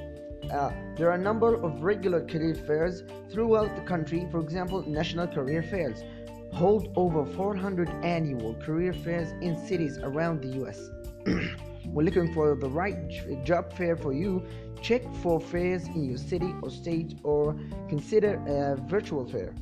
Uh, 0.49 0.71
there 0.97 1.11
are 1.11 1.15
a 1.15 1.25
number 1.31 1.57
of 1.57 1.83
regular 1.83 2.25
career 2.25 2.55
fairs 2.55 3.03
throughout 3.33 3.75
the 3.75 3.83
country. 3.83 4.29
For 4.31 4.39
example, 4.39 4.89
national 4.89 5.27
career 5.27 5.65
fairs 5.65 6.05
hold 6.53 6.93
over 6.95 7.27
400 7.27 7.89
annual 8.05 8.55
career 8.55 8.93
fairs 8.93 9.33
in 9.43 9.57
cities 9.67 9.99
around 9.99 10.43
the 10.43 10.49
U.S. 10.61 10.79
When 11.93 12.07
looking 12.07 12.33
for 12.33 12.55
the 12.55 12.71
right 12.71 12.97
job 13.45 13.73
fair 13.73 13.97
for 13.97 14.13
you, 14.13 14.47
check 14.81 15.03
for 15.25 15.41
fairs 15.41 15.89
in 15.89 16.05
your 16.05 16.19
city 16.19 16.55
or 16.63 16.71
state 16.71 17.15
or 17.25 17.57
consider 17.89 18.41
a 18.47 18.77
virtual 18.89 19.27
fair. 19.27 19.53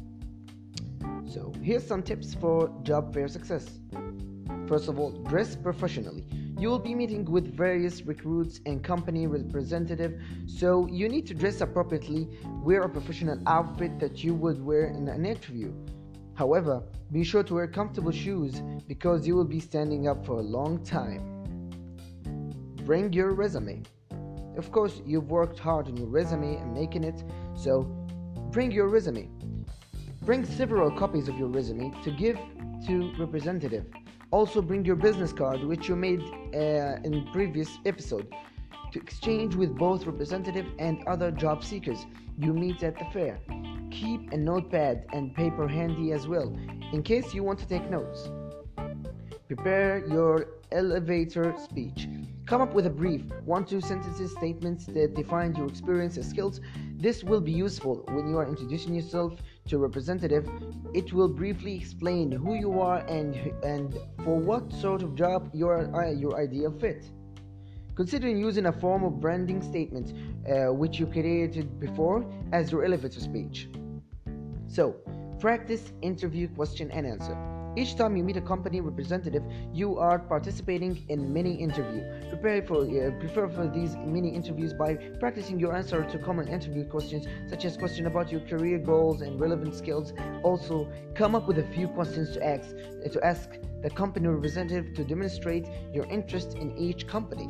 So, 1.27 1.53
here's 1.63 1.87
some 1.87 2.03
tips 2.03 2.35
for 2.35 2.71
job 2.83 3.13
fair 3.15 3.29
success. 3.29 3.67
First 4.67 4.89
of 4.89 4.99
all, 4.99 5.11
dress 5.11 5.57
professionally. 5.57 6.25
You 6.59 6.69
will 6.69 6.79
be 6.79 6.95
meeting 6.95 7.25
with 7.25 7.55
various 7.55 8.03
recruits 8.03 8.61
and 8.67 8.83
company 8.83 9.27
representatives, 9.27 10.23
so 10.47 10.87
you 10.87 11.09
need 11.09 11.27
to 11.27 11.35
dress 11.35 11.61
appropriately. 11.61 12.29
Wear 12.63 12.83
a 12.83 12.89
professional 12.89 13.41
outfit 13.47 13.99
that 13.99 14.23
you 14.23 14.35
would 14.35 14.65
wear 14.65 14.87
in 14.87 15.09
an 15.09 15.27
interview. 15.27 15.73
However, 16.35 16.83
be 17.13 17.25
sure 17.25 17.43
to 17.43 17.55
wear 17.55 17.67
comfortable 17.67 18.13
shoes 18.13 18.63
because 18.89 19.27
you 19.27 19.35
will 19.37 19.45
be 19.45 19.61
standing 19.61 20.09
up 20.09 20.25
for 20.25 20.39
a 20.39 20.43
long 20.43 20.83
time 20.85 21.35
bring 22.85 23.13
your 23.13 23.33
resume. 23.33 23.83
Of 24.57 24.71
course, 24.71 25.01
you've 25.07 25.31
worked 25.31 25.59
hard 25.59 25.89
on 25.89 25.97
your 25.97 26.07
resume 26.07 26.57
and 26.57 26.75
making 26.75 27.03
it, 27.03 27.25
so 27.57 27.83
bring 28.51 28.71
your 28.71 28.89
resume. 28.89 29.31
Bring 30.25 30.47
several 30.47 30.91
copies 30.91 31.29
of 31.29 31.39
your 31.39 31.49
resume 31.49 31.93
to 32.03 32.11
give 32.11 32.39
to 32.87 33.13
representative. 33.19 33.85
Also 34.31 34.63
bring 34.63 34.83
your 34.83 34.97
business 34.97 35.35
card 35.35 35.63
which 35.63 35.87
you 35.87 35.97
made 35.97 36.23
uh, 36.55 36.97
in 37.05 37.29
previous 37.31 37.69
episode 37.85 38.35
to 38.93 38.99
exchange 38.99 39.55
with 39.55 39.77
both 39.77 40.07
representative 40.07 40.65
and 40.79 41.07
other 41.07 41.31
job 41.31 41.63
seekers 41.63 42.07
you 42.39 42.55
meet 42.55 42.83
at 42.83 42.99
the 42.99 43.05
fair. 43.13 43.39
Keep 43.91 44.33
a 44.33 44.37
notepad 44.39 45.05
and 45.13 45.35
paper 45.35 45.69
handy 45.69 46.13
as 46.13 46.27
well 46.27 46.57
in 46.93 47.03
case 47.03 47.35
you 47.35 47.45
want 47.45 47.59
to 47.59 47.69
take 47.69 47.91
notes. 47.91 48.31
Prepare 49.47 50.07
your 50.07 50.47
elevator 50.73 51.55
speech. 51.63 52.09
Come 52.47 52.63
up 52.63 52.73
with 52.73 52.87
a 52.87 52.91
brief, 52.91 53.23
one 53.45 53.67
two 53.67 53.83
sentences 53.83 54.33
statements 54.33 54.87
that 54.87 55.15
define 55.15 55.55
your 55.55 55.67
experience 55.67 56.17
and 56.17 56.25
skills. 56.25 56.63
This 56.97 57.23
will 57.23 57.41
be 57.43 57.53
useful 57.53 58.05
when 58.09 58.27
you 58.27 58.39
are 58.39 58.47
introducing 58.47 58.95
yourself 58.95 59.35
to 59.69 59.79
representative, 59.79 60.49
it 60.93 61.13
will 61.13 61.29
briefly 61.29 61.75
explain 61.75 62.31
who 62.31 62.55
you 62.55 62.81
are 62.81 62.99
and 63.07 63.35
and 63.63 63.99
for 64.25 64.39
what 64.39 64.73
sort 64.73 65.03
of 65.03 65.15
job 65.15 65.51
uh, 65.55 66.11
your 66.11 66.37
ideal 66.37 66.71
fit. 66.71 67.11
Considering 67.95 68.37
using 68.39 68.67
a 68.67 68.73
form 68.73 69.05
of 69.05 69.21
branding 69.21 69.63
statement 69.63 70.13
uh, 70.49 70.73
which 70.73 70.99
you 70.99 71.07
created 71.07 71.79
before 71.79 72.25
as 72.53 72.73
your 72.73 72.85
elevator 72.85 73.21
speech. 73.21 73.69
So, 74.67 74.97
practice 75.39 75.93
interview 76.03 76.49
question 76.49 76.91
and 76.91 77.07
answer. 77.07 77.54
Each 77.77 77.97
time 77.97 78.17
you 78.17 78.23
meet 78.23 78.37
a 78.37 78.41
company 78.41 78.81
representative, 78.81 79.43
you 79.73 79.99
are 79.99 80.19
participating 80.21 81.05
in 81.09 81.33
mini 81.33 81.55
interview. 81.55 82.03
Prepare 82.29 82.63
for 82.63 82.83
uh, 82.83 83.11
prepare 83.19 83.49
for 83.49 83.67
these 83.67 83.97
mini 83.97 84.29
interviews 84.29 84.73
by 84.73 84.95
practicing 85.19 85.59
your 85.59 85.75
answer 85.75 86.05
to 86.05 86.19
common 86.19 86.47
interview 86.47 86.85
questions, 86.85 87.27
such 87.49 87.65
as 87.65 87.77
question 87.77 88.07
about 88.07 88.31
your 88.31 88.43
career 88.43 88.79
goals 88.79 89.23
and 89.23 89.41
relevant 89.41 89.75
skills. 89.75 90.13
Also, 90.45 90.89
come 91.17 91.35
up 91.35 91.49
with 91.49 91.59
a 91.59 91.67
few 91.75 91.89
questions 91.89 92.33
to 92.35 92.47
ask 92.47 92.71
to 93.11 93.25
ask 93.25 93.51
the 93.83 93.91
company 93.91 94.29
representative 94.29 94.95
to 94.95 95.05
demonstrate 95.05 95.67
your 95.93 96.07
interest 96.07 96.55
in 96.55 96.77
each 96.79 97.07
company. 97.09 97.49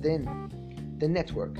Then, 0.00 0.50
the 0.98 1.08
network. 1.08 1.58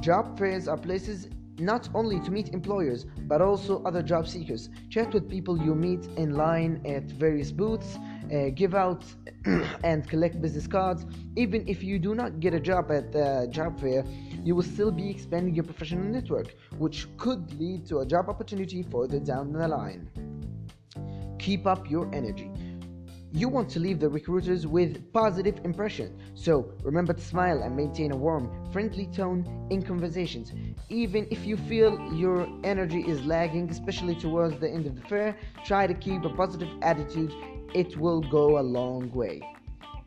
Job 0.00 0.38
fairs 0.38 0.66
are 0.66 0.78
places 0.78 1.28
not 1.60 1.88
only 1.94 2.18
to 2.20 2.30
meet 2.30 2.48
employers 2.50 3.06
but 3.28 3.40
also 3.40 3.82
other 3.84 4.02
job 4.02 4.26
seekers. 4.26 4.70
Chat 4.88 5.12
with 5.12 5.28
people 5.28 5.56
you 5.62 5.74
meet 5.74 6.06
in 6.16 6.34
line 6.34 6.80
at 6.84 7.04
various 7.04 7.52
booths, 7.52 7.98
uh, 8.32 8.50
give 8.54 8.74
out 8.74 9.04
and 9.84 10.08
collect 10.08 10.40
business 10.40 10.66
cards. 10.66 11.06
Even 11.36 11.66
if 11.68 11.82
you 11.82 11.98
do 11.98 12.14
not 12.14 12.40
get 12.40 12.54
a 12.54 12.60
job 12.60 12.90
at 12.90 13.12
the 13.12 13.48
job 13.50 13.80
fair, 13.80 14.04
you 14.44 14.54
will 14.54 14.62
still 14.62 14.90
be 14.90 15.10
expanding 15.10 15.54
your 15.54 15.64
professional 15.64 16.04
network, 16.04 16.54
which 16.78 17.06
could 17.16 17.52
lead 17.60 17.86
to 17.86 17.98
a 17.98 18.06
job 18.06 18.28
opportunity 18.28 18.82
further 18.82 19.18
down 19.18 19.52
the 19.52 19.68
line. 19.68 20.08
Keep 21.38 21.66
up 21.66 21.90
your 21.90 22.12
energy. 22.14 22.50
You 23.32 23.48
want 23.48 23.68
to 23.70 23.78
leave 23.78 24.00
the 24.00 24.08
recruiters 24.08 24.66
with 24.66 25.12
positive 25.12 25.60
impression. 25.64 26.18
So 26.34 26.74
remember 26.82 27.12
to 27.12 27.20
smile 27.20 27.62
and 27.62 27.76
maintain 27.76 28.10
a 28.10 28.16
warm, 28.16 28.50
friendly 28.72 29.06
tone 29.06 29.68
in 29.70 29.82
conversations. 29.82 30.52
Even 30.88 31.28
if 31.30 31.46
you 31.46 31.56
feel 31.56 32.12
your 32.12 32.48
energy 32.64 33.02
is 33.02 33.24
lagging, 33.24 33.70
especially 33.70 34.16
towards 34.16 34.58
the 34.58 34.68
end 34.68 34.86
of 34.86 34.96
the 34.96 35.02
fair, 35.02 35.36
try 35.64 35.86
to 35.86 35.94
keep 35.94 36.24
a 36.24 36.30
positive 36.30 36.70
attitude. 36.82 37.32
It 37.72 37.96
will 37.96 38.20
go 38.20 38.58
a 38.58 38.64
long 38.78 39.12
way. 39.12 39.40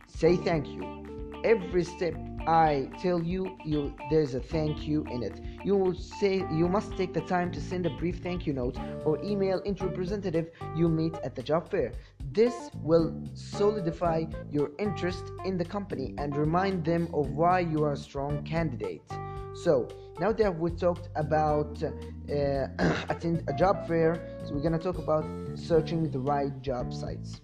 Say 0.07 0.35
thank 0.35 0.67
you. 0.67 1.41
Every 1.45 1.85
step 1.85 2.15
I 2.47 2.89
tell 2.99 3.23
you, 3.23 3.57
you 3.63 3.95
there's 4.09 4.35
a 4.35 4.39
thank 4.39 4.85
you 4.85 5.05
in 5.05 5.23
it. 5.23 5.39
You 5.63 5.75
will 5.77 5.93
say 5.93 6.45
you 6.51 6.67
must 6.67 6.95
take 6.97 7.13
the 7.13 7.21
time 7.21 7.51
to 7.51 7.61
send 7.61 7.85
a 7.85 7.89
brief 7.91 8.19
thank 8.19 8.45
you 8.45 8.53
note 8.53 8.77
or 9.05 9.23
email 9.23 9.59
into 9.59 9.85
representative 9.85 10.49
you 10.75 10.89
meet 10.89 11.15
at 11.23 11.35
the 11.35 11.43
job 11.43 11.71
fair. 11.71 11.93
This 12.31 12.53
will 12.81 13.13
solidify 13.33 14.25
your 14.51 14.71
interest 14.77 15.23
in 15.45 15.57
the 15.57 15.63
company 15.63 16.15
and 16.17 16.35
remind 16.35 16.83
them 16.83 17.07
of 17.13 17.29
why 17.31 17.59
you 17.59 17.83
are 17.85 17.93
a 17.93 17.97
strong 17.97 18.43
candidate. 18.43 19.09
So 19.53 19.87
now 20.19 20.33
that 20.33 20.59
we 20.59 20.71
talked 20.71 21.09
about 21.15 21.81
uh, 21.81 22.67
attend 23.09 23.43
a 23.47 23.53
job 23.53 23.87
fair, 23.87 24.39
so 24.43 24.53
we're 24.53 24.63
gonna 24.63 24.79
talk 24.79 24.97
about 24.97 25.25
searching 25.55 26.11
the 26.11 26.19
right 26.19 26.59
job 26.61 26.91
sites. 26.91 27.41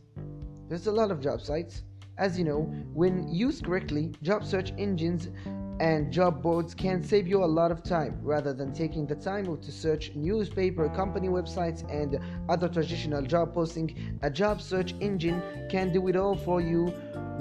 There's 0.68 0.88
a 0.88 0.92
lot 0.92 1.10
of 1.10 1.22
job 1.22 1.42
sites 1.42 1.84
as 2.20 2.38
you 2.38 2.44
know, 2.44 2.64
when 2.94 3.34
used 3.34 3.64
correctly, 3.64 4.12
job 4.22 4.46
search 4.46 4.74
engines 4.78 5.30
and 5.80 6.12
job 6.12 6.44
boards 6.44 6.76
can 6.76 7.02
save 7.02 7.26
you 7.26 7.42
a 7.42 7.46
lot 7.46 7.72
of 7.72 7.82
time 7.82 8.20
rather 8.22 8.54
than 8.54 8.74
taking 8.74 9.08
the 9.08 9.16
time 9.16 9.46
to 9.46 9.72
search 9.72 10.12
newspaper, 10.14 10.90
company 10.90 11.30
websites, 11.30 11.90
and 11.90 12.20
other 12.50 12.68
traditional 12.68 13.22
job 13.22 13.54
posting. 13.54 14.20
A 14.22 14.30
job 14.30 14.62
search 14.62 14.94
engine 15.00 15.42
can 15.70 15.94
do 15.94 16.10
it 16.10 16.18
all 16.18 16.36
for 16.36 16.60
you 16.60 16.94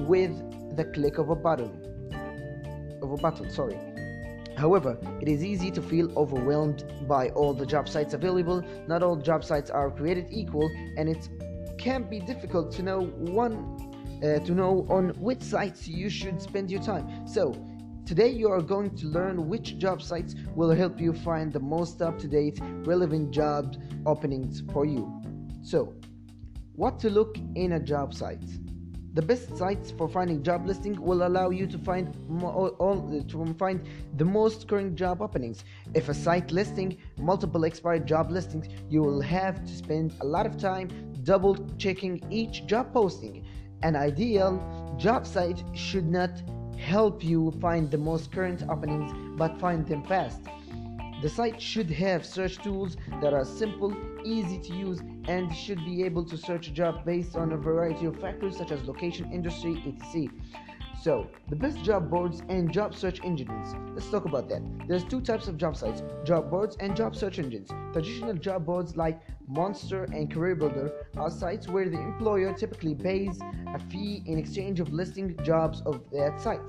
with 0.07 0.33
the 0.77 0.85
click 0.85 1.19
of 1.19 1.31
a 1.31 1.35
button. 1.35 1.73
Of 3.03 3.11
a 3.11 3.17
button, 3.17 3.51
sorry. 3.51 3.77
However, 4.57 4.97
it 5.21 5.27
is 5.29 5.45
easy 5.45 5.73
to 5.73 5.83
feel 5.83 6.17
overwhelmed 6.17 6.85
by 7.09 7.31
all 7.31 7.53
the 7.53 7.67
job 7.67 7.89
sites 7.89 8.15
available. 8.15 8.65
Not 8.87 9.03
all 9.03 9.17
job 9.17 9.45
sites 9.45 9.71
are 9.71 9.91
created 9.91 10.29
equal, 10.31 10.71
and 10.97 11.09
it 11.09 11.29
can 11.79 12.05
be 12.05 12.21
difficult 12.21 12.71
to 12.73 12.83
know 12.83 13.07
one 13.07 13.88
uh, 14.23 14.39
to 14.41 14.53
know 14.53 14.87
on 14.89 15.11
which 15.21 15.43
sites 15.43 15.87
you 15.87 16.11
should 16.11 16.41
spend 16.41 16.71
your 16.71 16.83
time. 16.83 17.27
So, 17.27 17.55
today 18.05 18.29
you 18.29 18.51
are 18.51 18.63
going 18.63 18.97
to 18.97 19.07
learn 19.07 19.49
which 19.49 19.79
job 19.79 20.03
sites 20.03 20.35
will 20.55 20.71
help 20.71 21.01
you 21.01 21.13
find 21.13 21.53
the 21.53 21.61
most 21.61 22.03
up 22.03 22.19
to 22.21 22.29
date, 22.29 22.59
relevant 22.85 23.31
job 23.31 23.77
openings 24.07 24.63
for 24.73 24.85
you. 24.85 25.21
So, 25.63 25.95
what 26.75 26.99
to 27.01 27.11
look 27.11 27.37
in 27.55 27.73
a 27.73 27.81
job 27.81 28.15
site? 28.15 28.43
The 29.15 29.23
best 29.23 29.57
sites 29.57 29.91
for 29.91 30.09
finding 30.09 30.45
job 30.45 30.67
listing 30.67 31.01
will 31.01 31.27
allow 31.27 31.51
you 31.51 31.67
to 31.67 31.79
find 31.79 32.15
mo- 32.29 32.69
all, 32.79 33.25
to 33.27 33.55
find 33.55 33.83
the 34.17 34.25
most 34.25 34.69
current 34.69 34.95
job 34.95 35.21
openings. 35.21 35.65
If 35.95 36.09
a 36.09 36.15
site 36.15 36.53
listing 36.53 36.99
multiple 37.19 37.65
expired 37.65 38.07
job 38.07 38.31
listings, 38.31 38.69
you 38.89 39.03
will 39.03 39.21
have 39.21 39.65
to 39.65 39.75
spend 39.75 40.15
a 40.21 40.25
lot 40.25 40.47
of 40.47 40.57
time 40.57 40.89
double 41.25 41.57
checking 41.79 42.23
each 42.31 42.67
job 42.67 42.93
posting. 42.93 43.45
An 43.83 43.95
ideal 43.95 44.97
job 44.99 45.27
site 45.27 45.63
should 45.73 46.09
not 46.09 46.31
help 46.77 47.23
you 47.23 47.53
find 47.61 47.91
the 47.91 47.99
most 47.99 48.33
current 48.33 48.63
openings 48.69 49.13
but 49.37 49.59
find 49.61 49.87
them 49.87 50.03
fast. 50.05 50.41
The 51.23 51.29
site 51.29 51.61
should 51.61 51.91
have 51.91 52.25
search 52.25 52.59
tools 52.59 52.97
that 53.21 53.35
are 53.35 53.45
simple, 53.45 53.97
easy 54.25 54.59
to 54.59 54.75
use, 54.75 55.01
and 55.27 55.55
should 55.55 55.85
be 55.85 56.05
able 56.05 56.25
to 56.25 56.37
search 56.37 56.69
a 56.69 56.73
job 56.73 57.05
based 57.05 57.37
on 57.37 57.53
a 57.53 57.57
variety 57.57 58.07
of 58.07 58.21
factors 58.21 58.57
such 58.57 58.71
as 58.71 58.85
location, 58.85 59.33
industry, 59.33 59.83
etc. 59.87 60.29
So, 61.01 61.29
the 61.49 61.57
best 61.57 61.83
job 61.85 62.11
boards 62.11 62.43
and 62.49 62.73
job 62.73 62.95
search 62.95 63.21
engines. 63.25 63.75
Let's 63.95 64.11
talk 64.11 64.25
about 64.25 64.49
that. 64.49 64.63
There's 64.89 65.05
two 65.05 65.21
types 65.21 65.47
of 65.47 65.57
job 65.57 65.77
sites 65.77 66.03
job 66.25 66.51
boards 66.51 66.77
and 66.81 66.97
job 66.97 67.15
search 67.15 67.39
engines. 67.39 67.71
Traditional 67.93 68.35
job 68.35 68.67
boards 68.67 68.97
like 68.97 69.21
Monster 69.49 70.05
and 70.05 70.31
CareerBuilder 70.31 70.93
are 71.17 71.31
sites 71.31 71.69
where 71.69 71.89
the 71.89 71.99
employer 71.99 72.53
typically 72.53 72.95
pays 72.95 73.41
a 73.75 73.79
fee 73.91 74.23
in 74.27 74.39
exchange 74.39 74.79
of 74.79 74.93
listing 74.93 75.39
jobs 75.43 75.81
of 75.87 76.03
that 76.13 76.39
site. 76.41 76.69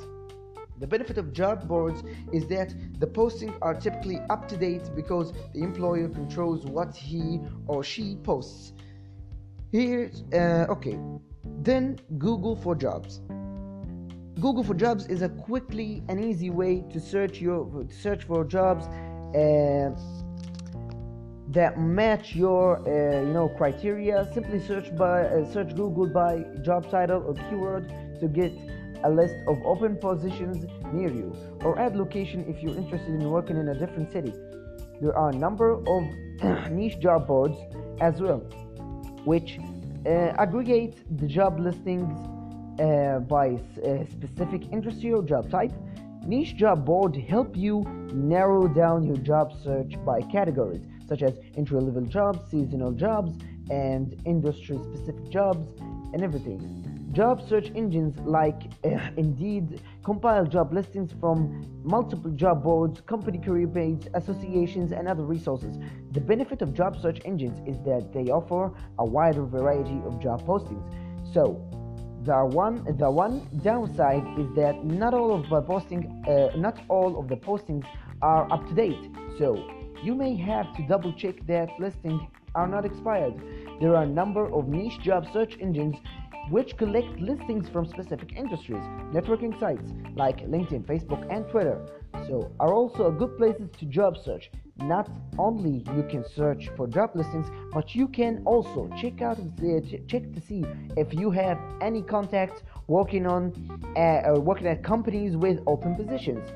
The 0.80 0.88
benefit 0.88 1.18
of 1.18 1.34
job 1.34 1.68
boards 1.68 2.04
is 2.32 2.48
that 2.48 2.74
the 3.00 3.08
postings 3.08 3.54
are 3.62 3.74
typically 3.74 4.20
up 4.30 4.48
to 4.48 4.56
date 4.56 4.90
because 4.96 5.34
the 5.54 5.62
employer 5.62 6.08
controls 6.08 6.66
what 6.66 6.96
he 6.96 7.42
or 7.68 7.84
she 7.84 8.16
posts. 8.24 8.72
Here's 9.74 10.24
uh, 10.34 10.66
okay. 10.70 10.98
Then 11.62 12.00
Google 12.18 12.56
for 12.56 12.76
jobs. 12.76 13.20
Google 14.40 14.64
for 14.64 14.74
Jobs 14.74 15.06
is 15.08 15.22
a 15.22 15.28
quickly 15.28 16.02
and 16.08 16.24
easy 16.24 16.50
way 16.50 16.86
to 16.94 17.00
search 17.00 17.42
your 17.42 17.66
to 17.66 17.94
search 17.94 18.24
for 18.24 18.46
jobs 18.46 18.86
uh, 19.36 19.92
that 21.50 21.80
match 21.80 22.36
your 22.36 22.78
uh, 22.88 23.22
you 23.22 23.34
know 23.34 23.50
criteria. 23.50 24.30
Simply 24.34 24.60
search 24.66 24.96
by 24.96 25.24
uh, 25.24 25.52
search 25.52 25.76
Google 25.76 26.08
by 26.08 26.46
job 26.62 26.90
title 26.92 27.24
or 27.26 27.34
keyword 27.50 27.92
to 28.20 28.28
get 28.28 28.52
a 29.04 29.10
list 29.10 29.36
of 29.48 29.58
open 29.66 29.96
positions 29.96 30.66
near 30.94 31.10
you, 31.10 31.36
or 31.62 31.80
add 31.80 31.96
location 31.96 32.46
if 32.48 32.62
you're 32.62 32.76
interested 32.76 33.10
in 33.10 33.30
working 33.30 33.58
in 33.58 33.70
a 33.70 33.74
different 33.76 34.12
city. 34.12 34.34
There 35.02 35.16
are 35.18 35.30
a 35.30 35.36
number 35.36 35.82
of 35.88 36.04
niche 36.72 37.00
job 37.00 37.28
boards 37.28 37.58
as 38.02 38.22
well, 38.22 38.40
which 39.26 39.58
uh, 40.06 40.10
aggregate 40.38 40.96
the 41.18 41.28
job 41.28 41.60
listings 41.60 42.14
uh, 42.80 43.20
by 43.20 43.56
uh, 43.56 44.06
specific 44.12 44.72
industry 44.72 45.14
or 45.14 45.24
job 45.24 45.50
type. 45.50 45.72
Niche 46.26 46.56
job 46.56 46.86
board 46.86 47.16
help 47.16 47.56
you 47.56 47.82
narrow 48.14 48.68
down 48.68 49.04
your 49.04 49.18
job 49.18 49.54
search 49.64 49.94
by 50.06 50.22
categories 50.22 50.86
such 51.10 51.24
as 51.24 51.34
entry 51.58 51.82
level 51.82 52.04
jobs, 52.04 52.40
seasonal 52.50 52.92
jobs, 52.92 53.38
and 53.70 54.16
industry 54.26 54.78
specific 54.78 55.30
jobs, 55.30 55.68
and 56.14 56.24
everything. 56.24 56.60
Job 57.12 57.42
search 57.50 57.72
engines 57.76 58.18
like 58.20 58.62
uh, 58.84 59.10
Indeed 59.18 59.82
compile 60.04 60.46
job 60.46 60.72
listings 60.72 61.12
from 61.20 61.66
multiple 61.84 62.32
job 62.32 62.64
boards, 62.64 63.02
company 63.02 63.40
career 63.40 63.68
pages, 63.68 64.08
associations, 64.14 64.92
and 64.92 65.08
other 65.08 65.24
resources. 65.24 65.78
The 66.12 66.22
benefit 66.22 66.62
of 66.62 66.74
job 66.74 67.02
search 67.02 67.20
engines 67.26 67.60
is 67.68 67.84
that 67.86 68.14
they 68.14 68.30
offer 68.32 68.72
a 69.00 69.06
wider 69.06 69.44
variety 69.44 70.00
of 70.06 70.22
job 70.22 70.46
postings. 70.46 70.86
So, 71.34 71.68
the 72.24 72.46
one 72.46 72.84
the 72.98 73.10
one 73.10 73.48
downside 73.64 74.24
is 74.38 74.48
that 74.56 74.84
not 74.84 75.14
all 75.14 75.34
of 75.34 75.50
the 75.50 75.62
posting 75.62 76.02
uh, 76.28 76.56
not 76.58 76.80
all 76.90 77.18
of 77.20 77.28
the 77.28 77.38
postings 77.38 77.86
are 78.22 78.52
up 78.52 78.68
to 78.68 78.74
date 78.74 79.10
so 79.38 79.56
you 80.04 80.16
may 80.16 80.36
have 80.36 80.76
to 80.76 80.88
double 80.88 81.14
check 81.14 81.36
that 81.48 81.70
listings 81.80 82.22
are 82.56 82.68
not 82.68 82.86
expired. 82.86 83.34
There 83.80 83.96
are 83.96 84.04
a 84.04 84.08
number 84.08 84.52
of 84.54 84.68
niche 84.68 85.00
job 85.02 85.28
search 85.32 85.58
engines 85.60 85.96
which 86.50 86.78
collect 86.78 87.20
listings 87.20 87.70
from 87.70 87.86
specific 87.86 88.34
industries 88.36 88.82
networking 89.14 89.54
sites 89.60 89.94
like 90.16 90.40
linkedin 90.48 90.84
facebook 90.84 91.24
and 91.30 91.48
twitter 91.48 91.86
so 92.28 92.52
are 92.60 92.74
also 92.74 93.12
good 93.12 93.38
places 93.38 93.70
to 93.80 93.86
job 93.86 94.18
search. 94.18 94.52
Not 94.78 95.10
only 95.38 95.84
you 95.96 96.04
can 96.10 96.24
search 96.36 96.70
for 96.76 96.88
job 96.88 97.12
listings 97.14 97.48
but 97.74 97.96
you 97.96 98.08
can 98.08 98.42
also 98.46 98.90
check 99.00 99.22
out 99.22 99.38
the 99.58 100.02
check 100.08 100.32
to 100.34 100.42
see 100.42 100.64
if 100.96 101.14
you 101.14 101.32
have 101.32 101.60
any 101.82 102.02
contacts 102.02 102.64
working 102.88 103.28
on 103.28 103.54
uh, 103.98 104.40
working 104.40 104.68
at 104.68 104.84
companies 104.84 105.36
with 105.36 105.60
open 105.68 105.96
positions 105.96 106.50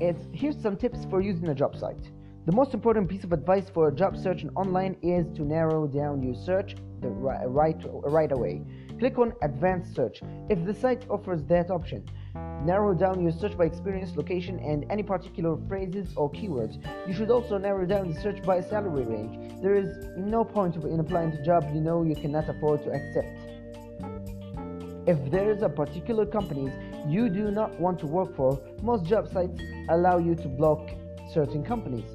it's, 0.00 0.22
here's 0.32 0.60
some 0.60 0.76
tips 0.76 1.06
for 1.10 1.20
using 1.20 1.48
a 1.48 1.54
job 1.54 1.76
site 1.76 2.10
the 2.46 2.52
most 2.52 2.72
important 2.72 3.08
piece 3.08 3.24
of 3.24 3.32
advice 3.32 3.68
for 3.68 3.88
a 3.88 3.94
job 3.94 4.16
search 4.16 4.44
online 4.56 4.96
is 5.02 5.26
to 5.36 5.42
narrow 5.42 5.86
down 5.86 6.22
your 6.22 6.34
search 6.34 6.76
the 7.00 7.08
right, 7.08 7.44
right, 7.46 7.76
right 7.84 8.32
away 8.32 8.62
click 8.98 9.18
on 9.18 9.32
advanced 9.42 9.94
search 9.94 10.20
if 10.48 10.64
the 10.64 10.74
site 10.74 11.04
offers 11.10 11.44
that 11.44 11.70
option 11.70 12.04
Narrow 12.64 12.92
down 12.92 13.22
your 13.22 13.30
search 13.30 13.56
by 13.56 13.66
experience, 13.66 14.16
location, 14.16 14.58
and 14.58 14.84
any 14.90 15.04
particular 15.04 15.56
phrases 15.68 16.12
or 16.16 16.30
keywords. 16.30 16.76
You 17.06 17.14
should 17.14 17.30
also 17.30 17.56
narrow 17.56 17.86
down 17.86 18.12
the 18.12 18.20
search 18.20 18.42
by 18.42 18.60
salary 18.60 19.04
range. 19.04 19.62
There 19.62 19.76
is 19.76 19.88
no 20.16 20.44
point 20.44 20.74
in 20.74 20.98
applying 20.98 21.30
to 21.32 21.38
a 21.38 21.44
job 21.44 21.64
you 21.72 21.80
know 21.80 22.02
you 22.02 22.16
cannot 22.16 22.48
afford 22.48 22.82
to 22.82 22.90
accept. 22.90 23.28
If 25.06 25.30
there 25.30 25.50
is 25.52 25.62
a 25.62 25.68
particular 25.68 26.26
company 26.26 26.72
you 27.06 27.28
do 27.28 27.50
not 27.50 27.78
want 27.80 27.98
to 28.00 28.06
work 28.06 28.34
for, 28.36 28.60
most 28.82 29.04
job 29.04 29.30
sites 29.32 29.60
allow 29.88 30.18
you 30.18 30.34
to 30.34 30.48
block 30.48 30.90
certain 31.32 31.64
companies. 31.64 32.10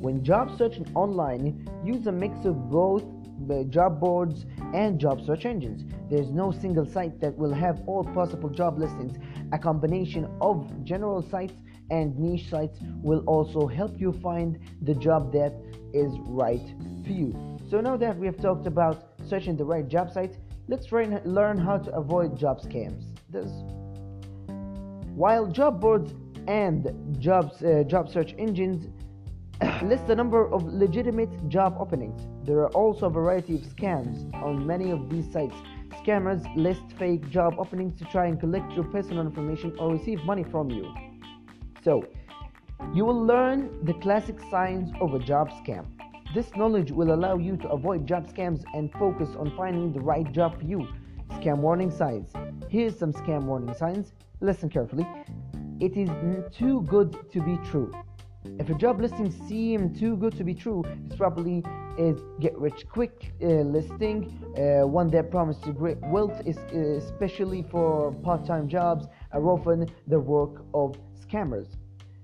When 0.00 0.22
job 0.22 0.56
searching 0.58 0.86
online, 0.94 1.68
use 1.84 2.06
a 2.06 2.12
mix 2.12 2.44
of 2.44 2.70
both 2.70 3.02
uh, 3.50 3.64
job 3.64 4.00
boards 4.00 4.46
and 4.74 4.98
job 4.98 5.24
search 5.24 5.44
engines. 5.44 5.84
There's 6.10 6.30
no 6.30 6.52
single 6.52 6.86
site 6.86 7.20
that 7.20 7.36
will 7.36 7.52
have 7.52 7.80
all 7.86 8.04
possible 8.04 8.48
job 8.48 8.78
listings. 8.78 9.16
A 9.52 9.58
combination 9.58 10.28
of 10.40 10.84
general 10.84 11.22
sites 11.22 11.54
and 11.90 12.18
niche 12.18 12.48
sites 12.48 12.78
will 13.02 13.20
also 13.26 13.66
help 13.66 14.00
you 14.00 14.12
find 14.22 14.58
the 14.82 14.94
job 14.94 15.32
that 15.32 15.54
is 15.92 16.12
right 16.26 16.62
for 17.04 17.12
you. 17.12 17.58
So 17.70 17.80
now 17.80 17.96
that 17.96 18.18
we 18.18 18.26
have 18.26 18.40
talked 18.40 18.66
about 18.66 19.08
searching 19.28 19.56
the 19.56 19.64
right 19.64 19.86
job 19.86 20.12
sites, 20.12 20.36
let's 20.68 20.90
learn 20.92 21.58
how 21.58 21.78
to 21.78 21.92
avoid 21.94 22.38
job 22.38 22.60
scams. 22.60 23.15
While 25.14 25.46
job 25.46 25.80
boards 25.80 26.14
and 26.46 27.16
jobs, 27.18 27.62
uh, 27.62 27.84
job 27.86 28.08
search 28.08 28.34
engines 28.38 28.88
list 29.82 30.08
a 30.08 30.14
number 30.14 30.52
of 30.52 30.64
legitimate 30.64 31.48
job 31.48 31.76
openings. 31.78 32.20
There 32.46 32.58
are 32.58 32.70
also 32.72 33.06
a 33.06 33.10
variety 33.10 33.54
of 33.54 33.62
scams 33.62 34.32
on 34.34 34.66
many 34.66 34.90
of 34.90 35.08
these 35.08 35.30
sites. 35.32 35.54
Scammers 36.04 36.44
list 36.56 36.82
fake 36.98 37.28
job 37.30 37.54
openings 37.58 37.98
to 37.98 38.04
try 38.04 38.26
and 38.26 38.38
collect 38.38 38.72
your 38.72 38.84
personal 38.84 39.26
information 39.26 39.74
or 39.78 39.92
receive 39.92 40.22
money 40.24 40.44
from 40.44 40.70
you. 40.70 40.92
So, 41.82 42.04
you 42.92 43.04
will 43.04 43.24
learn 43.24 43.84
the 43.84 43.94
classic 43.94 44.38
signs 44.50 44.90
of 45.00 45.14
a 45.14 45.18
job 45.18 45.50
scam. 45.50 45.86
This 46.34 46.54
knowledge 46.54 46.90
will 46.90 47.14
allow 47.14 47.38
you 47.38 47.56
to 47.58 47.68
avoid 47.70 48.06
job 48.06 48.28
scams 48.28 48.62
and 48.74 48.92
focus 48.92 49.30
on 49.38 49.56
finding 49.56 49.92
the 49.92 50.00
right 50.00 50.30
job 50.32 50.58
for 50.58 50.64
you. 50.64 50.86
Scam 51.30 51.58
warning 51.58 51.90
signs. 51.90 52.32
Here's 52.68 52.98
some 52.98 53.12
scam 53.12 53.44
warning 53.44 53.74
signs. 53.74 54.12
Listen 54.40 54.68
carefully. 54.68 55.06
It 55.80 55.96
is 55.96 56.10
too 56.54 56.82
good 56.82 57.16
to 57.32 57.40
be 57.42 57.58
true. 57.70 57.92
If 58.58 58.70
a 58.70 58.74
job 58.74 59.00
listing 59.00 59.30
seems 59.48 59.98
too 59.98 60.16
good 60.16 60.36
to 60.36 60.44
be 60.44 60.54
true, 60.54 60.84
it's 61.04 61.16
probably 61.16 61.62
a 61.98 62.14
get 62.40 62.56
rich 62.58 62.86
quick 62.88 63.32
uh, 63.42 63.46
listing, 63.46 64.30
uh, 64.56 64.86
one 64.86 65.10
that 65.10 65.30
promises 65.30 65.64
great 65.76 65.98
wealth, 66.02 66.40
is, 66.46 66.56
uh, 66.58 66.78
especially 66.96 67.62
for 67.70 68.12
part-time 68.22 68.68
jobs, 68.68 69.06
are 69.32 69.44
often 69.48 69.86
the 70.06 70.18
work 70.18 70.64
of 70.74 70.96
scammers. 71.20 71.76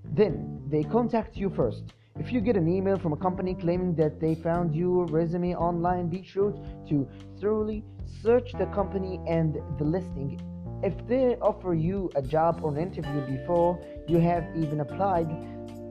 Then 0.05 0.61
they 0.69 0.83
contact 0.83 1.35
you 1.35 1.49
first. 1.49 1.83
If 2.19 2.31
you 2.31 2.41
get 2.41 2.55
an 2.55 2.67
email 2.67 2.99
from 2.99 3.13
a 3.13 3.17
company 3.17 3.55
claiming 3.55 3.95
that 3.95 4.19
they 4.19 4.35
found 4.35 4.75
your 4.75 5.05
resume 5.07 5.55
online, 5.55 6.09
be 6.09 6.23
sure 6.23 6.53
to 6.87 7.07
thoroughly 7.43 7.83
search 8.21 8.53
the 8.53 8.65
company 8.67 9.19
and 9.27 9.55
the 9.77 9.83
listing. 9.83 10.39
If 10.81 10.93
they 11.07 11.35
offer 11.41 11.73
you 11.73 12.09
a 12.15 12.21
job 12.21 12.61
or 12.63 12.71
an 12.71 12.77
interview 12.77 13.37
before 13.37 13.79
you 14.07 14.17
have 14.19 14.45
even 14.55 14.79
applied, 14.79 15.29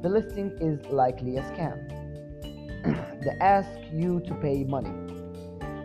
the 0.02 0.08
listing 0.08 0.50
is 0.60 0.84
likely 0.86 1.36
a 1.36 1.42
scam. 1.42 1.76
they 3.22 3.36
ask 3.40 3.68
you 3.92 4.20
to 4.20 4.34
pay 4.36 4.64
money. 4.64 4.94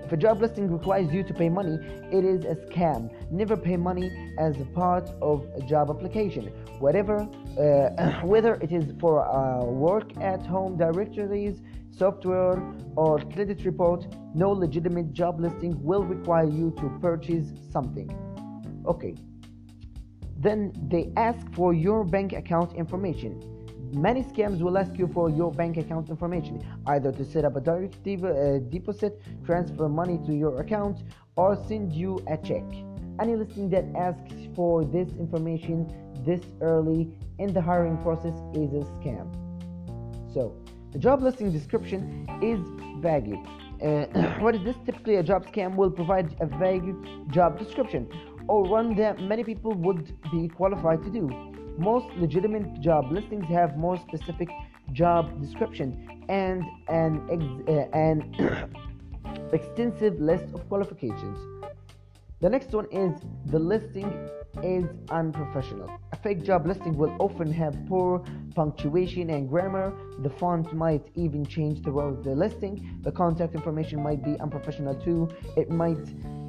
If 0.05 0.13
a 0.13 0.17
job 0.17 0.39
listing 0.39 0.71
requires 0.71 1.11
you 1.11 1.21
to 1.23 1.33
pay 1.33 1.49
money, 1.49 1.77
it 2.13 2.23
is 2.23 2.45
a 2.45 2.55
scam. 2.55 3.11
Never 3.29 3.57
pay 3.57 3.75
money 3.75 4.09
as 4.39 4.57
a 4.61 4.65
part 4.67 5.09
of 5.21 5.45
a 5.53 5.61
job 5.67 5.89
application. 5.89 6.45
Whatever, 6.79 7.27
uh, 7.59 8.21
whether 8.23 8.53
it 8.55 8.71
is 8.71 8.85
for 9.01 9.27
uh, 9.27 9.65
work 9.65 10.15
at 10.21 10.45
home 10.45 10.77
directories, 10.77 11.59
software, 11.97 12.61
or 12.95 13.19
credit 13.33 13.65
report, 13.65 14.07
no 14.33 14.51
legitimate 14.51 15.13
job 15.13 15.39
listing 15.39 15.81
will 15.83 16.03
require 16.03 16.47
you 16.47 16.71
to 16.77 16.89
purchase 17.01 17.47
something. 17.71 18.09
Okay. 18.85 19.15
Then 20.39 20.71
they 20.87 21.11
ask 21.17 21.39
for 21.53 21.73
your 21.73 22.03
bank 22.03 22.33
account 22.33 22.73
information. 22.75 23.41
Many 23.93 24.21
scams 24.23 24.59
will 24.61 24.77
ask 24.77 24.97
you 24.97 25.07
for 25.07 25.29
your 25.29 25.51
bank 25.51 25.77
account 25.77 26.09
information, 26.09 26.61
either 26.87 27.11
to 27.11 27.23
set 27.25 27.45
up 27.45 27.55
a 27.55 27.61
direct 27.61 28.03
de- 28.03 28.15
uh, 28.15 28.59
deposit, 28.69 29.21
transfer 29.45 29.87
money 29.87 30.19
to 30.25 30.33
your 30.33 30.59
account, 30.59 31.03
or 31.37 31.55
send 31.67 31.93
you 31.93 32.19
a 32.27 32.37
check. 32.37 32.65
Any 33.19 33.35
listing 33.35 33.69
that 33.69 33.85
asks 33.95 34.35
for 34.55 34.83
this 34.83 35.09
information 35.17 35.91
this 36.25 36.41
early 36.61 37.09
in 37.39 37.53
the 37.53 37.61
hiring 37.61 37.97
process 37.99 38.33
is 38.53 38.73
a 38.73 38.83
scam. 38.99 39.27
So, 40.33 40.53
the 40.93 40.99
job 40.99 41.21
listing 41.21 41.51
description 41.51 42.27
is 42.41 42.59
vague. 43.01 43.35
Uh, 43.81 44.39
what 44.39 44.55
is 44.55 44.63
this? 44.63 44.75
Typically, 44.85 45.15
a 45.15 45.23
job 45.23 45.45
scam 45.45 45.75
will 45.75 45.91
provide 45.91 46.35
a 46.39 46.45
vague 46.45 46.95
job 47.29 47.59
description 47.59 48.07
or 48.47 48.63
one 48.63 48.95
that 48.95 49.19
many 49.21 49.43
people 49.43 49.73
would 49.73 50.13
be 50.31 50.47
qualified 50.47 51.03
to 51.03 51.09
do. 51.09 51.27
Most 51.77 52.07
legitimate 52.15 52.79
job 52.79 53.11
listings 53.11 53.45
have 53.49 53.77
more 53.77 53.97
specific 53.97 54.49
job 54.93 55.41
description 55.41 56.23
and 56.29 56.63
an, 56.87 57.21
ex- 57.29 57.69
uh, 57.69 57.97
an 57.97 58.69
extensive 59.53 60.19
list 60.19 60.45
of 60.53 60.67
qualifications. 60.69 61.37
The 62.39 62.49
next 62.49 62.71
one 62.71 62.85
is 62.91 63.19
the 63.45 63.59
listing 63.59 64.29
is 64.63 64.85
unprofessional. 65.09 65.89
A 66.11 66.15
fake 66.15 66.43
job 66.43 66.65
listing 66.65 66.97
will 66.97 67.15
often 67.19 67.51
have 67.51 67.75
poor 67.87 68.23
punctuation 68.55 69.29
and 69.29 69.49
grammar. 69.49 69.93
The 70.23 70.29
font 70.29 70.73
might 70.73 71.07
even 71.15 71.45
change 71.45 71.83
throughout 71.83 72.23
the 72.23 72.31
listing. 72.31 72.99
The 73.03 73.11
contact 73.11 73.55
information 73.55 74.01
might 74.01 74.23
be 74.23 74.39
unprofessional 74.39 74.95
too. 74.95 75.29
It 75.55 75.69
might 75.69 75.97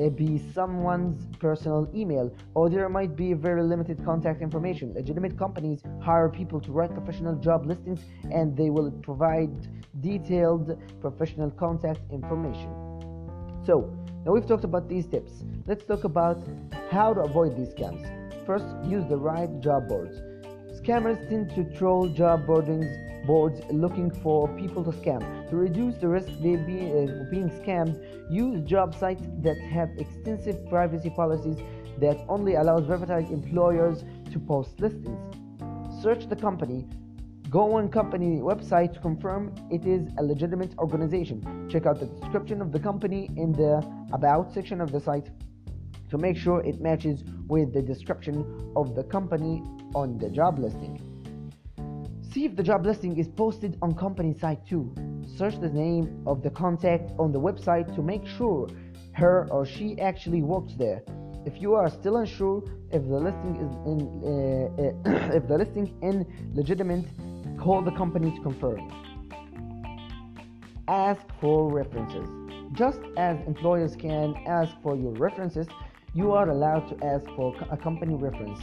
uh, 0.00 0.08
be 0.10 0.40
someone's 0.54 1.26
personal 1.38 1.90
email, 1.94 2.34
or 2.54 2.70
there 2.70 2.88
might 2.88 3.16
be 3.16 3.32
very 3.34 3.62
limited 3.62 4.04
contact 4.04 4.42
information. 4.42 4.94
Legitimate 4.94 5.36
companies 5.36 5.82
hire 6.00 6.28
people 6.28 6.60
to 6.60 6.72
write 6.72 6.92
professional 6.94 7.34
job 7.36 7.66
listings 7.66 8.00
and 8.30 8.56
they 8.56 8.70
will 8.70 8.90
provide 9.02 9.50
detailed 10.00 10.78
professional 11.00 11.50
contact 11.50 12.00
information. 12.10 12.87
So, 13.68 13.94
now 14.24 14.32
we've 14.32 14.46
talked 14.46 14.64
about 14.64 14.88
these 14.88 15.06
tips. 15.06 15.44
Let's 15.66 15.84
talk 15.84 16.04
about 16.04 16.38
how 16.90 17.12
to 17.12 17.20
avoid 17.20 17.54
these 17.54 17.68
scams. 17.74 18.02
First, 18.46 18.64
use 18.86 19.04
the 19.10 19.18
right 19.18 19.60
job 19.60 19.88
boards. 19.88 20.22
Scammers 20.80 21.20
tend 21.28 21.50
to 21.50 21.64
troll 21.76 22.08
job 22.08 22.46
boardings 22.46 22.86
boards 23.26 23.60
looking 23.70 24.10
for 24.10 24.48
people 24.56 24.82
to 24.84 24.90
scam. 24.90 25.20
To 25.50 25.56
reduce 25.56 25.96
the 25.96 26.08
risk 26.08 26.28
of 26.28 26.40
be, 26.40 26.54
uh, 26.56 27.28
being 27.30 27.50
scammed, 27.60 28.00
use 28.30 28.66
job 28.66 28.94
sites 28.94 29.24
that 29.42 29.58
have 29.58 29.90
extensive 29.98 30.66
privacy 30.70 31.10
policies 31.10 31.58
that 31.98 32.16
only 32.26 32.54
allows 32.54 32.86
verified 32.86 33.30
employers 33.30 34.02
to 34.32 34.38
post 34.38 34.80
listings. 34.80 35.20
Search 36.02 36.26
the 36.26 36.36
company, 36.36 36.86
Go 37.50 37.76
on 37.76 37.88
company 37.88 38.40
website 38.40 38.92
to 38.92 39.00
confirm 39.00 39.54
it 39.70 39.86
is 39.86 40.06
a 40.18 40.22
legitimate 40.22 40.76
organization. 40.76 41.66
Check 41.70 41.86
out 41.86 41.98
the 41.98 42.04
description 42.04 42.60
of 42.60 42.72
the 42.72 42.78
company 42.78 43.30
in 43.36 43.52
the 43.52 43.82
about 44.12 44.52
section 44.52 44.82
of 44.82 44.92
the 44.92 45.00
site 45.00 45.30
to 46.10 46.18
make 46.18 46.36
sure 46.36 46.60
it 46.60 46.78
matches 46.82 47.24
with 47.46 47.72
the 47.72 47.80
description 47.80 48.44
of 48.76 48.94
the 48.94 49.02
company 49.04 49.62
on 49.94 50.18
the 50.18 50.28
job 50.28 50.58
listing. 50.58 51.00
See 52.20 52.44
if 52.44 52.54
the 52.54 52.62
job 52.62 52.84
listing 52.84 53.16
is 53.16 53.28
posted 53.28 53.78
on 53.80 53.94
company 53.94 54.34
site 54.38 54.66
too. 54.66 54.94
Search 55.38 55.58
the 55.58 55.70
name 55.70 56.22
of 56.26 56.42
the 56.42 56.50
contact 56.50 57.12
on 57.18 57.32
the 57.32 57.40
website 57.40 57.94
to 57.94 58.02
make 58.02 58.26
sure 58.26 58.68
her 59.12 59.48
or 59.50 59.64
she 59.64 59.98
actually 60.00 60.42
works 60.42 60.74
there. 60.74 61.02
If 61.46 61.62
you 61.62 61.74
are 61.76 61.88
still 61.88 62.18
unsure 62.18 62.62
if 62.92 63.02
the 63.08 63.20
listing 63.28 63.56
is 63.64 63.72
in 63.90 63.98
uh, 64.22 65.08
uh, 65.08 65.32
if 65.36 65.48
the 65.48 65.56
listing 65.56 65.96
in 66.02 66.26
legitimate 66.52 67.06
Call 67.60 67.82
the 67.82 67.90
company 67.92 68.30
to 68.34 68.40
confirm. 68.40 68.90
Ask 70.86 71.22
for 71.40 71.72
references. 71.72 72.28
Just 72.72 73.00
as 73.16 73.38
employers 73.46 73.96
can 73.96 74.34
ask 74.46 74.72
for 74.82 74.96
your 74.96 75.12
references, 75.12 75.66
you 76.14 76.32
are 76.32 76.48
allowed 76.48 76.88
to 76.88 77.06
ask 77.06 77.26
for 77.36 77.54
a 77.70 77.76
company 77.76 78.14
reference. 78.14 78.60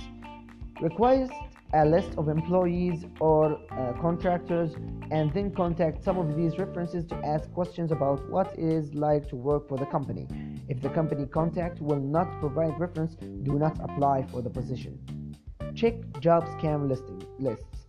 Request 0.81 1.31
a 1.73 1.85
list 1.85 2.17
of 2.17 2.29
employees 2.29 3.05
or 3.19 3.59
uh, 3.71 3.93
contractors 3.99 4.75
and 5.11 5.33
then 5.33 5.53
contact 5.53 6.03
some 6.03 6.17
of 6.17 6.35
these 6.37 6.57
references 6.57 7.03
to 7.05 7.15
ask 7.25 7.51
questions 7.51 7.91
about 7.91 8.29
what 8.29 8.53
it 8.53 8.59
is 8.59 8.93
like 8.93 9.27
to 9.27 9.35
work 9.35 9.67
for 9.67 9.77
the 9.77 9.85
company. 9.87 10.25
If 10.69 10.81
the 10.81 10.89
company 10.89 11.25
contact 11.25 11.81
will 11.81 11.99
not 11.99 12.39
provide 12.39 12.79
reference, 12.79 13.15
do 13.15 13.59
not 13.59 13.77
apply 13.83 14.23
for 14.31 14.41
the 14.41 14.49
position. 14.49 15.35
Check 15.75 15.95
job 16.21 16.45
scam 16.45 16.87
listing 16.87 17.25
lists. 17.39 17.84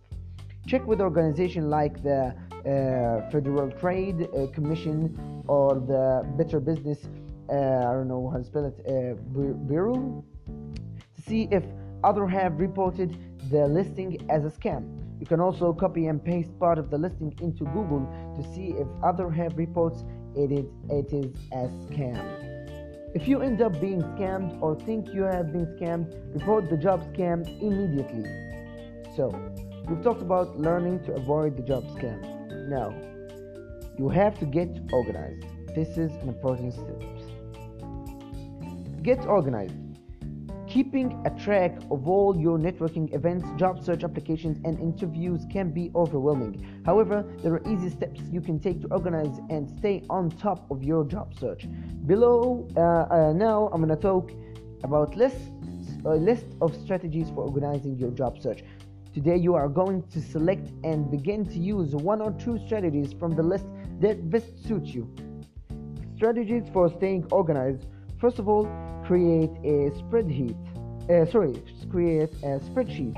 Check 0.67 0.85
with 0.85 0.99
organizations 0.99 1.65
like 1.65 2.03
the 2.03 2.35
uh, 2.65 3.31
Federal 3.31 3.71
Trade 3.71 4.27
uh, 4.35 4.47
Commission 4.47 5.43
or 5.47 5.75
the 5.75 6.27
Better 6.37 6.59
Business, 6.59 7.07
uh, 7.49 7.53
I 7.53 7.93
don't 7.93 8.09
know 8.09 8.29
how 8.29 8.39
to 8.39 8.43
spell 8.43 8.65
it, 8.65 8.75
uh, 8.85 9.13
Bureau 9.65 10.25
to 10.45 11.21
see 11.25 11.47
if 11.51 11.63
others 12.03 12.29
have 12.33 12.59
reported 12.59 13.17
the 13.49 13.65
listing 13.65 14.29
as 14.29 14.43
a 14.43 14.49
scam. 14.49 14.99
You 15.21 15.25
can 15.25 15.39
also 15.39 15.71
copy 15.71 16.07
and 16.07 16.21
paste 16.21 16.59
part 16.59 16.77
of 16.77 16.89
the 16.89 16.97
listing 16.97 17.33
into 17.41 17.63
Google 17.63 18.05
to 18.35 18.53
see 18.53 18.73
if 18.77 18.87
others 19.01 19.33
have 19.37 19.57
reports 19.57 20.03
it 20.35 20.51
is, 20.51 20.65
it 20.89 21.13
is 21.13 21.33
a 21.53 21.69
scam. 21.87 23.15
If 23.15 23.25
you 23.25 23.39
end 23.41 23.61
up 23.61 23.79
being 23.79 24.01
scammed 24.01 24.61
or 24.61 24.75
think 24.75 25.13
you 25.13 25.21
have 25.21 25.53
been 25.53 25.65
scammed, 25.79 26.13
report 26.33 26.69
the 26.69 26.75
job 26.75 27.01
scam 27.13 27.47
immediately. 27.61 28.29
So, 29.15 29.31
we've 29.87 30.03
talked 30.03 30.21
about 30.21 30.59
learning 30.59 31.03
to 31.05 31.13
avoid 31.13 31.55
the 31.55 31.63
job 31.63 31.83
scam. 31.95 32.21
Now, 32.67 32.93
you 33.97 34.09
have 34.09 34.37
to 34.39 34.45
get 34.45 34.69
organized. 34.91 35.45
This 35.73 35.97
is 35.97 36.11
an 36.21 36.27
important 36.27 36.73
step. 36.73 37.01
Get 39.01 39.25
organized. 39.25 39.75
Keeping 40.67 41.23
a 41.25 41.29
track 41.39 41.77
of 41.89 42.09
all 42.09 42.37
your 42.37 42.57
networking 42.57 43.13
events, 43.15 43.47
job 43.55 43.81
search 43.81 44.03
applications, 44.03 44.59
and 44.65 44.77
interviews 44.79 45.45
can 45.49 45.71
be 45.71 45.89
overwhelming. 45.95 46.81
However, 46.85 47.23
there 47.41 47.53
are 47.53 47.71
easy 47.71 47.89
steps 47.89 48.19
you 48.29 48.41
can 48.41 48.59
take 48.59 48.81
to 48.81 48.87
organize 48.89 49.39
and 49.49 49.69
stay 49.79 50.03
on 50.09 50.29
top 50.31 50.69
of 50.69 50.83
your 50.83 51.05
job 51.05 51.33
search. 51.39 51.65
Below, 52.05 52.67
uh, 52.75 52.81
uh, 52.81 53.33
now 53.33 53.69
I'm 53.71 53.81
going 53.81 53.95
to 53.95 54.01
talk 54.01 54.31
about 54.83 55.15
lists, 55.15 55.39
a 56.03 56.09
list 56.09 56.45
of 56.59 56.75
strategies 56.75 57.29
for 57.29 57.45
organizing 57.45 57.97
your 57.97 58.11
job 58.11 58.41
search. 58.41 58.63
Today, 59.17 59.37
you 59.37 59.55
are 59.55 59.67
going 59.67 60.03
to 60.13 60.21
select 60.21 60.69
and 60.83 61.09
begin 61.09 61.43
to 61.43 61.57
use 61.57 61.95
one 61.95 62.21
or 62.21 62.31
two 62.33 62.59
strategies 62.67 63.13
from 63.13 63.35
the 63.35 63.41
list 63.41 63.65
that 63.99 64.29
best 64.29 64.63
suits 64.67 64.89
you. 64.89 65.11
Strategies 66.15 66.65
for 66.71 66.87
staying 66.97 67.25
organized. 67.31 67.87
First 68.21 68.37
of 68.37 68.47
all, 68.47 68.65
create 69.07 69.49
a 69.63 69.89
spreadsheet. 69.97 70.55
Uh, 71.09 71.25
sorry, 71.31 71.55
create 71.89 72.29
a 72.43 72.59
spreadsheet. 72.69 73.15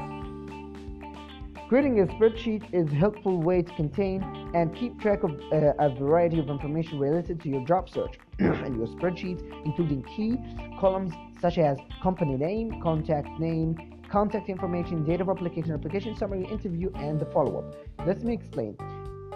Creating 1.67 1.99
a 1.99 2.05
spreadsheet 2.05 2.63
is 2.73 2.89
a 2.93 2.95
helpful 2.95 3.41
way 3.41 3.61
to 3.61 3.73
contain 3.73 4.23
and 4.55 4.73
keep 4.73 4.97
track 5.01 5.23
of 5.23 5.31
uh, 5.51 5.73
a 5.79 5.89
variety 5.89 6.39
of 6.39 6.49
information 6.49 6.97
related 6.97 7.41
to 7.41 7.49
your 7.49 7.65
job 7.65 7.89
search 7.89 8.17
and 8.39 8.77
your 8.77 8.87
spreadsheet, 8.87 9.43
including 9.65 10.01
key 10.03 10.37
columns 10.79 11.13
such 11.41 11.57
as 11.57 11.77
company 12.01 12.37
name, 12.37 12.81
contact 12.81 13.27
name, 13.37 13.98
contact 14.09 14.49
information, 14.49 15.03
date 15.03 15.21
of 15.21 15.29
application, 15.29 15.71
application 15.71 16.15
summary, 16.15 16.45
interview, 16.45 16.91
and 16.95 17.19
the 17.19 17.25
follow 17.25 17.59
up. 17.59 17.75
Let 18.05 18.23
me 18.23 18.33
explain 18.33 18.77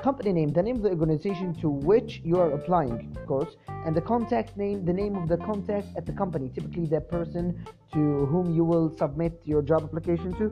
company 0.03 0.33
name, 0.33 0.49
the 0.49 0.61
name 0.61 0.75
of 0.75 0.81
the 0.81 0.89
organization 0.89 1.55
to 1.61 1.69
which 1.69 2.19
you 2.25 2.37
are 2.37 2.51
applying, 2.51 3.15
of 3.15 3.25
course, 3.25 3.55
and 3.85 3.95
the 3.95 4.01
contact 4.01 4.57
name, 4.57 4.83
the 4.83 4.91
name 4.91 5.15
of 5.15 5.29
the 5.29 5.37
contact 5.37 5.87
at 5.95 6.05
the 6.05 6.11
company, 6.11 6.49
typically 6.53 6.85
the 6.85 6.99
person 6.99 7.65
to 7.93 8.25
whom 8.25 8.53
you 8.53 8.65
will 8.65 8.89
submit 8.97 9.41
your 9.45 9.61
job 9.61 9.81
application 9.83 10.33
to. 10.33 10.45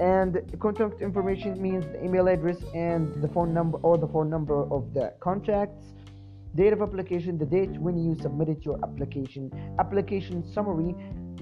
And 0.00 0.40
contact 0.58 1.02
information 1.02 1.60
means 1.60 1.84
the 1.84 2.02
email 2.02 2.28
address 2.28 2.56
and 2.74 3.12
the 3.22 3.28
phone 3.28 3.52
number 3.52 3.76
or 3.82 3.98
the 3.98 4.08
phone 4.08 4.30
number 4.30 4.62
of 4.72 4.94
the 4.94 5.12
contacts. 5.20 5.92
Date 6.54 6.72
of 6.72 6.82
application, 6.82 7.38
the 7.38 7.46
date 7.46 7.70
when 7.78 7.96
you 7.96 8.16
submitted 8.20 8.64
your 8.64 8.78
application. 8.82 9.50
Application 9.78 10.44
summary, 10.52 10.94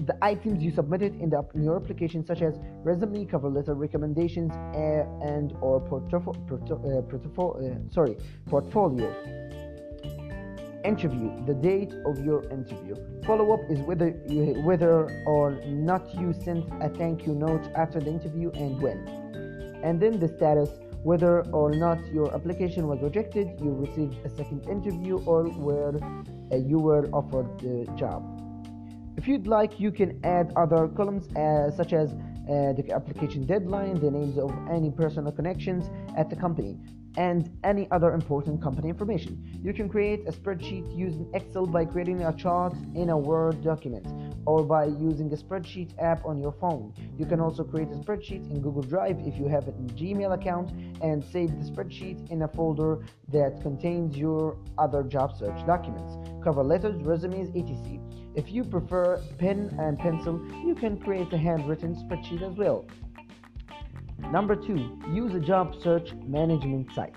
the 0.05 0.15
items 0.21 0.63
you 0.63 0.71
submitted 0.71 1.19
in, 1.19 1.29
the, 1.29 1.43
in 1.55 1.63
your 1.63 1.75
application, 1.75 2.25
such 2.25 2.41
as 2.41 2.59
resume, 2.83 3.25
cover 3.25 3.49
letter, 3.49 3.73
recommendations, 3.73 4.51
uh, 4.51 5.27
and 5.27 5.53
or 5.61 5.79
portfolio. 5.79 6.33
Portfo- 6.47 6.99
uh, 6.99 7.01
portfo- 7.01 7.87
uh, 7.87 7.91
sorry, 7.91 8.17
portfolio. 8.45 9.11
Interview, 10.85 11.31
the 11.45 11.53
date 11.53 11.93
of 12.05 12.23
your 12.23 12.43
interview. 12.51 12.95
Follow 13.25 13.51
up 13.53 13.59
is 13.69 13.79
whether 13.79 14.15
you, 14.27 14.53
whether 14.61 15.09
or 15.25 15.51
not 15.65 16.13
you 16.15 16.31
sent 16.31 16.65
a 16.81 16.89
thank 16.89 17.25
you 17.25 17.33
note 17.33 17.67
after 17.75 17.99
the 17.99 18.09
interview 18.09 18.51
and 18.51 18.81
when. 18.81 18.99
And 19.83 19.99
then 19.99 20.19
the 20.19 20.27
status, 20.27 20.69
whether 21.07 21.35
or 21.53 21.71
not 21.71 21.99
your 22.11 22.27
application 22.35 22.85
was 22.85 22.99
rejected, 23.01 23.47
you 23.63 23.71
received 23.85 24.15
a 24.25 24.29
second 24.35 24.67
interview, 24.67 25.15
or 25.19 25.45
where 25.67 25.93
uh, 26.51 26.57
you 26.57 26.79
were 26.79 27.07
offered 27.13 27.47
the 27.59 27.89
job. 27.95 28.19
If 29.15 29.25
you'd 29.25 29.47
like, 29.47 29.79
you 29.79 29.89
can 29.89 30.19
add 30.25 30.51
other 30.57 30.89
columns 30.89 31.25
uh, 31.29 31.71
such 31.71 31.93
as 31.93 32.11
uh, 32.11 32.73
the 32.79 32.91
application 32.93 33.45
deadline, 33.45 33.95
the 34.01 34.11
names 34.11 34.37
of 34.37 34.51
any 34.69 34.91
personal 34.91 35.31
connections 35.31 35.89
at 36.17 36.29
the 36.29 36.35
company, 36.35 36.77
and 37.15 37.49
any 37.63 37.87
other 37.91 38.11
important 38.11 38.61
company 38.61 38.89
information. 38.89 39.33
You 39.63 39.73
can 39.73 39.87
create 39.87 40.27
a 40.27 40.33
spreadsheet 40.33 40.85
using 41.05 41.25
Excel 41.33 41.65
by 41.65 41.85
creating 41.85 42.23
a 42.23 42.33
chart 42.33 42.73
in 42.95 43.11
a 43.11 43.17
Word 43.17 43.63
document 43.63 44.05
or 44.47 44.63
by 44.63 44.85
using 44.85 45.31
a 45.33 45.35
spreadsheet 45.35 45.91
app 46.01 46.25
on 46.25 46.39
your 46.39 46.53
phone. 46.53 46.93
You 47.19 47.25
can 47.25 47.41
also 47.41 47.65
create 47.65 47.89
a 47.89 47.95
spreadsheet 47.95 48.49
in 48.49 48.61
Google 48.61 48.81
Drive 48.81 49.17
if 49.19 49.37
you 49.37 49.47
have 49.49 49.67
a 49.67 49.73
Gmail 49.73 50.33
account 50.33 50.71
and 51.01 51.21
save 51.21 51.49
the 51.49 51.69
spreadsheet 51.69 52.31
in 52.31 52.41
a 52.43 52.47
folder 52.47 52.99
that 53.27 53.59
contains 53.61 54.15
your 54.15 54.57
other 54.77 55.03
job 55.03 55.37
search 55.37 55.65
documents, 55.67 56.15
cover 56.41 56.63
letters, 56.63 56.95
resumes, 57.03 57.49
etc. 57.49 57.99
If 58.35 58.49
you 58.49 58.63
prefer 58.63 59.21
pen 59.37 59.75
and 59.79 59.99
pencil, 59.99 60.39
you 60.65 60.75
can 60.75 60.97
create 60.97 61.33
a 61.33 61.37
handwritten 61.37 61.93
spreadsheet 61.95 62.41
as 62.41 62.55
well. 62.55 62.85
Number 64.31 64.55
two, 64.55 64.97
use 65.11 65.33
a 65.35 65.41
job 65.41 65.75
search 65.83 66.13
management 66.25 66.93
site. 66.93 67.15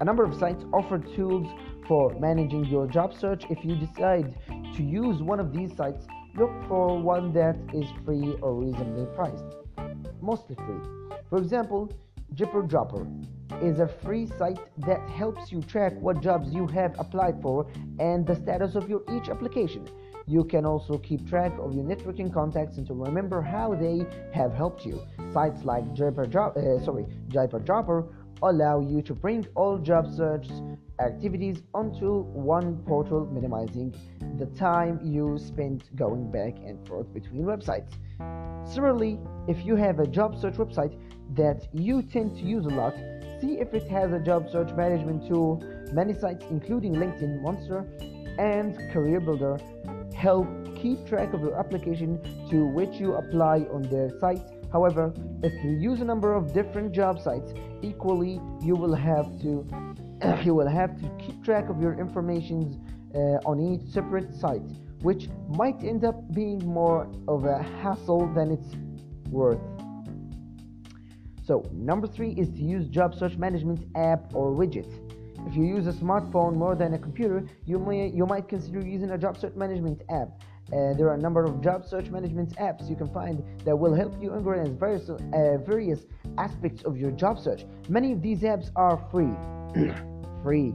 A 0.00 0.04
number 0.04 0.24
of 0.24 0.34
sites 0.38 0.64
offer 0.72 0.98
tools 0.98 1.46
for 1.86 2.14
managing 2.18 2.64
your 2.64 2.86
job 2.86 3.12
search. 3.14 3.44
If 3.50 3.64
you 3.64 3.76
decide 3.76 4.34
to 4.76 4.82
use 4.82 5.22
one 5.22 5.40
of 5.40 5.52
these 5.52 5.74
sites, 5.76 6.06
look 6.36 6.50
for 6.68 6.98
one 6.98 7.32
that 7.32 7.56
is 7.72 7.86
free 8.04 8.34
or 8.42 8.54
reasonably 8.54 9.06
priced. 9.14 9.56
Mostly 10.20 10.56
free. 10.56 10.80
For 11.28 11.38
example, 11.38 11.92
Jipper 12.34 12.62
JobberDropper 12.62 13.62
is 13.62 13.78
a 13.78 13.86
free 13.86 14.26
site 14.26 14.58
that 14.78 15.08
helps 15.08 15.52
you 15.52 15.62
track 15.62 15.92
what 16.00 16.20
jobs 16.20 16.52
you 16.52 16.66
have 16.66 16.98
applied 16.98 17.40
for 17.40 17.66
and 18.00 18.26
the 18.26 18.34
status 18.34 18.74
of 18.74 18.88
your 18.88 19.02
each 19.14 19.28
application. 19.28 19.88
You 20.26 20.42
can 20.42 20.64
also 20.64 20.98
keep 20.98 21.28
track 21.28 21.52
of 21.60 21.74
your 21.74 21.84
networking 21.84 22.32
contacts 22.32 22.78
and 22.78 22.86
to 22.88 22.94
remember 22.94 23.42
how 23.42 23.74
they 23.74 24.06
have 24.32 24.52
helped 24.54 24.84
you. 24.84 25.00
Sites 25.32 25.64
like 25.64 25.84
JobberDropper, 25.94 26.56
uh, 26.56 26.84
sorry, 26.84 27.06
JobberDropper 27.28 28.08
allow 28.42 28.80
you 28.80 29.02
to 29.02 29.14
bring 29.14 29.46
all 29.54 29.78
job 29.78 30.10
search 30.10 30.48
activities 31.00 31.62
onto 31.74 32.22
one 32.22 32.76
portal, 32.86 33.26
minimizing 33.26 33.94
the 34.38 34.46
time 34.58 35.00
you 35.02 35.38
spend 35.38 35.84
going 35.96 36.30
back 36.30 36.54
and 36.64 36.86
forth 36.86 37.12
between 37.12 37.44
websites. 37.44 37.90
Similarly, 38.66 39.18
if 39.48 39.64
you 39.64 39.76
have 39.76 39.98
a 39.98 40.06
job 40.06 40.38
search 40.40 40.54
website 40.54 40.98
that 41.34 41.68
you 41.72 42.02
tend 42.02 42.36
to 42.36 42.42
use 42.42 42.64
a 42.66 42.70
lot, 42.70 42.94
see 43.40 43.58
if 43.58 43.74
it 43.74 43.88
has 43.88 44.12
a 44.12 44.20
job 44.20 44.48
search 44.50 44.72
management 44.72 45.28
tool. 45.28 45.62
Many 45.92 46.14
sites, 46.14 46.44
including 46.50 46.94
LinkedIn, 46.94 47.42
Monster, 47.42 47.86
and 48.38 48.76
Career 48.92 49.20
Builder, 49.20 49.58
help 50.14 50.46
keep 50.76 51.06
track 51.06 51.34
of 51.34 51.40
your 51.40 51.58
application 51.58 52.20
to 52.50 52.66
which 52.66 52.94
you 53.00 53.14
apply 53.14 53.66
on 53.72 53.82
their 53.82 54.10
site. 54.20 54.42
However, 54.72 55.12
if 55.42 55.52
you 55.64 55.70
use 55.70 56.00
a 56.00 56.04
number 56.04 56.34
of 56.34 56.52
different 56.52 56.92
job 56.92 57.20
sites, 57.20 57.52
equally 57.82 58.40
you 58.62 58.74
will 58.74 58.94
have 58.94 59.26
to 59.42 59.66
you 60.44 60.54
will 60.54 60.68
have 60.68 60.98
to 61.00 61.08
keep 61.18 61.44
track 61.44 61.68
of 61.68 61.80
your 61.80 61.98
information 61.98 62.80
uh, 63.14 63.48
on 63.48 63.60
each 63.60 63.92
separate 63.92 64.34
site, 64.34 64.62
which 65.02 65.28
might 65.48 65.82
end 65.82 66.04
up 66.04 66.16
being 66.34 66.64
more 66.66 67.10
of 67.28 67.44
a 67.44 67.62
hassle 67.82 68.32
than 68.34 68.50
it's 68.50 68.74
worth. 69.30 69.60
So, 71.46 71.62
number 71.72 72.06
three 72.06 72.30
is 72.30 72.48
to 72.50 72.62
use 72.62 72.88
job 72.88 73.14
search 73.14 73.36
management 73.36 73.84
app 73.96 74.34
or 74.34 74.50
widget. 74.52 74.88
If 75.46 75.54
you 75.54 75.64
use 75.64 75.86
a 75.86 75.92
smartphone 75.92 76.54
more 76.54 76.74
than 76.74 76.94
a 76.94 76.98
computer, 76.98 77.44
you 77.66 77.78
may 77.78 78.08
you 78.08 78.24
might 78.24 78.48
consider 78.48 78.80
using 78.80 79.10
a 79.10 79.18
job 79.18 79.36
search 79.36 79.54
management 79.54 80.02
app. 80.10 80.28
Uh, 80.72 80.94
there 80.94 81.08
are 81.08 81.14
a 81.14 81.20
number 81.20 81.44
of 81.44 81.60
job 81.60 81.84
search 81.84 82.08
management 82.08 82.56
apps 82.56 82.88
you 82.88 82.96
can 82.96 83.12
find 83.12 83.44
that 83.66 83.76
will 83.76 83.94
help 83.94 84.14
you 84.22 84.30
organize 84.30 84.68
various 84.70 85.10
uh, 85.10 85.58
various 85.66 86.06
aspects 86.38 86.82
of 86.84 86.96
your 86.96 87.10
job 87.10 87.38
search. 87.38 87.66
Many 87.90 88.12
of 88.12 88.22
these 88.22 88.40
apps 88.40 88.70
are 88.74 88.96
free. 89.12 89.34
free. 90.44 90.72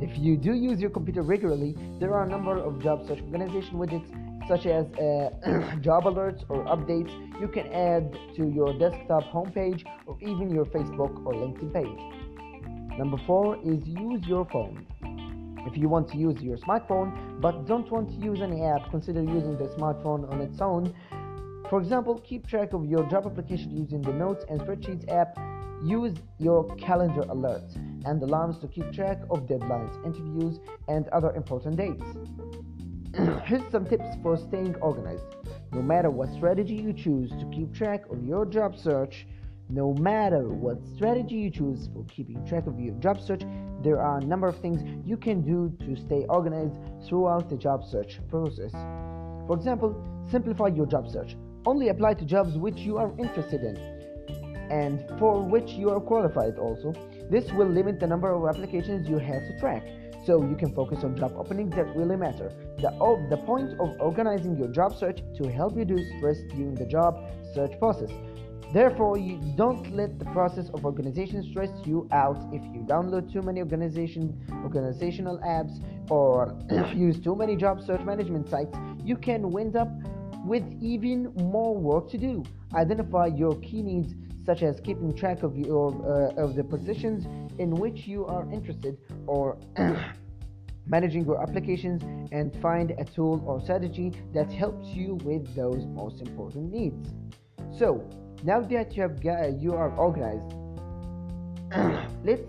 If 0.00 0.18
you 0.18 0.36
do 0.36 0.54
use 0.54 0.80
your 0.80 0.90
computer 0.90 1.22
regularly, 1.22 1.76
there 2.00 2.12
are 2.14 2.24
a 2.24 2.28
number 2.28 2.58
of 2.58 2.82
job 2.82 3.06
search 3.06 3.20
organization 3.20 3.74
widgets 3.74 4.10
such 4.48 4.66
as 4.66 4.86
uh, 4.94 5.76
job 5.80 6.04
alerts 6.04 6.44
or 6.48 6.64
updates 6.64 7.12
you 7.40 7.48
can 7.48 7.66
add 7.72 8.12
to 8.36 8.48
your 8.48 8.76
desktop 8.78 9.24
homepage 9.24 9.84
or 10.06 10.18
even 10.20 10.50
your 10.50 10.64
Facebook 10.66 11.24
or 11.24 11.32
LinkedIn 11.34 11.72
page. 11.72 12.98
Number 12.98 13.18
four 13.26 13.56
is 13.64 13.86
use 13.86 14.26
your 14.26 14.46
phone. 14.46 14.86
If 15.66 15.76
you 15.78 15.88
want 15.88 16.08
to 16.10 16.16
use 16.16 16.40
your 16.42 16.58
smartphone 16.58 17.40
but 17.40 17.66
don't 17.66 17.90
want 17.90 18.08
to 18.10 18.16
use 18.24 18.40
any 18.42 18.64
app, 18.64 18.90
consider 18.90 19.22
using 19.22 19.56
the 19.56 19.68
smartphone 19.78 20.30
on 20.30 20.40
its 20.40 20.60
own. 20.60 20.94
For 21.70 21.80
example, 21.80 22.20
keep 22.20 22.46
track 22.46 22.72
of 22.72 22.84
your 22.84 23.08
job 23.10 23.26
application 23.26 23.70
using 23.70 24.02
the 24.02 24.12
Notes 24.12 24.44
and 24.48 24.60
Spreadsheets 24.60 25.10
app. 25.10 25.38
Use 25.82 26.14
your 26.38 26.64
calendar 26.76 27.22
alerts 27.22 27.76
and 28.06 28.22
alarms 28.22 28.58
to 28.58 28.68
keep 28.68 28.92
track 28.92 29.20
of 29.30 29.46
deadlines, 29.46 29.92
interviews, 30.04 30.60
and 30.88 31.08
other 31.08 31.32
important 31.34 31.76
dates. 31.76 32.04
Here's 33.44 33.70
some 33.70 33.86
tips 33.86 34.16
for 34.22 34.36
staying 34.36 34.74
organized. 34.76 35.24
No 35.72 35.82
matter 35.82 36.10
what 36.10 36.32
strategy 36.32 36.74
you 36.74 36.92
choose 36.92 37.30
to 37.30 37.50
keep 37.52 37.74
track 37.74 38.04
of 38.10 38.24
your 38.24 38.46
job 38.46 38.76
search, 38.76 39.26
no 39.68 39.94
matter 39.94 40.48
what 40.48 40.78
strategy 40.94 41.36
you 41.36 41.50
choose 41.50 41.88
for 41.92 42.04
keeping 42.04 42.46
track 42.46 42.66
of 42.66 42.78
your 42.78 42.94
job 42.96 43.20
search, 43.20 43.42
there 43.82 44.00
are 44.00 44.18
a 44.18 44.24
number 44.24 44.46
of 44.46 44.58
things 44.60 44.82
you 45.06 45.16
can 45.16 45.42
do 45.42 45.74
to 45.86 45.96
stay 45.96 46.24
organized 46.28 46.76
throughout 47.06 47.48
the 47.48 47.56
job 47.56 47.84
search 47.84 48.20
process. 48.28 48.72
For 49.46 49.56
example, 49.56 49.94
simplify 50.30 50.68
your 50.68 50.86
job 50.86 51.08
search. 51.10 51.36
Only 51.66 51.88
apply 51.88 52.14
to 52.14 52.24
jobs 52.24 52.56
which 52.56 52.78
you 52.78 52.98
are 52.98 53.12
interested 53.18 53.62
in 53.62 53.93
and 54.70 55.04
for 55.18 55.42
which 55.42 55.70
you 55.72 55.90
are 55.90 56.00
qualified 56.00 56.58
also. 56.58 56.92
This 57.30 57.50
will 57.52 57.68
limit 57.68 58.00
the 58.00 58.06
number 58.06 58.30
of 58.32 58.46
applications 58.46 59.08
you 59.08 59.18
have 59.18 59.42
to 59.48 59.58
track 59.60 59.86
so 60.26 60.42
you 60.42 60.56
can 60.56 60.74
focus 60.74 61.04
on 61.04 61.16
job 61.16 61.34
openings 61.36 61.74
that 61.76 61.94
really 61.96 62.16
matter. 62.16 62.52
The, 62.78 62.90
the 63.30 63.36
point 63.38 63.78
of 63.78 63.96
organizing 64.00 64.56
your 64.56 64.68
job 64.68 64.96
search 64.98 65.20
to 65.36 65.50
help 65.50 65.76
reduce 65.76 66.06
stress 66.18 66.38
during 66.54 66.74
the 66.74 66.86
job 66.86 67.18
search 67.54 67.78
process. 67.78 68.10
Therefore, 68.72 69.16
you 69.18 69.40
don't 69.56 69.94
let 69.94 70.18
the 70.18 70.24
process 70.26 70.68
of 70.70 70.84
organization 70.84 71.48
stress 71.50 71.70
you 71.84 72.08
out 72.10 72.38
if 72.52 72.62
you 72.74 72.84
download 72.88 73.32
too 73.32 73.42
many 73.42 73.60
organization 73.60 74.36
organizational 74.64 75.38
apps 75.46 75.80
or 76.10 76.58
use 76.94 77.20
too 77.20 77.36
many 77.36 77.54
job 77.56 77.80
search 77.80 78.00
management 78.00 78.48
sites. 78.48 78.76
You 79.04 79.16
can 79.16 79.50
wind 79.50 79.76
up 79.76 79.88
with 80.44 80.64
even 80.80 81.32
more 81.34 81.76
work 81.76 82.10
to 82.10 82.18
do. 82.18 82.42
Identify 82.74 83.26
your 83.26 83.54
key 83.60 83.82
needs 83.82 84.14
such 84.44 84.62
as 84.62 84.80
keeping 84.80 85.14
track 85.14 85.42
of 85.42 85.56
your 85.56 85.88
uh, 86.04 86.42
of 86.42 86.54
the 86.54 86.64
positions 86.64 87.26
in 87.58 87.70
which 87.70 88.06
you 88.06 88.26
are 88.26 88.50
interested 88.52 88.98
or 89.26 89.56
managing 90.86 91.24
your 91.24 91.42
applications 91.42 92.02
and 92.32 92.54
find 92.60 92.90
a 92.98 93.04
tool 93.04 93.42
or 93.46 93.60
strategy 93.60 94.12
that 94.34 94.52
helps 94.52 94.88
you 94.88 95.14
with 95.24 95.54
those 95.54 95.86
most 95.86 96.20
important 96.20 96.72
needs. 96.72 97.14
So 97.78 98.08
now 98.42 98.60
that 98.60 98.94
you 98.94 99.02
have 99.02 99.22
got, 99.22 99.60
you 99.60 99.74
are 99.74 99.90
organized 99.96 100.54
let's 102.24 102.42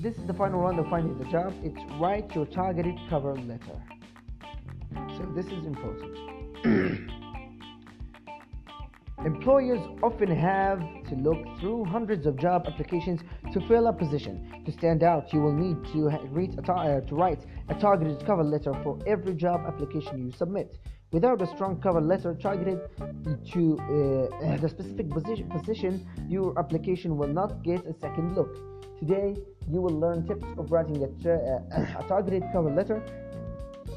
this 0.00 0.16
is 0.16 0.26
the 0.26 0.34
final 0.34 0.60
round 0.60 0.78
of 0.80 0.88
finding 0.88 1.16
the 1.18 1.24
job. 1.26 1.54
It's 1.62 1.78
write 2.00 2.34
your 2.34 2.46
targeted 2.46 2.96
cover 3.08 3.34
letter. 3.34 3.80
So 5.16 5.32
this 5.34 5.46
is 5.46 5.64
important 5.64 6.18
Employers 9.24 9.78
often 10.02 10.28
have 10.34 10.80
to 11.08 11.14
look 11.14 11.38
through 11.60 11.84
hundreds 11.84 12.26
of 12.26 12.36
job 12.36 12.64
applications 12.66 13.20
to 13.52 13.60
fill 13.68 13.86
a 13.86 13.92
position. 13.92 14.50
To 14.66 14.72
stand 14.72 15.04
out, 15.04 15.32
you 15.32 15.40
will 15.40 15.52
need 15.52 15.76
to, 15.92 16.08
uh, 16.08 17.00
to 17.02 17.14
write 17.14 17.38
a 17.68 17.74
targeted 17.76 18.26
cover 18.26 18.42
letter 18.42 18.74
for 18.82 18.98
every 19.06 19.34
job 19.34 19.60
application 19.64 20.26
you 20.26 20.32
submit. 20.32 20.76
Without 21.12 21.40
a 21.40 21.46
strong 21.46 21.80
cover 21.80 22.00
letter 22.00 22.34
targeted 22.34 22.80
to 23.52 23.78
uh, 23.78 24.56
the 24.56 24.68
specific 24.68 25.08
position, 25.08 25.48
position, 25.50 26.04
your 26.28 26.58
application 26.58 27.16
will 27.16 27.32
not 27.32 27.62
get 27.62 27.86
a 27.86 27.94
second 28.00 28.34
look. 28.34 28.52
Today, 28.98 29.36
you 29.70 29.80
will 29.80 30.00
learn 30.00 30.26
tips 30.26 30.46
of 30.58 30.72
writing 30.72 30.96
a, 30.96 31.30
uh, 31.30 32.00
a 32.00 32.08
targeted 32.08 32.42
cover 32.52 32.70
letter 32.74 33.00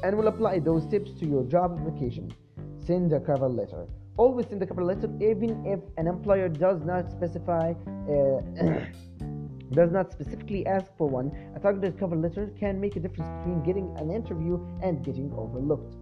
and 0.04 0.16
will 0.16 0.28
apply 0.28 0.60
those 0.60 0.86
tips 0.86 1.10
to 1.18 1.26
your 1.26 1.42
job 1.42 1.76
application. 1.80 2.32
Send 2.78 3.12
a 3.12 3.18
cover 3.18 3.48
letter 3.48 3.88
always 4.16 4.46
in 4.46 4.58
the 4.58 4.66
cover 4.66 4.84
letter 4.84 5.08
even 5.20 5.64
if 5.66 5.80
an 5.96 6.06
employer 6.06 6.48
does 6.48 6.82
not 6.84 7.10
specify 7.10 7.72
uh, 8.10 8.40
does 9.72 9.90
not 9.90 10.12
specifically 10.12 10.64
ask 10.66 10.86
for 10.96 11.08
one 11.08 11.30
a 11.56 11.60
targeted 11.60 11.98
cover 11.98 12.16
letter 12.16 12.50
can 12.58 12.80
make 12.80 12.96
a 12.96 13.00
difference 13.00 13.28
between 13.38 13.62
getting 13.62 13.94
an 13.98 14.10
interview 14.10 14.58
and 14.82 15.04
getting 15.04 15.32
overlooked. 15.36 15.94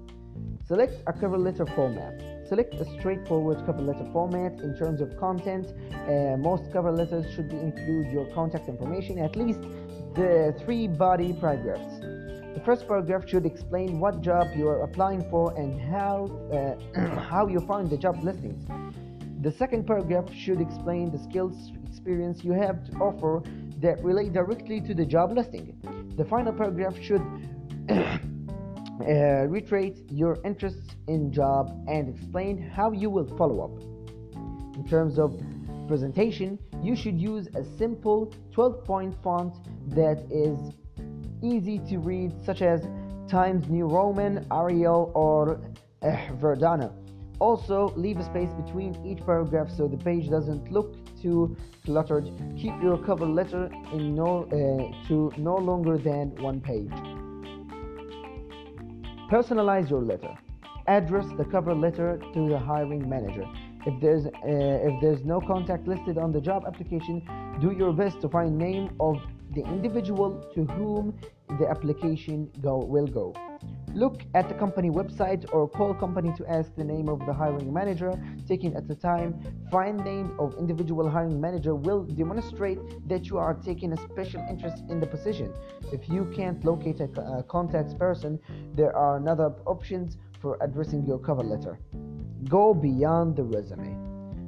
Select 0.66 1.02
a 1.06 1.12
cover 1.12 1.38
letter 1.38 1.66
format. 1.66 2.20
Select 2.48 2.74
a 2.74 2.84
straightforward 2.98 3.64
cover 3.66 3.82
letter 3.82 4.06
format 4.12 4.60
in 4.60 4.76
terms 4.76 5.00
of 5.00 5.16
content. 5.18 5.72
Uh, 5.92 6.36
most 6.36 6.72
cover 6.72 6.90
letters 6.90 7.26
should 7.34 7.52
include 7.52 8.10
your 8.10 8.26
contact 8.34 8.68
information 8.68 9.18
at 9.18 9.36
least 9.36 9.60
the 10.14 10.54
three 10.64 10.86
body 10.86 11.32
paragraphs 11.32 12.00
the 12.54 12.60
first 12.60 12.86
paragraph 12.86 13.28
should 13.28 13.44
explain 13.44 13.98
what 13.98 14.20
job 14.20 14.46
you 14.56 14.68
are 14.68 14.84
applying 14.84 15.28
for 15.28 15.52
and 15.58 15.80
how, 15.80 16.30
uh, 16.52 17.18
how 17.28 17.48
you 17.48 17.58
find 17.60 17.90
the 17.90 17.98
job 17.98 18.22
listings. 18.22 18.64
The 19.42 19.50
second 19.50 19.86
paragraph 19.86 20.32
should 20.32 20.60
explain 20.60 21.10
the 21.10 21.18
skills 21.18 21.72
experience 21.84 22.44
you 22.44 22.52
have 22.52 22.84
to 22.90 22.96
offer 22.98 23.42
that 23.80 24.02
relate 24.04 24.32
directly 24.32 24.80
to 24.82 24.94
the 24.94 25.04
job 25.04 25.32
listing. 25.32 25.76
The 26.16 26.24
final 26.24 26.52
paragraph 26.52 26.96
should 27.00 27.22
uh, 27.90 28.18
reiterate 29.48 29.98
your 30.10 30.38
interests 30.44 30.94
in 31.08 31.32
job 31.32 31.84
and 31.88 32.08
explain 32.08 32.62
how 32.62 32.92
you 32.92 33.10
will 33.10 33.36
follow 33.36 33.64
up. 33.64 33.82
In 34.76 34.86
terms 34.88 35.18
of 35.18 35.36
presentation, 35.88 36.58
you 36.82 36.94
should 36.94 37.20
use 37.20 37.48
a 37.56 37.64
simple 37.76 38.32
12 38.52 38.84
point 38.84 39.14
font 39.22 39.54
that 39.88 40.24
is 40.30 40.56
easy 41.44 41.78
to 41.90 41.98
read, 41.98 42.32
such 42.44 42.62
as 42.62 42.88
Times 43.28 43.68
New 43.68 43.86
Roman, 43.86 44.46
Arial, 44.50 45.12
or 45.14 45.60
Verdana. 46.40 46.92
Also, 47.40 47.92
leave 47.96 48.18
a 48.18 48.24
space 48.24 48.52
between 48.54 48.94
each 49.04 49.24
paragraph 49.26 49.68
so 49.76 49.86
the 49.86 49.96
page 49.96 50.30
doesn't 50.30 50.70
look 50.70 50.94
too 51.20 51.56
cluttered. 51.84 52.30
Keep 52.56 52.82
your 52.82 52.96
cover 52.98 53.26
letter 53.26 53.70
in 53.92 54.14
no, 54.14 54.44
uh, 54.44 55.08
to 55.08 55.32
no 55.36 55.56
longer 55.56 55.98
than 55.98 56.34
one 56.42 56.60
page. 56.60 56.90
Personalize 59.30 59.90
your 59.90 60.02
letter. 60.02 60.34
Address 60.86 61.26
the 61.36 61.44
cover 61.44 61.74
letter 61.74 62.20
to 62.34 62.48
the 62.48 62.58
hiring 62.58 63.08
manager. 63.08 63.46
If 63.86 64.00
there's 64.00 64.26
uh, 64.26 64.30
if 64.88 65.00
there's 65.02 65.24
no 65.24 65.40
contact 65.40 65.86
listed 65.86 66.18
on 66.18 66.30
the 66.32 66.40
job 66.40 66.64
application, 66.66 67.22
do 67.60 67.72
your 67.72 67.92
best 67.92 68.20
to 68.20 68.28
find 68.28 68.56
name 68.56 68.90
of 69.00 69.16
the 69.54 69.62
individual 69.62 70.30
to 70.54 70.64
whom 70.64 71.18
the 71.58 71.68
application 71.68 72.50
go, 72.60 72.78
will 72.78 73.06
go. 73.06 73.34
Look 73.94 74.22
at 74.34 74.48
the 74.48 74.54
company 74.54 74.90
website 74.90 75.46
or 75.52 75.68
call 75.68 75.94
company 75.94 76.32
to 76.36 76.50
ask 76.50 76.74
the 76.74 76.82
name 76.82 77.08
of 77.08 77.24
the 77.26 77.32
hiring 77.32 77.72
manager. 77.72 78.12
Taking 78.48 78.74
at 78.74 78.88
the 78.88 78.94
time, 78.96 79.40
find 79.70 80.04
name 80.04 80.34
of 80.40 80.58
individual 80.58 81.08
hiring 81.08 81.40
manager 81.40 81.76
will 81.76 82.02
demonstrate 82.02 82.80
that 83.08 83.26
you 83.26 83.38
are 83.38 83.54
taking 83.54 83.92
a 83.92 83.96
special 83.96 84.44
interest 84.50 84.82
in 84.88 84.98
the 84.98 85.06
position. 85.06 85.52
If 85.92 86.08
you 86.08 86.24
can't 86.34 86.64
locate 86.64 86.98
a, 87.00 87.08
a 87.20 87.44
contact 87.44 87.96
person, 87.96 88.40
there 88.74 88.96
are 88.96 89.16
another 89.16 89.52
options 89.64 90.16
for 90.40 90.58
addressing 90.60 91.06
your 91.06 91.18
cover 91.18 91.44
letter. 91.44 91.78
Go 92.48 92.74
beyond 92.74 93.36
the 93.36 93.44
resume. 93.44 93.96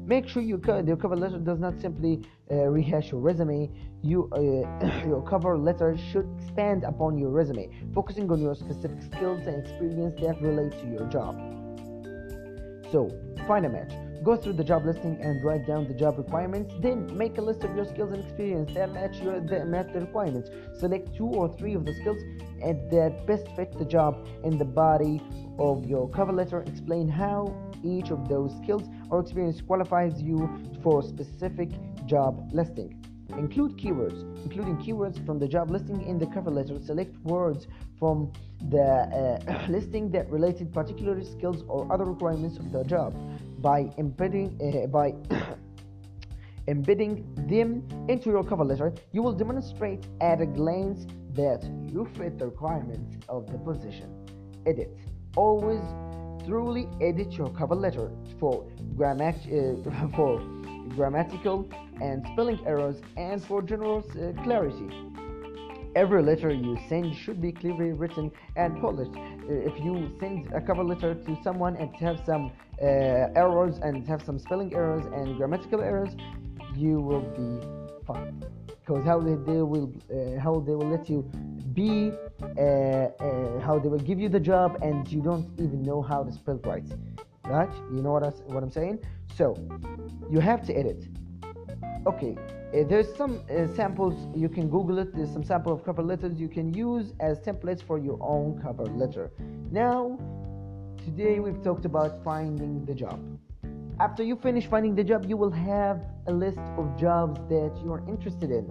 Make 0.07 0.29
sure 0.29 0.43
your, 0.43 0.61
your 0.83 0.97
cover 0.97 1.17
letter 1.17 1.39
does 1.39 1.59
not 1.59 1.81
simply 1.81 2.23
uh, 2.51 2.55
rehash 2.69 3.11
your 3.11 3.21
resume. 3.21 3.71
You, 4.07 4.31
uh, 4.31 5.03
your 5.09 5.21
cover 5.23 5.59
letter 5.59 5.97
should 6.13 6.29
expand 6.39 6.85
upon 6.85 7.19
your 7.19 7.31
resume, 7.31 7.69
focusing 7.93 8.31
on 8.31 8.41
your 8.41 8.55
specific 8.55 9.03
skills 9.03 9.45
and 9.49 9.67
experience 9.67 10.15
that 10.21 10.41
relate 10.41 10.71
to 10.79 10.87
your 10.87 11.07
job. 11.09 11.35
So, 12.93 13.11
find 13.49 13.67
a 13.67 13.69
match. 13.69 13.93
Go 14.23 14.37
through 14.37 14.53
the 14.53 14.63
job 14.63 14.87
listing 14.87 15.19
and 15.21 15.45
write 15.45 15.67
down 15.67 15.89
the 15.89 15.95
job 15.95 16.19
requirements. 16.19 16.73
Then 16.81 17.17
make 17.17 17.39
a 17.39 17.41
list 17.41 17.65
of 17.65 17.75
your 17.75 17.85
skills 17.85 18.13
and 18.13 18.23
experience 18.23 18.73
that 18.75 18.93
match 18.93 19.17
your 19.19 19.41
that 19.41 19.67
match 19.67 19.93
the 19.93 20.01
requirements. 20.03 20.51
Select 20.79 21.13
two 21.17 21.27
or 21.27 21.53
three 21.57 21.75
of 21.75 21.85
the 21.85 21.95
skills 21.95 22.21
that 22.61 23.27
best 23.27 23.49
fit 23.57 23.77
the 23.77 23.85
job 23.85 24.25
in 24.45 24.57
the 24.57 24.65
body 24.65 25.21
of 25.59 25.85
your 25.85 26.09
cover 26.11 26.33
letter. 26.33 26.63
Explain 26.63 27.09
how 27.09 27.57
each 27.83 28.11
of 28.11 28.29
those 28.29 28.53
skills 28.63 28.85
or 29.11 29.21
experience 29.21 29.61
qualifies 29.61 30.23
you 30.23 30.49
for 30.81 31.01
a 31.01 31.03
specific 31.03 31.71
job 32.07 32.49
listing. 32.53 33.06
Include 33.31 33.77
keywords, 33.77 34.23
including 34.45 34.77
keywords 34.77 35.25
from 35.27 35.39
the 35.39 35.49
job 35.49 35.71
listing 35.71 36.03
in 36.03 36.19
the 36.19 36.27
cover 36.27 36.51
letter. 36.51 36.79
Select 36.81 37.17
words 37.25 37.67
from 37.99 38.33
the 38.71 38.79
uh, 38.81 39.67
listing 39.69 40.11
that 40.13 40.31
related 40.31 40.73
particular 40.73 41.23
skills 41.25 41.65
or 41.69 41.91
other 41.93 42.05
requirements 42.05 42.57
of 42.57 42.71
the 42.71 42.85
job 42.85 43.15
by 43.61 43.91
embedding 43.99 44.59
uh, 44.63 44.87
by 44.87 45.15
embedding 46.69 47.25
them 47.49 47.87
into 48.09 48.31
your 48.31 48.45
cover 48.45 48.65
letter. 48.65 48.93
You 49.13 49.23
will 49.23 49.35
demonstrate 49.35 50.07
at 50.21 50.41
a 50.41 50.47
glance 50.47 51.07
that 51.35 51.65
you 51.93 52.09
fit 52.17 52.39
the 52.39 52.47
requirements 52.47 53.17
of 53.29 53.51
the 53.51 53.59
position. 53.59 54.11
Edit. 54.67 54.97
Always 55.37 55.83
thoroughly 56.47 56.89
edit 57.01 57.33
your 57.33 57.51
cover 57.51 57.75
letter 57.75 58.11
for, 58.39 58.67
grammat- 58.95 59.47
uh, 59.47 60.17
for 60.17 60.41
grammatical 60.95 61.69
and 62.01 62.27
spelling 62.33 62.61
errors 62.67 62.97
and 63.17 63.45
for 63.45 63.63
general 63.63 64.05
uh, 64.11 64.43
clarity. 64.43 64.89
Every 65.95 66.23
letter 66.23 66.53
you 66.53 66.77
send 66.89 67.15
should 67.17 67.41
be 67.41 67.53
clearly 67.53 67.93
written 67.93 68.31
and 68.55 68.79
polished. 68.81 69.17
Uh, 69.17 69.71
if 69.71 69.83
you 69.83 70.15
send 70.21 70.53
a 70.53 70.61
cover 70.61 70.85
letter 70.85 71.15
to 71.15 71.39
someone 71.43 71.75
and 71.77 71.95
have 71.97 72.21
some 72.27 72.53
uh, 72.83 72.85
errors 73.35 73.79
and 73.79 74.07
have 74.07 74.23
some 74.23 74.39
spelling 74.39 74.75
errors 74.75 75.07
and 75.07 75.39
grammatical 75.39 75.81
errors, 75.81 76.15
you 76.75 77.01
will 77.01 77.23
be 77.23 77.67
fine. 78.07 78.45
Because 78.67 79.05
how 79.07 79.21
they, 79.21 79.35
they 79.51 79.63
will 79.63 79.91
uh, 80.13 80.39
how 80.39 80.61
they 80.61 80.75
will 80.75 80.91
let 80.91 81.09
you 81.09 81.23
be, 81.73 82.13
uh, 82.43 83.61
how 83.61 83.81
they 83.83 83.89
will 83.89 83.99
give 83.99 84.21
you 84.21 84.29
the 84.29 84.39
job, 84.39 84.79
and 84.83 85.11
you 85.11 85.23
don't 85.23 85.49
even 85.59 85.83
know 85.83 86.03
how 86.03 86.23
to 86.23 86.31
spell 86.31 86.61
right. 86.65 86.85
Right? 87.49 87.73
You 87.93 88.03
know 88.03 88.13
what 88.13 88.23
I, 88.23 88.31
what 88.53 88.63
I'm 88.63 88.71
saying? 88.71 88.99
So 89.37 89.57
you 90.31 90.41
have 90.41 90.65
to 90.67 90.75
edit. 90.75 91.07
Okay, 92.07 92.37
uh, 92.75 92.83
there's 92.89 93.15
some 93.15 93.43
uh, 93.49 93.67
samples 93.75 94.15
you 94.37 94.49
can 94.49 94.69
google 94.69 94.99
it 94.99 95.15
there's 95.15 95.33
some 95.33 95.45
sample 95.45 95.73
of 95.73 95.85
cover 95.85 96.03
letters 96.03 96.39
you 96.39 96.49
can 96.49 96.75
use 96.75 97.13
as 97.21 97.39
templates 97.39 97.83
for 97.83 97.97
your 97.97 98.19
own 98.21 98.61
cover 98.61 98.85
letter 98.87 99.31
now 99.71 100.19
today 101.05 101.39
we've 101.39 101.63
talked 101.63 101.85
about 101.85 102.23
finding 102.25 102.85
the 102.85 102.95
job 102.95 103.21
after 104.01 104.25
you 104.25 104.35
finish 104.35 104.67
finding 104.67 104.97
the 104.97 105.05
job 105.05 105.25
you 105.27 105.37
will 105.37 105.51
have 105.51 106.05
a 106.27 106.33
list 106.33 106.59
of 106.77 106.99
jobs 106.99 107.41
that 107.49 107.73
you're 107.85 108.03
interested 108.09 108.51
in 108.51 108.67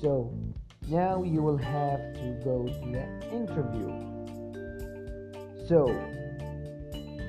so 0.00 0.34
now 0.88 1.22
you 1.22 1.40
will 1.40 1.56
have 1.56 2.00
to 2.14 2.40
go 2.42 2.66
to 2.66 2.86
the 2.90 3.04
interview 3.32 3.88
so 5.68 5.86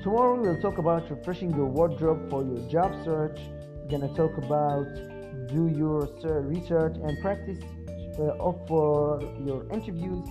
tomorrow 0.04 0.40
we'll 0.40 0.60
talk 0.60 0.78
about 0.78 1.10
refreshing 1.10 1.50
your 1.56 1.66
wardrobe 1.66 2.30
for 2.30 2.44
your 2.44 2.60
job 2.68 2.92
search 3.04 3.40
we're 3.80 3.98
gonna 3.98 4.14
talk 4.14 4.36
about 4.38 4.86
do 5.48 5.68
your 5.68 6.08
research 6.42 6.96
and 7.02 7.20
practice 7.20 7.58
uh, 8.18 8.52
for 8.66 9.20
your 9.44 9.66
interviews. 9.72 10.24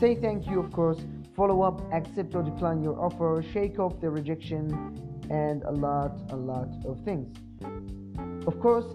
Say 0.00 0.14
thank 0.14 0.46
you, 0.46 0.60
of 0.60 0.72
course. 0.72 0.98
Follow 1.36 1.62
up, 1.62 1.80
accept 1.92 2.34
or 2.34 2.42
decline 2.42 2.82
your 2.82 2.98
offer, 3.00 3.44
shake 3.52 3.78
off 3.78 4.00
the 4.00 4.08
rejection, 4.08 4.70
and 5.30 5.62
a 5.64 5.70
lot, 5.70 6.20
a 6.30 6.36
lot 6.36 6.68
of 6.84 7.02
things. 7.04 7.34
Of 8.46 8.60
course, 8.60 8.86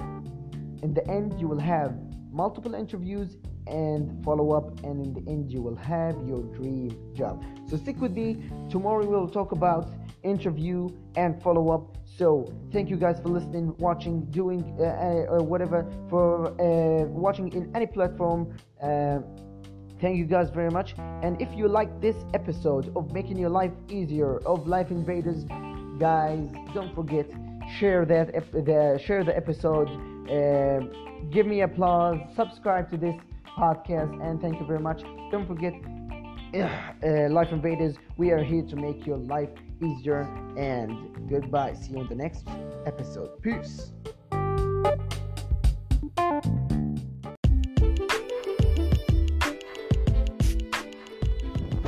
in 0.83 0.93
the 0.93 1.05
end, 1.07 1.39
you 1.39 1.47
will 1.47 1.59
have 1.59 1.95
multiple 2.31 2.75
interviews 2.75 3.37
and 3.67 4.23
follow 4.23 4.51
up, 4.51 4.83
and 4.83 5.05
in 5.05 5.13
the 5.13 5.31
end, 5.31 5.51
you 5.51 5.61
will 5.61 5.75
have 5.75 6.15
your 6.27 6.43
dream 6.55 6.95
job. 7.13 7.43
So 7.67 7.77
stick 7.77 7.99
with 7.99 8.13
me. 8.13 8.49
Tomorrow, 8.69 9.05
we'll 9.05 9.27
talk 9.27 9.51
about 9.51 9.91
interview 10.23 10.89
and 11.15 11.41
follow 11.41 11.69
up 11.69 11.97
so 12.19 12.51
thank 12.73 12.89
you 12.89 12.97
guys 12.97 13.17
for 13.21 13.29
listening, 13.29 13.73
watching, 13.77 14.25
doing 14.25 14.75
uh, 14.77 14.83
uh, 14.83 15.37
uh, 15.37 15.41
whatever 15.41 15.85
for 16.09 16.49
uh, 16.59 17.05
watching 17.05 17.47
in 17.53 17.73
any 17.73 17.87
platform. 17.87 18.57
Uh, 18.83 19.19
thank 20.01 20.17
you 20.17 20.25
guys 20.25 20.49
very 20.49 20.69
much. 20.69 20.95
And 20.97 21.41
if 21.41 21.47
you 21.55 21.69
like 21.69 22.01
this 22.01 22.17
episode 22.33 22.91
of 22.97 23.13
making 23.13 23.37
your 23.37 23.49
life 23.49 23.71
easier 23.87 24.39
of 24.39 24.67
Life 24.67 24.91
Invaders, 24.91 25.45
guys, 25.97 26.45
don't 26.73 26.93
forget 26.93 27.25
share 27.77 28.03
that 28.03 28.35
ep- 28.35 28.51
the, 28.51 29.01
share 29.05 29.23
the 29.23 29.35
episode. 29.37 29.87
Uh, 30.29 30.81
give 31.31 31.45
me 31.45 31.61
applause. 31.61 32.17
Subscribe 32.35 32.91
to 32.91 32.97
this 32.97 33.15
podcast, 33.57 34.11
and 34.21 34.41
thank 34.41 34.59
you 34.59 34.65
very 34.65 34.81
much. 34.81 35.03
Don't 35.31 35.47
forget. 35.47 35.73
Life 37.31 37.49
Invaders, 37.51 37.95
we 38.17 38.31
are 38.31 38.43
here 38.43 38.63
to 38.63 38.75
make 38.75 39.05
your 39.05 39.17
life 39.17 39.51
easier. 39.81 40.21
And 40.57 41.29
goodbye. 41.29 41.73
See 41.73 41.91
you 41.91 42.01
in 42.01 42.07
the 42.07 42.15
next 42.15 42.47
episode. 42.85 43.41
Peace. 43.41 43.91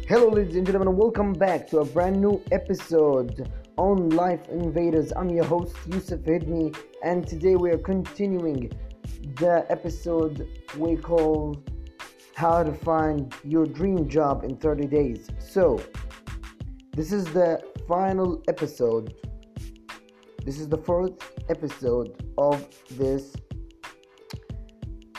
Hello, 0.08 0.28
ladies 0.28 0.58
and 0.58 0.66
gentlemen, 0.66 0.98
welcome 0.98 1.32
back 1.32 1.68
to 1.68 1.80
a 1.80 1.86
brand 1.86 2.20
new 2.20 2.44
episode 2.52 3.50
on 3.78 4.10
Life 4.10 4.50
Invaders. 4.50 5.14
I'm 5.16 5.30
your 5.30 5.46
host, 5.46 5.74
Yusuf 5.88 6.20
Hidmi, 6.20 6.78
and 7.02 7.26
today 7.26 7.56
we 7.56 7.70
are 7.72 7.78
continuing 7.78 8.70
the 9.38 9.66
episode 9.70 10.50
we 10.78 10.98
call 10.98 11.64
How 12.36 12.62
to 12.62 12.74
Find 12.74 13.34
Your 13.46 13.66
Dream 13.66 14.10
Job 14.10 14.44
in 14.44 14.58
30 14.58 14.88
Days. 14.88 15.30
So, 15.40 15.82
this 16.94 17.14
is 17.14 17.24
the 17.26 17.71
final 17.92 18.42
episode. 18.48 19.14
This 20.46 20.62
is 20.62 20.70
the 20.70 20.78
fourth 20.78 21.18
episode 21.50 22.24
of 22.38 22.66
this 22.92 23.36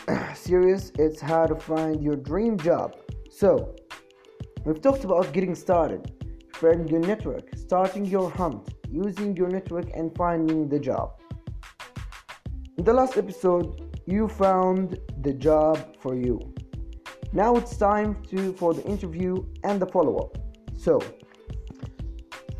series. 0.35 0.91
It's 0.99 1.21
how 1.21 1.45
to 1.45 1.55
find 1.55 2.03
your 2.03 2.17
dream 2.17 2.57
job. 2.57 2.97
So, 3.31 3.77
we've 4.65 4.81
talked 4.81 5.05
about 5.05 5.35
getting 5.35 5.55
started, 5.55 6.13
spreading 6.55 6.89
your 6.89 7.01
network, 7.01 7.51
starting 7.57 8.07
your 8.07 8.31
hunt, 8.31 8.71
using 8.91 9.37
your 9.37 9.49
network, 9.49 9.91
and 9.95 10.17
finding 10.17 10.71
the 10.71 10.79
job. 10.79 11.21
In 12.79 12.85
the 12.85 12.95
last 12.95 13.19
episode, 13.19 13.99
you 14.07 14.29
found 14.29 14.99
the 15.21 15.35
job 15.35 15.77
for 16.01 16.15
you. 16.15 16.41
Now 17.35 17.55
it's 17.57 17.77
time 17.77 18.23
to 18.31 18.55
for 18.55 18.73
the 18.73 18.85
interview 18.85 19.45
and 19.63 19.79
the 19.79 19.89
follow-up. 19.89 20.39
So, 20.75 21.03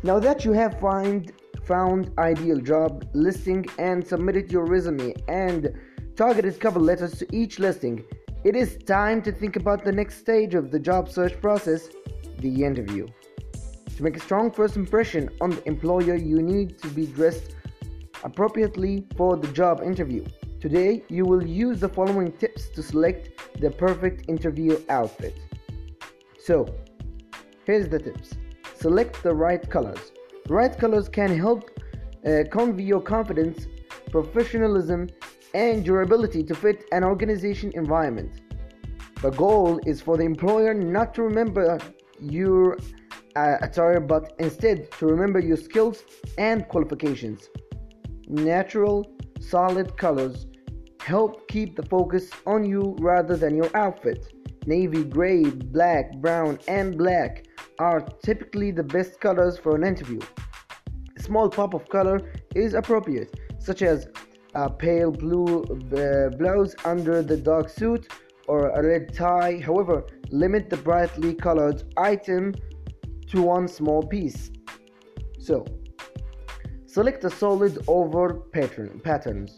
now 0.03 0.19
that 0.19 0.43
you 0.43 0.51
have 0.51 0.77
find, 0.81 1.31
found 1.63 2.11
ideal 2.17 2.59
job 2.59 3.07
listing 3.13 3.65
and 3.79 4.05
submitted 4.05 4.51
your 4.51 4.65
resume 4.65 5.13
and 5.29 5.73
targeted 6.17 6.59
cover 6.59 6.79
letters 6.79 7.17
to 7.19 7.35
each 7.35 7.57
listing, 7.57 8.03
it 8.43 8.53
is 8.53 8.77
time 8.85 9.21
to 9.21 9.31
think 9.31 9.55
about 9.55 9.85
the 9.85 9.91
next 9.91 10.17
stage 10.17 10.55
of 10.55 10.71
the 10.71 10.79
job 10.79 11.09
search 11.09 11.39
process, 11.39 11.87
the 12.39 12.65
interview. 12.65 13.07
To 13.95 14.03
make 14.03 14.17
a 14.17 14.19
strong 14.19 14.51
first 14.51 14.75
impression 14.75 15.29
on 15.39 15.51
the 15.51 15.65
employer, 15.65 16.15
you 16.15 16.41
need 16.41 16.77
to 16.79 16.89
be 16.89 17.05
dressed 17.05 17.55
appropriately 18.25 19.07
for 19.15 19.37
the 19.37 19.47
job 19.53 19.81
interview. 19.81 20.25
Today, 20.59 21.03
you 21.07 21.25
will 21.25 21.45
use 21.45 21.79
the 21.79 21.89
following 21.89 22.33
tips 22.33 22.67
to 22.69 22.83
select 22.83 23.29
the 23.61 23.71
perfect 23.71 24.29
interview 24.29 24.81
outfit. 24.89 25.37
So, 26.39 26.67
here's 27.65 27.87
the 27.87 27.99
tips 27.99 28.33
select 28.83 29.23
the 29.23 29.33
right 29.33 29.63
colors. 29.69 30.11
Right 30.49 30.77
colors 30.77 31.07
can 31.07 31.31
help 31.45 31.61
uh, 32.27 32.43
convey 32.51 32.83
your 32.83 32.99
confidence, 33.15 33.67
professionalism, 34.11 35.09
and 35.53 35.87
your 35.87 36.01
ability 36.01 36.43
to 36.49 36.53
fit 36.53 36.83
an 36.91 37.03
organization 37.05 37.71
environment. 37.75 38.41
The 39.21 39.31
goal 39.31 39.79
is 39.85 40.01
for 40.01 40.17
the 40.17 40.25
employer 40.33 40.73
not 40.73 41.13
to 41.15 41.21
remember 41.23 41.79
your 42.19 42.77
uh, 43.37 43.57
attire 43.61 44.01
but 44.01 44.33
instead 44.39 44.91
to 44.99 45.05
remember 45.05 45.39
your 45.39 45.59
skills 45.67 46.03
and 46.37 46.67
qualifications. 46.67 47.49
Natural, 48.27 49.09
solid 49.39 49.95
colors 49.95 50.47
help 50.99 51.47
keep 51.47 51.77
the 51.77 51.87
focus 51.95 52.25
on 52.45 52.65
you 52.65 52.97
rather 52.99 53.37
than 53.37 53.55
your 53.55 53.71
outfit. 53.77 54.21
Navy, 54.65 55.05
gray, 55.05 55.43
black, 55.77 56.05
brown, 56.17 56.59
and 56.67 56.97
black 56.97 57.45
are 57.79 58.01
typically 58.23 58.71
the 58.71 58.83
best 58.83 59.19
colors 59.19 59.57
for 59.57 59.75
an 59.75 59.83
interview. 59.83 60.19
A 61.17 61.21
small 61.21 61.49
pop 61.49 61.73
of 61.73 61.87
color 61.89 62.31
is 62.55 62.73
appropriate, 62.73 63.39
such 63.59 63.81
as 63.81 64.07
a 64.55 64.69
pale 64.69 65.11
blue 65.11 65.63
uh, 65.63 66.29
blouse 66.37 66.75
under 66.85 67.21
the 67.21 67.37
dark 67.37 67.69
suit 67.69 68.07
or 68.47 68.69
a 68.69 68.83
red 68.83 69.13
tie. 69.13 69.59
However, 69.59 70.05
limit 70.29 70.69
the 70.69 70.77
brightly 70.77 71.33
colored 71.33 71.83
item 71.97 72.53
to 73.29 73.41
one 73.41 73.67
small 73.67 74.03
piece. 74.03 74.51
So, 75.39 75.65
select 76.85 77.23
a 77.23 77.29
solid 77.29 77.83
over 77.87 78.35
pattern 78.53 79.01
patterns. 79.03 79.57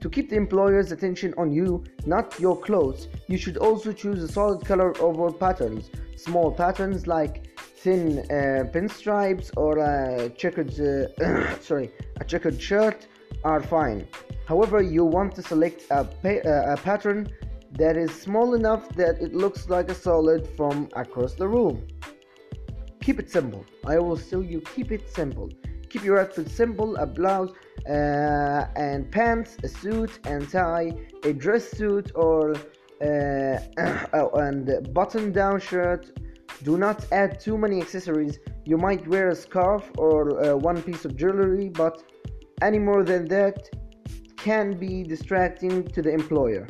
To 0.00 0.08
keep 0.08 0.30
the 0.30 0.36
employer's 0.36 0.92
attention 0.92 1.34
on 1.36 1.50
you, 1.50 1.82
not 2.06 2.38
your 2.38 2.56
clothes, 2.56 3.08
you 3.26 3.36
should 3.36 3.56
also 3.56 3.92
choose 3.92 4.22
a 4.22 4.28
solid 4.28 4.64
color 4.64 4.96
over 5.00 5.32
patterns. 5.32 5.90
Small 6.16 6.52
patterns 6.52 7.08
like 7.08 7.48
thin 7.58 8.18
uh, 8.18 8.64
pinstripes 8.72 9.50
or 9.56 9.78
a 9.78 10.30
checkered 10.30 10.70
uh, 10.80 11.58
sorry 11.60 11.90
a 12.20 12.24
checkered 12.24 12.60
shirt 12.60 13.06
are 13.44 13.62
fine. 13.62 14.06
However, 14.46 14.80
you 14.82 15.04
want 15.04 15.34
to 15.36 15.42
select 15.42 15.82
a, 15.90 16.04
pa- 16.04 16.48
uh, 16.48 16.74
a 16.74 16.76
pattern 16.76 17.28
that 17.72 17.96
is 17.96 18.10
small 18.10 18.54
enough 18.54 18.88
that 18.90 19.20
it 19.20 19.34
looks 19.34 19.68
like 19.68 19.90
a 19.90 19.94
solid 19.94 20.46
from 20.56 20.88
across 20.94 21.34
the 21.34 21.46
room. 21.46 21.86
Keep 23.00 23.20
it 23.20 23.30
simple. 23.30 23.64
I 23.86 23.98
will 23.98 24.16
tell 24.16 24.42
you 24.42 24.60
keep 24.60 24.90
it 24.92 25.08
simple. 25.08 25.50
Keep 25.90 26.04
your 26.04 26.18
outfit 26.20 26.50
simple: 26.50 26.96
a 26.96 27.06
blouse 27.06 27.50
uh, 27.88 28.66
and 28.76 29.10
pants, 29.10 29.56
a 29.62 29.68
suit 29.68 30.18
and 30.24 30.48
tie, 30.50 30.92
a 31.24 31.32
dress 31.32 31.70
suit 31.70 32.12
or 32.14 32.54
uh, 33.00 33.58
oh, 34.12 34.30
and 34.34 34.92
button-down 34.92 35.60
shirt 35.60 36.10
Do 36.62 36.76
not 36.76 37.06
add 37.12 37.38
too 37.38 37.56
many 37.56 37.80
accessories. 37.80 38.38
You 38.64 38.76
might 38.78 39.06
wear 39.06 39.28
a 39.28 39.34
scarf 39.34 39.90
or 39.96 40.44
uh, 40.44 40.56
one 40.56 40.82
piece 40.82 41.04
of 41.04 41.16
jewelry, 41.16 41.68
but 41.68 42.02
any 42.62 42.80
more 42.80 43.04
than 43.04 43.26
that 43.26 43.70
can 44.36 44.76
be 44.76 45.04
distracting 45.04 45.86
to 45.88 46.02
the 46.02 46.10
employer. 46.10 46.66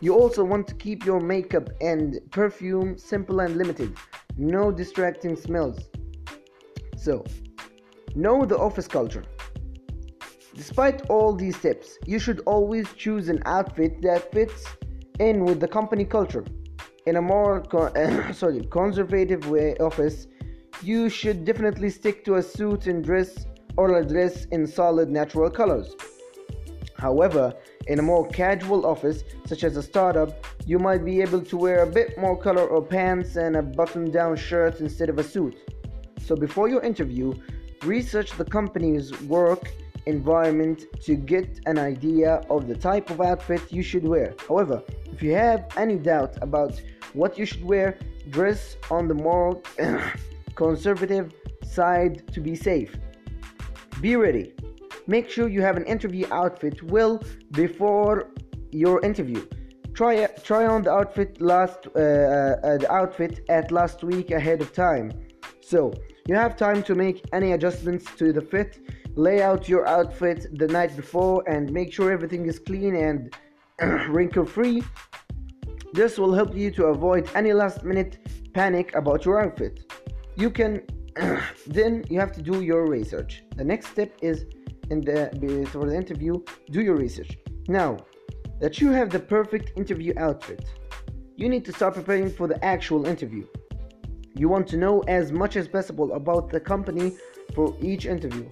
You 0.00 0.14
also 0.14 0.44
want 0.44 0.68
to 0.68 0.74
keep 0.74 1.04
your 1.04 1.20
makeup 1.20 1.70
and 1.80 2.20
perfume 2.30 2.96
simple 2.98 3.40
and 3.40 3.56
limited. 3.56 3.96
No 4.36 4.70
distracting 4.70 5.34
smells. 5.34 5.78
So, 6.96 7.24
know 8.16 8.44
the 8.44 8.58
office 8.58 8.88
culture. 8.88 9.24
Despite 10.54 11.08
all 11.10 11.34
these 11.34 11.58
tips, 11.58 11.98
you 12.06 12.18
should 12.18 12.40
always 12.46 12.90
choose 12.94 13.28
an 13.28 13.42
outfit 13.44 14.00
that 14.02 14.32
fits 14.32 14.64
in 15.20 15.44
with 15.44 15.60
the 15.60 15.68
company 15.68 16.04
culture. 16.04 16.44
In 17.06 17.16
a 17.16 17.22
more 17.22 17.60
con- 17.60 18.32
sorry, 18.34 18.66
conservative 18.70 19.48
way 19.50 19.76
office, 19.76 20.26
you 20.82 21.10
should 21.10 21.44
definitely 21.44 21.90
stick 21.90 22.24
to 22.24 22.36
a 22.36 22.42
suit 22.42 22.86
and 22.86 23.04
dress 23.04 23.46
or 23.76 23.98
a 23.98 24.04
dress 24.04 24.46
in 24.46 24.66
solid 24.66 25.10
natural 25.10 25.50
colors. 25.50 25.94
However, 26.96 27.52
in 27.86 27.98
a 27.98 28.02
more 28.02 28.26
casual 28.28 28.86
office, 28.86 29.22
such 29.44 29.62
as 29.62 29.76
a 29.76 29.82
startup, 29.82 30.46
you 30.64 30.78
might 30.78 31.04
be 31.04 31.20
able 31.20 31.42
to 31.42 31.56
wear 31.56 31.82
a 31.82 31.86
bit 31.86 32.18
more 32.18 32.36
color 32.36 32.66
or 32.66 32.82
pants 32.82 33.36
and 33.36 33.56
a 33.56 33.62
button 33.62 34.10
down 34.10 34.36
shirt 34.36 34.80
instead 34.80 35.10
of 35.10 35.18
a 35.18 35.22
suit. 35.22 35.54
So, 36.18 36.34
before 36.34 36.68
your 36.68 36.82
interview, 36.82 37.34
research 37.84 38.32
the 38.36 38.44
company's 38.44 39.18
work 39.22 39.72
environment 40.06 40.84
to 41.02 41.14
get 41.14 41.60
an 41.66 41.78
idea 41.78 42.40
of 42.48 42.68
the 42.68 42.76
type 42.76 43.10
of 43.10 43.20
outfit 43.20 43.60
you 43.70 43.82
should 43.82 44.06
wear. 44.06 44.34
However, 44.48 44.82
if 45.12 45.22
you 45.22 45.34
have 45.34 45.66
any 45.76 45.96
doubt 45.96 46.36
about 46.42 46.80
what 47.12 47.38
you 47.38 47.44
should 47.44 47.64
wear, 47.64 47.98
dress 48.30 48.76
on 48.90 49.08
the 49.08 49.14
more 49.14 49.60
conservative 50.54 51.32
side 51.64 52.32
to 52.32 52.40
be 52.40 52.54
safe. 52.54 52.96
Be 54.00 54.16
ready. 54.16 54.52
Make 55.06 55.30
sure 55.30 55.48
you 55.48 55.62
have 55.62 55.76
an 55.76 55.84
interview 55.84 56.26
outfit 56.30 56.82
well 56.82 57.22
before 57.52 58.28
your 58.72 59.00
interview. 59.04 59.46
Try 59.94 60.26
try 60.44 60.66
on 60.66 60.82
the 60.82 60.92
outfit 60.92 61.40
last 61.40 61.86
uh, 61.94 61.98
uh, 61.98 62.78
the 62.78 62.88
outfit 62.90 63.40
at 63.48 63.70
last 63.70 64.04
week 64.04 64.30
ahead 64.30 64.60
of 64.60 64.72
time. 64.72 65.12
So 65.62 65.94
you 66.26 66.34
have 66.34 66.56
time 66.56 66.82
to 66.84 66.94
make 66.94 67.24
any 67.32 67.52
adjustments 67.52 68.06
to 68.16 68.32
the 68.32 68.40
fit 68.40 68.78
lay 69.16 69.42
out 69.42 69.68
your 69.68 69.86
outfit 69.86 70.46
the 70.58 70.68
night 70.68 70.94
before 70.94 71.42
and 71.48 71.72
make 71.72 71.92
sure 71.92 72.12
everything 72.12 72.46
is 72.46 72.58
clean 72.58 72.94
and 72.94 73.34
wrinkle 74.08 74.44
free. 74.44 74.82
This 75.94 76.18
will 76.18 76.34
help 76.34 76.54
you 76.54 76.70
to 76.72 76.86
avoid 76.86 77.28
any 77.34 77.52
last 77.54 77.82
minute 77.82 78.18
panic 78.52 78.94
about 78.94 79.24
your 79.24 79.42
outfit. 79.42 79.90
You 80.36 80.50
can 80.50 80.82
then 81.66 82.04
you 82.10 82.20
have 82.20 82.32
to 82.32 82.42
do 82.42 82.60
your 82.60 82.86
research. 82.86 83.42
The 83.56 83.64
next 83.64 83.86
step 83.86 84.12
is 84.20 84.44
in 84.90 85.00
the 85.00 85.30
for 85.72 85.86
the 85.86 85.96
interview, 85.96 86.42
do 86.70 86.82
your 86.82 86.96
research. 86.96 87.38
Now 87.68 87.96
that 88.60 88.80
you 88.80 88.90
have 88.90 89.10
the 89.10 89.18
perfect 89.18 89.72
interview 89.78 90.12
outfit, 90.18 90.66
you 91.36 91.48
need 91.48 91.64
to 91.64 91.72
start 91.72 91.94
preparing 91.94 92.30
for 92.30 92.46
the 92.46 92.62
actual 92.62 93.06
interview. 93.06 93.46
You 94.38 94.50
want 94.50 94.68
to 94.68 94.76
know 94.76 95.00
as 95.08 95.32
much 95.32 95.56
as 95.56 95.66
possible 95.66 96.12
about 96.12 96.50
the 96.50 96.60
company 96.60 97.16
for 97.54 97.74
each 97.80 98.04
interview. 98.04 98.46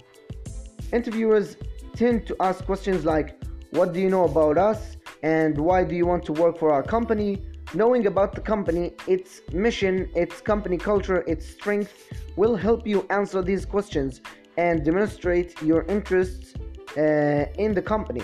Interviewers 0.91 1.57
tend 1.93 2.25
to 2.25 2.35
ask 2.39 2.65
questions 2.65 3.05
like, 3.05 3.39
What 3.69 3.93
do 3.93 3.99
you 3.99 4.09
know 4.09 4.23
about 4.23 4.57
us? 4.57 4.97
and 5.21 5.55
Why 5.55 5.83
do 5.83 5.95
you 5.95 6.07
want 6.07 6.25
to 6.25 6.33
work 6.33 6.57
for 6.57 6.71
our 6.71 6.81
company? 6.81 7.45
Knowing 7.75 8.07
about 8.07 8.33
the 8.33 8.41
company, 8.41 8.93
its 9.05 9.41
mission, 9.53 10.09
its 10.15 10.41
company 10.41 10.77
culture, 10.77 11.23
its 11.27 11.45
strength 11.47 11.93
will 12.35 12.55
help 12.55 12.87
you 12.87 13.05
answer 13.11 13.43
these 13.43 13.63
questions 13.63 14.21
and 14.57 14.83
demonstrate 14.83 15.61
your 15.61 15.83
interests 15.83 16.53
uh, 16.97 17.45
in 17.59 17.75
the 17.75 17.81
company. 17.81 18.23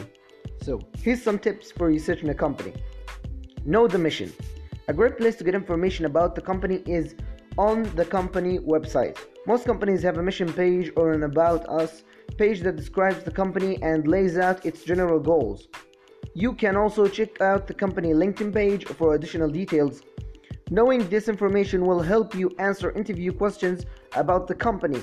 So, 0.64 0.80
here's 0.98 1.22
some 1.22 1.38
tips 1.38 1.72
for 1.72 1.88
researching 1.88 2.30
a 2.30 2.34
company. 2.34 2.74
Know 3.66 3.88
the 3.88 4.00
mission. 4.00 4.34
A 4.88 4.94
great 4.94 5.18
place 5.18 5.36
to 5.36 5.44
get 5.44 5.54
information 5.54 6.06
about 6.06 6.34
the 6.34 6.42
company 6.42 6.82
is 6.88 7.16
on 7.58 7.84
the 7.96 8.06
company 8.06 8.60
website. 8.60 9.18
Most 9.48 9.66
companies 9.66 10.02
have 10.04 10.18
a 10.18 10.24
mission 10.24 10.52
page 10.54 10.92
or 10.96 11.14
an 11.14 11.24
About 11.24 11.68
Us 11.70 12.04
page 12.38 12.62
that 12.62 12.76
describes 12.76 13.24
the 13.24 13.32
company 13.32 13.78
and 13.82 14.08
lays 14.08 14.38
out 14.38 14.66
its 14.66 14.84
general 14.84 15.20
goals. 15.20 15.68
You 16.34 16.54
can 16.54 16.78
also 16.78 17.08
check 17.08 17.42
out 17.42 17.68
the 17.68 17.74
company 17.74 18.14
LinkedIn 18.14 18.54
page 18.54 18.86
for 18.86 19.16
additional 19.16 19.50
details. 19.50 20.02
Knowing 20.70 21.10
this 21.10 21.28
information 21.28 21.86
will 21.86 22.00
help 22.00 22.34
you 22.34 22.50
answer 22.58 22.92
interview 22.92 23.34
questions 23.34 23.86
about 24.16 24.48
the 24.48 24.56
company. 24.56 25.02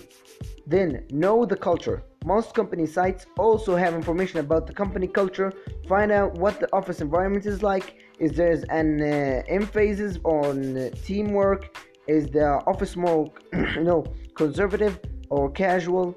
Then, 0.66 1.04
know 1.10 1.44
the 1.44 1.56
culture. 1.56 2.02
Most 2.24 2.54
company 2.54 2.86
sites 2.86 3.26
also 3.38 3.76
have 3.76 3.92
information 3.92 4.40
about 4.40 4.66
the 4.66 4.72
company 4.72 5.06
culture. 5.06 5.52
Find 5.86 6.10
out 6.10 6.38
what 6.38 6.58
the 6.60 6.68
office 6.72 7.02
environment 7.02 7.44
is 7.44 7.62
like. 7.62 7.96
Is 8.18 8.32
there 8.32 8.64
an 8.70 9.02
uh, 9.02 9.42
emphasis 9.48 10.18
on 10.24 10.76
uh, 10.76 10.90
teamwork? 11.04 11.76
Is 12.08 12.26
the 12.28 12.62
office 12.66 12.96
more, 12.96 13.30
you 13.52 13.84
know, 13.84 14.04
conservative 14.34 14.98
or 15.28 15.50
casual? 15.50 16.16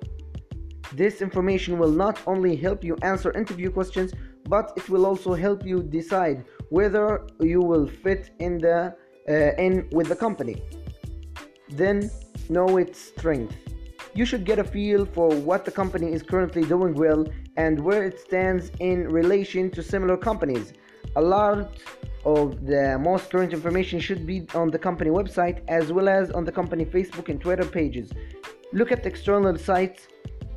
This 0.94 1.22
information 1.22 1.78
will 1.78 1.92
not 1.92 2.20
only 2.26 2.56
help 2.56 2.84
you 2.84 2.96
answer 3.02 3.32
interview 3.34 3.70
questions, 3.70 4.14
but 4.48 4.74
it 4.78 4.90
will 4.90 5.06
also 5.06 5.34
help 5.34 5.66
you 5.66 5.84
decide 5.84 6.46
whether 6.70 7.28
you 7.42 7.60
will 7.60 7.88
fit 7.88 8.32
in 8.40 8.58
the 8.58 8.96
uh, 9.30 9.34
in 9.66 9.88
with 9.92 10.08
the 10.08 10.16
company. 10.16 10.56
Then 11.70 12.10
know 12.50 12.78
its 12.78 13.00
strength. 13.00 13.56
You 14.14 14.26
should 14.26 14.46
get 14.46 14.60
a 14.60 14.64
feel 14.64 15.06
for 15.06 15.30
what 15.30 15.64
the 15.64 15.72
company 15.72 16.12
is 16.12 16.24
currently 16.24 16.64
doing 16.64 16.94
well 16.96 17.26
and 17.56 17.80
where 17.80 18.04
it 18.04 18.20
stands 18.20 18.72
in 18.80 19.08
relation 19.10 19.70
to 19.72 19.84
similar 19.84 20.18
companies. 20.18 20.74
A 21.16 21.22
lot 21.22 21.78
of 22.26 22.66
the 22.66 22.98
most 23.00 23.30
current 23.30 23.54
information 23.54 24.00
should 24.00 24.26
be 24.26 24.46
on 24.54 24.70
the 24.70 24.80
company 24.80 25.10
website 25.10 25.62
as 25.68 25.92
well 25.92 26.08
as 26.08 26.32
on 26.32 26.46
the 26.46 26.52
company 26.52 26.86
Facebook 26.86 27.30
and 27.30 27.42
Twitter 27.42 27.66
pages. 27.66 28.12
Look 28.72 28.92
at 28.92 29.06
external 29.06 29.58
sites 29.58 30.08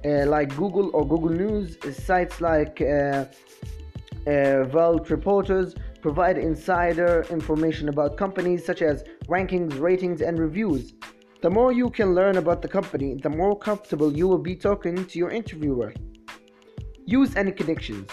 uh, 0.05 0.27
like 0.27 0.55
Google 0.57 0.91
or 0.95 1.07
Google 1.07 1.31
News, 1.31 1.79
sites 1.97 2.41
like 2.41 2.81
uh, 2.81 3.25
uh, 4.27 4.65
Vault 4.65 5.11
Reporters 5.11 5.75
provide 6.03 6.37
insider 6.37 7.25
information 7.31 7.89
about 7.89 8.17
companies 8.19 8.65
such 8.65 8.83
as 8.83 9.03
rankings, 9.27 9.81
ratings, 9.81 10.21
and 10.21 10.39
reviews. 10.39 10.93
The 11.41 11.51
more 11.51 11.73
you 11.73 11.89
can 11.91 12.15
learn 12.15 12.37
about 12.37 12.61
the 12.63 12.69
company, 12.69 13.15
the 13.15 13.31
more 13.31 13.59
comfortable 13.59 14.13
you 14.13 14.29
will 14.29 14.45
be 14.53 14.55
talking 14.55 15.07
to 15.07 15.19
your 15.19 15.31
interviewer. 15.31 15.95
Use 17.07 17.35
any 17.37 17.53
connections. 17.53 18.11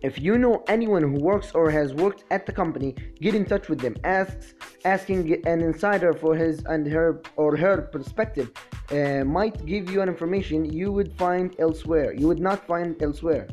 If 0.00 0.20
you 0.20 0.38
know 0.38 0.62
anyone 0.68 1.02
who 1.02 1.18
works 1.20 1.52
or 1.54 1.70
has 1.70 1.92
worked 1.92 2.22
at 2.30 2.46
the 2.46 2.52
company, 2.52 2.94
get 3.20 3.34
in 3.34 3.44
touch 3.44 3.68
with 3.68 3.80
them. 3.80 3.96
Asks, 4.04 4.54
asking 4.84 5.44
an 5.46 5.60
insider 5.60 6.12
for 6.12 6.36
his 6.36 6.62
and 6.66 6.86
her 6.86 7.20
or 7.36 7.56
her 7.56 7.82
perspective 7.82 8.52
uh, 8.92 9.24
might 9.24 9.66
give 9.66 9.90
you 9.90 10.00
an 10.00 10.08
information 10.08 10.64
you 10.64 10.92
would 10.92 11.12
find 11.18 11.56
elsewhere. 11.58 12.12
You 12.12 12.28
would 12.28 12.38
not 12.38 12.64
find 12.66 13.00
elsewhere. 13.02 13.48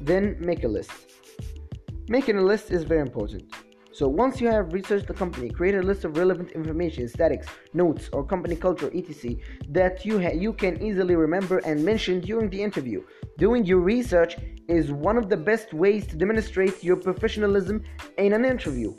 Then 0.00 0.36
make 0.38 0.62
a 0.62 0.68
list. 0.68 0.92
Making 2.08 2.38
a 2.38 2.42
list 2.42 2.70
is 2.70 2.84
very 2.84 3.00
important. 3.00 3.52
So 3.94 4.08
once 4.08 4.40
you 4.40 4.48
have 4.48 4.72
researched 4.72 5.06
the 5.06 5.14
company, 5.14 5.48
create 5.48 5.76
a 5.76 5.80
list 5.80 6.04
of 6.04 6.16
relevant 6.16 6.50
information, 6.50 7.06
statics, 7.06 7.46
notes, 7.74 8.10
or 8.12 8.24
company 8.24 8.56
culture, 8.56 8.90
etc., 8.92 9.36
that 9.68 10.04
you 10.04 10.20
ha- 10.20 10.34
you 10.34 10.52
can 10.52 10.82
easily 10.82 11.14
remember 11.14 11.58
and 11.58 11.84
mention 11.84 12.18
during 12.18 12.50
the 12.50 12.60
interview. 12.60 13.04
Doing 13.38 13.64
your 13.64 13.78
research 13.78 14.36
is 14.66 14.90
one 14.90 15.16
of 15.16 15.28
the 15.28 15.36
best 15.36 15.72
ways 15.72 16.08
to 16.08 16.16
demonstrate 16.16 16.82
your 16.82 16.96
professionalism 16.96 17.84
in 18.18 18.32
an 18.32 18.44
interview. 18.44 18.92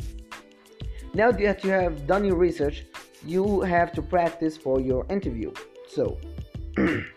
Now 1.14 1.30
that 1.30 1.66
you 1.66 1.72
have 1.72 2.08
done 2.08 2.24
your 2.24 2.38
research, 2.38 2.86
you 3.26 3.62
have 3.62 3.92
to 3.96 4.02
practice 4.02 4.56
for 4.56 4.80
your 4.80 5.06
interview. 5.10 5.52
So. 5.90 6.18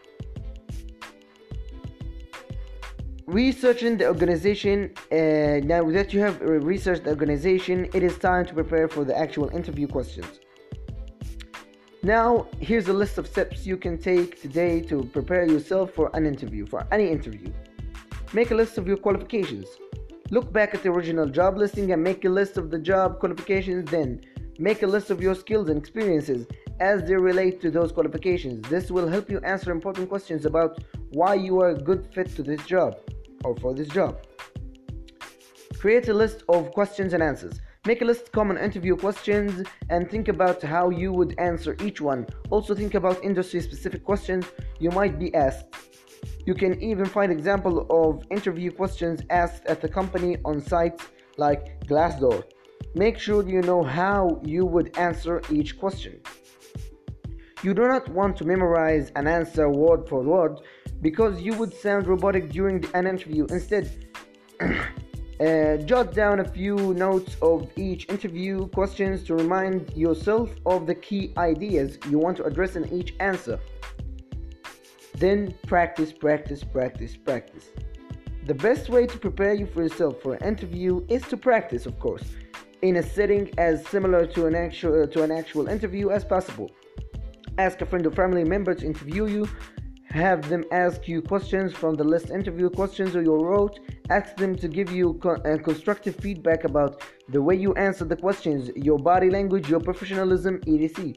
researching 3.29 3.99
the 3.99 4.07
organization 4.07 4.91
uh, 5.13 5.61
now 5.63 5.85
that 5.91 6.15
you 6.15 6.21
have 6.21 6.41
researched 6.41 7.05
the 7.05 7.11
organization 7.11 7.87
it 7.93 8.03
is 8.03 8.17
time 8.17 8.47
to 8.47 8.55
prepare 8.55 8.89
for 8.89 9.05
the 9.05 9.15
actual 9.15 9.51
interview 9.51 9.87
questions. 9.87 10.41
Now 12.03 12.47
here's 12.59 12.89
a 12.89 12.93
list 12.95 13.19
of 13.19 13.27
steps 13.27 13.67
you 13.67 13.77
can 13.77 13.99
take 13.99 14.41
today 14.41 14.81
to 14.81 15.05
prepare 15.13 15.45
yourself 15.45 15.93
for 15.93 16.11
an 16.15 16.25
interview 16.25 16.65
for 16.65 16.87
any 16.91 17.11
interview. 17.11 17.53
Make 18.33 18.51
a 18.51 18.55
list 18.55 18.79
of 18.79 18.89
your 18.89 18.97
qualifications. 18.97 19.67
Look 20.31 20.51
back 20.51 20.73
at 20.73 20.83
the 20.83 20.89
original 20.89 21.27
job 21.27 21.59
listing 21.59 21.93
and 21.93 22.03
make 22.03 22.25
a 22.25 22.31
list 22.31 22.57
of 22.57 22.71
the 22.71 22.79
job 22.79 23.21
qualifications 23.21 23.91
then 23.91 24.23
make 24.59 24.83
a 24.83 24.87
list 24.87 25.11
of 25.11 25.21
your 25.21 25.35
skills 25.35 25.69
and 25.69 25.79
experiences 25.79 26.47
as 26.81 27.07
they 27.07 27.15
relate 27.15 27.61
to 27.61 27.71
those 27.71 27.93
qualifications. 27.93 28.67
This 28.71 28.91
will 28.91 29.07
help 29.07 29.31
you 29.31 29.39
answer 29.41 29.71
important 29.71 30.09
questions 30.09 30.47
about 30.47 30.83
why 31.11 31.35
you 31.35 31.61
are 31.61 31.71
a 31.71 31.79
good 31.79 32.09
fit 32.15 32.35
to 32.37 32.43
this 32.43 32.65
job 32.65 32.97
or 33.45 33.57
for 33.57 33.75
this 33.75 33.89
job. 33.89 34.19
Create 35.79 36.09
a 36.09 36.15
list 36.15 36.43
of 36.49 36.73
questions 36.73 37.13
and 37.13 37.23
answers. 37.23 37.61
Make 37.87 38.03
a 38.03 38.05
list 38.05 38.33
common 38.33 38.59
interview 38.59 38.97
questions 38.97 39.67
and 39.89 40.11
think 40.11 40.29
about 40.29 40.61
how 40.61 40.91
you 40.91 41.13
would 41.13 41.35
answer 41.39 41.77
each 41.83 42.01
one. 42.01 42.27
Also 42.51 42.75
think 42.75 42.95
about 42.95 43.23
industry 43.25 43.61
specific 43.61 44.05
questions 44.05 44.45
you 44.81 44.91
might 44.91 45.19
be 45.19 45.35
asked. 45.35 45.67
You 46.45 46.55
can 46.55 46.83
even 46.83 47.07
find 47.07 47.31
example 47.31 47.87
of 47.91 48.25
interview 48.31 48.71
questions 48.73 49.23
asked 49.31 49.67
at 49.67 49.81
the 49.81 49.89
company 49.89 50.37
on 50.45 50.61
sites 50.61 51.07
like 51.37 51.87
Glassdoor. 51.87 52.43
Make 52.95 53.19
sure 53.19 53.49
you 53.49 53.63
know 53.63 53.83
how 53.83 54.41
you 54.45 54.67
would 54.67 54.97
answer 54.99 55.41
each 55.51 55.79
question. 55.79 56.21
You 57.63 57.75
do 57.75 57.89
not 57.89 58.09
want 58.09 58.37
to 58.39 58.45
memorize 58.45 59.11
an 59.17 59.27
answer 59.27 59.69
word 59.69 60.09
for 60.09 60.23
word 60.23 60.59
because 61.01 61.41
you 61.41 61.55
would 61.55 61.73
sound 61.73 62.07
robotic 62.07 62.51
during 62.51 62.85
an 62.95 63.07
interview. 63.07 63.47
Instead, 63.51 64.07
uh, 64.61 65.77
jot 65.79 66.13
down 66.13 66.41
a 66.41 66.45
few 66.45 66.77
notes 66.95 67.37
of 67.43 67.71
each 67.77 68.09
interview 68.09 68.67
questions 68.69 69.23
to 69.25 69.35
remind 69.35 69.93
yourself 69.97 70.51
of 70.67 70.87
the 70.87 70.95
key 70.95 71.33
ideas 71.37 71.99
you 72.11 72.19
want 72.19 72.37
to 72.37 72.45
address 72.45 72.77
in 72.77 72.93
each 72.93 73.15
answer. 73.21 73.59
Then 75.15 75.55
practice, 75.67 76.13
practice, 76.13 76.63
practice, 76.65 77.17
practice. 77.17 77.71
The 78.47 78.55
best 78.55 78.89
way 78.89 79.07
to 79.07 79.19
prepare 79.19 79.55
you 79.55 79.67
for 79.67 79.83
yourself 79.83 80.23
for 80.23 80.35
an 80.35 80.45
interview 80.45 81.05
is 81.09 81.23
to 81.25 81.37
practice, 81.37 81.87
of 81.87 81.99
course, 81.99 82.25
in 82.83 82.97
a 82.97 83.03
setting 83.03 83.53
as 83.59 83.87
similar 83.89 84.27
to 84.27 84.47
an 84.47 84.55
actual 84.55 85.07
to 85.07 85.23
an 85.23 85.31
actual 85.31 85.69
interview 85.69 86.11
as 86.11 86.25
possible. 86.25 86.71
Ask 87.59 87.81
a 87.83 87.87
friend 87.87 88.07
or 88.07 88.13
family 88.13 88.45
member 88.45 88.75
to 88.75 88.87
interview 88.87 89.27
you 89.27 89.49
have 90.11 90.49
them 90.49 90.65
ask 90.73 91.07
you 91.07 91.21
questions 91.21 91.75
from 91.75 91.95
the 91.95 92.05
list 92.05 92.31
interview 92.31 92.71
questions 92.71 93.15
you 93.15 93.35
wrote. 93.35 93.79
Ask 94.09 94.37
them 94.37 94.57
to 94.57 94.67
give 94.67 94.91
you 94.91 95.15
co- 95.23 95.43
uh, 95.45 95.59
constructive 95.59 96.17
feedback 96.17 96.65
about 96.65 97.03
the 97.29 97.43
way 97.43 97.55
you 97.55 97.75
answer 97.75 98.07
the 98.07 98.17
questions, 98.17 98.71
your 98.75 98.99
body 98.99 99.29
language, 99.29 99.69
your 99.69 99.81
professionalism, 99.81 100.61
etc. 100.67 101.13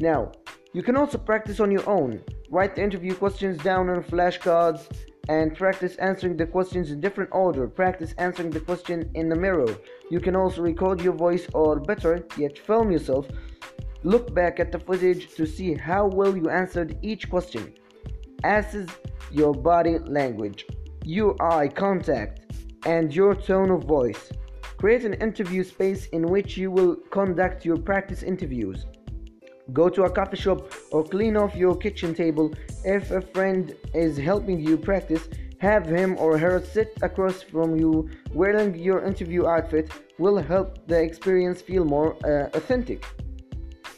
Now, 0.00 0.32
you 0.74 0.82
can 0.82 0.96
also 0.96 1.16
practice 1.16 1.58
on 1.58 1.70
your 1.70 1.88
own. 1.88 2.22
Write 2.50 2.76
the 2.76 2.82
interview 2.82 3.14
questions 3.14 3.56
down 3.62 3.88
on 3.88 4.02
flashcards 4.02 4.88
and 5.30 5.56
practice 5.56 5.96
answering 5.96 6.36
the 6.36 6.46
questions 6.46 6.90
in 6.90 7.00
different 7.00 7.30
order. 7.32 7.66
Practice 7.66 8.14
answering 8.18 8.50
the 8.50 8.60
question 8.60 9.10
in 9.14 9.30
the 9.30 9.36
mirror. 9.36 9.74
You 10.10 10.20
can 10.20 10.36
also 10.36 10.60
record 10.60 11.00
your 11.00 11.14
voice 11.14 11.46
or 11.54 11.80
better 11.80 12.26
yet 12.36 12.58
film 12.58 12.92
yourself. 12.92 13.26
Look 14.02 14.34
back 14.34 14.60
at 14.60 14.70
the 14.70 14.78
footage 14.78 15.34
to 15.36 15.46
see 15.46 15.74
how 15.74 16.06
well 16.06 16.36
you 16.36 16.50
answered 16.50 16.98
each 17.02 17.30
question 17.30 17.74
assess 18.44 18.88
your 19.30 19.52
body 19.52 19.98
language, 19.98 20.66
your 21.04 21.40
eye 21.42 21.68
contact, 21.68 22.40
and 22.86 23.14
your 23.14 23.34
tone 23.34 23.70
of 23.70 23.84
voice. 23.84 24.30
Create 24.76 25.04
an 25.04 25.14
interview 25.14 25.64
space 25.64 26.06
in 26.06 26.22
which 26.28 26.56
you 26.56 26.70
will 26.70 26.96
conduct 27.10 27.64
your 27.64 27.76
practice 27.76 28.22
interviews. 28.22 28.86
Go 29.72 29.88
to 29.88 30.04
a 30.04 30.10
coffee 30.10 30.36
shop 30.36 30.72
or 30.92 31.04
clean 31.04 31.36
off 31.36 31.54
your 31.54 31.76
kitchen 31.76 32.14
table. 32.14 32.54
If 32.84 33.10
a 33.10 33.20
friend 33.20 33.74
is 33.92 34.16
helping 34.16 34.60
you 34.60 34.78
practice, 34.78 35.28
have 35.58 35.86
him 35.86 36.16
or 36.18 36.38
her 36.38 36.62
sit 36.64 36.96
across 37.02 37.42
from 37.42 37.76
you 37.76 38.08
wearing 38.32 38.74
your 38.76 39.04
interview 39.04 39.46
outfit 39.46 39.90
will 40.18 40.38
help 40.38 40.86
the 40.86 41.00
experience 41.00 41.60
feel 41.60 41.84
more 41.84 42.16
uh, 42.24 42.48
authentic. 42.56 43.04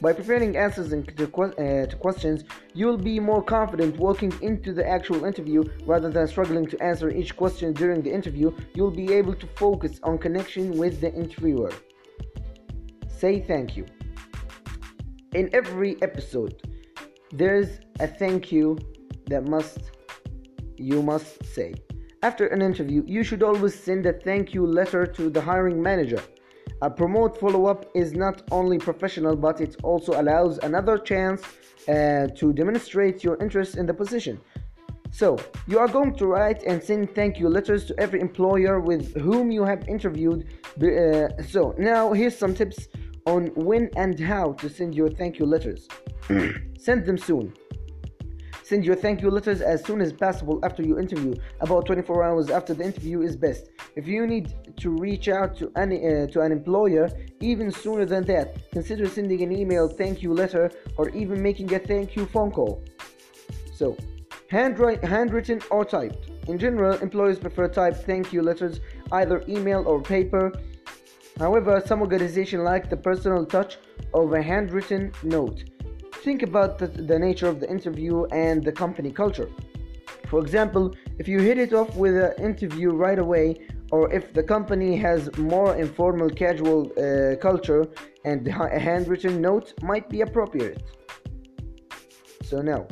By 0.01 0.15
preparing 0.15 0.57
answers 0.57 0.89
to, 0.91 1.25
uh, 1.27 1.87
to 1.87 1.97
questions, 1.97 2.45
you 2.73 2.87
will 2.87 2.97
be 2.97 3.21
more 3.21 3.43
confident 3.43 3.99
walking 3.99 4.33
into 4.41 4.73
the 4.73 4.89
actual 4.89 5.27
interview 5.27 5.63
rather 5.85 6.11
than 6.11 6.27
struggling 6.27 6.67
to 6.69 6.83
answer 6.83 7.11
each 7.11 7.37
question 7.37 7.75
during 7.75 8.01
the 8.01 8.11
interview. 8.11 8.51
You 8.75 8.85
will 8.85 8.91
be 8.91 9.13
able 9.13 9.35
to 9.35 9.47
focus 9.57 10.01
on 10.03 10.17
connection 10.17 10.79
with 10.79 11.03
the 11.03 11.13
interviewer. 11.13 11.71
Say 13.09 13.41
thank 13.41 13.77
you. 13.77 13.85
In 15.35 15.51
every 15.53 16.01
episode, 16.03 16.63
there's 17.31 17.81
a 18.01 18.07
thank 18.07 18.51
you 18.51 18.79
that 19.27 19.47
must 19.47 19.91
you 20.77 21.03
must 21.03 21.45
say. 21.45 21.75
After 22.23 22.47
an 22.47 22.63
interview, 22.63 23.05
you 23.07 23.23
should 23.23 23.43
always 23.43 23.75
send 23.75 24.07
a 24.07 24.15
thank 24.15 24.55
you 24.55 24.67
letter 24.67 25.07
to 25.07 25.29
the 25.29 25.41
hiring 25.41 25.83
manager. 25.83 26.23
A 26.83 26.91
promote 26.91 27.39
follow 27.39 27.67
up 27.67 27.91
is 27.95 28.13
not 28.13 28.43
only 28.51 28.79
professional 28.79 29.37
but 29.37 29.61
it 29.61 29.77
also 29.83 30.21
allows 30.21 30.59
another 30.59 30.99
chance 30.99 31.43
uh, 31.89 32.27
to 32.37 32.53
demonstrate 32.53 33.25
your 33.25 33.37
interest 33.41 33.77
in 33.77 33.87
the 33.87 33.95
position. 33.95 34.41
So, 35.13 35.39
you 35.67 35.79
are 35.79 35.89
going 35.89 36.15
to 36.17 36.27
write 36.27 36.63
and 36.63 36.81
send 36.83 37.15
thank 37.15 37.39
you 37.39 37.49
letters 37.49 37.85
to 37.87 37.99
every 37.99 38.21
employer 38.21 38.79
with 38.79 39.15
whom 39.17 39.51
you 39.51 39.65
have 39.65 39.89
interviewed. 39.89 40.47
Uh, 40.81 41.43
so, 41.43 41.75
now 41.79 42.13
here's 42.13 42.37
some 42.37 42.55
tips 42.55 42.89
on 43.27 43.47
when 43.57 43.91
and 43.97 44.19
how 44.19 44.53
to 44.53 44.69
send 44.69 44.95
your 44.95 45.11
thank 45.11 45.39
you 45.39 45.47
letters. 45.47 45.89
send 46.79 47.05
them 47.07 47.19
soon. 47.19 47.53
Send 48.71 48.85
your 48.85 48.95
thank 48.95 49.21
you 49.21 49.33
letters 49.33 49.63
as 49.63 49.85
soon 49.85 50.01
as 50.01 50.13
possible 50.13 50.61
after 50.63 50.81
your 50.81 51.01
interview. 51.01 51.35
About 51.61 51.87
24 51.87 52.23
hours 52.23 52.51
after 52.51 52.73
the 52.73 52.85
interview 52.85 53.21
is 53.23 53.35
best. 53.35 53.69
If 53.97 54.07
you 54.07 54.29
need 54.29 54.55
to 54.77 54.91
reach 54.91 55.29
out 55.29 55.57
to 55.57 55.73
any 55.77 55.97
uh, 56.07 56.29
to 56.29 56.43
an 56.43 56.53
employer 56.53 57.11
even 57.41 57.73
sooner 57.73 58.05
than 58.05 58.25
that, 58.27 58.71
consider 58.71 59.09
sending 59.09 59.43
an 59.43 59.51
email 59.51 59.89
thank 59.89 60.23
you 60.23 60.33
letter 60.33 60.71
or 60.97 61.09
even 61.09 61.43
making 61.43 61.75
a 61.75 61.81
thank 61.81 62.15
you 62.15 62.27
phone 62.27 62.53
call. 62.53 62.85
So, 63.75 63.97
handwrite, 64.47 65.03
handwritten 65.03 65.61
or 65.73 65.85
typed. 65.85 66.31
In 66.47 66.57
general, 66.57 66.97
employers 66.99 67.41
prefer 67.41 67.67
typed 67.67 68.07
thank 68.07 68.33
you 68.33 68.41
letters, 68.41 68.79
either 69.11 69.43
email 69.49 69.83
or 69.85 70.01
paper. 70.01 70.53
However, 71.41 71.83
some 71.85 72.03
organizations 72.03 72.63
like 72.63 72.89
the 72.89 72.97
personal 72.97 73.45
touch 73.47 73.79
of 74.15 74.33
a 74.33 74.41
handwritten 74.41 75.11
note. 75.25 75.65
Think 76.23 76.43
about 76.43 76.79
the, 76.79 76.87
the 76.87 77.19
nature 77.19 77.49
of 77.49 77.61
the 77.61 77.71
interview 77.71 78.25
and 78.27 78.63
the 78.63 78.73
company 78.73 79.11
culture. 79.11 79.49
For 80.29 80.39
example, 80.41 80.95
if 81.19 81.27
you 81.27 81.41
hit 81.41 81.59
it 81.59 81.73
off 81.73 81.97
with 81.97 82.15
an 82.15 82.35
interview 82.39 82.91
right 82.91 83.19
away, 83.19 83.67
or 83.91 84.13
if 84.13 84.33
the 84.33 84.43
company 84.43 84.97
has 84.97 85.35
more 85.39 85.75
informal, 85.77 86.31
casual 86.31 86.93
uh, 86.93 87.37
culture, 87.37 87.87
and 88.25 88.47
a 88.47 88.79
handwritten 88.79 89.41
note 89.41 89.73
might 89.83 90.09
be 90.09 90.21
appropriate. 90.21 90.83
So 92.45 92.61
now, 92.61 92.87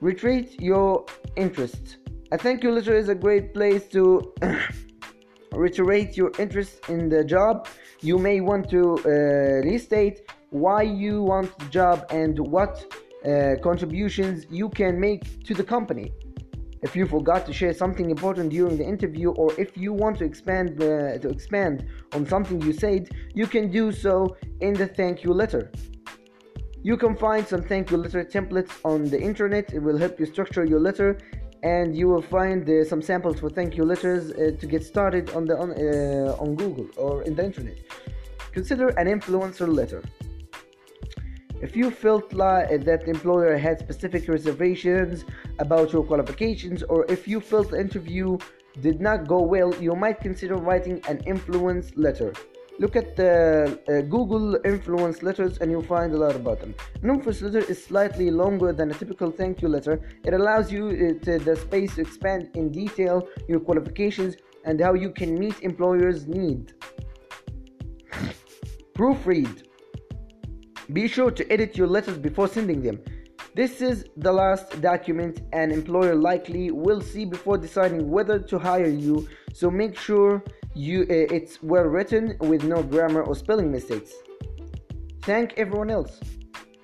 reiterate 0.00 0.60
your 0.60 1.04
interest. 1.36 1.98
A 2.30 2.38
thank 2.38 2.62
you 2.62 2.70
letter 2.70 2.96
is 2.96 3.08
a 3.08 3.14
great 3.14 3.52
place 3.52 3.86
to 3.88 4.32
reiterate 5.52 6.16
your 6.16 6.32
interest 6.38 6.88
in 6.88 7.08
the 7.08 7.24
job. 7.24 7.68
You 8.00 8.16
may 8.18 8.40
want 8.40 8.70
to 8.70 8.98
uh, 9.04 9.08
restate 9.68 10.22
why 10.52 10.82
you 10.82 11.22
want 11.22 11.58
the 11.58 11.64
job 11.66 12.06
and 12.10 12.38
what 12.38 12.84
uh, 13.24 13.54
contributions 13.62 14.46
you 14.50 14.68
can 14.68 15.00
make 15.00 15.44
to 15.44 15.54
the 15.54 15.64
company. 15.64 16.12
If 16.82 16.96
you 16.96 17.06
forgot 17.06 17.46
to 17.46 17.52
share 17.52 17.72
something 17.72 18.10
important 18.10 18.50
during 18.50 18.76
the 18.76 18.84
interview, 18.84 19.30
or 19.30 19.52
if 19.58 19.76
you 19.76 19.92
want 19.92 20.18
to 20.18 20.24
expand 20.24 20.82
uh, 20.82 21.18
to 21.18 21.28
expand 21.28 21.86
on 22.12 22.26
something 22.26 22.60
you 22.60 22.72
said, 22.72 23.08
you 23.34 23.46
can 23.46 23.70
do 23.70 23.92
so 23.92 24.36
in 24.60 24.74
the 24.74 24.88
thank 24.88 25.22
you 25.24 25.32
letter. 25.32 25.70
You 26.82 26.96
can 26.96 27.14
find 27.16 27.46
some 27.46 27.62
thank 27.62 27.92
you 27.92 27.96
letter 27.96 28.24
templates 28.24 28.72
on 28.84 29.04
the 29.04 29.20
internet. 29.20 29.72
It 29.72 29.78
will 29.78 29.96
help 29.96 30.18
you 30.18 30.26
structure 30.26 30.64
your 30.64 30.80
letter, 30.80 31.18
and 31.62 31.96
you 31.96 32.08
will 32.08 32.22
find 32.22 32.68
uh, 32.68 32.84
some 32.84 33.00
samples 33.00 33.38
for 33.38 33.48
thank 33.48 33.76
you 33.76 33.84
letters 33.84 34.32
uh, 34.32 34.50
to 34.60 34.66
get 34.66 34.82
started 34.82 35.30
on 35.30 35.44
the 35.46 35.56
on, 35.56 35.70
uh, 35.70 36.42
on 36.42 36.56
Google 36.56 36.88
or 36.96 37.22
in 37.22 37.36
the 37.36 37.44
internet. 37.44 37.78
Consider 38.50 38.88
an 39.00 39.06
influencer 39.06 39.68
letter. 39.72 40.02
If 41.62 41.76
you 41.76 41.92
felt 41.92 42.32
like 42.32 42.84
that 42.84 43.04
the 43.04 43.10
employer 43.10 43.56
had 43.56 43.78
specific 43.78 44.28
reservations 44.28 45.24
about 45.60 45.92
your 45.92 46.02
qualifications, 46.02 46.82
or 46.82 47.06
if 47.08 47.28
you 47.28 47.38
felt 47.40 47.70
the 47.70 47.80
interview 47.80 48.36
did 48.80 49.00
not 49.00 49.28
go 49.28 49.40
well, 49.40 49.72
you 49.80 49.94
might 49.94 50.20
consider 50.20 50.56
writing 50.56 51.00
an 51.08 51.20
influence 51.24 51.96
letter. 51.96 52.32
Look 52.80 52.96
at 52.96 53.14
the 53.14 53.78
uh, 53.86 54.00
Google 54.10 54.58
influence 54.64 55.22
letters 55.22 55.58
and 55.58 55.70
you'll 55.70 55.90
find 55.96 56.12
a 56.14 56.16
lot 56.16 56.34
about 56.34 56.58
them. 56.58 56.74
An 57.00 57.10
influence 57.10 57.42
letter 57.42 57.60
is 57.60 57.84
slightly 57.84 58.32
longer 58.32 58.72
than 58.72 58.90
a 58.90 58.94
typical 58.94 59.30
thank 59.30 59.62
you 59.62 59.68
letter. 59.68 60.00
It 60.24 60.34
allows 60.34 60.72
you 60.72 60.86
uh, 60.88 61.24
to, 61.24 61.38
the 61.38 61.54
space 61.54 61.94
to 61.94 62.00
expand 62.00 62.50
in 62.54 62.72
detail 62.72 63.28
your 63.46 63.60
qualifications 63.60 64.34
and 64.64 64.80
how 64.80 64.94
you 64.94 65.10
can 65.10 65.38
meet 65.38 65.60
employers' 65.60 66.26
need. 66.26 66.72
Proofread. 68.94 69.68
Be 70.92 71.08
sure 71.08 71.30
to 71.30 71.52
edit 71.52 71.76
your 71.76 71.86
letters 71.86 72.18
before 72.18 72.48
sending 72.48 72.82
them. 72.82 73.00
This 73.54 73.80
is 73.80 74.04
the 74.16 74.32
last 74.32 74.80
document 74.80 75.42
an 75.52 75.70
employer 75.70 76.14
likely 76.14 76.70
will 76.70 77.00
see 77.00 77.24
before 77.24 77.58
deciding 77.58 78.10
whether 78.10 78.38
to 78.38 78.58
hire 78.58 78.88
you, 78.88 79.28
so 79.52 79.70
make 79.70 79.96
sure 79.98 80.42
you 80.74 81.02
uh, 81.02 81.36
it's 81.36 81.62
well 81.62 81.84
written 81.84 82.36
with 82.40 82.64
no 82.64 82.82
grammar 82.82 83.22
or 83.22 83.34
spelling 83.34 83.70
mistakes. 83.70 84.12
Thank 85.22 85.54
everyone 85.58 85.90
else. 85.90 86.18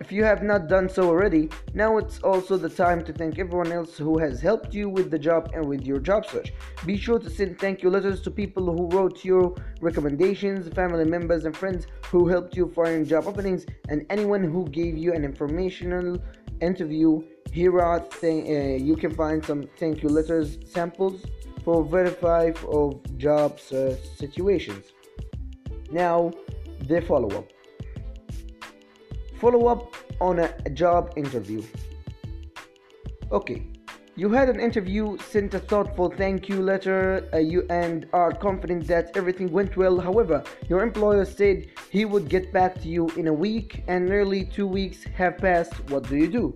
If 0.00 0.12
you 0.12 0.22
have 0.22 0.44
not 0.44 0.68
done 0.68 0.88
so 0.88 1.08
already, 1.08 1.50
now 1.74 1.98
it's 1.98 2.20
also 2.20 2.56
the 2.56 2.68
time 2.68 3.02
to 3.04 3.12
thank 3.12 3.36
everyone 3.38 3.72
else 3.72 3.98
who 3.98 4.16
has 4.18 4.40
helped 4.40 4.72
you 4.72 4.88
with 4.88 5.10
the 5.10 5.18
job 5.18 5.50
and 5.54 5.66
with 5.66 5.84
your 5.84 5.98
job 5.98 6.24
search. 6.24 6.52
Be 6.86 6.96
sure 6.96 7.18
to 7.18 7.28
send 7.28 7.58
thank 7.58 7.82
you 7.82 7.90
letters 7.90 8.20
to 8.22 8.30
people 8.30 8.64
who 8.66 8.88
wrote 8.96 9.24
your 9.24 9.56
recommendations, 9.80 10.72
family 10.72 11.04
members 11.04 11.46
and 11.46 11.56
friends 11.56 11.88
who 12.12 12.28
helped 12.28 12.56
you 12.56 12.68
find 12.76 13.08
job 13.08 13.26
openings, 13.26 13.66
and 13.88 14.06
anyone 14.08 14.44
who 14.44 14.68
gave 14.68 14.96
you 14.96 15.12
an 15.14 15.24
informational 15.24 16.22
interview. 16.60 17.20
Here 17.50 17.80
are 17.80 17.98
th- 17.98 18.80
uh, 18.80 18.84
you 18.84 18.94
can 18.94 19.12
find 19.14 19.44
some 19.44 19.68
thank 19.78 20.04
you 20.04 20.10
letters 20.10 20.58
samples 20.64 21.24
for 21.64 21.82
verify 21.84 22.52
of 22.68 23.00
job 23.18 23.58
search 23.58 23.98
situations. 24.16 24.92
Now, 25.90 26.30
the 26.86 27.00
follow 27.02 27.36
up. 27.36 27.57
Follow 29.38 29.68
up 29.68 29.94
on 30.20 30.40
a 30.40 30.48
job 30.70 31.12
interview. 31.16 31.62
Okay, 33.30 33.62
you 34.16 34.30
had 34.30 34.48
an 34.48 34.58
interview, 34.58 35.16
sent 35.18 35.54
a 35.54 35.60
thoughtful 35.60 36.10
thank 36.10 36.48
you 36.48 36.60
letter, 36.60 37.28
uh, 37.32 37.36
you 37.36 37.64
and 37.70 38.08
are 38.12 38.32
confident 38.32 38.88
that 38.88 39.16
everything 39.16 39.52
went 39.52 39.76
well. 39.76 40.00
However, 40.00 40.42
your 40.68 40.82
employer 40.82 41.24
said 41.24 41.68
he 41.90 42.04
would 42.04 42.28
get 42.28 42.52
back 42.52 42.80
to 42.82 42.88
you 42.88 43.08
in 43.10 43.28
a 43.28 43.32
week, 43.32 43.84
and 43.86 44.06
nearly 44.06 44.44
two 44.44 44.66
weeks 44.66 45.04
have 45.04 45.38
passed. 45.38 45.72
What 45.90 46.08
do 46.08 46.16
you 46.16 46.26
do? 46.26 46.54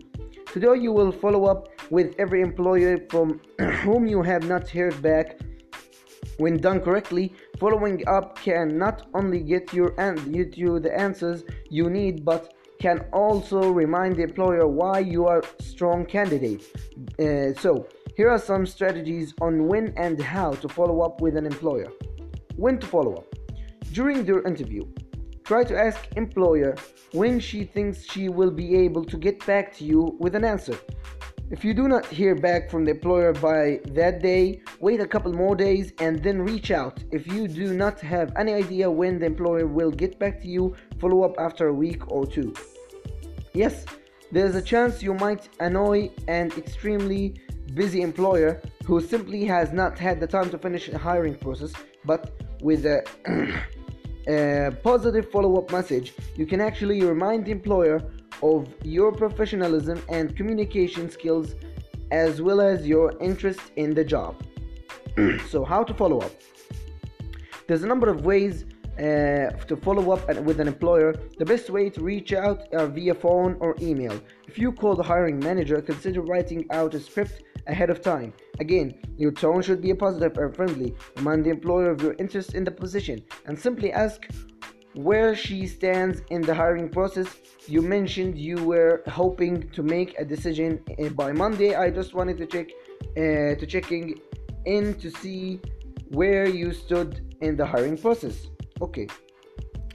Today, 0.52 0.74
you 0.80 0.90
will 0.90 1.12
follow 1.12 1.44
up 1.44 1.68
with 1.90 2.16
every 2.18 2.40
employer 2.40 2.98
from 3.08 3.40
whom 3.84 4.08
you 4.08 4.22
have 4.22 4.48
not 4.48 4.68
heard 4.68 5.00
back. 5.00 5.38
When 6.38 6.56
done 6.56 6.80
correctly, 6.80 7.32
following 7.60 8.02
up 8.08 8.40
can 8.40 8.76
not 8.76 9.06
only 9.14 9.38
get 9.38 9.72
your 9.72 9.94
and 10.00 10.16
get 10.34 10.58
you 10.58 10.80
the 10.80 10.92
answers 10.98 11.44
you 11.70 11.88
need, 11.88 12.24
but 12.24 12.54
can 12.82 12.98
also 13.12 13.70
remind 13.70 14.16
the 14.16 14.24
employer 14.24 14.66
why 14.66 14.98
you 14.98 15.24
are 15.24 15.38
a 15.38 15.62
strong 15.62 16.04
candidate. 16.04 16.62
Uh, 17.16 17.54
so, 17.60 17.86
here 18.16 18.28
are 18.28 18.40
some 18.40 18.66
strategies 18.66 19.32
on 19.40 19.68
when 19.68 19.94
and 19.96 20.20
how 20.20 20.50
to 20.62 20.68
follow 20.68 21.00
up 21.00 21.20
with 21.20 21.36
an 21.36 21.46
employer. 21.46 21.90
When 22.56 22.80
to 22.80 22.86
follow 22.86 23.14
up. 23.14 23.28
During 23.92 24.26
your 24.26 24.44
interview, 24.44 24.84
try 25.44 25.62
to 25.62 25.78
ask 25.78 25.98
employer 26.16 26.74
when 27.12 27.38
she 27.38 27.62
thinks 27.62 28.04
she 28.12 28.28
will 28.28 28.50
be 28.50 28.74
able 28.84 29.04
to 29.04 29.16
get 29.16 29.46
back 29.46 29.72
to 29.76 29.84
you 29.84 30.16
with 30.18 30.34
an 30.34 30.44
answer. 30.44 30.76
If 31.52 31.64
you 31.64 31.74
do 31.74 31.86
not 31.86 32.06
hear 32.06 32.34
back 32.34 32.68
from 32.70 32.84
the 32.84 32.92
employer 32.92 33.32
by 33.34 33.80
that 33.98 34.22
day, 34.22 34.62
wait 34.80 35.00
a 35.00 35.06
couple 35.06 35.32
more 35.34 35.54
days 35.54 35.92
and 36.00 36.20
then 36.24 36.40
reach 36.42 36.70
out. 36.72 37.04
If 37.12 37.26
you 37.26 37.46
do 37.46 37.74
not 37.74 38.00
have 38.00 38.32
any 38.36 38.54
idea 38.54 38.90
when 38.90 39.20
the 39.20 39.26
employer 39.26 39.66
will 39.66 39.90
get 39.90 40.18
back 40.18 40.40
to 40.42 40.48
you, 40.48 40.74
follow 40.98 41.22
up 41.22 41.34
after 41.38 41.68
a 41.68 41.74
week 41.74 42.10
or 42.10 42.26
two. 42.26 42.54
Yes, 43.54 43.84
there's 44.30 44.54
a 44.54 44.62
chance 44.62 45.02
you 45.02 45.12
might 45.12 45.50
annoy 45.60 46.10
an 46.26 46.50
extremely 46.56 47.34
busy 47.74 48.00
employer 48.00 48.62
who 48.86 48.98
simply 49.00 49.44
has 49.44 49.72
not 49.72 49.98
had 49.98 50.20
the 50.20 50.26
time 50.26 50.48
to 50.50 50.58
finish 50.58 50.88
the 50.88 50.96
hiring 50.96 51.34
process, 51.34 51.72
but 52.06 52.32
with 52.62 52.86
a, 52.86 53.04
a 54.28 54.70
positive 54.82 55.30
follow 55.30 55.58
up 55.58 55.70
message, 55.70 56.14
you 56.34 56.46
can 56.46 56.62
actually 56.62 57.02
remind 57.02 57.44
the 57.44 57.50
employer 57.50 58.02
of 58.42 58.68
your 58.84 59.12
professionalism 59.12 60.02
and 60.08 60.34
communication 60.34 61.10
skills 61.10 61.54
as 62.10 62.40
well 62.40 62.60
as 62.60 62.86
your 62.86 63.12
interest 63.20 63.60
in 63.76 63.92
the 63.92 64.04
job. 64.04 64.42
so, 65.50 65.62
how 65.62 65.84
to 65.84 65.92
follow 65.92 66.20
up? 66.20 66.32
There's 67.66 67.82
a 67.82 67.86
number 67.86 68.08
of 68.08 68.24
ways 68.24 68.64
uh, 68.98 69.50
to 69.68 69.76
follow 69.82 70.12
up 70.12 70.22
with 70.42 70.60
an 70.60 70.68
employer. 70.68 71.14
The 71.38 71.44
best 71.44 71.70
way 71.70 71.90
to 71.90 72.00
reach 72.02 72.32
out 72.32 72.68
are 72.74 72.86
via 72.86 73.14
phone 73.14 73.56
or 73.60 73.76
email. 73.80 74.20
If 74.46 74.58
you 74.58 74.72
call 74.72 74.94
the 74.96 75.02
hiring 75.02 75.38
manager, 75.38 75.80
consider 75.80 76.20
writing 76.20 76.66
out 76.70 76.94
a 76.94 77.00
script 77.00 77.42
ahead 77.66 77.90
of 77.90 78.02
time. 78.02 78.32
Again, 78.60 78.94
your 79.16 79.32
tone 79.32 79.62
should 79.62 79.80
be 79.80 79.94
positive 79.94 80.36
and 80.36 80.54
friendly. 80.54 80.94
Remind 81.16 81.44
the 81.44 81.50
employer 81.50 81.90
of 81.90 82.02
your 82.02 82.14
interest 82.18 82.54
in 82.54 82.64
the 82.64 82.70
position 82.70 83.22
and 83.46 83.58
simply 83.58 83.92
ask 83.92 84.26
where 84.94 85.34
she 85.34 85.66
stands 85.66 86.22
in 86.30 86.42
the 86.42 86.54
hiring 86.54 86.88
process. 86.88 87.28
You 87.66 87.80
mentioned 87.80 88.36
you 88.38 88.62
were 88.62 89.02
hoping 89.06 89.70
to 89.70 89.82
make 89.82 90.18
a 90.18 90.24
decision 90.24 90.80
uh, 91.02 91.08
by 91.10 91.32
Monday. 91.32 91.74
I 91.74 91.90
just 91.90 92.12
wanted 92.14 92.36
to 92.38 92.46
check 92.46 92.68
uh, 93.16 93.54
to 93.58 93.66
checking 93.66 94.20
in 94.66 94.94
to 94.96 95.10
see 95.10 95.60
where 96.10 96.46
you 96.46 96.72
stood 96.72 97.34
in 97.40 97.56
the 97.56 97.64
hiring 97.64 97.96
process. 97.96 98.48
Okay. 98.80 99.06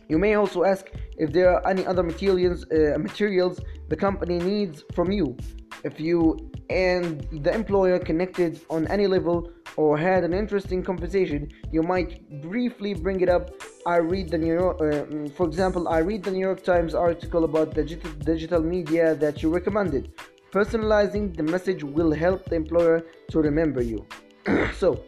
You 0.09 0.17
may 0.17 0.35
also 0.35 0.63
ask 0.63 0.85
if 1.17 1.33
there 1.33 1.51
are 1.53 1.67
any 1.67 1.85
other 1.85 2.03
materials 2.03 2.65
uh, 2.71 2.97
materials 2.97 3.59
the 3.89 3.95
company 3.95 4.39
needs 4.39 4.83
from 4.93 5.11
you. 5.11 5.35
If 5.83 5.99
you 5.99 6.49
and 6.69 7.27
the 7.31 7.53
employer 7.53 7.99
connected 7.99 8.61
on 8.69 8.87
any 8.87 9.07
level 9.07 9.51
or 9.75 9.97
had 9.97 10.23
an 10.23 10.33
interesting 10.33 10.83
conversation, 10.83 11.49
you 11.71 11.83
might 11.83 12.41
briefly 12.41 12.93
bring 12.93 13.21
it 13.21 13.29
up. 13.29 13.51
I 13.85 13.97
read 13.97 14.29
the 14.29 14.37
New 14.37 14.53
York, 14.53 14.77
uh, 14.81 15.29
for 15.35 15.45
example, 15.45 15.87
I 15.87 15.99
read 15.99 16.23
the 16.23 16.31
New 16.31 16.45
York 16.49 16.63
Times 16.63 16.93
article 16.93 17.43
about 17.43 17.73
digital, 17.73 18.11
digital 18.11 18.61
media 18.61 19.15
that 19.15 19.43
you 19.43 19.49
recommended. 19.49 20.11
Personalizing 20.51 21.35
the 21.37 21.43
message 21.43 21.83
will 21.83 22.11
help 22.11 22.45
the 22.45 22.55
employer 22.55 23.05
to 23.31 23.39
remember 23.39 23.81
you. 23.81 24.05
so, 24.77 25.03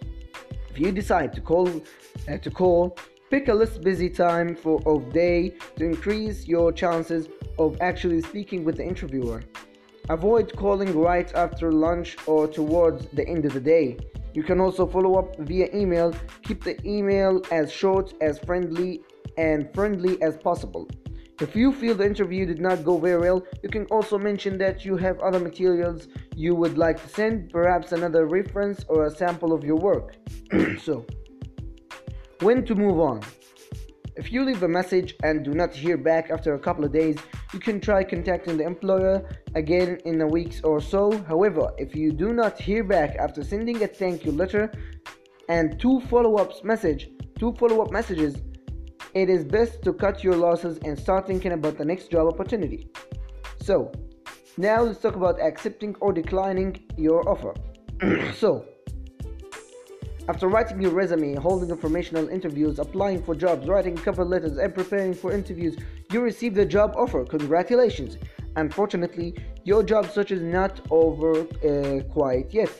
if 0.70 0.80
you 0.80 0.91
decide 0.91 1.34
to 1.34 1.41
call, 1.41 1.68
uh, 2.30 2.38
to 2.38 2.52
call, 2.52 2.96
pick 3.30 3.47
a 3.47 3.53
less 3.53 3.77
busy 3.77 4.10
time 4.10 4.56
for 4.56 4.81
of 4.85 5.14
day 5.14 5.53
to 5.77 5.85
increase 5.85 6.47
your 6.47 6.72
chances 6.72 7.27
of 7.57 7.77
actually 7.81 8.22
speaking 8.22 8.64
with 8.64 8.77
the 8.77 8.85
interviewer. 8.85 9.43
Avoid 10.10 10.56
calling 10.56 10.97
right 10.97 11.31
after 11.35 11.72
lunch 11.72 12.18
or 12.26 12.47
towards 12.47 13.07
the 13.07 13.27
end 13.27 13.45
of 13.45 13.53
the 13.53 13.60
day. 13.60 13.97
You 14.34 14.41
can 14.41 14.60
also 14.60 14.88
follow 14.88 15.15
up 15.15 15.38
via 15.39 15.69
email. 15.76 16.15
Keep 16.43 16.64
the 16.64 16.88
email 16.88 17.41
as 17.51 17.72
short, 17.72 18.14
as 18.22 18.39
friendly, 18.39 19.01
and 19.38 19.72
friendly 19.73 20.22
as 20.22 20.38
possible. 20.38 20.89
If 21.39 21.56
you 21.56 21.72
feel 21.72 21.95
the 21.95 22.06
interview 22.06 22.45
did 22.45 22.60
not 22.60 22.84
go 22.84 22.97
very 22.97 23.19
well, 23.19 23.45
you 23.64 23.69
can 23.69 23.85
also 23.85 24.18
mention 24.18 24.57
that 24.57 24.84
you 24.84 24.97
have 24.97 25.19
other 25.19 25.39
materials 25.39 26.07
you 26.35 26.53
would 26.56 26.77
like 26.77 27.01
to 27.01 27.07
send, 27.07 27.49
perhaps 27.49 27.91
another 27.91 28.26
reference 28.26 28.84
or 28.89 29.06
a 29.06 29.11
sample 29.11 29.53
of 29.53 29.64
your 29.64 29.77
work. 29.77 30.15
so, 30.81 31.06
when 32.41 32.66
to 32.66 32.76
move 32.76 32.99
on? 32.99 33.22
If 34.16 34.32
you 34.32 34.44
leave 34.44 34.64
a 34.64 34.68
message 34.68 35.16
and 35.24 35.45
do 35.45 35.53
not 35.53 35.74
hear 35.74 35.98
back 35.98 36.30
after 36.30 36.53
a 36.53 36.60
couple 36.60 36.84
of 36.84 36.91
days, 36.91 37.18
you 37.53 37.60
can 37.60 37.80
try 37.80 38.03
contacting 38.03 38.57
the 38.57 38.66
employer 38.66 39.28
again 39.56 39.98
in 40.06 40.22
a 40.22 40.28
week 40.28 40.56
or 40.64 40.82
so. 40.82 41.11
However, 41.28 41.72
if 41.78 41.95
you 41.95 42.11
do 42.11 42.34
not 42.34 42.60
hear 42.60 42.84
back 42.84 43.16
after 43.18 43.44
sending 43.44 43.82
a 43.84 43.88
thank 43.88 44.26
you 44.26 44.32
letter 44.32 44.72
and 45.48 45.80
two 45.80 46.02
follow-ups 46.02 46.64
message, 46.64 47.10
two 47.38 47.53
follow-up 47.53 47.91
messages, 47.91 48.36
it 49.14 49.30
is 49.30 49.44
best 49.44 49.82
to 49.84 49.94
cut 49.94 50.24
your 50.24 50.36
losses 50.36 50.80
and 50.86 50.98
start 50.98 51.26
thinking 51.26 51.53
about 51.53 51.78
the 51.78 51.86
next 51.86 52.11
job 52.11 52.28
opportunity. 52.28 52.90
So, 53.61 53.91
now 54.57 54.82
let's 54.82 54.99
talk 54.99 55.16
about 55.16 55.41
accepting 55.41 55.95
or 56.02 56.14
declining 56.14 56.84
your 56.98 57.28
offer. 57.28 57.53
so, 58.36 58.66
after 60.30 60.47
writing 60.47 60.80
your 60.80 60.91
resume, 60.91 61.34
holding 61.34 61.72
informational 61.72 62.30
interviews, 62.30 62.77
applying 62.77 63.19
for 63.19 63.34
jobs, 63.34 63.68
writing 63.68 63.95
cover 63.95 64.23
letters, 64.23 64.60
and 64.60 64.76
preparing 64.76 65.11
for 65.11 65.31
interviews, 65.31 65.76
you 66.11 66.22
received 66.22 66.56
a 66.60 66.65
job 66.65 66.93
offer. 66.95 67.26
Congratulations! 67.26 68.15
Unfortunately, 68.56 69.34
your 69.64 69.81
job 69.81 70.06
search 70.11 70.30
is 70.30 70.43
not 70.43 70.81
over 70.91 71.31
uh, 71.41 72.03
quite 72.14 72.53
yet. 72.53 72.72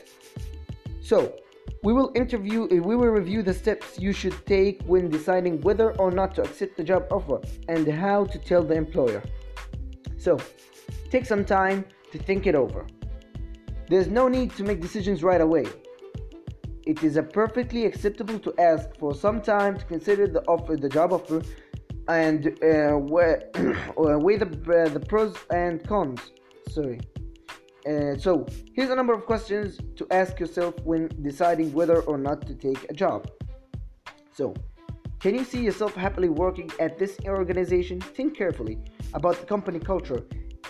So, 1.02 1.34
we 1.82 1.92
will 1.92 2.12
interview 2.14 2.68
uh, 2.70 2.76
we 2.88 2.94
will 2.94 3.14
review 3.20 3.42
the 3.42 3.54
steps 3.54 3.98
you 3.98 4.12
should 4.12 4.36
take 4.46 4.80
when 4.82 5.10
deciding 5.10 5.60
whether 5.62 5.90
or 6.02 6.12
not 6.12 6.36
to 6.36 6.42
accept 6.42 6.76
the 6.76 6.84
job 6.84 7.02
offer 7.10 7.40
and 7.66 7.84
how 7.88 8.26
to 8.26 8.38
tell 8.38 8.62
the 8.62 8.74
employer. 8.74 9.24
So, 10.18 10.38
take 11.10 11.26
some 11.26 11.44
time 11.44 11.84
to 12.12 12.18
think 12.18 12.46
it 12.46 12.54
over. 12.54 12.86
There's 13.88 14.06
no 14.06 14.28
need 14.28 14.54
to 14.54 14.62
make 14.62 14.80
decisions 14.80 15.24
right 15.24 15.40
away 15.40 15.66
it 16.90 17.04
is 17.04 17.16
perfectly 17.32 17.86
acceptable 17.86 18.40
to 18.40 18.52
ask 18.58 18.86
for 18.98 19.14
some 19.14 19.40
time 19.40 19.78
to 19.78 19.84
consider 19.84 20.26
the 20.26 20.42
offer, 20.54 20.76
the 20.76 20.88
job 20.88 21.12
offer, 21.12 21.40
and 22.08 22.48
uh, 22.64 22.98
weigh 24.24 24.38
the, 24.44 24.50
uh, 24.50 24.88
the 24.96 25.02
pros 25.08 25.36
and 25.50 25.86
cons. 25.86 26.20
Sorry. 26.68 26.98
Uh, 27.88 28.16
so 28.18 28.44
here's 28.74 28.90
a 28.90 28.96
number 28.96 29.12
of 29.12 29.24
questions 29.24 29.78
to 29.94 30.04
ask 30.10 30.40
yourself 30.40 30.74
when 30.82 31.08
deciding 31.22 31.72
whether 31.72 32.00
or 32.10 32.18
not 32.18 32.44
to 32.48 32.54
take 32.56 32.82
a 32.90 32.94
job. 33.04 33.30
So, 34.32 34.52
can 35.20 35.36
you 35.38 35.44
see 35.44 35.60
yourself 35.60 35.94
happily 35.94 36.28
working 36.28 36.72
at 36.80 36.98
this 36.98 37.18
organization? 37.24 38.00
Think 38.00 38.36
carefully 38.36 38.78
about 39.14 39.38
the 39.38 39.46
company 39.46 39.78
culture. 39.78 40.24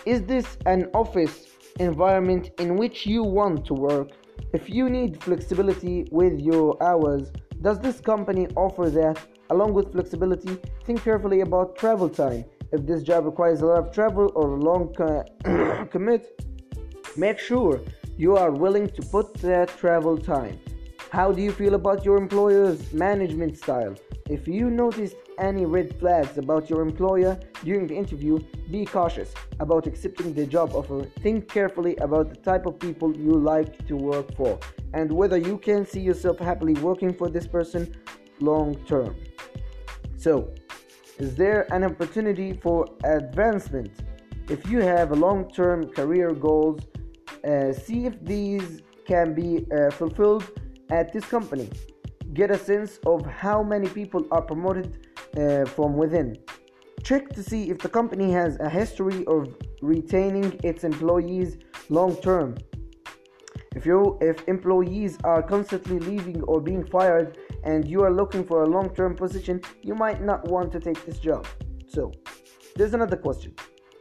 Is 0.05 0.21
this 0.33 0.45
an 0.67 0.87
office 0.93 1.47
environment 1.79 2.51
in 2.59 2.75
which 2.75 3.07
you 3.07 3.23
want 3.23 3.65
to 3.65 3.73
work? 3.73 4.09
If 4.53 4.69
you 4.69 4.89
need 4.89 5.21
flexibility 5.23 6.07
with 6.11 6.39
your 6.39 6.81
hours, 6.83 7.31
does 7.61 7.79
this 7.79 7.99
company 8.01 8.47
offer 8.55 8.89
that? 8.89 9.17
Along 9.49 9.73
with 9.73 9.91
flexibility, 9.91 10.57
think 10.85 11.03
carefully 11.03 11.41
about 11.41 11.75
travel 11.75 12.09
time. 12.09 12.45
if 12.71 12.85
this 12.85 13.03
job 13.03 13.25
requires 13.25 13.61
a 13.61 13.65
lot 13.65 13.79
of 13.79 13.93
travel 13.93 14.31
or 14.33 14.53
a 14.53 14.59
long 14.69 14.93
co- 14.93 15.25
commit, 15.91 16.41
make 17.17 17.37
sure 17.37 17.81
you 18.17 18.37
are 18.37 18.51
willing 18.51 18.87
to 18.87 19.01
put 19.01 19.33
that 19.35 19.67
travel 19.77 20.17
time. 20.17 20.57
How 21.09 21.31
do 21.31 21.41
you 21.41 21.51
feel 21.51 21.73
about 21.73 22.05
your 22.05 22.17
employer's 22.17 22.93
management 22.93 23.57
style? 23.57 23.95
If 24.29 24.47
you 24.47 24.69
noticed 24.69 25.17
any 25.41 25.65
red 25.65 25.99
flags 25.99 26.37
about 26.37 26.69
your 26.69 26.81
employer 26.81 27.37
during 27.63 27.87
the 27.87 27.95
interview, 27.95 28.39
be 28.69 28.85
cautious 28.85 29.33
about 29.59 29.87
accepting 29.87 30.33
the 30.33 30.45
job 30.45 30.73
offer. 30.73 31.03
Think 31.21 31.49
carefully 31.49 31.95
about 31.97 32.29
the 32.29 32.35
type 32.35 32.65
of 32.65 32.79
people 32.79 33.15
you 33.17 33.33
like 33.33 33.85
to 33.87 33.95
work 33.95 34.33
for 34.35 34.59
and 34.93 35.11
whether 35.11 35.37
you 35.37 35.57
can 35.57 35.85
see 35.85 35.99
yourself 35.99 36.37
happily 36.39 36.73
working 36.75 37.13
for 37.13 37.29
this 37.29 37.47
person 37.47 37.93
long 38.39 38.75
term. 38.85 39.15
So, 40.17 40.53
is 41.17 41.35
there 41.35 41.71
an 41.73 41.83
opportunity 41.83 42.53
for 42.53 42.85
advancement? 43.03 43.91
If 44.49 44.69
you 44.69 44.79
have 44.79 45.11
long 45.17 45.49
term 45.51 45.89
career 45.89 46.33
goals, 46.33 46.81
uh, 47.47 47.73
see 47.73 48.05
if 48.05 48.23
these 48.23 48.81
can 49.07 49.33
be 49.33 49.65
uh, 49.71 49.91
fulfilled 49.91 50.45
at 50.89 51.11
this 51.13 51.25
company. 51.25 51.69
Get 52.33 52.51
a 52.51 52.57
sense 52.57 52.99
of 53.05 53.25
how 53.25 53.61
many 53.63 53.87
people 53.87 54.25
are 54.31 54.41
promoted 54.41 55.07
uh, 55.37 55.65
from 55.65 55.95
within. 55.95 56.37
Check 57.03 57.29
to 57.29 57.43
see 57.43 57.69
if 57.69 57.79
the 57.79 57.89
company 57.89 58.31
has 58.31 58.59
a 58.59 58.69
history 58.69 59.25
of 59.25 59.55
retaining 59.81 60.59
its 60.63 60.83
employees 60.83 61.57
long 61.89 62.15
term. 62.17 62.57
If 63.75 63.85
you 63.85 64.17
if 64.21 64.47
employees 64.47 65.17
are 65.23 65.41
constantly 65.41 65.99
leaving 65.99 66.43
or 66.43 66.59
being 66.59 66.85
fired 66.85 67.37
and 67.63 67.87
you 67.87 68.03
are 68.03 68.11
looking 68.11 68.43
for 68.43 68.63
a 68.63 68.67
long-term 68.67 69.15
position, 69.15 69.61
you 69.81 69.95
might 69.95 70.21
not 70.21 70.47
want 70.47 70.71
to 70.73 70.79
take 70.79 71.05
this 71.05 71.19
job. 71.19 71.47
So, 71.87 72.11
there's 72.75 72.93
another 72.93 73.17
question. 73.17 73.55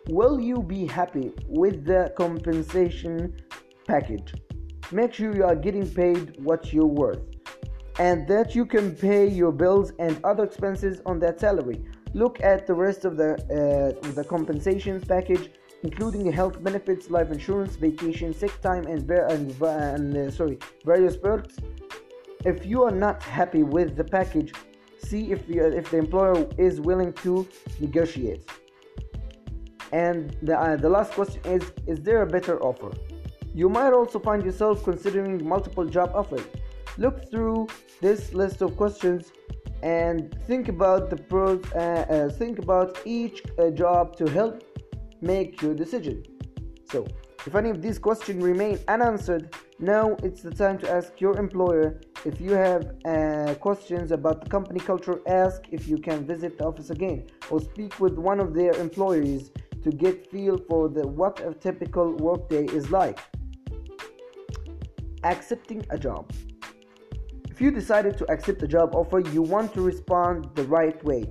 Will 0.09 0.41
you 0.41 0.63
be 0.63 0.87
happy 0.87 1.33
with 1.47 1.85
the 1.85 2.13
compensation 2.17 3.37
package? 3.87 4.35
Make 4.93 5.15
sure 5.15 5.35
you 5.35 5.45
are 5.45 5.55
getting 5.55 5.89
paid 5.89 6.37
what 6.43 6.73
you're 6.73 6.87
worth 6.87 7.21
and 7.99 8.27
that 8.29 8.55
you 8.55 8.65
can 8.65 8.95
pay 8.95 9.27
your 9.29 9.53
bills 9.53 9.93
and 9.99 10.21
other 10.25 10.45
expenses 10.45 11.01
on 11.07 11.19
that 11.21 11.41
salary. 11.41 11.85
Look 12.15 12.41
at 12.43 12.67
the 12.67 12.75
rest 12.75 13.05
of 13.05 13.17
the 13.17 13.35
uh, 13.35 14.11
the 14.13 14.25
compensations 14.25 15.05
package, 15.05 15.51
including 15.83 16.31
health 16.33 16.63
benefits, 16.63 17.11
life 17.11 17.31
insurance, 17.31 17.77
vacation, 17.77 18.35
sick 18.35 18.61
time, 18.61 18.87
and, 18.87 19.09
and, 19.11 19.63
and 19.63 20.17
uh, 20.17 20.31
sorry 20.31 20.59
various 20.85 21.17
perks. 21.17 21.57
If 22.45 22.65
you 22.65 22.83
are 22.85 22.91
not 22.91 23.23
happy 23.23 23.63
with 23.63 23.97
the 23.97 24.05
package, 24.05 24.53
see 24.99 25.31
if 25.31 25.49
you, 25.49 25.65
if 25.65 25.91
the 25.91 25.99
employer 25.99 26.49
is 26.59 26.81
willing 26.81 27.13
to 27.25 27.47
negotiate. 27.81 28.49
And 29.93 30.37
the, 30.43 30.59
uh, 30.59 30.77
the 30.77 30.89
last 30.89 31.13
question 31.13 31.43
is 31.45 31.63
Is 31.87 32.01
there 32.01 32.23
a 32.23 32.27
better 32.27 32.61
offer? 32.63 32.93
You 33.55 33.69
might 33.69 33.93
also 33.93 34.19
find 34.19 34.45
yourself 34.45 34.85
considering 34.85 35.47
multiple 35.47 35.85
job 35.85 36.13
offers. 36.15 36.45
Look 37.01 37.31
through 37.31 37.69
this 38.03 38.35
list 38.35 38.61
of 38.61 38.77
questions 38.77 39.33
and 39.83 40.39
think 40.47 40.69
about 40.69 41.09
the 41.09 41.17
pros 41.17 41.65
uh, 41.73 41.79
uh, 41.79 42.29
think 42.29 42.59
about 42.59 42.99
each 43.07 43.43
uh, 43.59 43.71
job 43.71 44.17
to 44.17 44.27
help 44.29 44.63
make 45.23 45.63
your 45.63 45.75
decision. 45.75 46.23
So 46.91 47.07
if 47.47 47.55
any 47.55 47.71
of 47.71 47.81
these 47.81 47.99
questions 47.99 48.45
remain 48.45 48.79
unanswered 48.87 49.57
now 49.79 50.15
it's 50.23 50.43
the 50.43 50.51
time 50.51 50.77
to 50.81 50.91
ask 50.91 51.19
your 51.23 51.39
employer 51.39 51.99
if 52.27 52.39
you 52.39 52.51
have 52.51 52.83
uh, 53.07 53.55
questions 53.55 54.13
about 54.13 54.45
the 54.45 54.51
company 54.51 54.81
culture. 54.81 55.21
Ask 55.27 55.63
if 55.71 55.89
you 55.89 55.97
can 55.97 56.27
visit 56.27 56.59
the 56.59 56.67
office 56.67 56.91
again 56.91 57.25
or 57.51 57.63
speak 57.63 57.99
with 57.99 58.19
one 58.19 58.41
of 58.41 58.53
their 58.53 58.73
employees 58.73 59.53
to 59.85 59.91
get 59.91 60.31
feel 60.31 60.59
for 60.69 60.91
the 60.91 61.07
what 61.07 61.41
a 61.41 61.55
typical 61.55 62.13
workday 62.17 62.67
is 62.67 62.91
like. 62.91 63.19
Accepting 65.25 65.83
a 65.89 65.99
job 65.99 66.31
if 67.61 67.65
you 67.65 67.71
decided 67.71 68.17
to 68.17 68.25
accept 68.33 68.63
a 68.63 68.67
job 68.67 68.95
offer, 68.95 69.21
you 69.21 69.43
want 69.43 69.75
to 69.75 69.83
respond 69.83 70.49
the 70.55 70.63
right 70.65 71.05
way. 71.05 71.31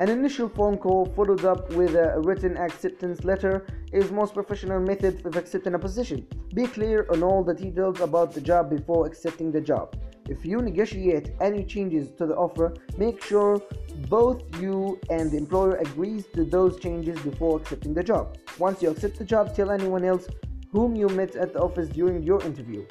An 0.00 0.08
initial 0.08 0.48
phone 0.48 0.76
call 0.76 1.06
followed 1.14 1.44
up 1.44 1.70
with 1.70 1.94
a 1.94 2.20
written 2.22 2.56
acceptance 2.56 3.22
letter 3.22 3.64
is 3.92 4.10
most 4.10 4.34
professional 4.34 4.80
method 4.80 5.24
of 5.24 5.36
accepting 5.36 5.74
a 5.74 5.78
position. 5.78 6.26
Be 6.52 6.66
clear 6.66 7.06
on 7.10 7.22
all 7.22 7.44
the 7.44 7.54
details 7.54 8.00
about 8.00 8.32
the 8.32 8.40
job 8.40 8.70
before 8.70 9.06
accepting 9.06 9.52
the 9.52 9.60
job. 9.60 9.96
If 10.28 10.44
you 10.44 10.60
negotiate 10.62 11.30
any 11.40 11.62
changes 11.62 12.10
to 12.18 12.26
the 12.26 12.34
offer, 12.34 12.74
make 12.96 13.22
sure 13.22 13.62
both 14.08 14.42
you 14.60 14.98
and 15.10 15.30
the 15.30 15.36
employer 15.36 15.76
agrees 15.76 16.26
to 16.34 16.44
those 16.44 16.80
changes 16.80 17.20
before 17.20 17.60
accepting 17.60 17.94
the 17.94 18.02
job. 18.02 18.36
Once 18.58 18.82
you 18.82 18.90
accept 18.90 19.16
the 19.16 19.24
job, 19.24 19.54
tell 19.54 19.70
anyone 19.70 20.04
else 20.04 20.26
whom 20.72 20.96
you 20.96 21.06
met 21.10 21.36
at 21.36 21.52
the 21.52 21.60
office 21.60 21.88
during 21.88 22.24
your 22.24 22.42
interview. 22.42 22.84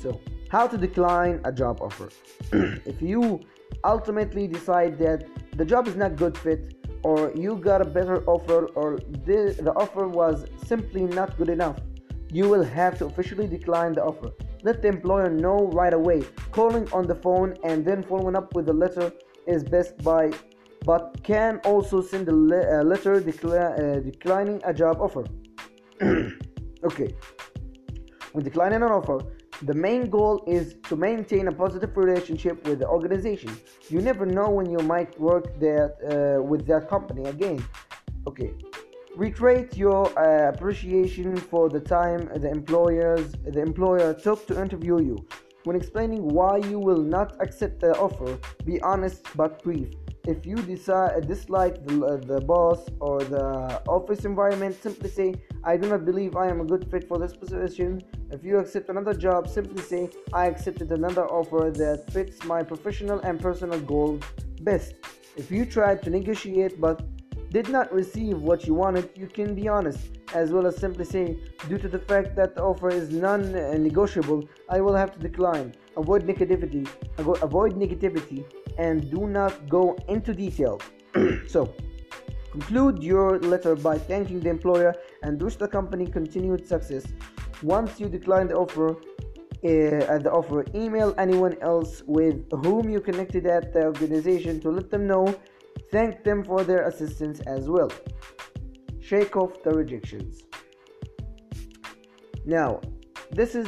So, 0.00 0.20
how 0.54 0.68
to 0.68 0.78
decline 0.78 1.40
a 1.50 1.52
job 1.60 1.80
offer. 1.80 2.08
if 2.92 3.02
you 3.02 3.40
ultimately 3.82 4.46
decide 4.46 4.96
that 5.00 5.26
the 5.56 5.64
job 5.64 5.88
is 5.88 5.96
not 5.96 6.14
good 6.14 6.38
fit 6.38 6.62
or 7.02 7.32
you 7.34 7.56
got 7.56 7.80
a 7.86 7.88
better 7.98 8.18
offer 8.34 8.66
or 8.80 8.90
the, 9.28 9.40
the 9.66 9.72
offer 9.84 10.06
was 10.06 10.46
simply 10.64 11.02
not 11.18 11.36
good 11.36 11.48
enough, 11.48 11.78
you 12.30 12.48
will 12.48 12.62
have 12.62 12.96
to 13.00 13.04
officially 13.06 13.48
decline 13.48 13.94
the 13.94 14.04
offer. 14.04 14.30
Let 14.62 14.80
the 14.80 14.86
employer 14.96 15.28
know 15.28 15.58
right 15.80 15.92
away. 15.92 16.22
Calling 16.52 16.86
on 16.92 17.08
the 17.08 17.16
phone 17.16 17.56
and 17.64 17.84
then 17.84 18.04
following 18.04 18.36
up 18.36 18.54
with 18.54 18.68
a 18.68 18.76
letter 18.84 19.12
is 19.48 19.64
best 19.64 19.98
by 20.04 20.30
but 20.84 21.20
can 21.24 21.58
also 21.64 22.00
send 22.00 22.28
a, 22.28 22.36
le- 22.50 22.80
a 22.80 22.84
letter 22.84 23.20
decla- 23.20 23.74
uh, 23.80 24.00
declining 24.10 24.60
a 24.64 24.72
job 24.72 25.00
offer. 25.00 25.24
okay. 26.88 27.12
When 28.32 28.44
declining 28.44 28.82
an 28.82 28.90
offer, 28.90 29.18
the 29.62 29.74
main 29.74 30.10
goal 30.10 30.42
is 30.46 30.74
to 30.88 30.96
maintain 30.96 31.48
a 31.48 31.52
positive 31.52 31.96
relationship 31.96 32.66
with 32.66 32.80
the 32.80 32.88
organization. 32.88 33.56
You 33.88 34.00
never 34.00 34.26
know 34.26 34.50
when 34.50 34.70
you 34.70 34.78
might 34.78 35.18
work 35.20 35.58
there 35.60 35.94
uh, 36.02 36.42
with 36.42 36.66
that 36.66 36.88
company 36.88 37.24
again. 37.28 37.64
Okay. 38.26 38.52
Reiterate 39.16 39.76
your 39.76 40.06
uh, 40.18 40.48
appreciation 40.48 41.36
for 41.36 41.68
the 41.68 41.80
time 41.80 42.28
the 42.34 42.50
employers 42.50 43.32
the 43.44 43.62
employer 43.62 44.12
took 44.12 44.46
to 44.48 44.60
interview 44.60 45.00
you. 45.00 45.24
When 45.62 45.76
explaining 45.76 46.28
why 46.28 46.58
you 46.58 46.78
will 46.78 47.02
not 47.02 47.36
accept 47.40 47.80
the 47.80 47.96
offer, 47.96 48.38
be 48.64 48.80
honest 48.82 49.24
but 49.36 49.62
brief. 49.62 49.88
If 50.26 50.46
you 50.46 50.56
decide 50.56 51.12
uh, 51.16 51.20
dislike 51.20 51.86
the, 51.86 52.02
uh, 52.02 52.16
the 52.16 52.40
boss 52.40 52.88
or 52.98 53.22
the 53.22 53.82
office 53.86 54.24
environment, 54.24 54.74
simply 54.82 55.10
say, 55.10 55.34
"I 55.62 55.76
do 55.76 55.86
not 55.86 56.06
believe 56.06 56.34
I 56.34 56.48
am 56.48 56.62
a 56.62 56.64
good 56.64 56.90
fit 56.90 57.06
for 57.06 57.18
this 57.18 57.36
position." 57.36 58.00
If 58.30 58.42
you 58.42 58.58
accept 58.58 58.88
another 58.88 59.12
job, 59.12 59.48
simply 59.48 59.82
say, 59.82 60.08
"I 60.32 60.46
accepted 60.46 60.90
another 60.92 61.26
offer 61.26 61.70
that 61.82 62.10
fits 62.10 62.42
my 62.44 62.62
professional 62.62 63.18
and 63.20 63.38
personal 63.38 63.78
goals 63.80 64.22
best." 64.62 64.94
If 65.36 65.50
you 65.50 65.66
tried 65.66 66.02
to 66.04 66.10
negotiate 66.10 66.80
but 66.80 67.02
did 67.50 67.68
not 67.68 67.92
receive 67.92 68.40
what 68.40 68.66
you 68.66 68.72
wanted, 68.72 69.10
you 69.14 69.26
can 69.26 69.54
be 69.54 69.68
honest, 69.68 70.00
as 70.32 70.52
well 70.52 70.66
as 70.66 70.76
simply 70.76 71.04
say, 71.04 71.38
due 71.68 71.76
to 71.84 71.88
the 71.88 71.98
fact 71.98 72.34
that 72.36 72.54
the 72.54 72.62
offer 72.62 72.88
is 72.88 73.10
non 73.10 73.52
negotiable, 73.88 74.48
I 74.70 74.80
will 74.80 74.94
have 74.94 75.12
to 75.12 75.18
decline. 75.18 75.74
Avoid 75.98 76.22
negativity, 76.26 76.88
avoid 77.18 77.74
negativity, 77.74 78.44
and 78.78 79.10
do 79.10 79.26
not 79.26 79.68
go 79.68 79.96
into 80.08 80.34
detail. 80.34 80.80
so, 81.46 81.74
conclude 82.50 83.02
your 83.02 83.38
letter 83.40 83.74
by 83.74 83.98
thanking 83.98 84.40
the 84.40 84.50
employer 84.50 84.94
and 85.22 85.40
wish 85.40 85.56
the 85.56 85.68
company 85.68 86.06
continued 86.06 86.66
success. 86.66 87.04
Once 87.62 87.98
you 88.00 88.08
decline 88.08 88.48
the 88.48 88.54
offer, 88.54 88.96
uh, 89.64 90.14
at 90.14 90.22
the 90.22 90.30
offer, 90.30 90.64
email 90.74 91.14
anyone 91.16 91.56
else 91.62 92.02
with 92.06 92.44
whom 92.64 92.90
you 92.90 93.00
connected 93.00 93.46
at 93.46 93.72
the 93.72 93.84
organization 93.84 94.60
to 94.60 94.70
let 94.70 94.90
them 94.90 95.06
know. 95.06 95.34
Thank 95.90 96.22
them 96.22 96.44
for 96.44 96.64
their 96.64 96.86
assistance 96.86 97.40
as 97.40 97.68
well. 97.68 97.90
Shake 99.00 99.36
off 99.36 99.62
the 99.62 99.70
rejections. 99.70 100.42
Now, 102.44 102.80
this 103.30 103.54
is 103.54 103.66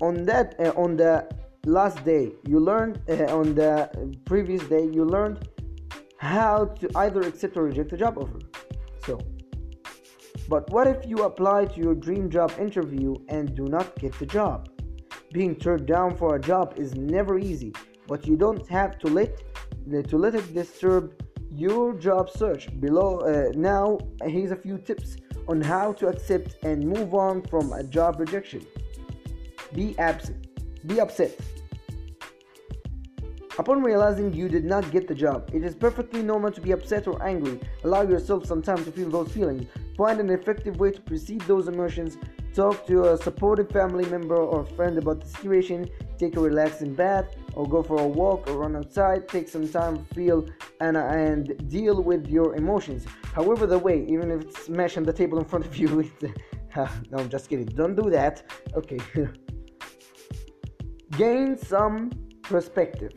on 0.00 0.24
that 0.24 0.56
uh, 0.58 0.72
on 0.76 0.96
the 0.96 1.28
last 1.66 2.02
day 2.04 2.32
you 2.46 2.58
learned 2.58 3.00
uh, 3.08 3.36
on 3.36 3.54
the 3.54 3.90
previous 4.24 4.62
day 4.64 4.88
you 4.90 5.04
learned 5.04 5.46
how 6.16 6.64
to 6.64 6.88
either 6.96 7.20
accept 7.20 7.56
or 7.56 7.64
reject 7.64 7.92
a 7.92 7.96
job 7.96 8.16
offer. 8.16 8.38
So 9.04 9.18
but 10.48 10.70
what 10.70 10.86
if 10.86 11.06
you 11.06 11.24
apply 11.24 11.66
to 11.66 11.80
your 11.80 11.94
dream 11.94 12.30
job 12.30 12.52
interview 12.58 13.14
and 13.28 13.54
do 13.54 13.66
not 13.66 13.94
get 13.98 14.18
the 14.18 14.26
job? 14.26 14.68
Being 15.32 15.54
turned 15.54 15.86
down 15.86 16.16
for 16.16 16.36
a 16.36 16.40
job 16.40 16.74
is 16.76 16.94
never 16.94 17.38
easy 17.38 17.72
but 18.06 18.26
you 18.26 18.36
don't 18.36 18.66
have 18.68 18.98
to 19.00 19.08
let 19.08 19.42
to 20.08 20.16
let 20.16 20.34
it 20.34 20.54
disturb 20.54 21.22
your 21.52 21.94
job 21.94 22.30
search. 22.30 22.68
Below 22.80 23.18
uh, 23.18 23.52
now 23.54 23.98
here's 24.24 24.50
a 24.50 24.56
few 24.56 24.78
tips 24.78 25.18
on 25.46 25.60
how 25.60 25.92
to 25.94 26.08
accept 26.08 26.56
and 26.64 26.86
move 26.86 27.12
on 27.12 27.42
from 27.42 27.72
a 27.72 27.82
job 27.82 28.18
rejection. 28.18 28.66
Be 29.74 29.98
absent 29.98 30.49
be 30.86 31.00
upset 31.00 31.38
Upon 33.60 33.82
realizing 33.82 34.32
you 34.32 34.48
did 34.48 34.64
not 34.64 34.90
get 34.90 35.06
the 35.06 35.14
job, 35.14 35.50
it 35.52 35.62
is 35.62 35.74
perfectly 35.74 36.22
normal 36.22 36.50
to 36.50 36.62
be 36.62 36.70
upset 36.70 37.06
or 37.06 37.22
angry. 37.22 37.60
Allow 37.84 38.02
yourself 38.02 38.46
some 38.46 38.62
time 38.62 38.82
to 38.86 38.90
feel 38.90 39.10
those 39.10 39.32
feelings. 39.32 39.66
Find 39.98 40.18
an 40.18 40.30
effective 40.30 40.78
way 40.80 40.92
to 40.92 41.00
precede 41.02 41.42
those 41.42 41.68
emotions. 41.68 42.16
Talk 42.54 42.86
to 42.86 43.12
a 43.12 43.18
supportive 43.18 43.68
family 43.70 44.06
member 44.06 44.36
or 44.36 44.64
friend 44.64 44.96
about 44.96 45.20
the 45.20 45.26
situation. 45.26 45.90
Take 46.16 46.36
a 46.36 46.40
relaxing 46.40 46.94
bath 46.94 47.36
or 47.52 47.68
go 47.68 47.82
for 47.82 48.00
a 48.00 48.06
walk 48.06 48.48
or 48.48 48.60
run 48.60 48.76
outside. 48.76 49.28
Take 49.28 49.46
some 49.46 49.68
time, 49.68 50.06
feel 50.14 50.48
and, 50.80 50.96
and 50.96 51.68
deal 51.68 52.02
with 52.02 52.28
your 52.28 52.54
emotions. 52.54 53.04
However, 53.34 53.66
the 53.66 53.78
way, 53.78 54.06
even 54.08 54.30
if 54.30 54.40
it's 54.40 54.64
smash 54.64 54.96
on 54.96 55.02
the 55.02 55.12
table 55.12 55.38
in 55.38 55.44
front 55.44 55.66
of 55.66 55.76
you, 55.76 56.10
no, 56.76 57.18
I'm 57.18 57.28
just 57.28 57.50
kidding. 57.50 57.66
Don't 57.66 57.94
do 57.94 58.08
that. 58.08 58.42
Okay. 58.74 59.00
Gain 61.16 61.58
some 61.58 62.10
perspective. 62.42 63.12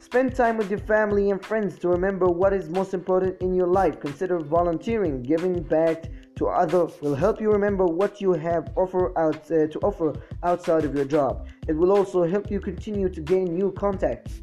Spend 0.00 0.34
time 0.34 0.56
with 0.56 0.68
your 0.68 0.80
family 0.80 1.30
and 1.30 1.44
friends 1.44 1.78
to 1.78 1.88
remember 1.88 2.26
what 2.26 2.52
is 2.52 2.68
most 2.68 2.92
important 2.92 3.40
in 3.40 3.54
your 3.54 3.68
life. 3.68 4.00
Consider 4.00 4.40
volunteering, 4.40 5.22
giving 5.22 5.62
back 5.62 6.06
to 6.36 6.48
others 6.48 6.92
will 7.00 7.14
help 7.14 7.40
you 7.40 7.50
remember 7.50 7.86
what 7.86 8.20
you 8.20 8.32
have 8.32 8.72
offer 8.76 9.16
out 9.18 9.50
uh, 9.50 9.66
to 9.68 9.78
offer 9.82 10.12
outside 10.42 10.84
of 10.84 10.94
your 10.94 11.04
job. 11.04 11.48
It 11.68 11.72
will 11.72 11.92
also 11.92 12.24
help 12.24 12.50
you 12.50 12.60
continue 12.60 13.08
to 13.08 13.20
gain 13.20 13.54
new 13.54 13.72
contacts. 13.72 14.40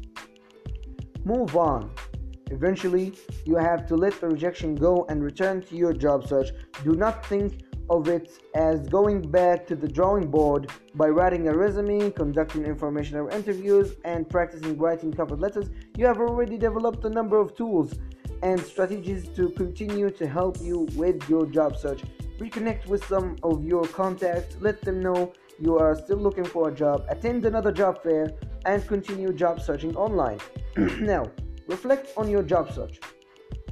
Move 1.24 1.56
on. 1.56 1.90
Eventually, 2.50 3.12
you 3.44 3.56
have 3.56 3.86
to 3.86 3.96
let 3.96 4.20
the 4.20 4.28
rejection 4.28 4.74
go 4.74 5.06
and 5.08 5.22
return 5.22 5.62
to 5.62 5.76
your 5.76 5.92
job 5.92 6.26
search. 6.26 6.50
Do 6.84 6.92
not 6.92 7.24
think 7.26 7.63
of 7.90 8.08
it 8.08 8.30
as 8.54 8.88
going 8.88 9.20
back 9.30 9.66
to 9.66 9.76
the 9.76 9.88
drawing 9.88 10.30
board 10.30 10.70
by 10.94 11.08
writing 11.08 11.48
a 11.48 11.56
resume, 11.56 12.10
conducting 12.10 12.64
informational 12.64 13.28
interviews, 13.28 13.94
and 14.04 14.28
practicing 14.28 14.78
writing 14.78 15.12
cover 15.12 15.36
letters. 15.36 15.70
You 15.96 16.06
have 16.06 16.18
already 16.18 16.56
developed 16.58 17.04
a 17.04 17.10
number 17.10 17.38
of 17.38 17.54
tools 17.54 17.94
and 18.42 18.60
strategies 18.60 19.28
to 19.36 19.50
continue 19.50 20.10
to 20.10 20.26
help 20.26 20.58
you 20.60 20.88
with 20.94 21.28
your 21.28 21.46
job 21.46 21.76
search. 21.76 22.02
Reconnect 22.38 22.86
with 22.86 23.04
some 23.06 23.36
of 23.42 23.64
your 23.64 23.84
contacts, 23.84 24.56
let 24.60 24.80
them 24.82 25.00
know 25.00 25.32
you 25.60 25.78
are 25.78 25.94
still 25.94 26.18
looking 26.18 26.44
for 26.44 26.68
a 26.68 26.74
job, 26.74 27.04
attend 27.08 27.44
another 27.44 27.70
job 27.70 28.02
fair, 28.02 28.32
and 28.66 28.86
continue 28.88 29.32
job 29.32 29.60
searching 29.60 29.94
online. 29.96 30.40
now, 30.76 31.30
reflect 31.68 32.08
on 32.16 32.28
your 32.28 32.42
job 32.42 32.72
search. 32.72 32.98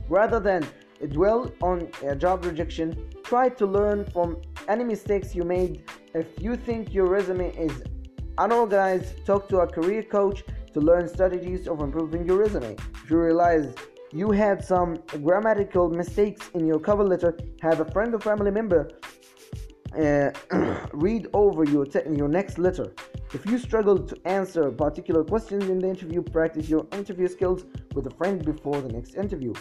Rather 0.09 0.39
than 0.39 0.66
dwell 1.09 1.53
on 1.62 1.89
a 2.07 2.15
job 2.15 2.45
rejection, 2.45 3.11
try 3.24 3.49
to 3.49 3.66
learn 3.66 4.05
from 4.07 4.41
any 4.69 4.85
mistakes 4.85 5.35
you 5.35 5.43
made. 5.43 5.85
If 6.15 6.27
you 6.41 6.57
think 6.57 6.93
your 6.93 7.07
resume 7.07 7.55
is 7.57 7.83
unorganized, 8.39 9.24
talk 9.27 9.49
to 9.49 9.61
a 9.61 9.66
career 9.66 10.03
coach 10.03 10.45
to 10.74 10.81
learn 10.81 11.09
strategies 11.09 11.69
of 11.69 11.81
improving 11.81 12.27
your 12.27 12.39
resume. 12.39 12.77
If 13.05 13.11
you 13.11 13.19
realize 13.19 13.74
you 14.12 14.31
had 14.31 14.65
some 14.65 14.99
grammatical 15.23 15.89
mistakes 15.89 16.51
in 16.55 16.66
your 16.66 16.79
cover 16.79 17.05
letter, 17.05 17.39
have 17.61 17.81
a 17.81 17.85
friend 17.85 18.15
or 18.15 18.20
family 18.20 18.51
member 18.51 18.91
uh, 19.97 20.31
read 20.93 21.28
over 21.32 21.64
your, 21.64 21.85
te- 21.85 22.01
your 22.14 22.28
next 22.28 22.59
letter. 22.59 22.93
If 23.32 23.47
you 23.47 23.59
struggle 23.59 23.98
to 23.98 24.16
answer 24.27 24.70
particular 24.70 25.24
questions 25.24 25.64
in 25.69 25.78
the 25.78 25.89
interview, 25.89 26.23
practice 26.23 26.69
your 26.69 26.86
interview 26.93 27.28
skills 27.28 27.64
with 27.94 28.06
a 28.06 28.10
friend 28.10 28.44
before 28.44 28.81
the 28.81 28.93
next 28.93 29.14
interview. 29.14 29.55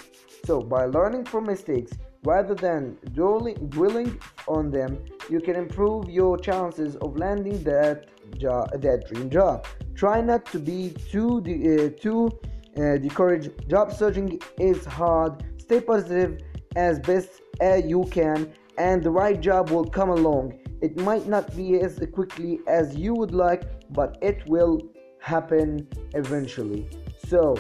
So, 0.46 0.62
by 0.62 0.86
learning 0.86 1.26
from 1.26 1.46
mistakes 1.46 1.92
rather 2.24 2.54
than 2.54 2.98
dwelling 3.14 4.20
on 4.48 4.72
them, 4.72 5.04
you 5.30 5.40
can 5.40 5.56
improve 5.56 6.10
your 6.10 6.38
chances 6.38 6.96
of 6.98 7.18
landing 7.18 7.64
that 7.64 8.08
job, 8.38 8.82
that 8.82 9.08
dream 9.08 9.30
job. 9.30 9.66
Try 9.96 10.22
not 10.22 10.46
to 10.48 10.60
be 10.60 10.94
too 11.10 11.42
de- 11.42 11.88
uh, 11.88 11.90
too 12.00 12.32
uh, 12.78 12.98
discouraged. 12.98 13.52
Job 13.70 13.92
searching 13.92 14.40
is 14.60 14.86
hard. 14.86 15.44
Stay 15.62 15.82
positive 15.82 16.42
as 16.76 17.00
best 17.00 17.42
as 17.60 17.86
you 17.86 18.04
can, 18.12 18.52
and 18.78 19.04
the 19.04 19.10
right 19.10 19.40
job 19.40 19.70
will 19.70 19.86
come 19.86 20.10
along. 20.10 20.60
It 20.82 20.98
might 20.98 21.28
not 21.28 21.56
be 21.56 21.80
as 21.80 22.02
quickly 22.14 22.60
as 22.68 22.96
you 22.96 23.14
would 23.14 23.34
like, 23.34 23.64
but 23.94 24.18
it 24.22 24.48
will 24.48 24.82
happen 25.20 25.88
eventually. 26.14 26.90
So, 27.28 27.56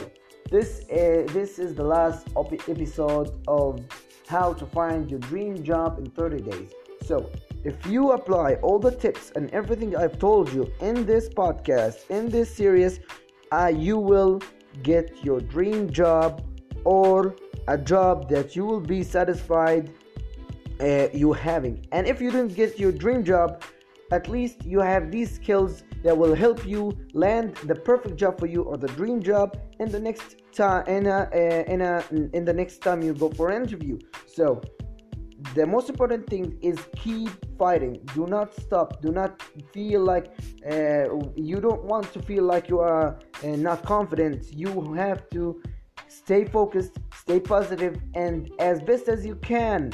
this 0.49 0.79
is, 0.89 1.29
uh, 1.29 1.33
this 1.33 1.59
is 1.59 1.75
the 1.75 1.83
last 1.83 2.27
episode 2.67 3.29
of 3.47 3.79
how 4.27 4.53
to 4.53 4.65
find 4.65 5.09
your 5.09 5.19
dream 5.19 5.63
job 5.63 5.99
in 5.99 6.09
30 6.11 6.41
days. 6.41 6.71
So, 7.05 7.29
if 7.63 7.85
you 7.85 8.11
apply 8.11 8.55
all 8.55 8.79
the 8.79 8.91
tips 8.91 9.31
and 9.35 9.49
everything 9.51 9.95
I've 9.95 10.17
told 10.17 10.51
you 10.51 10.71
in 10.81 11.05
this 11.05 11.29
podcast, 11.29 12.09
in 12.09 12.29
this 12.29 12.53
series, 12.53 12.99
uh, 13.51 13.71
you 13.73 13.97
will 13.97 14.41
get 14.81 15.23
your 15.23 15.39
dream 15.39 15.89
job 15.91 16.43
or 16.83 17.35
a 17.67 17.77
job 17.77 18.29
that 18.29 18.55
you 18.55 18.65
will 18.65 18.79
be 18.79 19.03
satisfied 19.03 19.91
uh, 20.81 21.07
you 21.13 21.33
having. 21.33 21.85
And 21.91 22.07
if 22.07 22.19
you 22.21 22.31
didn't 22.31 22.55
get 22.55 22.79
your 22.79 22.91
dream 22.91 23.23
job, 23.23 23.63
at 24.11 24.27
least 24.27 24.65
you 24.65 24.79
have 24.79 25.11
these 25.11 25.31
skills 25.33 25.83
that 26.03 26.17
will 26.17 26.35
help 26.35 26.65
you 26.65 26.91
land 27.13 27.55
the 27.65 27.75
perfect 27.75 28.17
job 28.17 28.39
for 28.39 28.47
you 28.47 28.63
or 28.63 28.77
the 28.77 28.89
dream 28.89 29.21
job 29.21 29.57
in 29.79 29.89
the 29.89 29.99
next 29.99 30.35
time 30.51 30.85
in 30.87 31.07
a, 31.07 31.29
uh, 31.33 31.73
in 31.73 31.81
a 31.81 32.03
in 32.33 32.43
the 32.43 32.53
next 32.53 32.79
time 32.79 33.01
you 33.01 33.13
go 33.13 33.29
for 33.29 33.49
an 33.49 33.61
interview. 33.63 33.97
So 34.25 34.61
the 35.55 35.65
most 35.65 35.89
important 35.89 36.27
thing 36.27 36.57
is 36.61 36.77
keep 36.95 37.29
fighting 37.57 37.99
do 38.13 38.27
not 38.27 38.53
stop 38.53 39.01
do 39.01 39.11
not 39.11 39.41
feel 39.73 40.01
like 40.01 40.33
uh, 40.69 41.05
you 41.35 41.59
don't 41.59 41.83
want 41.83 42.11
to 42.13 42.21
feel 42.21 42.43
like 42.43 42.69
you 42.69 42.79
are 42.79 43.17
uh, 43.43 43.47
not 43.47 43.83
confident 43.83 44.53
you 44.53 44.93
have 44.93 45.27
to 45.29 45.61
stay 46.07 46.45
focused 46.45 46.99
stay 47.13 47.39
positive 47.39 47.99
and 48.13 48.51
as 48.59 48.81
best 48.81 49.07
as 49.07 49.25
you 49.25 49.35
can 49.35 49.91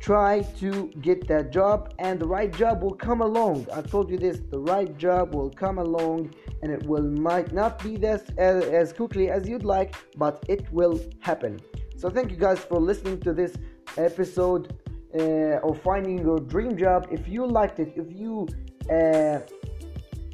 try 0.00 0.40
to 0.58 0.90
get 1.02 1.28
that 1.28 1.52
job 1.52 1.94
and 1.98 2.18
the 2.18 2.26
right 2.26 2.52
job 2.52 2.82
will 2.82 2.94
come 2.94 3.20
along. 3.20 3.66
I 3.72 3.82
told 3.82 4.10
you 4.10 4.16
this 4.16 4.40
the 4.50 4.58
right 4.58 4.96
job 4.96 5.34
will 5.34 5.50
come 5.50 5.78
along 5.78 6.34
and 6.62 6.72
it 6.72 6.82
will 6.84 7.02
might 7.02 7.52
not 7.52 7.82
be 7.82 7.96
this 7.96 8.22
as, 8.38 8.64
as 8.64 8.92
quickly 8.92 9.30
as 9.30 9.46
you'd 9.46 9.64
like 9.64 9.94
but 10.16 10.42
it 10.48 10.70
will 10.72 10.98
happen. 11.20 11.60
So 11.96 12.08
thank 12.08 12.30
you 12.30 12.38
guys 12.38 12.58
for 12.58 12.80
listening 12.80 13.20
to 13.20 13.34
this 13.34 13.56
episode 13.98 14.74
uh, 15.14 15.68
of 15.68 15.80
finding 15.82 16.18
your 16.18 16.38
dream 16.38 16.78
job. 16.78 17.08
If 17.10 17.28
you 17.28 17.46
liked 17.46 17.78
it 17.78 17.92
if 17.94 18.10
you 18.18 18.48
uh, 18.90 19.40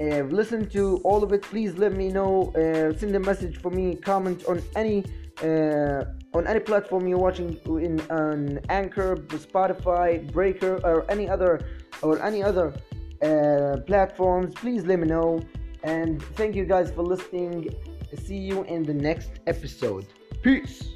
uh, 0.01 0.22
listened 0.40 0.70
to 0.70 0.98
all 1.02 1.24
of 1.24 1.32
it 1.32 1.43
please 1.43 1.76
let 1.76 1.93
me 1.93 2.09
know 2.09 2.52
uh, 2.52 2.97
send 2.97 3.16
a 3.16 3.20
message 3.20 3.60
for 3.60 3.70
me 3.70 3.97
comment 3.97 4.44
on 4.44 4.62
any 4.76 5.05
on 5.42 6.46
any 6.46 6.60
platform 6.60 7.06
you're 7.06 7.18
watching 7.18 7.58
in 7.66 8.00
an 8.10 8.60
Anchor, 8.68 9.16
Spotify, 9.16 10.30
Breaker, 10.32 10.80
or 10.84 11.10
any 11.10 11.28
other 11.28 11.60
or 12.02 12.22
any 12.22 12.42
other 12.42 12.74
uh, 13.22 13.78
platforms. 13.86 14.54
Please 14.54 14.84
let 14.84 14.98
me 14.98 15.06
know. 15.06 15.40
And 15.82 16.22
thank 16.34 16.54
you 16.54 16.64
guys 16.64 16.90
for 16.90 17.02
listening. 17.02 17.74
See 18.14 18.38
you 18.38 18.64
in 18.64 18.82
the 18.82 18.94
next 18.94 19.30
episode. 19.46 20.06
Peace. 20.42 20.95